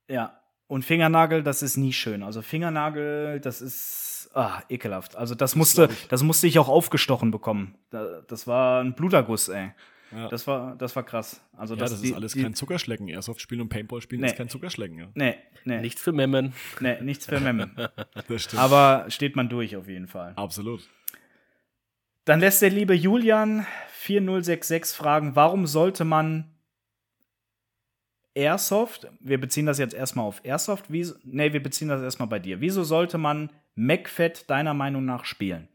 Ja, 0.08 0.40
und 0.68 0.84
Fingernagel, 0.84 1.44
das 1.44 1.62
ist 1.62 1.78
nie 1.78 1.94
schön. 1.94 2.24
Also 2.24 2.42
Fingernagel, 2.42 3.40
das 3.40 3.62
ist 3.62 4.30
ah, 4.34 4.62
ekelhaft. 4.70 5.16
Also 5.16 5.36
das 5.36 5.56
musste, 5.56 5.90
das 6.10 6.24
musste 6.24 6.48
ich 6.48 6.58
auch 6.60 6.70
aufgestochen 6.70 7.32
bekommen. 7.32 7.76
Das 7.92 8.48
war 8.48 8.82
ein 8.82 8.94
Bluterguss, 8.96 9.50
ey. 9.50 9.72
Ja. 10.12 10.28
Das 10.28 10.46
war, 10.46 10.76
das 10.76 10.96
war 10.96 11.04
krass. 11.04 11.42
Also 11.58 11.74
ja, 11.74 11.80
das, 11.80 11.92
das 11.92 12.02
ist 12.02 12.10
die, 12.10 12.16
alles 12.16 12.36
kein 12.36 12.54
Zuckerschlecken. 12.54 13.08
Airsoft 13.08 13.42
spielen 13.42 13.62
und 13.62 13.70
Paintball 13.70 14.02
spielen 14.02 14.22
nee. 14.22 14.28
ist 14.28 14.36
kein 14.36 14.50
Zuckerschlecken. 14.50 15.00
Ja. 15.00 15.08
Nee, 15.16 15.36
nee. 15.66 15.82
Nichts 15.82 16.02
für 16.02 16.12
Memmen. 16.12 16.54
Nee, 16.80 17.02
nichts 17.02 17.26
für 17.26 17.40
Memmen. 17.40 17.76
das 18.28 18.44
stimmt. 18.44 18.62
Aber 18.62 19.06
steht 19.10 19.36
man 19.36 19.50
durch 19.50 19.76
auf 19.76 19.88
jeden 19.88 20.08
Fall. 20.08 20.34
Absolut. 20.36 20.88
Dann 22.26 22.40
lässt 22.40 22.62
der 22.62 22.70
liebe 22.70 22.94
Julian 22.94 23.66
4066 23.90 24.96
fragen, 24.96 25.36
warum 25.36 25.68
sollte 25.68 26.06
man 26.06 26.54
Airsoft, 28.36 29.08
wir 29.20 29.40
beziehen 29.40 29.66
das 29.66 29.78
jetzt 29.78 29.94
erstmal 29.94 30.26
auf 30.26 30.44
Airsoft, 30.44 30.92
wie, 30.92 31.08
nee, 31.24 31.54
wir 31.54 31.62
beziehen 31.62 31.90
das 31.90 32.02
erstmal 32.02 32.28
bei 32.28 32.40
dir. 32.40 32.62
Wieso 32.62 32.84
sollte 32.84 33.18
man 33.18 33.52
MacFed 33.76 34.50
deiner 34.50 34.74
Meinung 34.74 35.06
nach 35.06 35.26
spielen? 35.26 35.68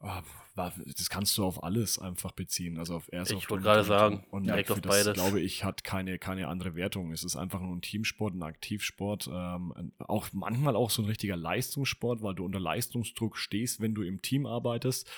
Oh, 0.00 0.20
das 0.56 1.10
kannst 1.10 1.36
du 1.36 1.44
auf 1.44 1.64
alles 1.64 1.98
einfach 1.98 2.30
beziehen, 2.30 2.78
also 2.78 2.94
auf 2.94 3.12
Airsoft. 3.12 3.42
Ich 3.42 3.50
wollte 3.50 3.64
gerade 3.64 3.82
sagen, 3.82 4.24
und 4.30 4.44
direkt 4.44 4.70
auf 4.70 4.80
das, 4.80 5.04
beides. 5.04 5.14
glaube 5.14 5.40
ich, 5.40 5.64
hat 5.64 5.82
keine, 5.82 6.18
keine 6.18 6.46
andere 6.46 6.76
Wertung. 6.76 7.12
Es 7.12 7.24
ist 7.24 7.34
einfach 7.34 7.60
nur 7.60 7.74
ein 7.74 7.82
Teamsport, 7.82 8.34
ein 8.34 8.42
Aktivsport, 8.42 9.28
ähm, 9.32 9.92
auch 9.98 10.28
manchmal 10.32 10.76
auch 10.76 10.90
so 10.90 11.02
ein 11.02 11.06
richtiger 11.06 11.36
Leistungssport, 11.36 12.22
weil 12.22 12.36
du 12.36 12.44
unter 12.44 12.60
Leistungsdruck 12.60 13.36
stehst, 13.36 13.80
wenn 13.80 13.94
du 13.94 14.02
im 14.02 14.22
Team 14.22 14.46
arbeitest. 14.46 15.10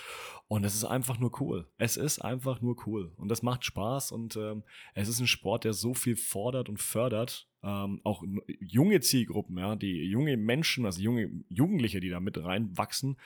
Und 0.48 0.64
es 0.64 0.74
ist 0.74 0.84
einfach 0.84 1.18
nur 1.18 1.40
cool. 1.40 1.66
Es 1.76 1.96
ist 1.96 2.20
einfach 2.20 2.62
nur 2.62 2.76
cool. 2.86 3.12
Und 3.16 3.28
das 3.28 3.42
macht 3.42 3.64
Spaß 3.64 4.12
und 4.12 4.36
ähm, 4.36 4.62
es 4.94 5.08
ist 5.08 5.20
ein 5.20 5.26
Sport, 5.26 5.64
der 5.64 5.74
so 5.74 5.92
viel 5.92 6.16
fordert 6.16 6.68
und 6.68 6.80
fördert. 6.80 7.46
Ähm, 7.62 8.00
auch 8.04 8.22
junge 8.60 9.00
Zielgruppen, 9.00 9.58
ja, 9.58 9.74
die 9.74 10.04
junge 10.04 10.36
Menschen, 10.36 10.86
also 10.86 11.00
junge 11.00 11.44
Jugendliche, 11.48 12.00
die 12.00 12.10
da 12.10 12.20
mit 12.20 12.42
reinwachsen, 12.42 13.16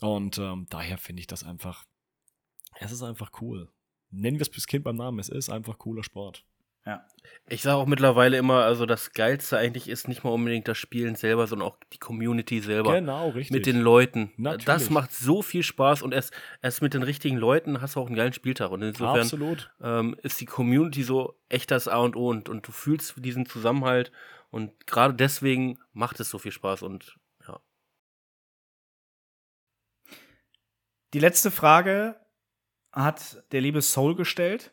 und 0.00 0.38
ähm, 0.38 0.66
daher 0.70 0.98
finde 0.98 1.20
ich 1.20 1.26
das 1.26 1.44
einfach, 1.44 1.84
es 2.80 2.92
ist 2.92 3.02
einfach 3.02 3.30
cool. 3.40 3.68
Nennen 4.10 4.38
wir 4.38 4.42
es 4.42 4.50
bis 4.50 4.66
Kind 4.66 4.84
beim 4.84 4.96
Namen, 4.96 5.18
es 5.18 5.28
ist 5.28 5.50
einfach 5.50 5.78
cooler 5.78 6.04
Sport. 6.04 6.44
Ja. 6.86 7.06
Ich 7.48 7.62
sage 7.62 7.76
auch 7.76 7.86
mittlerweile 7.86 8.36
immer, 8.36 8.64
also 8.64 8.84
das 8.84 9.12
Geilste 9.12 9.56
eigentlich 9.56 9.88
ist 9.88 10.06
nicht 10.06 10.22
mal 10.22 10.30
unbedingt 10.30 10.68
das 10.68 10.76
Spielen 10.76 11.14
selber, 11.14 11.46
sondern 11.46 11.68
auch 11.68 11.78
die 11.94 11.98
Community 11.98 12.60
selber. 12.60 12.92
Genau, 12.92 13.30
richtig. 13.30 13.52
Mit 13.52 13.66
den 13.66 13.80
Leuten. 13.80 14.32
Natürlich. 14.36 14.66
Das 14.66 14.90
macht 14.90 15.12
so 15.12 15.40
viel 15.40 15.62
Spaß 15.62 16.02
und 16.02 16.12
erst, 16.12 16.34
erst 16.60 16.82
mit 16.82 16.92
den 16.92 17.02
richtigen 17.02 17.38
Leuten 17.38 17.80
hast 17.80 17.96
du 17.96 18.00
auch 18.00 18.06
einen 18.06 18.16
geilen 18.16 18.34
Spieltag. 18.34 18.70
Und 18.70 18.82
insofern 18.82 19.20
Absolut. 19.20 19.70
Ähm, 19.80 20.14
ist 20.22 20.40
die 20.42 20.46
Community 20.46 21.02
so 21.02 21.38
echt 21.48 21.70
das 21.70 21.88
A 21.88 21.98
und 21.98 22.16
O 22.16 22.28
und, 22.28 22.50
und 22.50 22.68
du 22.68 22.72
fühlst 22.72 23.14
diesen 23.16 23.46
Zusammenhalt 23.46 24.12
und 24.50 24.86
gerade 24.86 25.14
deswegen 25.14 25.78
macht 25.94 26.20
es 26.20 26.28
so 26.28 26.38
viel 26.38 26.52
Spaß 26.52 26.82
und 26.82 27.18
die 31.14 31.20
letzte 31.20 31.50
Frage 31.50 32.16
hat 32.92 33.42
der 33.52 33.60
liebe 33.60 33.80
Soul 33.82 34.14
gestellt. 34.14 34.72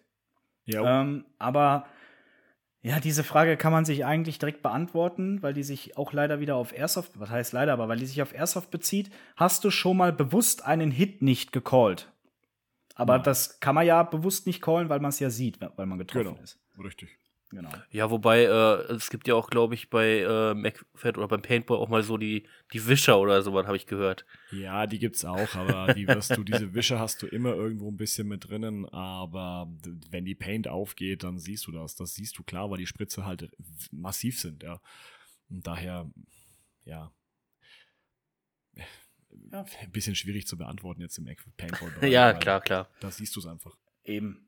Ja. 0.66 1.02
Ähm, 1.02 1.26
aber 1.40 1.86
ja, 2.82 3.00
diese 3.00 3.24
Frage 3.24 3.58
kann 3.58 3.72
man 3.72 3.86
sich 3.86 4.06
eigentlich 4.06 4.40
direkt 4.40 4.64
beantworten, 4.64 5.42
weil 5.44 5.54
die 5.54 5.64
sich 5.64 5.98
auch 5.98 6.14
leider 6.14 6.40
wieder 6.40 6.56
auf 6.56 6.74
Airsoft, 6.74 7.20
was 7.20 7.30
heißt 7.30 7.54
leider, 7.54 7.74
aber 7.74 7.88
weil 7.88 8.00
die 8.00 8.06
sich 8.08 8.22
auf 8.22 8.34
Airsoft 8.34 8.72
bezieht. 8.72 9.12
Hast 9.36 9.64
du 9.64 9.70
schon 9.70 9.98
mal 9.98 10.12
bewusst 10.12 10.66
einen 10.66 10.92
Hit 10.92 11.22
nicht 11.22 11.52
gecallt? 11.52 12.12
Aber 12.96 13.16
Nein. 13.18 13.24
das 13.24 13.60
kann 13.60 13.76
man 13.76 13.86
ja 13.86 14.04
bewusst 14.04 14.48
nicht 14.48 14.62
callen, 14.62 14.90
weil 14.90 15.00
man 15.00 15.10
es 15.10 15.20
ja 15.20 15.30
sieht, 15.30 15.60
weil 15.62 15.86
man 15.86 15.98
getroffen 15.98 16.30
Genau. 16.34 16.42
ist. 16.42 16.60
Richtig. 16.84 17.10
Genau. 17.52 17.70
Ja, 17.90 18.10
wobei, 18.10 18.44
äh, 18.44 18.94
es 18.94 19.10
gibt 19.10 19.28
ja 19.28 19.36
auch, 19.36 19.50
glaube 19.50 19.76
ich, 19.76 19.90
bei 19.90 20.20
äh, 20.20 20.54
MacFed 20.54 21.18
oder 21.18 21.28
beim 21.28 21.42
Paintball 21.42 21.78
auch 21.78 21.90
mal 21.90 22.02
so 22.02 22.18
die, 22.18 22.48
die 22.72 22.88
Wischer 22.88 23.20
oder 23.20 23.42
sowas, 23.42 23.68
habe 23.68 23.76
ich 23.76 23.88
gehört. 23.88 24.26
Ja, 24.52 24.88
die 24.88 25.00
gibt's 25.00 25.26
auch, 25.26 25.54
aber 25.56 25.94
die 25.94 26.08
wirst 26.08 26.36
du, 26.38 26.44
diese 26.46 26.74
Wische 26.74 26.98
hast 26.98 27.22
du 27.22 27.28
immer 27.28 27.54
irgendwo 27.54 27.90
ein 27.90 27.98
bisschen 27.98 28.30
mit 28.30 28.50
drinnen, 28.50 28.88
aber 28.88 29.70
wenn 30.10 30.24
die 30.24 30.36
Paint 30.36 30.70
aufgeht, 30.70 31.24
dann 31.24 31.40
siehst 31.40 31.68
du 31.68 31.74
das. 31.74 31.96
Das 31.96 32.16
siehst 32.16 32.38
du 32.38 32.44
klar, 32.44 32.72
weil 32.72 32.78
die 32.78 32.88
Spritze 32.88 33.26
halt 33.26 33.52
massiv 33.92 34.40
sind, 34.40 34.64
ja. 34.64 34.80
Und 35.50 35.68
daher, 35.68 36.10
ja. 36.86 37.12
Ja. 39.52 39.66
Ein 39.82 39.92
bisschen 39.92 40.16
schwierig 40.16 40.48
zu 40.48 40.58
beantworten 40.58 41.02
jetzt 41.02 41.18
im 41.18 41.26
Paintball. 41.58 42.10
ja, 42.10 42.32
klar, 42.34 42.62
klar. 42.62 42.90
Da 43.02 43.12
siehst 43.12 43.36
du 43.36 43.42
es 43.42 43.46
einfach. 43.46 43.76
Eben. 44.06 44.48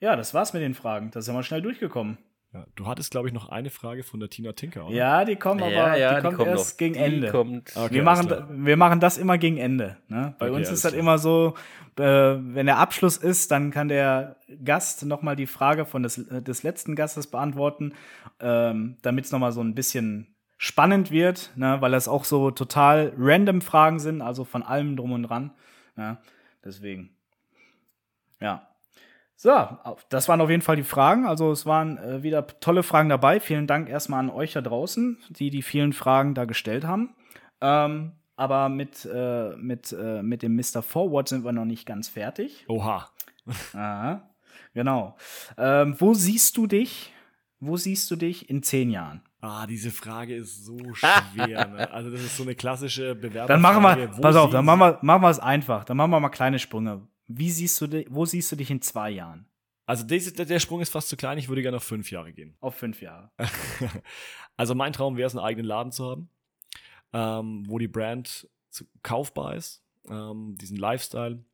Ja, 0.00 0.16
das 0.16 0.34
war's 0.34 0.52
mit 0.52 0.62
den 0.62 0.74
Fragen. 0.74 1.10
Da 1.10 1.20
sind 1.20 1.34
wir 1.34 1.42
schnell 1.42 1.62
durchgekommen. 1.62 2.18
Ja, 2.52 2.66
du 2.76 2.86
hattest, 2.86 3.10
glaube 3.10 3.28
ich, 3.28 3.34
noch 3.34 3.48
eine 3.48 3.70
Frage 3.70 4.02
von 4.02 4.20
der 4.20 4.28
Tina 4.28 4.52
Tinker, 4.52 4.86
oder? 4.86 4.94
Ja, 4.94 5.24
die 5.24 5.36
kommen 5.36 5.62
aber 5.62 5.72
ja, 5.72 5.96
ja, 5.96 6.14
die 6.16 6.20
kommt 6.22 6.36
kommt 6.36 6.48
erst 6.50 6.72
noch. 6.72 6.76
gegen 6.78 6.94
Die 6.94 7.00
Ende. 7.00 7.30
Kommt, 7.30 7.72
Okay, 7.74 7.94
wir, 7.94 8.02
machen, 8.02 8.66
wir 8.66 8.76
machen 8.76 9.00
das 9.00 9.16
immer 9.16 9.38
gegen 9.38 9.56
Ende. 9.56 9.96
Ne? 10.08 10.34
Bei 10.38 10.48
Okay, 10.50 10.56
uns 10.56 10.68
ist 10.70 10.84
das 10.84 10.92
klar. 10.92 11.00
immer 11.00 11.16
so, 11.16 11.54
äh, 11.96 12.02
wenn 12.02 12.66
der 12.66 12.76
Abschluss 12.76 13.16
ist, 13.16 13.50
dann 13.52 13.70
kann 13.70 13.88
der 13.88 14.36
Gast 14.62 15.06
nochmal 15.06 15.34
die 15.34 15.46
Frage 15.46 15.86
von 15.86 16.02
des, 16.02 16.18
äh, 16.18 16.42
des 16.42 16.62
letzten 16.62 16.94
Gastes 16.94 17.26
beantworten, 17.28 17.94
ähm, 18.38 18.98
damit 19.00 19.24
es 19.24 19.32
nochmal 19.32 19.52
so 19.52 19.62
ein 19.62 19.74
bisschen 19.74 20.26
spannend 20.58 21.10
wird, 21.10 21.52
ne? 21.56 21.78
weil 21.80 21.92
das 21.92 22.06
auch 22.06 22.24
so 22.24 22.50
total 22.50 23.14
random 23.16 23.62
Fragen 23.62 23.98
sind, 23.98 24.20
also 24.20 24.44
von 24.44 24.62
allem 24.62 24.96
drum 24.96 25.12
und 25.12 25.22
dran. 25.22 25.52
Ne? 25.96 26.18
Deswegen. 26.62 27.16
Ja. 28.40 28.68
So, 29.42 29.50
das 30.08 30.28
waren 30.28 30.40
auf 30.40 30.50
jeden 30.50 30.62
Fall 30.62 30.76
die 30.76 30.84
Fragen. 30.84 31.26
Also 31.26 31.50
es 31.50 31.66
waren 31.66 31.98
äh, 31.98 32.22
wieder 32.22 32.46
tolle 32.60 32.84
Fragen 32.84 33.08
dabei. 33.08 33.40
Vielen 33.40 33.66
Dank 33.66 33.88
erstmal 33.88 34.20
an 34.20 34.30
euch 34.30 34.52
da 34.52 34.60
draußen, 34.60 35.18
die 35.30 35.50
die 35.50 35.62
vielen 35.62 35.92
Fragen 35.92 36.36
da 36.36 36.44
gestellt 36.44 36.84
haben. 36.84 37.16
Ähm, 37.60 38.12
aber 38.36 38.68
mit, 38.68 39.04
äh, 39.04 39.56
mit, 39.56 39.90
äh, 40.00 40.22
mit 40.22 40.44
dem 40.44 40.54
Mr. 40.54 40.80
Forward 40.80 41.28
sind 41.28 41.44
wir 41.44 41.50
noch 41.50 41.64
nicht 41.64 41.86
ganz 41.86 42.08
fertig. 42.08 42.64
Oha. 42.68 43.08
Aha, 43.72 44.30
genau. 44.74 45.16
Ähm, 45.58 45.96
wo 45.98 46.14
siehst 46.14 46.56
du 46.56 46.68
dich? 46.68 47.12
Wo 47.58 47.76
siehst 47.76 48.08
du 48.12 48.14
dich 48.14 48.48
in 48.48 48.62
zehn 48.62 48.90
Jahren? 48.90 49.22
Ah, 49.40 49.66
diese 49.66 49.90
Frage 49.90 50.36
ist 50.36 50.64
so 50.64 50.78
schwer. 50.94 51.66
ne? 51.66 51.90
Also, 51.92 52.10
das 52.12 52.20
ist 52.20 52.36
so 52.36 52.44
eine 52.44 52.54
klassische 52.54 53.16
Bewerbung. 53.16 53.48
Dann 53.48 53.60
machen 53.60 53.82
wir, 53.82 54.06
pass 54.20 54.36
auf, 54.36 54.50
dann 54.50 54.64
machen 54.64 54.78
wir, 54.78 54.98
machen 55.02 55.22
wir 55.22 55.30
es 55.30 55.40
einfach. 55.40 55.82
Dann 55.82 55.96
machen 55.96 56.12
wir 56.12 56.20
mal 56.20 56.28
kleine 56.28 56.60
Sprünge. 56.60 57.08
Wie 57.36 57.50
siehst 57.50 57.80
du 57.80 57.86
dich, 57.86 58.06
wo 58.10 58.24
siehst 58.24 58.52
du 58.52 58.56
dich 58.56 58.70
in 58.70 58.82
zwei 58.82 59.10
Jahren? 59.10 59.46
Also, 59.86 60.04
der 60.04 60.60
Sprung 60.60 60.80
ist 60.80 60.90
fast 60.90 61.08
zu 61.08 61.16
klein. 61.16 61.38
Ich 61.38 61.48
würde 61.48 61.62
gerne 61.62 61.76
auf 61.76 61.84
fünf 61.84 62.10
Jahre 62.10 62.32
gehen. 62.32 62.56
Auf 62.60 62.76
fünf 62.76 63.02
Jahre. 63.02 63.30
also, 64.56 64.74
mein 64.74 64.92
Traum 64.92 65.16
wäre 65.16 65.26
es, 65.26 65.34
einen 65.34 65.44
eigenen 65.44 65.66
Laden 65.66 65.92
zu 65.92 66.08
haben, 66.08 66.30
ähm, 67.12 67.64
wo 67.66 67.78
die 67.78 67.88
Brand 67.88 68.48
zu, 68.70 68.86
kaufbar 69.02 69.56
ist, 69.56 69.84
ähm, 70.08 70.56
diesen 70.56 70.76
Lifestyle. 70.76 71.44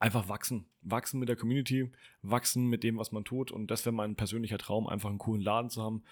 Einfach 0.00 0.28
wachsen. 0.28 0.66
Wachsen 0.80 1.20
mit 1.20 1.28
der 1.28 1.36
Community, 1.36 1.92
wachsen 2.22 2.66
mit 2.66 2.82
dem, 2.82 2.96
was 2.96 3.12
man 3.12 3.24
tut. 3.24 3.52
Und 3.52 3.70
das 3.70 3.84
wäre 3.84 3.94
mein 3.94 4.16
persönlicher 4.16 4.58
Traum, 4.58 4.86
einfach 4.86 5.10
einen 5.10 5.18
coolen 5.18 5.42
Laden 5.42 5.70
zu 5.70 5.82
haben, 5.82 6.04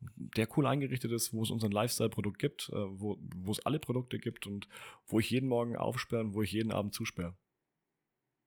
der 0.00 0.48
cool 0.56 0.66
eingerichtet 0.66 1.10
ist, 1.12 1.32
wo 1.32 1.42
es 1.42 1.50
unseren 1.50 1.72
Lifestyle-Produkt 1.72 2.38
gibt, 2.38 2.70
äh, 2.70 2.74
wo, 2.74 3.18
wo 3.20 3.52
es 3.52 3.64
alle 3.66 3.78
Produkte 3.78 4.18
gibt 4.18 4.46
und 4.46 4.68
wo 5.06 5.20
ich 5.20 5.30
jeden 5.30 5.48
Morgen 5.48 5.76
aufsperre 5.76 6.22
und 6.22 6.34
wo 6.34 6.42
ich 6.42 6.52
jeden 6.52 6.72
Abend 6.72 6.94
zusperre. 6.94 7.34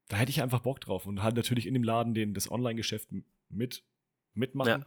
Da 0.10 0.18
hätte 0.18 0.32
ich 0.32 0.42
einfach 0.42 0.60
Bock 0.60 0.82
drauf 0.82 1.06
und 1.06 1.24
halt 1.24 1.36
natürlich 1.36 1.66
in 1.66 1.74
dem 1.74 1.84
Laden 1.84 2.14
den, 2.14 2.34
das 2.34 2.52
Online-Geschäft 2.52 3.10
mit, 3.50 3.84
mitmachen. 4.34 4.86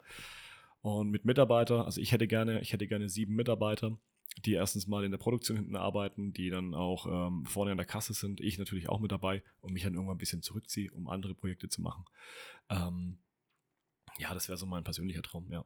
Und 0.82 1.10
mit 1.10 1.24
Mitarbeiter, 1.24 1.84
also 1.84 2.00
ich 2.00 2.12
hätte 2.12 2.28
gerne, 2.28 2.60
ich 2.60 2.72
hätte 2.72 2.86
gerne 2.86 3.08
sieben 3.08 3.34
Mitarbeiter, 3.34 3.98
die 4.44 4.52
erstens 4.52 4.86
mal 4.86 5.04
in 5.04 5.10
der 5.10 5.18
Produktion 5.18 5.56
hinten 5.56 5.76
arbeiten, 5.76 6.32
die 6.32 6.50
dann 6.50 6.74
auch 6.74 7.06
ähm, 7.06 7.44
vorne 7.46 7.72
an 7.72 7.76
der 7.76 7.86
Kasse 7.86 8.12
sind, 8.12 8.40
ich 8.40 8.58
natürlich 8.58 8.88
auch 8.88 9.00
mit 9.00 9.10
dabei 9.10 9.42
und 9.60 9.72
mich 9.72 9.82
dann 9.82 9.94
irgendwann 9.94 10.16
ein 10.16 10.18
bisschen 10.18 10.42
zurückziehe, 10.42 10.90
um 10.92 11.08
andere 11.08 11.34
Projekte 11.34 11.68
zu 11.68 11.80
machen. 11.80 12.04
Ähm, 12.68 13.18
ja, 14.18 14.32
das 14.34 14.48
wäre 14.48 14.58
so 14.58 14.66
mein 14.66 14.84
persönlicher 14.84 15.22
Traum, 15.22 15.50
ja. 15.50 15.64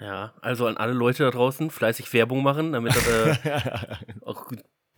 Ja, 0.00 0.34
also 0.40 0.66
an 0.66 0.76
alle 0.76 0.92
Leute 0.92 1.24
da 1.24 1.30
draußen 1.30 1.70
fleißig 1.70 2.12
Werbung 2.12 2.42
machen, 2.42 2.72
damit 2.72 2.94
das 2.94 3.08
äh, 3.08 3.96
auch 4.22 4.50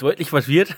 deutlich 0.02 0.32
was 0.32 0.48
wird. 0.48 0.76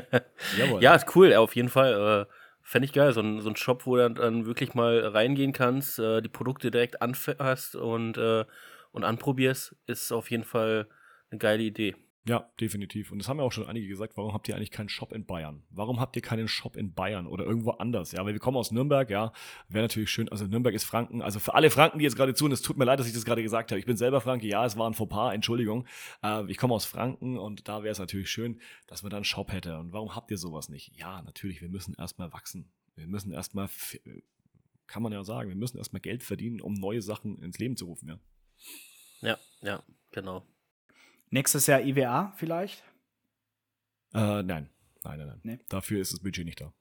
Jawohl. 0.58 0.82
ja, 0.82 0.94
ist 0.94 1.14
cool, 1.16 1.32
auf 1.34 1.54
jeden 1.56 1.68
Fall. 1.68 2.26
Äh, 2.28 2.34
Fände 2.66 2.86
ich 2.86 2.94
geil, 2.94 3.12
so 3.12 3.20
ein, 3.20 3.42
so 3.42 3.50
ein 3.50 3.56
Shop, 3.56 3.84
wo 3.84 3.96
du 3.96 4.02
dann, 4.02 4.14
dann 4.14 4.46
wirklich 4.46 4.72
mal 4.72 5.06
reingehen 5.06 5.52
kannst, 5.52 5.98
äh, 5.98 6.22
die 6.22 6.30
Produkte 6.30 6.70
direkt 6.70 7.02
anfasst 7.02 7.76
und, 7.76 8.16
äh, 8.16 8.46
und 8.90 9.04
anprobierst, 9.04 9.76
ist 9.86 10.12
auf 10.12 10.30
jeden 10.30 10.44
Fall 10.44 10.88
eine 11.30 11.38
geile 11.38 11.62
Idee. 11.62 11.94
Ja, 12.26 12.50
definitiv. 12.58 13.12
Und 13.12 13.18
das 13.18 13.28
haben 13.28 13.36
ja 13.36 13.44
auch 13.44 13.52
schon 13.52 13.66
einige 13.66 13.86
gesagt, 13.86 14.16
warum 14.16 14.32
habt 14.32 14.48
ihr 14.48 14.56
eigentlich 14.56 14.70
keinen 14.70 14.88
Shop 14.88 15.12
in 15.12 15.26
Bayern? 15.26 15.62
Warum 15.68 16.00
habt 16.00 16.16
ihr 16.16 16.22
keinen 16.22 16.48
Shop 16.48 16.74
in 16.74 16.94
Bayern 16.94 17.26
oder 17.26 17.44
irgendwo 17.44 17.72
anders? 17.72 18.12
Ja, 18.12 18.24
weil 18.24 18.32
wir 18.32 18.40
kommen 18.40 18.56
aus 18.56 18.70
Nürnberg, 18.70 19.10
ja, 19.10 19.32
wäre 19.68 19.84
natürlich 19.84 20.10
schön, 20.10 20.30
also 20.30 20.46
Nürnberg 20.46 20.74
ist 20.74 20.84
Franken, 20.84 21.20
also 21.20 21.38
für 21.38 21.52
alle 21.54 21.68
Franken, 21.68 21.98
die 21.98 22.04
jetzt 22.04 22.16
gerade 22.16 22.32
zuhören, 22.32 22.52
es 22.52 22.62
tut 22.62 22.78
mir 22.78 22.86
leid, 22.86 22.98
dass 22.98 23.06
ich 23.06 23.12
das 23.12 23.26
gerade 23.26 23.42
gesagt 23.42 23.70
habe. 23.70 23.78
Ich 23.78 23.84
bin 23.84 23.98
selber 23.98 24.22
Franke, 24.22 24.46
ja, 24.46 24.64
es 24.64 24.78
war 24.78 24.88
ein 24.88 24.94
Fauxpas, 24.94 25.34
Entschuldigung. 25.34 25.86
Äh, 26.22 26.50
ich 26.50 26.56
komme 26.56 26.72
aus 26.72 26.86
Franken 26.86 27.36
und 27.36 27.68
da 27.68 27.82
wäre 27.82 27.92
es 27.92 27.98
natürlich 27.98 28.30
schön, 28.30 28.58
dass 28.86 29.02
man 29.02 29.10
da 29.10 29.18
einen 29.18 29.24
Shop 29.24 29.52
hätte. 29.52 29.78
Und 29.78 29.92
warum 29.92 30.16
habt 30.16 30.30
ihr 30.30 30.38
sowas 30.38 30.70
nicht? 30.70 30.96
Ja, 30.96 31.20
natürlich, 31.20 31.60
wir 31.60 31.68
müssen 31.68 31.94
erstmal 31.94 32.32
wachsen. 32.32 32.72
Wir 32.96 33.06
müssen 33.06 33.32
erstmal, 33.32 33.68
kann 34.86 35.02
man 35.02 35.12
ja 35.12 35.24
sagen, 35.24 35.50
wir 35.50 35.56
müssen 35.56 35.76
erstmal 35.76 36.00
Geld 36.00 36.22
verdienen, 36.22 36.62
um 36.62 36.72
neue 36.72 37.02
Sachen 37.02 37.42
ins 37.42 37.58
Leben 37.58 37.76
zu 37.76 37.84
rufen, 37.84 38.08
ja. 38.08 38.18
Ja, 39.20 39.38
ja, 39.60 39.82
genau. 40.10 40.46
Nächstes 41.34 41.66
Jahr 41.66 41.80
IWA 41.80 42.32
vielleicht? 42.36 42.84
Äh, 44.14 44.44
nein, 44.44 44.44
nein, 44.44 44.68
nein, 45.02 45.18
nein. 45.18 45.40
Nee. 45.42 45.58
Dafür 45.68 46.00
ist 46.00 46.12
das 46.12 46.20
Budget 46.20 46.44
nicht 46.44 46.60
da. 46.60 46.72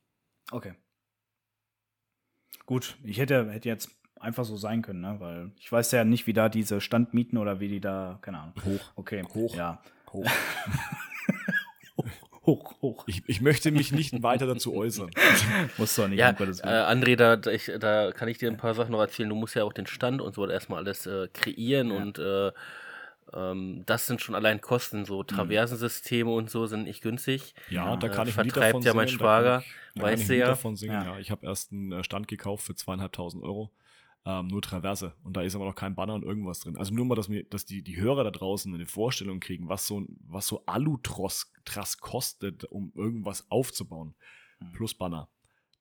Okay. 0.51 0.76
Gut, 2.68 2.95
ich 3.04 3.18
hätte, 3.18 3.49
hätte 3.49 3.68
jetzt 3.68 3.89
einfach 4.20 4.45
so 4.45 4.56
sein 4.56 4.84
können, 4.84 5.01
ne? 5.01 5.16
weil 5.20 5.51
ich 5.58 5.72
weiß 5.72 5.91
ja 5.93 6.04
nicht, 6.04 6.28
wie 6.28 6.34
da 6.34 6.49
diese 6.49 6.82
Standmieten 6.82 7.39
oder 7.39 7.60
wie 7.62 7.68
die 7.68 7.82
da, 7.82 8.20
keine 8.22 8.41
Ahnung. 8.41 8.54
Hoch. 8.64 8.91
Okay. 8.95 9.24
Hoch. 9.34 9.56
Ja. 9.56 9.82
Hoch. 10.12 10.30
Hoch, 12.45 12.76
hoch. 12.82 13.06
Ich, 13.08 13.24
ich 13.28 13.39
möchte 13.39 13.72
mich 13.72 13.91
nicht 13.93 14.22
weiter 14.22 14.45
dazu 14.45 14.76
äußern. 14.76 15.10
Muss 15.78 15.95
doch 15.95 16.10
nicht, 16.10 16.20
Ja, 16.20 16.30
äh. 16.30 16.93
André, 16.93 17.16
da, 17.16 17.38
da, 17.38 17.49
ich, 17.49 17.72
da 17.80 18.12
kann 18.12 18.28
ich 18.28 18.38
dir 18.38 18.51
ein 18.51 18.58
paar 18.58 18.74
Sachen 18.76 18.91
noch 18.91 18.99
erzählen. 18.99 19.30
Du 19.30 19.36
musst 19.36 19.56
ja 19.56 19.64
auch 19.64 19.72
den 19.72 19.88
Stand 19.88 20.22
und 20.22 20.36
so 20.36 20.45
erstmal 20.47 20.80
alles 20.80 21.08
äh, 21.08 21.30
kreieren 21.30 21.89
Ja. 21.89 21.95
und 21.95 22.20
äh, 22.20 22.51
ähm, 23.36 23.84
das 23.86 24.08
sind 24.08 24.22
schon 24.22 24.36
allein 24.36 24.62
Kosten. 24.62 25.06
So 25.06 25.24
Traversensysteme 25.24 26.30
und 26.32 26.50
so 26.50 26.66
sind 26.66 26.84
nicht 26.84 27.02
günstig. 27.02 27.54
Ja, 27.70 27.96
da 27.98 28.08
äh, 28.08 28.10
kann 28.10 28.28
ich 28.28 28.38
ein 28.38 28.46
Lied 28.46 28.54
vertreibt 28.54 28.74
davon 28.76 28.82
ja 28.84 28.94
mein 28.94 29.08
singen, 29.08 29.20
Schwager, 29.20 29.44
da 29.44 29.60
kann 29.60 29.64
ich, 29.64 29.94
da 29.96 30.02
kann 30.02 30.12
weißt 30.12 30.30
du 30.30 30.38
ja. 30.38 30.48
davon 30.48 30.76
singen. 30.76 30.94
Ja. 30.94 31.04
Ja. 31.14 31.20
Ich 31.20 31.32
habe 31.32 31.46
erst 31.46 31.72
einen 31.72 31.92
äh, 31.92 32.04
Stand 32.04 32.28
gekauft 32.28 32.66
für 32.66 32.76
zweieinhalbtausend 32.76 33.44
Euro. 33.44 33.72
Ähm, 34.26 34.48
nur 34.48 34.62
Traverse. 34.62 35.14
Und 35.24 35.36
da 35.36 35.42
ist 35.42 35.54
aber 35.54 35.66
noch 35.66 35.76
kein 35.76 35.96
Banner 35.96 36.14
und 36.14 36.24
irgendwas 36.24 36.62
drin. 36.62 36.78
Also 36.78 36.94
nur 36.94 37.04
mal, 37.04 37.16
dass, 37.16 37.28
mir, 37.28 37.44
dass 37.44 37.66
die, 37.66 37.82
die 37.82 37.98
Hörer 37.98 38.24
da 38.24 38.32
draußen 38.32 38.74
eine 38.74 38.86
Vorstellung 38.86 39.42
kriegen, 39.42 39.68
was 39.68 39.86
so, 39.86 40.00
ein- 40.00 40.16
was 40.30 40.48
so 40.48 40.64
Alutros 40.66 41.52
Trass 41.66 41.98
kostet, 41.98 42.64
um 42.64 42.94
irgendwas 42.96 43.52
aufzubauen. 43.52 44.16
Mhm. 44.62 44.72
Plus 44.72 44.94
Banner. 44.94 45.28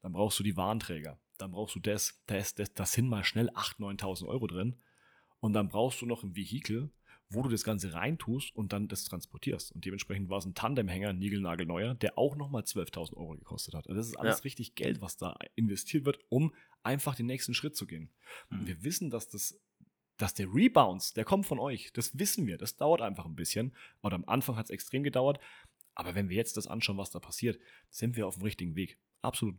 Dann 0.02 0.12
brauchst 0.12 0.40
du 0.40 0.42
die 0.42 0.56
Warnträger. 0.56 1.20
Dann 1.38 1.52
brauchst 1.52 1.76
du 1.76 1.80
das. 1.80 2.20
Das, 2.26 2.54
das, 2.56 2.74
das 2.74 2.92
sind 2.92 3.08
mal 3.08 3.22
schnell 3.22 3.48
8.000, 3.50 4.00
9.000 4.00 4.26
Euro 4.26 4.48
drin. 4.48 4.74
Und 5.38 5.52
dann 5.52 5.68
brauchst 5.68 6.02
du 6.02 6.06
noch 6.06 6.24
ein 6.24 6.34
Vehikel, 6.34 6.90
wo 7.32 7.42
du 7.42 7.48
das 7.48 7.64
Ganze 7.64 7.92
reintust 7.94 8.54
und 8.54 8.72
dann 8.72 8.88
das 8.88 9.04
transportierst. 9.04 9.72
Und 9.72 9.84
dementsprechend 9.84 10.28
war 10.28 10.38
es 10.38 10.46
ein 10.46 10.54
Tandemhänger, 10.54 11.12
niegelnagelneuer, 11.12 11.94
der 11.94 12.18
auch 12.18 12.36
nochmal 12.36 12.62
12.000 12.62 13.16
Euro 13.16 13.36
gekostet 13.36 13.74
hat. 13.74 13.86
Also 13.88 13.96
das 13.96 14.08
ist 14.08 14.16
alles 14.16 14.38
Ja. 14.38 14.42
richtig 14.42 14.74
Geld, 14.74 15.00
was 15.00 15.16
da 15.16 15.36
investiert 15.54 16.04
wird, 16.04 16.18
um 16.28 16.54
einfach 16.82 17.14
den 17.14 17.26
nächsten 17.26 17.54
Schritt 17.54 17.76
zu 17.76 17.86
gehen. 17.86 18.10
Mhm. 18.50 18.58
Und 18.60 18.66
wir 18.66 18.82
wissen, 18.84 19.10
dass 19.10 19.28
das 19.28 19.58
dass 20.18 20.34
der 20.34 20.46
Rebounds, 20.54 21.14
der 21.14 21.24
kommt 21.24 21.46
von 21.46 21.58
euch. 21.58 21.92
Das 21.94 22.16
wissen 22.16 22.46
wir. 22.46 22.56
Das 22.56 22.76
dauert 22.76 23.00
einfach 23.00 23.24
ein 23.24 23.34
bisschen. 23.34 23.74
Und 24.02 24.12
am 24.12 24.24
Anfang 24.26 24.56
hat 24.56 24.66
es 24.66 24.70
extrem 24.70 25.02
gedauert. 25.02 25.40
Aber 25.94 26.14
wenn 26.14 26.28
wir 26.28 26.36
jetzt 26.36 26.56
das 26.56 26.68
anschauen, 26.68 26.96
was 26.96 27.10
da 27.10 27.18
passiert, 27.18 27.58
sind 27.90 28.14
wir 28.14 28.26
auf 28.28 28.34
dem 28.34 28.44
richtigen 28.44 28.76
Weg. 28.76 28.98
Absolut. 29.22 29.56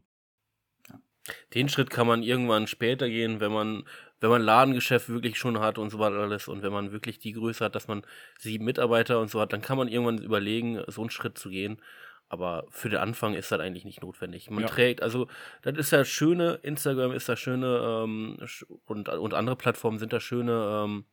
Den 1.54 1.70
Schritt 1.70 1.90
kann 1.90 2.08
man 2.08 2.22
irgendwann 2.22 2.68
später 2.68 3.10
gehen, 3.10 3.40
wenn 3.40 3.52
man, 3.52 3.84
wenn 4.24 4.30
man 4.30 4.42
Ladengeschäft 4.42 5.10
wirklich 5.10 5.38
schon 5.38 5.60
hat 5.60 5.78
und 5.78 5.90
so 5.90 6.00
weiter 6.00 6.16
alles 6.16 6.48
und 6.48 6.64
wenn 6.64 6.72
man 6.72 6.94
wirklich 6.94 7.20
die 7.20 7.34
Größe 7.34 7.66
hat, 7.66 7.76
dass 7.76 7.90
man 7.90 8.04
sieben 8.40 8.64
Mitarbeiter 8.64 9.20
und 9.20 9.30
so 9.30 9.42
hat, 9.42 9.52
dann 9.52 9.62
kann 9.62 9.78
man 9.78 9.90
irgendwann 9.90 10.20
überlegen, 10.20 10.82
so 10.88 11.02
einen 11.02 11.10
Schritt 11.10 11.38
zu 11.38 11.50
gehen. 11.50 11.82
aber 12.30 12.66
für 12.70 12.90
den 12.90 13.00
Anfang 13.00 13.36
ist 13.36 13.52
das 13.52 13.60
eigentlich 13.60 13.84
nicht 13.86 14.02
notwendig. 14.02 14.50
Man 14.50 14.64
ja. 14.64 14.70
trägt, 14.70 15.04
also 15.04 15.28
das 15.62 15.78
ist 15.78 15.92
ja 15.92 16.06
schöne, 16.06 16.54
Instagram 16.64 17.12
ist 17.12 17.28
da 17.28 17.36
schöne 17.36 18.04
ähm, 18.06 18.40
und, 18.86 19.10
und 19.10 19.34
andere 19.34 19.58
Plattformen 19.58 20.00
sind 20.00 20.14
da 20.14 20.22
schöne 20.22 20.84
ähm, 20.86 21.06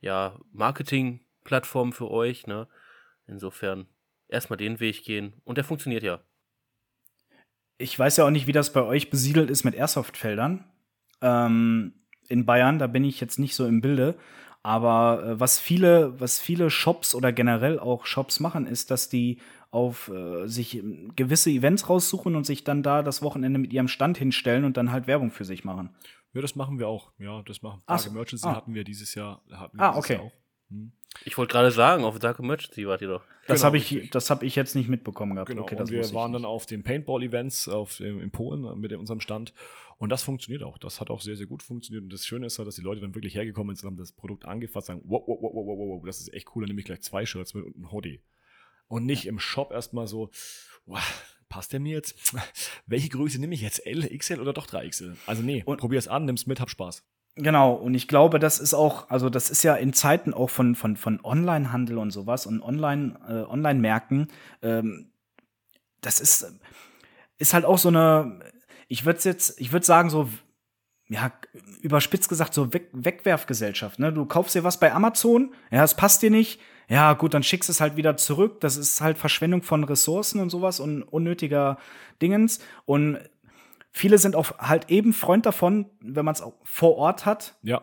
ja, 0.00 0.36
Marketing-Plattformen 0.52 1.92
für 1.92 2.10
euch. 2.10 2.48
Ne? 2.48 2.66
Insofern 3.28 3.86
erstmal 4.28 4.56
den 4.56 4.80
Weg 4.80 5.04
gehen 5.04 5.34
und 5.44 5.56
der 5.56 5.64
funktioniert 5.64 6.02
ja. 6.02 6.20
Ich 7.78 7.96
weiß 7.96 8.16
ja 8.16 8.26
auch 8.26 8.30
nicht, 8.30 8.48
wie 8.48 8.52
das 8.52 8.72
bei 8.72 8.82
euch 8.82 9.08
besiedelt 9.08 9.50
ist 9.50 9.64
mit 9.64 9.74
Airsoft-Feldern. 9.74 10.64
Ähm, 11.22 11.99
in 12.30 12.46
Bayern, 12.46 12.78
da 12.78 12.86
bin 12.86 13.04
ich 13.04 13.20
jetzt 13.20 13.38
nicht 13.38 13.54
so 13.54 13.66
im 13.66 13.80
Bilde. 13.80 14.16
Aber 14.62 15.22
äh, 15.24 15.40
was 15.40 15.58
viele, 15.58 16.18
was 16.20 16.38
viele 16.38 16.70
Shops 16.70 17.14
oder 17.14 17.32
generell 17.32 17.78
auch 17.78 18.04
Shops 18.04 18.40
machen, 18.40 18.66
ist, 18.66 18.90
dass 18.90 19.08
die 19.08 19.38
auf 19.70 20.08
äh, 20.08 20.46
sich 20.46 20.76
ähm, 20.76 21.12
gewisse 21.16 21.50
Events 21.50 21.88
raussuchen 21.88 22.36
und 22.36 22.44
sich 22.44 22.64
dann 22.64 22.82
da 22.82 23.02
das 23.02 23.22
Wochenende 23.22 23.58
mit 23.58 23.72
ihrem 23.72 23.88
Stand 23.88 24.18
hinstellen 24.18 24.64
und 24.64 24.76
dann 24.76 24.92
halt 24.92 25.06
Werbung 25.06 25.30
für 25.30 25.44
sich 25.44 25.64
machen. 25.64 25.90
Ja, 26.34 26.40
das 26.42 26.56
machen 26.56 26.78
wir 26.78 26.88
auch. 26.88 27.10
Ja, 27.18 27.42
das 27.42 27.62
machen 27.62 27.80
so. 27.86 28.10
Emergency 28.10 28.46
ah. 28.46 28.54
hatten 28.54 28.74
wir 28.74 28.84
dieses 28.84 29.14
Jahr. 29.14 29.42
Hatten 29.50 29.80
ah, 29.80 29.96
okay. 29.96 30.14
Jahr 30.16 30.30
hm. 30.70 30.92
Ich 31.24 31.36
wollte 31.36 31.52
gerade 31.52 31.70
sagen, 31.70 32.04
auf 32.04 32.18
Dark 32.18 32.38
Emergency 32.38 32.86
wart 32.86 33.02
ihr 33.02 33.08
doch. 33.08 33.24
Das 33.46 33.60
genau, 33.60 33.66
habe 33.66 33.78
ich, 33.78 34.10
das 34.10 34.30
ich 34.42 34.54
jetzt 34.54 34.76
nicht 34.76 34.88
mitbekommen 34.88 35.34
gehabt. 35.34 35.50
Genau. 35.50 35.62
Okay, 35.62 35.74
und 35.76 35.90
wir 35.90 36.14
waren 36.14 36.32
dann 36.32 36.44
auf 36.44 36.66
den 36.66 36.84
Paintball-Events 36.84 37.68
in 37.98 38.30
Polen 38.30 38.78
mit 38.78 38.92
unserem 38.92 39.20
Stand 39.20 39.52
und 39.98 40.08
das 40.08 40.22
funktioniert 40.22 40.62
auch. 40.62 40.78
Das 40.78 41.00
hat 41.00 41.10
auch 41.10 41.20
sehr, 41.20 41.36
sehr 41.36 41.46
gut 41.46 41.62
funktioniert. 41.62 42.04
Und 42.04 42.12
das 42.12 42.24
Schöne 42.24 42.46
ist 42.46 42.58
halt, 42.58 42.68
dass 42.68 42.76
die 42.76 42.80
Leute 42.80 43.00
dann 43.00 43.14
wirklich 43.14 43.34
hergekommen 43.34 43.74
sind, 43.76 43.86
haben 43.86 43.96
das 43.96 44.12
Produkt 44.12 44.46
angefasst, 44.46 44.86
sagen, 44.86 45.02
wow, 45.04 45.22
wow, 45.26 45.38
wow, 45.42 45.52
wow, 45.52 45.78
wow, 45.78 46.02
das 46.06 46.20
ist 46.20 46.32
echt 46.32 46.54
cool, 46.54 46.62
dann 46.62 46.68
nehme 46.68 46.80
ich 46.80 46.86
gleich 46.86 47.02
zwei 47.02 47.26
Shirts 47.26 47.54
mit 47.54 47.64
und 47.64 47.76
ein 47.76 47.90
Hoodie. 47.90 48.22
Und 48.88 49.04
nicht 49.04 49.26
im 49.26 49.38
Shop 49.38 49.72
erstmal 49.72 50.06
so, 50.06 50.30
wow, 50.86 51.02
passt 51.48 51.72
der 51.72 51.80
mir 51.80 51.92
jetzt? 51.92 52.34
Welche 52.86 53.08
Größe 53.08 53.38
nehme 53.40 53.54
ich 53.54 53.60
jetzt? 53.60 53.84
L, 53.84 54.08
XL 54.16 54.40
oder 54.40 54.52
doch 54.52 54.68
3XL? 54.68 55.16
Also 55.26 55.42
nee, 55.42 55.64
und 55.66 55.78
probier 55.78 55.98
es 55.98 56.08
an, 56.08 56.24
nimm's 56.24 56.46
mit, 56.46 56.60
hab 56.60 56.70
Spaß. 56.70 57.04
Genau, 57.36 57.74
und 57.74 57.94
ich 57.94 58.08
glaube, 58.08 58.38
das 58.38 58.58
ist 58.58 58.74
auch, 58.74 59.08
also 59.08 59.30
das 59.30 59.50
ist 59.50 59.62
ja 59.62 59.74
in 59.74 59.92
Zeiten 59.92 60.34
auch 60.34 60.50
von, 60.50 60.74
von, 60.74 60.96
von 60.96 61.20
Online-Handel 61.24 61.96
und 61.96 62.10
sowas 62.10 62.44
und 62.44 62.60
Online, 62.60 63.18
äh, 63.28 63.50
Online-Märkten, 63.50 64.28
ähm, 64.62 65.10
das 66.00 66.20
ist, 66.20 66.52
ist 67.38 67.54
halt 67.54 67.64
auch 67.64 67.78
so 67.78 67.88
eine, 67.88 68.40
ich 68.88 69.04
würde 69.04 69.20
jetzt, 69.24 69.60
ich 69.60 69.72
würde 69.72 69.86
sagen, 69.86 70.10
so, 70.10 70.28
ja, 71.08 71.32
überspitzt 71.80 72.28
gesagt, 72.28 72.54
so 72.54 72.72
Weg 72.72 72.88
Wegwerfgesellschaft. 72.92 73.98
Ne? 73.98 74.12
Du 74.12 74.24
kaufst 74.26 74.54
dir 74.54 74.64
was 74.64 74.80
bei 74.80 74.92
Amazon, 74.92 75.54
ja, 75.70 75.84
es 75.84 75.94
passt 75.94 76.22
dir 76.22 76.30
nicht, 76.30 76.60
ja, 76.90 77.12
gut, 77.12 77.34
dann 77.34 77.44
schickst 77.44 77.70
es 77.70 77.80
halt 77.80 77.94
wieder 77.96 78.16
zurück. 78.16 78.60
Das 78.60 78.76
ist 78.76 79.00
halt 79.00 79.16
Verschwendung 79.16 79.62
von 79.62 79.84
Ressourcen 79.84 80.40
und 80.40 80.50
sowas 80.50 80.80
und 80.80 81.04
unnötiger 81.04 81.78
Dingens. 82.20 82.58
Und 82.84 83.20
viele 83.92 84.18
sind 84.18 84.36
auch 84.36 84.58
halt 84.58 84.90
eben 84.90 85.12
Freund 85.12 85.46
davon, 85.46 85.86
wenn 86.00 86.24
man 86.24 86.34
es 86.34 86.42
auch 86.42 86.54
vor 86.64 86.96
Ort 86.96 87.26
hat. 87.26 87.56
Ja. 87.62 87.82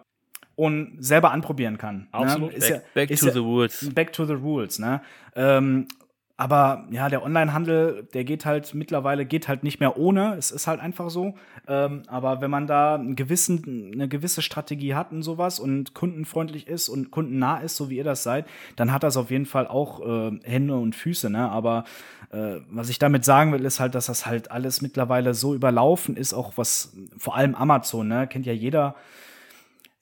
Und 0.55 0.97
selber 0.99 1.31
anprobieren 1.31 1.77
kann. 1.77 1.97
Ne? 1.97 2.07
Absolut. 2.13 2.53
Ne? 2.53 2.59
Back, 2.59 2.69
ja, 2.69 2.81
back 2.95 3.09
to 3.09 3.25
ja, 3.27 3.31
the 3.31 3.39
rules. 3.39 3.89
Back 3.93 4.13
to 4.13 4.25
the 4.25 4.33
rules, 4.33 4.79
ne? 4.79 5.01
Ähm, 5.35 5.87
aber 6.39 6.85
ja, 6.91 7.09
der 7.09 7.23
Onlinehandel, 7.23 8.07
der 8.13 8.23
geht 8.23 8.45
halt 8.45 8.75
mittlerweile 8.75 9.25
geht 9.25 9.47
halt 9.47 9.63
nicht 9.63 9.79
mehr 9.79 9.97
ohne. 9.97 10.35
Es 10.35 10.51
ist 10.51 10.67
halt 10.67 10.79
einfach 10.79 11.09
so. 11.09 11.33
Ähm, 11.67 12.03
aber 12.05 12.41
wenn 12.41 12.51
man 12.51 12.67
da 12.67 12.93
einen 12.93 13.15
gewissen, 13.15 13.91
eine 13.91 14.07
gewisse 14.07 14.43
Strategie 14.43 14.93
hat 14.93 15.11
und 15.11 15.23
sowas 15.23 15.59
und 15.59 15.95
kundenfreundlich 15.95 16.67
ist 16.67 16.89
und 16.89 17.09
kundennah 17.09 17.57
ist, 17.61 17.75
so 17.75 17.89
wie 17.89 17.97
ihr 17.97 18.03
das 18.03 18.21
seid, 18.21 18.45
dann 18.75 18.93
hat 18.93 19.01
das 19.01 19.17
auf 19.17 19.31
jeden 19.31 19.47
Fall 19.47 19.65
auch 19.65 19.99
äh, 20.05 20.39
Hände 20.43 20.75
und 20.75 20.95
Füße. 20.95 21.31
Ne? 21.31 21.49
Aber 21.49 21.85
äh, 22.29 22.57
was 22.69 22.89
ich 22.89 22.99
damit 22.99 23.25
sagen 23.25 23.51
will, 23.51 23.65
ist 23.65 23.79
halt, 23.79 23.95
dass 23.95 24.05
das 24.05 24.27
halt 24.27 24.51
alles 24.51 24.83
mittlerweile 24.83 25.33
so 25.33 25.55
überlaufen 25.55 26.15
ist, 26.15 26.35
auch 26.35 26.53
was 26.55 26.95
vor 27.17 27.35
allem 27.35 27.55
Amazon, 27.55 28.07
ne? 28.07 28.27
kennt 28.27 28.45
ja 28.45 28.53
jeder, 28.53 28.95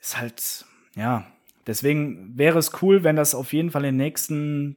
ist 0.01 0.19
halt 0.19 0.65
ja. 0.97 1.25
Deswegen 1.65 2.37
wäre 2.37 2.59
es 2.59 2.81
cool, 2.81 3.03
wenn 3.03 3.15
das 3.15 3.33
auf 3.33 3.53
jeden 3.53 3.71
Fall 3.71 3.85
in 3.85 3.97
den 3.97 4.05
nächsten 4.05 4.75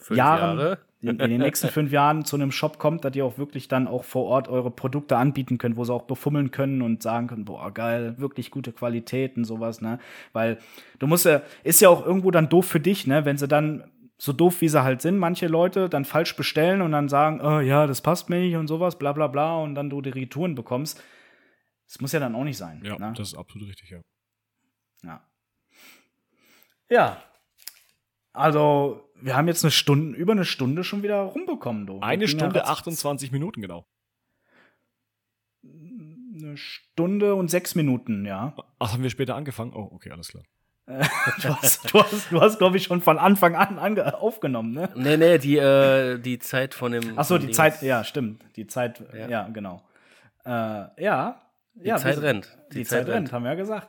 Fünf 0.00 0.16
Jahren, 0.16 0.58
Jahre. 0.58 0.78
in, 1.00 1.20
in, 1.20 1.30
den 1.30 1.40
nächsten 1.40 1.68
fünf 1.68 1.92
Jahren 1.92 2.24
zu 2.24 2.36
einem 2.36 2.52
Shop 2.52 2.78
kommt, 2.78 3.04
dass 3.04 3.14
ihr 3.14 3.24
auch 3.24 3.38
wirklich 3.38 3.68
dann 3.68 3.86
auch 3.86 4.04
vor 4.04 4.24
Ort 4.26 4.48
eure 4.48 4.70
Produkte 4.70 5.16
anbieten 5.16 5.58
könnt, 5.58 5.76
wo 5.76 5.84
sie 5.84 5.92
auch 5.92 6.04
befummeln 6.04 6.50
können 6.50 6.82
und 6.82 7.02
sagen 7.02 7.28
können, 7.28 7.44
boah, 7.44 7.72
geil, 7.72 8.14
wirklich 8.18 8.50
gute 8.50 8.72
Qualität 8.72 9.36
und 9.36 9.44
sowas, 9.44 9.80
ne? 9.80 9.98
Weil 10.32 10.58
du 10.98 11.06
musst 11.06 11.26
ja, 11.26 11.42
ist 11.64 11.80
ja 11.80 11.88
auch 11.88 12.04
irgendwo 12.04 12.30
dann 12.30 12.48
doof 12.48 12.66
für 12.66 12.80
dich, 12.80 13.06
ne? 13.06 13.24
Wenn 13.24 13.38
sie 13.38 13.48
dann 13.48 13.84
so 14.20 14.34
doof 14.34 14.60
wie 14.60 14.68
sie 14.68 14.82
halt 14.82 15.00
sind, 15.00 15.16
manche 15.16 15.46
Leute 15.46 15.88
dann 15.88 16.04
falsch 16.04 16.36
bestellen 16.36 16.82
und 16.82 16.92
dann 16.92 17.08
sagen, 17.08 17.40
oh, 17.40 17.60
ja, 17.60 17.86
das 17.86 18.02
passt 18.02 18.28
mir 18.28 18.40
nicht 18.40 18.56
und 18.56 18.68
sowas, 18.68 18.98
bla 18.98 19.12
bla 19.12 19.28
bla, 19.28 19.56
und 19.56 19.74
dann 19.74 19.88
du 19.88 20.02
die 20.02 20.10
Retouren 20.10 20.54
bekommst. 20.54 21.02
Das 21.86 22.00
muss 22.00 22.12
ja 22.12 22.20
dann 22.20 22.34
auch 22.34 22.44
nicht 22.44 22.58
sein. 22.58 22.82
Ja, 22.84 22.98
ne? 22.98 23.14
das 23.16 23.28
ist 23.28 23.34
absolut 23.34 23.68
richtig, 23.68 23.90
ja. 23.90 24.00
Ja. 25.02 25.24
Ja. 26.90 27.22
Also, 28.32 29.09
wir 29.22 29.36
haben 29.36 29.48
jetzt 29.48 29.64
eine 29.64 29.70
Stunde, 29.70 30.16
über 30.16 30.32
eine 30.32 30.44
Stunde 30.44 30.84
schon 30.84 31.02
wieder 31.02 31.20
rumbekommen, 31.20 31.86
du. 31.86 32.00
Eine 32.00 32.28
Stunde 32.28 32.66
28 32.66 33.32
Minuten, 33.32 33.60
genau. 33.60 33.86
Eine 35.62 36.56
Stunde 36.56 37.34
und 37.34 37.50
sechs 37.50 37.74
Minuten, 37.74 38.24
ja. 38.24 38.54
Ach, 38.78 38.92
haben 38.92 39.02
wir 39.02 39.10
später 39.10 39.34
angefangen? 39.36 39.72
Oh, 39.74 39.88
okay, 39.92 40.10
alles 40.10 40.28
klar. 40.28 40.44
du 40.90 41.48
hast, 41.48 41.92
du 41.94 42.02
hast, 42.02 42.32
du 42.32 42.40
hast 42.40 42.58
glaube 42.58 42.76
ich, 42.76 42.84
schon 42.84 43.00
von 43.00 43.18
Anfang 43.18 43.54
an 43.54 43.78
aufgenommen, 44.00 44.72
ne? 44.72 44.88
Nee, 44.96 45.16
nee, 45.16 45.38
die, 45.38 45.56
äh, 45.56 46.18
die 46.18 46.38
Zeit 46.38 46.74
von 46.74 46.92
dem. 46.92 47.16
Ach 47.16 47.24
so, 47.24 47.38
die 47.38 47.46
Ding 47.46 47.54
Zeit, 47.54 47.80
ja, 47.82 48.02
stimmt. 48.02 48.44
Die 48.56 48.66
Zeit, 48.66 49.02
ja, 49.14 49.28
ja 49.28 49.48
genau. 49.48 49.82
Äh, 50.44 50.50
ja. 51.02 51.42
Die 51.74 51.86
ja, 51.86 51.96
Zeit 51.96 52.20
rennt. 52.20 52.58
Die, 52.72 52.78
die 52.78 52.84
Zeit, 52.84 53.00
Zeit 53.00 53.06
rennt, 53.06 53.16
rennt, 53.16 53.32
haben 53.32 53.44
wir 53.44 53.50
ja 53.50 53.56
gesagt. 53.56 53.88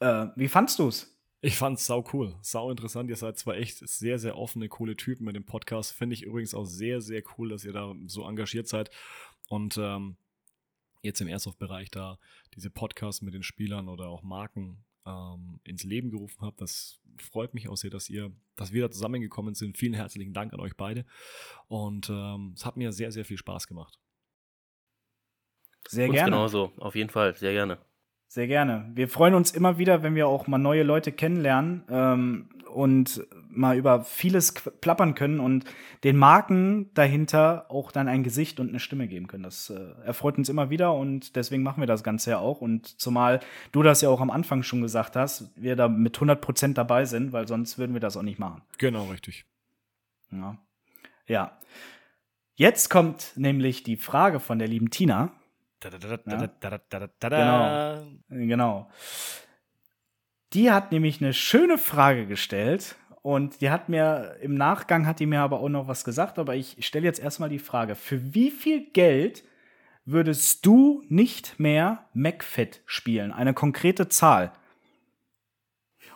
Äh, 0.00 0.26
wie 0.36 0.48
fandst 0.48 0.78
du's? 0.78 1.13
Ich 1.44 1.58
fand's 1.58 1.84
sau 1.84 2.02
cool, 2.14 2.34
sau 2.40 2.70
interessant. 2.70 3.10
Ihr 3.10 3.16
seid 3.16 3.36
zwar 3.36 3.56
echt 3.56 3.76
sehr, 3.86 4.18
sehr 4.18 4.38
offene, 4.38 4.66
coole 4.70 4.96
Typen 4.96 5.26
mit 5.26 5.36
dem 5.36 5.44
Podcast. 5.44 5.92
Finde 5.92 6.14
ich 6.14 6.22
übrigens 6.22 6.54
auch 6.54 6.64
sehr, 6.64 7.02
sehr 7.02 7.22
cool, 7.36 7.50
dass 7.50 7.66
ihr 7.66 7.74
da 7.74 7.94
so 8.06 8.26
engagiert 8.26 8.66
seid. 8.66 8.90
Und 9.50 9.76
ähm, 9.76 10.16
jetzt 11.02 11.20
im 11.20 11.28
Airsoft-Bereich 11.28 11.90
da 11.90 12.18
diese 12.54 12.70
Podcasts 12.70 13.20
mit 13.20 13.34
den 13.34 13.42
Spielern 13.42 13.90
oder 13.90 14.08
auch 14.08 14.22
Marken 14.22 14.78
ähm, 15.04 15.60
ins 15.64 15.84
Leben 15.84 16.10
gerufen 16.10 16.40
habt. 16.40 16.62
Das 16.62 16.98
freut 17.18 17.52
mich 17.52 17.68
auch 17.68 17.76
sehr, 17.76 17.90
dass 17.90 18.08
ihr, 18.08 18.32
dass 18.56 18.72
wir 18.72 18.80
da 18.80 18.90
zusammengekommen 18.90 19.54
sind. 19.54 19.76
Vielen 19.76 19.92
herzlichen 19.92 20.32
Dank 20.32 20.54
an 20.54 20.60
euch 20.60 20.78
beide. 20.78 21.04
Und 21.68 22.08
ähm, 22.08 22.54
es 22.56 22.64
hat 22.64 22.78
mir 22.78 22.90
sehr, 22.90 23.12
sehr 23.12 23.26
viel 23.26 23.36
Spaß 23.36 23.66
gemacht. 23.66 23.98
Sehr 25.88 26.06
Uns 26.06 26.14
gerne. 26.14 26.30
Genauso, 26.30 26.72
auf 26.78 26.94
jeden 26.94 27.10
Fall, 27.10 27.36
sehr 27.36 27.52
gerne. 27.52 27.76
Sehr 28.34 28.48
gerne. 28.48 28.90
Wir 28.92 29.08
freuen 29.08 29.34
uns 29.34 29.52
immer 29.52 29.78
wieder, 29.78 30.02
wenn 30.02 30.16
wir 30.16 30.26
auch 30.26 30.48
mal 30.48 30.58
neue 30.58 30.82
Leute 30.82 31.12
kennenlernen 31.12 31.84
ähm, 31.88 32.48
und 32.68 33.24
mal 33.48 33.76
über 33.76 34.02
vieles 34.02 34.52
plappern 34.54 35.14
können 35.14 35.38
und 35.38 35.64
den 36.02 36.16
Marken 36.16 36.90
dahinter 36.94 37.66
auch 37.68 37.92
dann 37.92 38.08
ein 38.08 38.24
Gesicht 38.24 38.58
und 38.58 38.70
eine 38.70 38.80
Stimme 38.80 39.06
geben 39.06 39.28
können. 39.28 39.44
Das 39.44 39.70
äh, 39.70 39.78
erfreut 40.04 40.36
uns 40.36 40.48
immer 40.48 40.68
wieder 40.68 40.94
und 40.94 41.36
deswegen 41.36 41.62
machen 41.62 41.80
wir 41.80 41.86
das 41.86 42.02
Ganze 42.02 42.30
ja 42.32 42.38
auch. 42.40 42.60
Und 42.60 43.00
zumal 43.00 43.38
du 43.70 43.84
das 43.84 44.00
ja 44.00 44.08
auch 44.08 44.20
am 44.20 44.30
Anfang 44.32 44.64
schon 44.64 44.82
gesagt 44.82 45.14
hast, 45.14 45.52
wir 45.54 45.76
da 45.76 45.86
mit 45.86 46.16
100 46.16 46.40
Prozent 46.40 46.76
dabei 46.76 47.04
sind, 47.04 47.32
weil 47.32 47.46
sonst 47.46 47.78
würden 47.78 47.92
wir 47.92 48.00
das 48.00 48.16
auch 48.16 48.22
nicht 48.22 48.40
machen. 48.40 48.62
Genau, 48.78 49.04
richtig. 49.12 49.44
Ja. 50.32 50.58
Ja. 51.28 51.56
Jetzt 52.56 52.90
kommt 52.90 53.34
nämlich 53.36 53.84
die 53.84 53.96
Frage 53.96 54.40
von 54.40 54.58
der 54.58 54.66
lieben 54.66 54.90
Tina. 54.90 55.30
Genau. 58.28 58.46
genau. 58.46 58.90
Die 60.52 60.70
hat 60.70 60.92
nämlich 60.92 61.20
eine 61.20 61.32
schöne 61.32 61.78
Frage 61.78 62.26
gestellt 62.26 62.96
und 63.22 63.60
die 63.60 63.70
hat 63.70 63.88
mir 63.88 64.36
im 64.40 64.54
Nachgang 64.54 65.06
hat 65.06 65.18
die 65.18 65.26
mir 65.26 65.40
aber 65.40 65.60
auch 65.60 65.68
noch 65.68 65.88
was 65.88 66.04
gesagt, 66.04 66.38
aber 66.38 66.54
ich 66.54 66.76
stelle 66.86 67.04
jetzt 67.04 67.20
erstmal 67.20 67.48
die 67.48 67.58
Frage, 67.58 67.94
für 67.94 68.34
wie 68.34 68.50
viel 68.50 68.90
Geld 68.92 69.44
würdest 70.04 70.64
du 70.66 71.02
nicht 71.08 71.58
mehr 71.58 72.04
MacFit 72.12 72.82
spielen? 72.86 73.32
Eine 73.32 73.54
konkrete 73.54 74.08
Zahl. 74.08 74.52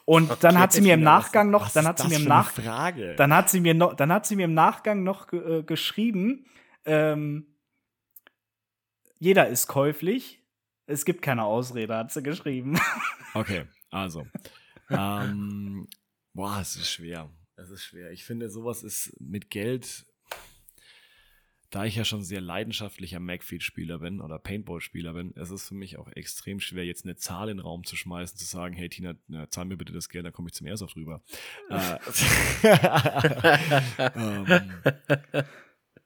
Und 0.04 0.30
okay, 0.30 0.38
dann 0.40 0.58
hat 0.58 0.72
sie 0.72 0.80
mir 0.80 0.94
im 0.94 1.02
Nachgang 1.02 1.50
noch, 1.50 1.70
dann 1.70 1.86
hat 1.86 1.98
sie 1.98 2.08
mir 2.08 2.16
im 2.16 2.24
Nach, 2.24 2.52
dann 3.16 3.34
hat 3.34 3.50
sie 3.50 3.60
mir 3.60 3.74
noch, 3.74 3.94
dann 3.94 4.12
hat 4.12 4.26
sie 4.26 4.36
mir 4.36 4.44
im 4.44 4.54
Nachgang 4.54 5.02
noch 5.02 5.26
geschrieben, 5.66 6.46
ähm, 6.86 7.46
jeder 9.18 9.48
ist 9.48 9.66
käuflich. 9.66 10.42
Es 10.86 11.04
gibt 11.04 11.20
keine 11.22 11.44
Ausrede, 11.44 11.96
hat 11.96 12.12
sie 12.12 12.22
geschrieben. 12.22 12.78
Okay, 13.34 13.66
also. 13.90 14.26
ähm, 14.88 15.86
boah, 16.32 16.60
es 16.62 16.76
ist 16.76 16.90
schwer. 16.90 17.30
Es 17.56 17.68
ist 17.68 17.84
schwer. 17.84 18.10
Ich 18.10 18.24
finde, 18.24 18.48
sowas 18.48 18.82
ist 18.82 19.14
mit 19.20 19.50
Geld. 19.50 20.06
da 21.70 21.84
ich 21.84 21.94
ja 21.96 22.04
schon 22.06 22.24
sehr 22.24 22.40
leidenschaftlicher 22.40 23.20
Macfield-Spieler 23.20 23.98
bin 23.98 24.22
oder 24.22 24.38
Paintball-Spieler 24.38 25.12
bin, 25.12 25.32
ist 25.32 25.50
es 25.50 25.68
für 25.68 25.74
mich 25.74 25.98
auch 25.98 26.08
extrem 26.08 26.58
schwer, 26.58 26.86
jetzt 26.86 27.04
eine 27.04 27.16
Zahl 27.16 27.50
in 27.50 27.58
den 27.58 27.64
Raum 27.64 27.84
zu 27.84 27.96
schmeißen, 27.96 28.38
zu 28.38 28.46
sagen, 28.46 28.74
hey 28.74 28.88
Tina, 28.88 29.14
na, 29.26 29.50
zahl 29.50 29.66
mir 29.66 29.76
bitte 29.76 29.92
das 29.92 30.08
Geld, 30.08 30.24
dann 30.24 30.32
komme 30.32 30.48
ich 30.48 30.54
zum 30.54 30.66
Airsoft 30.66 30.96
rüber. 30.96 31.22
äh, 31.68 31.98
ähm, 34.14 34.72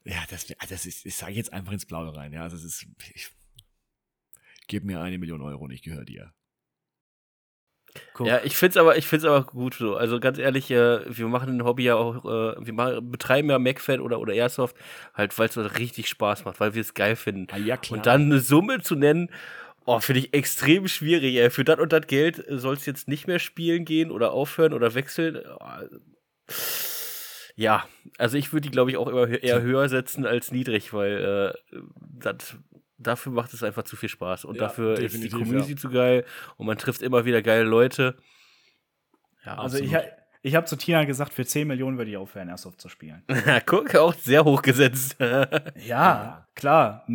ja, 0.04 0.22
das, 0.30 0.46
ah, 0.58 0.66
das 0.68 0.86
ist, 0.86 1.06
ich 1.06 1.14
sage 1.14 1.32
jetzt 1.32 1.52
einfach 1.52 1.72
ins 1.72 1.86
Blaue 1.86 2.14
rein, 2.16 2.32
ja, 2.32 2.48
das 2.48 2.64
ist, 2.64 2.86
ich, 3.14 3.30
gib 4.66 4.84
mir 4.84 5.00
eine 5.00 5.18
Million 5.18 5.42
Euro 5.42 5.64
und 5.64 5.70
ich 5.70 5.82
gehöre 5.82 6.04
dir. 6.04 6.32
Guck. 8.14 8.26
Ja, 8.26 8.40
ich 8.42 8.56
find's 8.56 8.78
aber, 8.78 8.96
ich 8.96 9.06
find's 9.06 9.26
aber 9.26 9.44
gut 9.44 9.74
so. 9.74 9.96
Also 9.96 10.18
ganz 10.18 10.38
ehrlich, 10.38 10.70
äh, 10.70 11.00
wir 11.06 11.28
machen 11.28 11.58
ein 11.58 11.64
Hobby 11.64 11.84
ja 11.84 11.96
auch, 11.96 12.24
äh, 12.24 12.54
wir 12.64 12.72
machen, 12.72 13.10
betreiben 13.10 13.50
ja 13.50 13.58
MacFan 13.58 14.00
oder, 14.00 14.18
oder 14.18 14.32
Airsoft, 14.32 14.76
halt, 15.14 15.38
weil 15.38 15.48
es 15.48 15.78
richtig 15.78 16.08
Spaß 16.08 16.46
macht, 16.46 16.58
weil 16.58 16.74
wir 16.74 16.80
es 16.80 16.94
geil 16.94 17.16
finden. 17.16 17.48
Ah, 17.52 17.58
ja, 17.58 17.76
klar. 17.76 17.98
Und 17.98 18.06
dann 18.06 18.22
eine 18.22 18.40
Summe 18.40 18.80
zu 18.80 18.94
nennen, 18.94 19.28
oh, 19.84 20.00
finde 20.00 20.20
ich 20.20 20.32
extrem 20.32 20.88
schwierig. 20.88 21.36
Ey. 21.36 21.50
Für 21.50 21.64
das 21.64 21.78
und 21.78 21.92
das 21.92 22.06
Geld 22.06 22.42
soll 22.48 22.74
es 22.74 22.86
jetzt 22.86 23.08
nicht 23.08 23.26
mehr 23.26 23.38
spielen 23.38 23.84
gehen 23.84 24.10
oder 24.10 24.32
aufhören 24.32 24.72
oder 24.72 24.94
wechseln. 24.94 25.42
Oh. 25.60 25.66
Ja, 27.62 27.84
also 28.18 28.36
ich 28.36 28.52
würde 28.52 28.62
die, 28.62 28.72
glaube 28.72 28.90
ich, 28.90 28.96
auch 28.96 29.06
immer 29.06 29.28
eher 29.28 29.62
höher 29.62 29.88
setzen 29.88 30.26
als 30.26 30.50
niedrig, 30.50 30.92
weil 30.92 31.54
äh, 31.72 31.78
das 32.18 32.56
dafür 32.98 33.30
macht 33.30 33.54
es 33.54 33.62
einfach 33.62 33.84
zu 33.84 33.94
viel 33.94 34.08
Spaß. 34.08 34.44
Und 34.44 34.56
ja, 34.56 34.62
dafür 34.62 34.98
ist 34.98 35.22
die 35.22 35.28
Community 35.28 35.70
ja. 35.70 35.76
zu 35.76 35.88
geil 35.90 36.24
und 36.56 36.66
man 36.66 36.76
trifft 36.76 37.02
immer 37.02 37.24
wieder 37.24 37.40
geile 37.40 37.62
Leute. 37.62 38.16
Ja, 39.44 39.58
also 39.58 39.78
absolut. 39.78 40.02
ich, 40.02 40.21
ich 40.42 40.56
habe 40.56 40.66
zu 40.66 40.76
Tina 40.76 41.04
gesagt, 41.04 41.32
für 41.32 41.46
10 41.46 41.68
Millionen 41.68 41.98
würde 41.98 42.10
ich 42.10 42.16
aufhören, 42.16 42.48
Airsoft 42.48 42.80
zu 42.80 42.88
spielen. 42.88 43.22
Guck, 43.66 43.94
auch 43.94 44.14
sehr 44.14 44.44
hoch 44.44 44.60
gesetzt. 44.62 45.16
ja, 45.86 46.46
klar. 46.56 47.06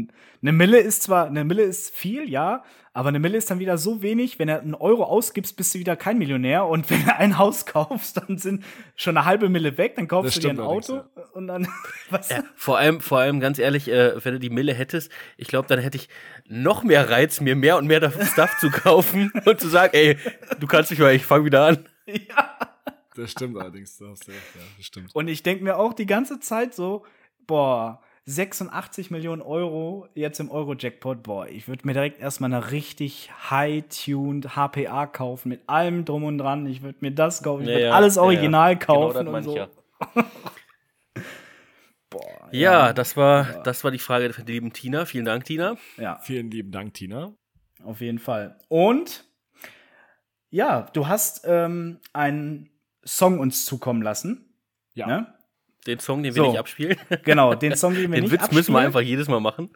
Eine 0.42 0.52
Mille 0.54 0.80
ist 0.80 1.04
zwar, 1.04 1.28
eine 1.28 1.44
Mille 1.44 1.64
ist 1.64 1.94
viel, 1.94 2.30
ja, 2.30 2.64
aber 2.94 3.10
eine 3.10 3.20
Mille 3.20 3.38
ist 3.38 3.52
dann 3.52 3.60
wieder 3.60 3.78
so 3.78 4.02
wenig, 4.02 4.40
wenn 4.40 4.48
du 4.48 4.60
einen 4.60 4.74
Euro 4.74 5.04
ausgibst, 5.04 5.56
bist 5.58 5.76
du 5.76 5.80
wieder 5.80 5.96
kein 5.96 6.18
Millionär. 6.18 6.66
Und 6.66 6.90
wenn 6.90 7.04
du 7.04 7.16
ein 7.16 7.38
Haus 7.38 7.66
kaufst, 7.66 8.18
dann 8.18 8.38
sind 8.38 8.64
schon 8.96 9.18
eine 9.18 9.26
halbe 9.26 9.50
Mille 9.50 9.78
weg, 9.78 9.96
dann 9.98 10.08
kaufst 10.08 10.38
das 10.38 10.42
du 10.42 10.48
dir 10.48 10.54
ein 10.54 10.60
Auto 10.60 10.96
ja. 10.96 11.06
und 11.34 11.48
dann 11.48 11.68
was? 12.10 12.30
Ja, 12.30 12.44
vor 12.56 12.78
allem, 12.78 13.02
vor 13.02 13.20
allem 13.20 13.42
ganz 13.42 13.60
ehrlich, 13.60 13.90
äh, 13.90 14.24
wenn 14.24 14.34
du 14.34 14.40
die 14.40 14.50
Mille 14.50 14.74
hättest, 14.74 15.12
ich 15.36 15.48
glaube, 15.50 15.68
dann 15.68 15.80
hätte 15.80 15.98
ich 15.98 16.08
noch 16.48 16.84
mehr 16.84 17.10
Reiz, 17.10 17.42
mir 17.42 17.58
mehr 17.58 17.78
und 17.78 17.88
mehr 17.88 18.10
Stuff 18.26 18.58
zu 18.60 18.72
kaufen 18.72 19.34
und 19.46 19.60
zu 19.60 19.68
sagen, 19.68 19.94
ey, 19.94 20.18
du 20.60 20.66
kannst 20.66 20.90
mich 20.90 21.00
mal, 21.00 21.14
ich 21.14 21.26
fange 21.26 21.44
wieder 21.44 21.66
an. 21.66 21.86
Ja. 22.06 22.77
Das 23.18 23.32
stimmt 23.32 23.58
allerdings, 23.58 23.98
das 23.98 24.10
hast 24.10 24.28
du 24.28 24.32
recht, 24.32 24.56
ja, 24.56 24.62
das 24.78 24.86
stimmt. 24.86 25.16
Und 25.16 25.28
ich 25.28 25.44
denke 25.44 25.64
mir 25.64 25.78
auch 25.78 25.94
die 25.94 26.06
ganze 26.06 26.40
Zeit 26.40 26.76
so, 26.76 27.04
boah, 27.48 28.02
86 28.26 29.10
Millionen 29.10 29.42
Euro 29.42 30.08
jetzt 30.14 30.40
im 30.40 30.52
Euro-Jackpot, 30.52 31.24
boah, 31.24 31.48
ich 31.48 31.68
würde 31.68 31.88
mir 31.88 31.94
direkt 31.94 32.20
erstmal 32.20 32.54
eine 32.54 32.72
richtig 32.72 33.32
high-tuned 33.50 34.56
HPA 34.56 35.08
kaufen, 35.08 35.50
mit 35.50 35.62
allem 35.68 36.06
drum 36.06 36.26
und 36.26 36.38
dran. 36.38 36.68
Ich 36.68 36.84
würde 36.84 36.98
mir 37.02 37.12
das 37.12 37.42
kaufen, 37.42 37.64
ich 37.64 37.70
würde 37.70 37.86
ja, 37.86 37.92
alles 37.94 38.18
original 38.18 38.74
ja, 38.74 38.78
kaufen 38.78 39.26
genau, 39.26 39.38
und 39.38 39.44
so. 39.44 39.68
boah, 42.10 42.50
ja, 42.52 42.94
das 42.94 43.16
war, 43.16 43.64
das 43.64 43.84
war 43.84 43.92
die 43.92 43.98
Frage 43.98 44.30
der 44.30 44.46
lieben 44.46 44.74
Tina. 44.74 45.06
Vielen 45.06 45.26
Dank, 45.26 45.46
Tina. 45.46 45.78
Ja. 45.98 46.20
Vielen 46.20 46.52
lieben 46.52 46.72
Dank, 46.72 46.94
Tina. 46.94 47.34
Auf 47.84 48.02
jeden 48.02 48.20
Fall. 48.20 48.60
Und 48.68 49.24
ja, 50.50 50.82
du 50.94 51.08
hast 51.08 51.46
ähm, 51.46 52.00
einen 52.14 52.70
Song 53.08 53.40
uns 53.40 53.66
zukommen 53.66 54.02
lassen. 54.02 54.54
Ja. 54.94 55.08
Ne? 55.08 55.34
Den 55.86 56.00
Song, 56.00 56.22
den 56.22 56.36
wir 56.36 56.44
so. 56.44 56.50
nicht 56.50 56.60
abspielen. 56.60 56.98
Genau, 57.24 57.56
den 57.56 57.76
Song, 57.76 57.94
den 57.94 58.12
wir 58.12 58.18
den 58.18 58.24
nicht 58.26 58.34
Witz 58.34 58.42
abspielen. 58.42 58.60
müssen 58.60 58.74
wir 58.74 58.80
einfach 58.80 59.02
jedes 59.02 59.28
Mal 59.28 59.40
machen. 59.40 59.70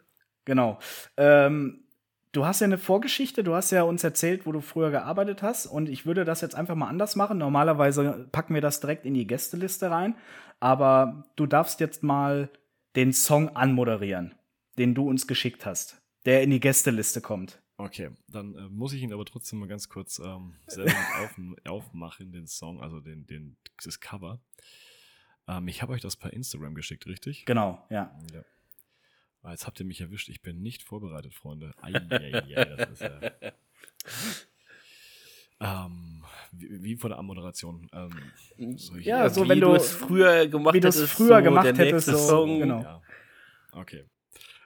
Genau. 0.44 0.78
Ähm, 1.16 1.84
du 2.32 2.44
hast 2.44 2.60
ja 2.60 2.66
eine 2.66 2.78
Vorgeschichte, 2.78 3.42
du 3.42 3.54
hast 3.54 3.70
ja 3.70 3.82
uns 3.84 4.04
erzählt, 4.04 4.44
wo 4.44 4.52
du 4.52 4.60
früher 4.60 4.90
gearbeitet 4.90 5.42
hast 5.42 5.66
und 5.66 5.88
ich 5.88 6.04
würde 6.04 6.24
das 6.24 6.40
jetzt 6.40 6.54
einfach 6.54 6.74
mal 6.74 6.88
anders 6.88 7.16
machen. 7.16 7.38
Normalerweise 7.38 8.28
packen 8.32 8.54
wir 8.54 8.60
das 8.60 8.80
direkt 8.80 9.06
in 9.06 9.14
die 9.14 9.26
Gästeliste 9.26 9.90
rein, 9.90 10.16
aber 10.60 11.24
du 11.36 11.46
darfst 11.46 11.80
jetzt 11.80 12.02
mal 12.02 12.50
den 12.96 13.12
Song 13.12 13.56
anmoderieren, 13.56 14.34
den 14.78 14.94
du 14.94 15.08
uns 15.08 15.26
geschickt 15.26 15.64
hast, 15.64 16.02
der 16.26 16.42
in 16.42 16.50
die 16.50 16.60
Gästeliste 16.60 17.20
kommt. 17.20 17.61
Okay, 17.76 18.10
dann 18.28 18.54
äh, 18.54 18.68
muss 18.68 18.92
ich 18.92 19.02
ihn 19.02 19.12
aber 19.12 19.24
trotzdem 19.24 19.58
mal 19.58 19.68
ganz 19.68 19.88
kurz 19.88 20.18
ähm, 20.18 20.54
selber 20.66 20.94
auf, 21.20 21.36
aufmachen, 21.66 22.32
den 22.32 22.46
Song, 22.46 22.80
also 22.80 23.00
den, 23.00 23.26
den, 23.26 23.56
das 23.82 23.98
Cover. 23.98 24.40
Ähm, 25.48 25.68
ich 25.68 25.82
habe 25.82 25.92
euch 25.92 26.00
das 26.00 26.16
per 26.16 26.32
Instagram 26.32 26.74
geschickt, 26.74 27.06
richtig? 27.06 27.44
Genau, 27.44 27.84
ja. 27.90 28.16
ja. 28.32 28.44
Ah, 29.42 29.50
jetzt 29.50 29.66
habt 29.66 29.80
ihr 29.80 29.86
mich 29.86 30.00
erwischt. 30.00 30.28
Ich 30.28 30.42
bin 30.42 30.62
nicht 30.62 30.82
vorbereitet, 30.82 31.34
Freunde. 31.34 31.74
Eieiei, 31.80 32.64
das 32.64 32.90
ist 32.90 33.00
ja. 33.02 33.20
Ähm, 35.62 36.24
wie, 36.50 36.82
wie, 36.82 36.96
vor 36.96 37.10
der 37.10 37.20
Anmoderation. 37.20 37.88
Ähm, 37.92 38.76
so 38.76 38.96
ja, 38.96 39.30
so 39.30 39.48
wenn 39.48 39.60
du 39.60 39.74
es 39.74 39.92
früher 39.92 40.48
gemacht 40.48 40.74
hättest. 40.74 40.98
Wie 40.98 41.00
du 41.00 41.04
es 41.04 41.12
früher 41.12 41.38
so 41.38 41.44
gemacht 41.44 41.78
hättest. 41.78 42.06
So, 42.08 42.16
Song. 42.16 42.58
Genau. 42.58 42.82
Ja. 42.82 43.02
Okay. 43.70 44.04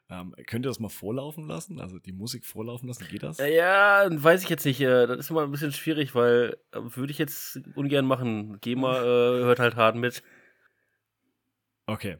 Ähm, 0.08 0.34
könnt 0.46 0.64
ihr 0.64 0.68
das 0.70 0.78
mal 0.78 0.88
vorlaufen 0.88 1.48
lassen? 1.48 1.80
Also 1.80 1.98
die 1.98 2.12
Musik 2.12 2.44
vorlaufen 2.44 2.86
lassen? 2.86 3.06
Geht 3.10 3.24
das? 3.24 3.38
Ja, 3.38 4.06
weiß 4.08 4.44
ich 4.44 4.48
jetzt 4.48 4.64
nicht. 4.64 4.80
Äh, 4.80 5.06
das 5.06 5.18
ist 5.18 5.30
immer 5.30 5.42
ein 5.42 5.50
bisschen 5.50 5.72
schwierig, 5.72 6.14
weil 6.14 6.56
äh, 6.70 6.78
würde 6.80 7.10
ich 7.10 7.18
jetzt 7.18 7.60
ungern 7.74 8.06
machen. 8.06 8.60
GEMA 8.60 8.98
äh, 9.02 9.04
hört 9.04 9.58
halt 9.58 9.74
hart 9.74 9.96
mit. 9.96 10.22
Okay. 11.86 12.18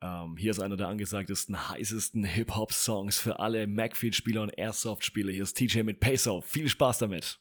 Ähm, 0.00 0.36
hier 0.38 0.50
ist 0.50 0.60
einer 0.60 0.76
der 0.76 0.88
angesagtesten, 0.88 1.68
heißesten 1.70 2.24
Hip-Hop-Songs 2.24 3.18
für 3.18 3.40
alle 3.40 3.66
Macfield-Spieler 3.66 4.42
und 4.42 4.56
Airsoft-Spieler. 4.56 5.32
Hier 5.32 5.42
ist 5.42 5.56
TJ 5.56 5.82
mit 5.82 6.00
Peso. 6.00 6.40
Viel 6.40 6.68
Spaß 6.68 6.98
damit. 6.98 7.40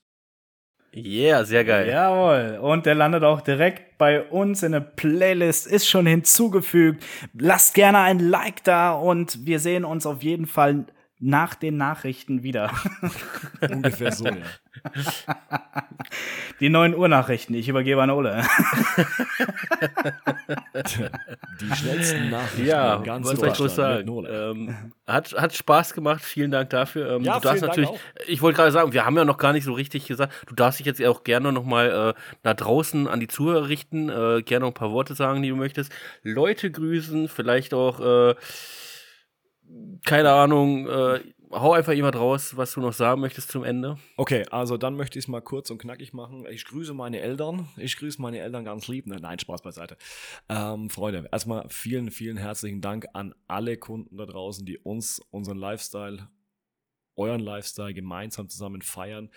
Yeah, 0.95 1.43
sehr 1.43 1.65
geil. 1.65 1.89
Jawohl. 1.89 2.57
Und 2.61 2.85
der 2.85 2.95
landet 2.95 3.23
auch 3.23 3.41
direkt 3.41 3.97
bei 3.97 4.23
uns 4.23 4.63
in 4.63 4.72
der 4.72 4.80
Playlist, 4.80 5.67
ist 5.67 5.89
schon 5.89 6.05
hinzugefügt. 6.05 7.03
Lasst 7.38 7.73
gerne 7.73 7.99
ein 7.99 8.19
Like 8.19 8.63
da 8.63 8.93
und 8.93 9.45
wir 9.45 9.59
sehen 9.59 9.84
uns 9.84 10.05
auf 10.05 10.23
jeden 10.23 10.47
Fall 10.47 10.85
nach 11.19 11.55
den 11.55 11.77
Nachrichten 11.77 12.43
wieder. 12.43 12.71
Ungefähr 13.61 14.11
so, 14.11 14.25
ja. 14.25 14.35
Die 16.59 16.69
neuen 16.69 16.93
Uhr-Nachrichten, 16.93 17.53
ich 17.53 17.69
übergebe 17.69 18.01
an 18.01 18.09
Ole. 18.09 18.43
Die 21.61 21.75
schnellsten 21.75 22.29
Nachrichten. 22.29 22.65
Ja, 22.65 22.97
ganz 22.97 23.27
soll 23.27 23.47
ich 23.47 23.53
bloß 23.53 23.75
sagen? 23.75 24.25
Ähm, 24.29 24.75
hat, 25.07 25.33
hat 25.33 25.53
Spaß 25.53 25.93
gemacht, 25.93 26.21
vielen 26.21 26.51
Dank 26.51 26.69
dafür. 26.69 27.11
Ähm, 27.11 27.23
ja, 27.23 27.39
du 27.39 27.47
darfst 27.47 27.63
natürlich, 27.63 27.89
ich 28.27 28.41
wollte 28.41 28.57
gerade 28.57 28.71
sagen, 28.71 28.91
wir 28.93 29.05
haben 29.05 29.15
ja 29.15 29.25
noch 29.25 29.37
gar 29.37 29.53
nicht 29.53 29.63
so 29.63 29.73
richtig 29.73 30.07
gesagt, 30.07 30.33
du 30.47 30.55
darfst 30.55 30.79
dich 30.79 30.85
jetzt 30.85 31.03
auch 31.03 31.23
gerne 31.23 31.53
noch 31.53 31.63
mal 31.63 32.13
äh, 32.15 32.19
nach 32.43 32.55
draußen 32.55 33.07
an 33.07 33.19
die 33.19 33.27
Zuhörer 33.27 33.69
richten, 33.69 34.09
äh, 34.09 34.41
gerne 34.43 34.65
noch 34.65 34.71
ein 34.71 34.75
paar 34.75 34.91
Worte 34.91 35.15
sagen, 35.15 35.41
die 35.41 35.49
du 35.49 35.55
möchtest. 35.55 35.91
Leute 36.23 36.69
grüßen, 36.71 37.29
vielleicht 37.29 37.73
auch 37.73 37.99
äh, 37.99 38.35
keine 40.05 40.31
Ahnung, 40.31 40.87
äh, 40.87 41.19
hau 41.51 41.73
einfach 41.73 41.93
jemand 41.93 42.15
raus, 42.15 42.57
was 42.57 42.73
du 42.73 42.81
noch 42.81 42.93
sagen 42.93 43.21
möchtest 43.21 43.51
zum 43.51 43.63
Ende. 43.63 43.97
Okay, 44.17 44.45
also 44.51 44.77
dann 44.77 44.95
möchte 44.95 45.17
ich 45.17 45.25
es 45.25 45.27
mal 45.29 45.41
kurz 45.41 45.69
und 45.69 45.77
knackig 45.77 46.13
machen. 46.13 46.45
Ich 46.49 46.65
grüße 46.65 46.93
meine 46.93 47.19
Eltern. 47.19 47.67
Ich 47.77 47.97
grüße 47.97 48.21
meine 48.21 48.39
Eltern 48.39 48.65
ganz 48.65 48.87
lieb. 48.87 49.07
Nein, 49.07 49.39
Spaß 49.39 49.61
beiseite. 49.61 49.97
Ähm, 50.49 50.89
Freunde, 50.89 51.27
erstmal 51.31 51.65
vielen, 51.69 52.11
vielen 52.11 52.37
herzlichen 52.37 52.81
Dank 52.81 53.07
an 53.13 53.33
alle 53.47 53.77
Kunden 53.77 54.17
da 54.17 54.25
draußen, 54.25 54.65
die 54.65 54.77
uns, 54.77 55.21
unseren 55.31 55.57
Lifestyle 55.57 56.27
euren 57.15 57.41
Lifestyle 57.41 57.93
gemeinsam 57.93 58.49
zusammen 58.49 58.81
feiern, 58.81 59.29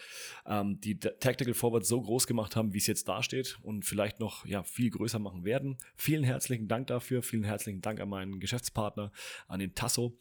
ähm, 0.46 0.80
die 0.80 0.98
Tactical 0.98 1.54
Forward 1.54 1.86
so 1.86 2.00
groß 2.00 2.26
gemacht 2.26 2.56
haben, 2.56 2.72
wie 2.72 2.78
es 2.78 2.86
jetzt 2.86 3.08
dasteht 3.08 3.58
und 3.62 3.84
vielleicht 3.84 4.20
noch 4.20 4.46
ja, 4.46 4.62
viel 4.62 4.90
größer 4.90 5.18
machen 5.18 5.44
werden. 5.44 5.78
Vielen 5.96 6.24
herzlichen 6.24 6.68
Dank 6.68 6.88
dafür, 6.88 7.22
vielen 7.22 7.44
herzlichen 7.44 7.80
Dank 7.80 8.00
an 8.00 8.08
meinen 8.08 8.40
Geschäftspartner, 8.40 9.12
an 9.46 9.60
den 9.60 9.74
Tasso. 9.74 10.18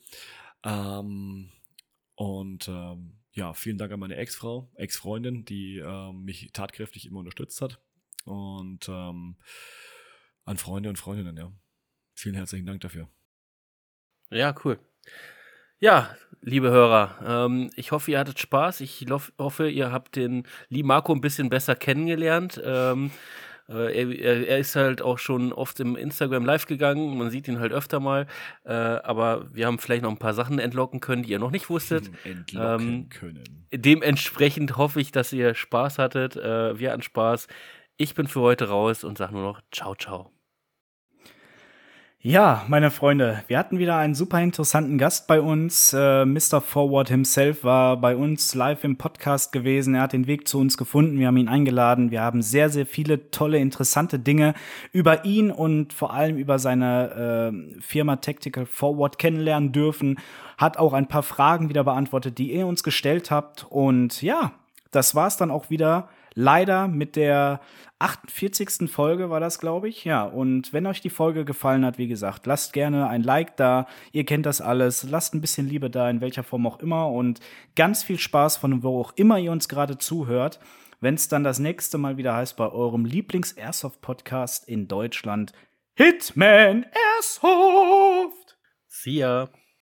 Ähm, 0.64 1.50
und 2.16 2.68
ähm, 2.68 3.14
ja, 3.34 3.54
vielen 3.54 3.78
Dank 3.78 3.92
an 3.92 4.00
meine 4.00 4.16
Ex-Frau, 4.16 4.72
Ex-Freundin, 4.76 5.46
die 5.46 5.78
ähm, 5.78 6.24
mich 6.24 6.52
tatkräftig 6.54 7.06
immer 7.06 7.20
unterstützt 7.20 7.62
hat. 7.62 7.80
Und 8.26 8.90
ähm, 8.90 9.36
an 10.44 10.58
Freunde 10.58 10.90
und 10.90 10.98
Freundinnen, 10.98 11.38
ja. 11.38 11.52
Vielen 12.14 12.36
herzlichen 12.36 12.66
Dank 12.66 12.82
dafür. 12.82 13.08
Ja, 14.32 14.56
cool. 14.66 14.80
Ja, 15.80 16.10
liebe 16.42 16.70
Hörer, 16.70 17.46
ähm, 17.46 17.70
ich 17.76 17.92
hoffe, 17.92 18.12
ihr 18.12 18.20
hattet 18.20 18.40
Spaß. 18.40 18.82
Ich 18.82 19.06
hoffe, 19.38 19.70
ihr 19.70 19.92
habt 19.92 20.16
den 20.16 20.44
lieben 20.70 20.88
Marco 20.88 21.14
ein 21.14 21.22
bisschen 21.22 21.50
besser 21.50 21.76
kennengelernt. 21.76 22.60
Ähm, 22.64 23.12
äh, 23.70 23.94
er, 23.94 24.48
er, 24.48 24.58
ist 24.58 24.76
halt 24.76 25.02
auch 25.02 25.20
schon 25.20 25.52
oft 25.52 25.80
im 25.80 25.96
Instagram 25.96 26.46
live 26.46 26.66
gegangen. 26.66 27.18
Man 27.18 27.30
sieht 27.30 27.48
ihn 27.48 27.60
halt 27.60 27.74
öfter 27.74 28.00
mal. 28.00 28.26
Äh, 28.64 28.72
aber 28.72 29.54
wir 29.54 29.68
haben 29.68 29.78
vielleicht 29.78 30.04
noch 30.04 30.10
ein 30.10 30.18
paar 30.18 30.34
Sachen 30.34 30.58
entlocken 30.58 31.00
können, 31.00 31.24
die 31.24 31.32
ihr 31.32 31.40
noch 31.40 31.52
nicht 31.52 31.70
wusstet. 31.70 32.10
Entlocken 32.24 32.90
ähm, 32.90 33.10
können. 33.10 33.68
Dementsprechend 33.74 34.78
hoffe 34.78 35.02
ich, 35.02 35.12
dass 35.12 35.34
ihr 35.34 35.54
Spaß 35.54 36.00
hattet. 36.00 36.38
Äh, 36.38 36.80
wir 36.80 36.92
hatten 36.92 37.04
Spaß. 37.04 37.48
Ich 37.98 38.16
bin 38.16 38.28
für 38.28 38.42
heute 38.42 38.70
raus 38.70 39.04
und 39.04 39.18
sage 39.18 39.34
nur 39.34 39.44
noch 39.44 39.62
Ciao, 39.72 39.96
ciao. 39.96 40.37
Ja, 42.20 42.66
meine 42.68 42.90
Freunde, 42.90 43.44
wir 43.46 43.60
hatten 43.60 43.78
wieder 43.78 43.96
einen 43.96 44.16
super 44.16 44.42
interessanten 44.42 44.98
Gast 44.98 45.28
bei 45.28 45.40
uns. 45.40 45.94
Äh, 45.94 46.26
Mr. 46.26 46.62
Forward 46.62 47.10
himself 47.10 47.64
war 47.64 47.96
bei 47.96 48.16
uns 48.16 48.56
live 48.56 48.84
im 48.84 48.98
Podcast 48.98 49.52
gewesen. 49.52 49.94
Er 49.94 50.02
hat 50.02 50.14
den 50.14 50.26
Weg 50.26 50.48
zu 50.48 50.60
uns 50.60 50.78
gefunden. 50.78 51.20
Wir 51.20 51.28
haben 51.28 51.38
ihn 51.38 51.48
eingeladen. 51.48 52.10
Wir 52.10 52.22
haben 52.22 52.42
sehr, 52.42 52.72
sehr 52.72 52.88
viele 52.88 53.30
tolle, 53.30 53.60
interessante 53.60 54.18
Dinge 54.18 54.56
über 54.92 55.26
ihn 55.26 55.52
und 55.52 55.94
vor 55.94 56.12
allem 56.12 56.38
über 56.38 56.58
seine 56.58 57.54
äh, 57.78 57.82
Firma 57.82 58.16
Tactical 58.16 58.66
Forward 58.66 59.20
kennenlernen 59.20 59.72
dürfen. 59.72 60.18
Hat 60.58 60.78
auch 60.78 60.94
ein 60.94 61.08
paar 61.08 61.24
Fragen 61.24 61.70
wieder 61.70 61.84
beantwortet, 61.84 62.40
die 62.40 62.52
ihr 62.52 62.66
uns 62.66 62.82
gestellt 62.82 63.30
habt. 63.30 63.68
Und 63.70 64.24
ja, 64.24 64.54
das 64.90 65.14
war's 65.14 65.38
dann 65.38 65.52
auch 65.52 65.70
wieder 65.70 66.10
leider 66.34 66.88
mit 66.88 67.16
der 67.16 67.60
48. 68.00 68.90
Folge 68.92 69.30
war 69.30 69.40
das, 69.40 69.60
glaube 69.60 69.90
ich. 69.90 70.06
Ja, 70.06 70.24
und 70.24 70.72
wenn 70.74 70.86
euch 70.86 71.02
die 71.02 71.10
Folge 71.10 71.46
gefallen 71.46 71.86
hat, 71.86 71.98
wie 71.98 72.08
gesagt, 72.08 72.46
lasst 72.46 72.74
gerne 72.74 73.08
ein 73.08 73.24
Like 73.24 73.58
da. 73.58 73.88
Ihr 74.12 74.26
kennt 74.26 74.46
das 74.46 74.62
alles. 74.62 75.04
Lasst 75.04 75.34
ein 75.34 75.42
bisschen 75.42 75.68
Liebe 75.68 75.90
da, 75.90 76.10
in 76.10 76.22
welcher 76.22 76.44
Form 76.44 76.68
auch 76.68 76.80
immer. 76.80 77.10
Und 77.10 77.40
ganz 77.76 78.04
viel 78.04 78.20
Spaß 78.20 78.58
von 78.58 78.84
wo 78.84 79.00
auch 79.00 79.14
immer 79.16 79.40
ihr 79.40 79.52
uns 79.52 79.68
gerade 79.68 79.98
zuhört. 79.98 80.60
Wenn 81.00 81.16
es 81.16 81.28
dann 81.28 81.44
das 81.44 81.60
nächste 81.60 81.98
Mal 81.98 82.18
wieder 82.18 82.36
heißt 82.36 82.58
bei 82.58 82.70
eurem 82.70 83.06
Lieblings-Airsoft-Podcast 83.06 84.68
in 84.68 84.88
Deutschland, 84.88 85.54
Hitman 85.96 86.86
Airsoft. 87.18 88.58
See 88.88 89.18
ya. 89.18 89.50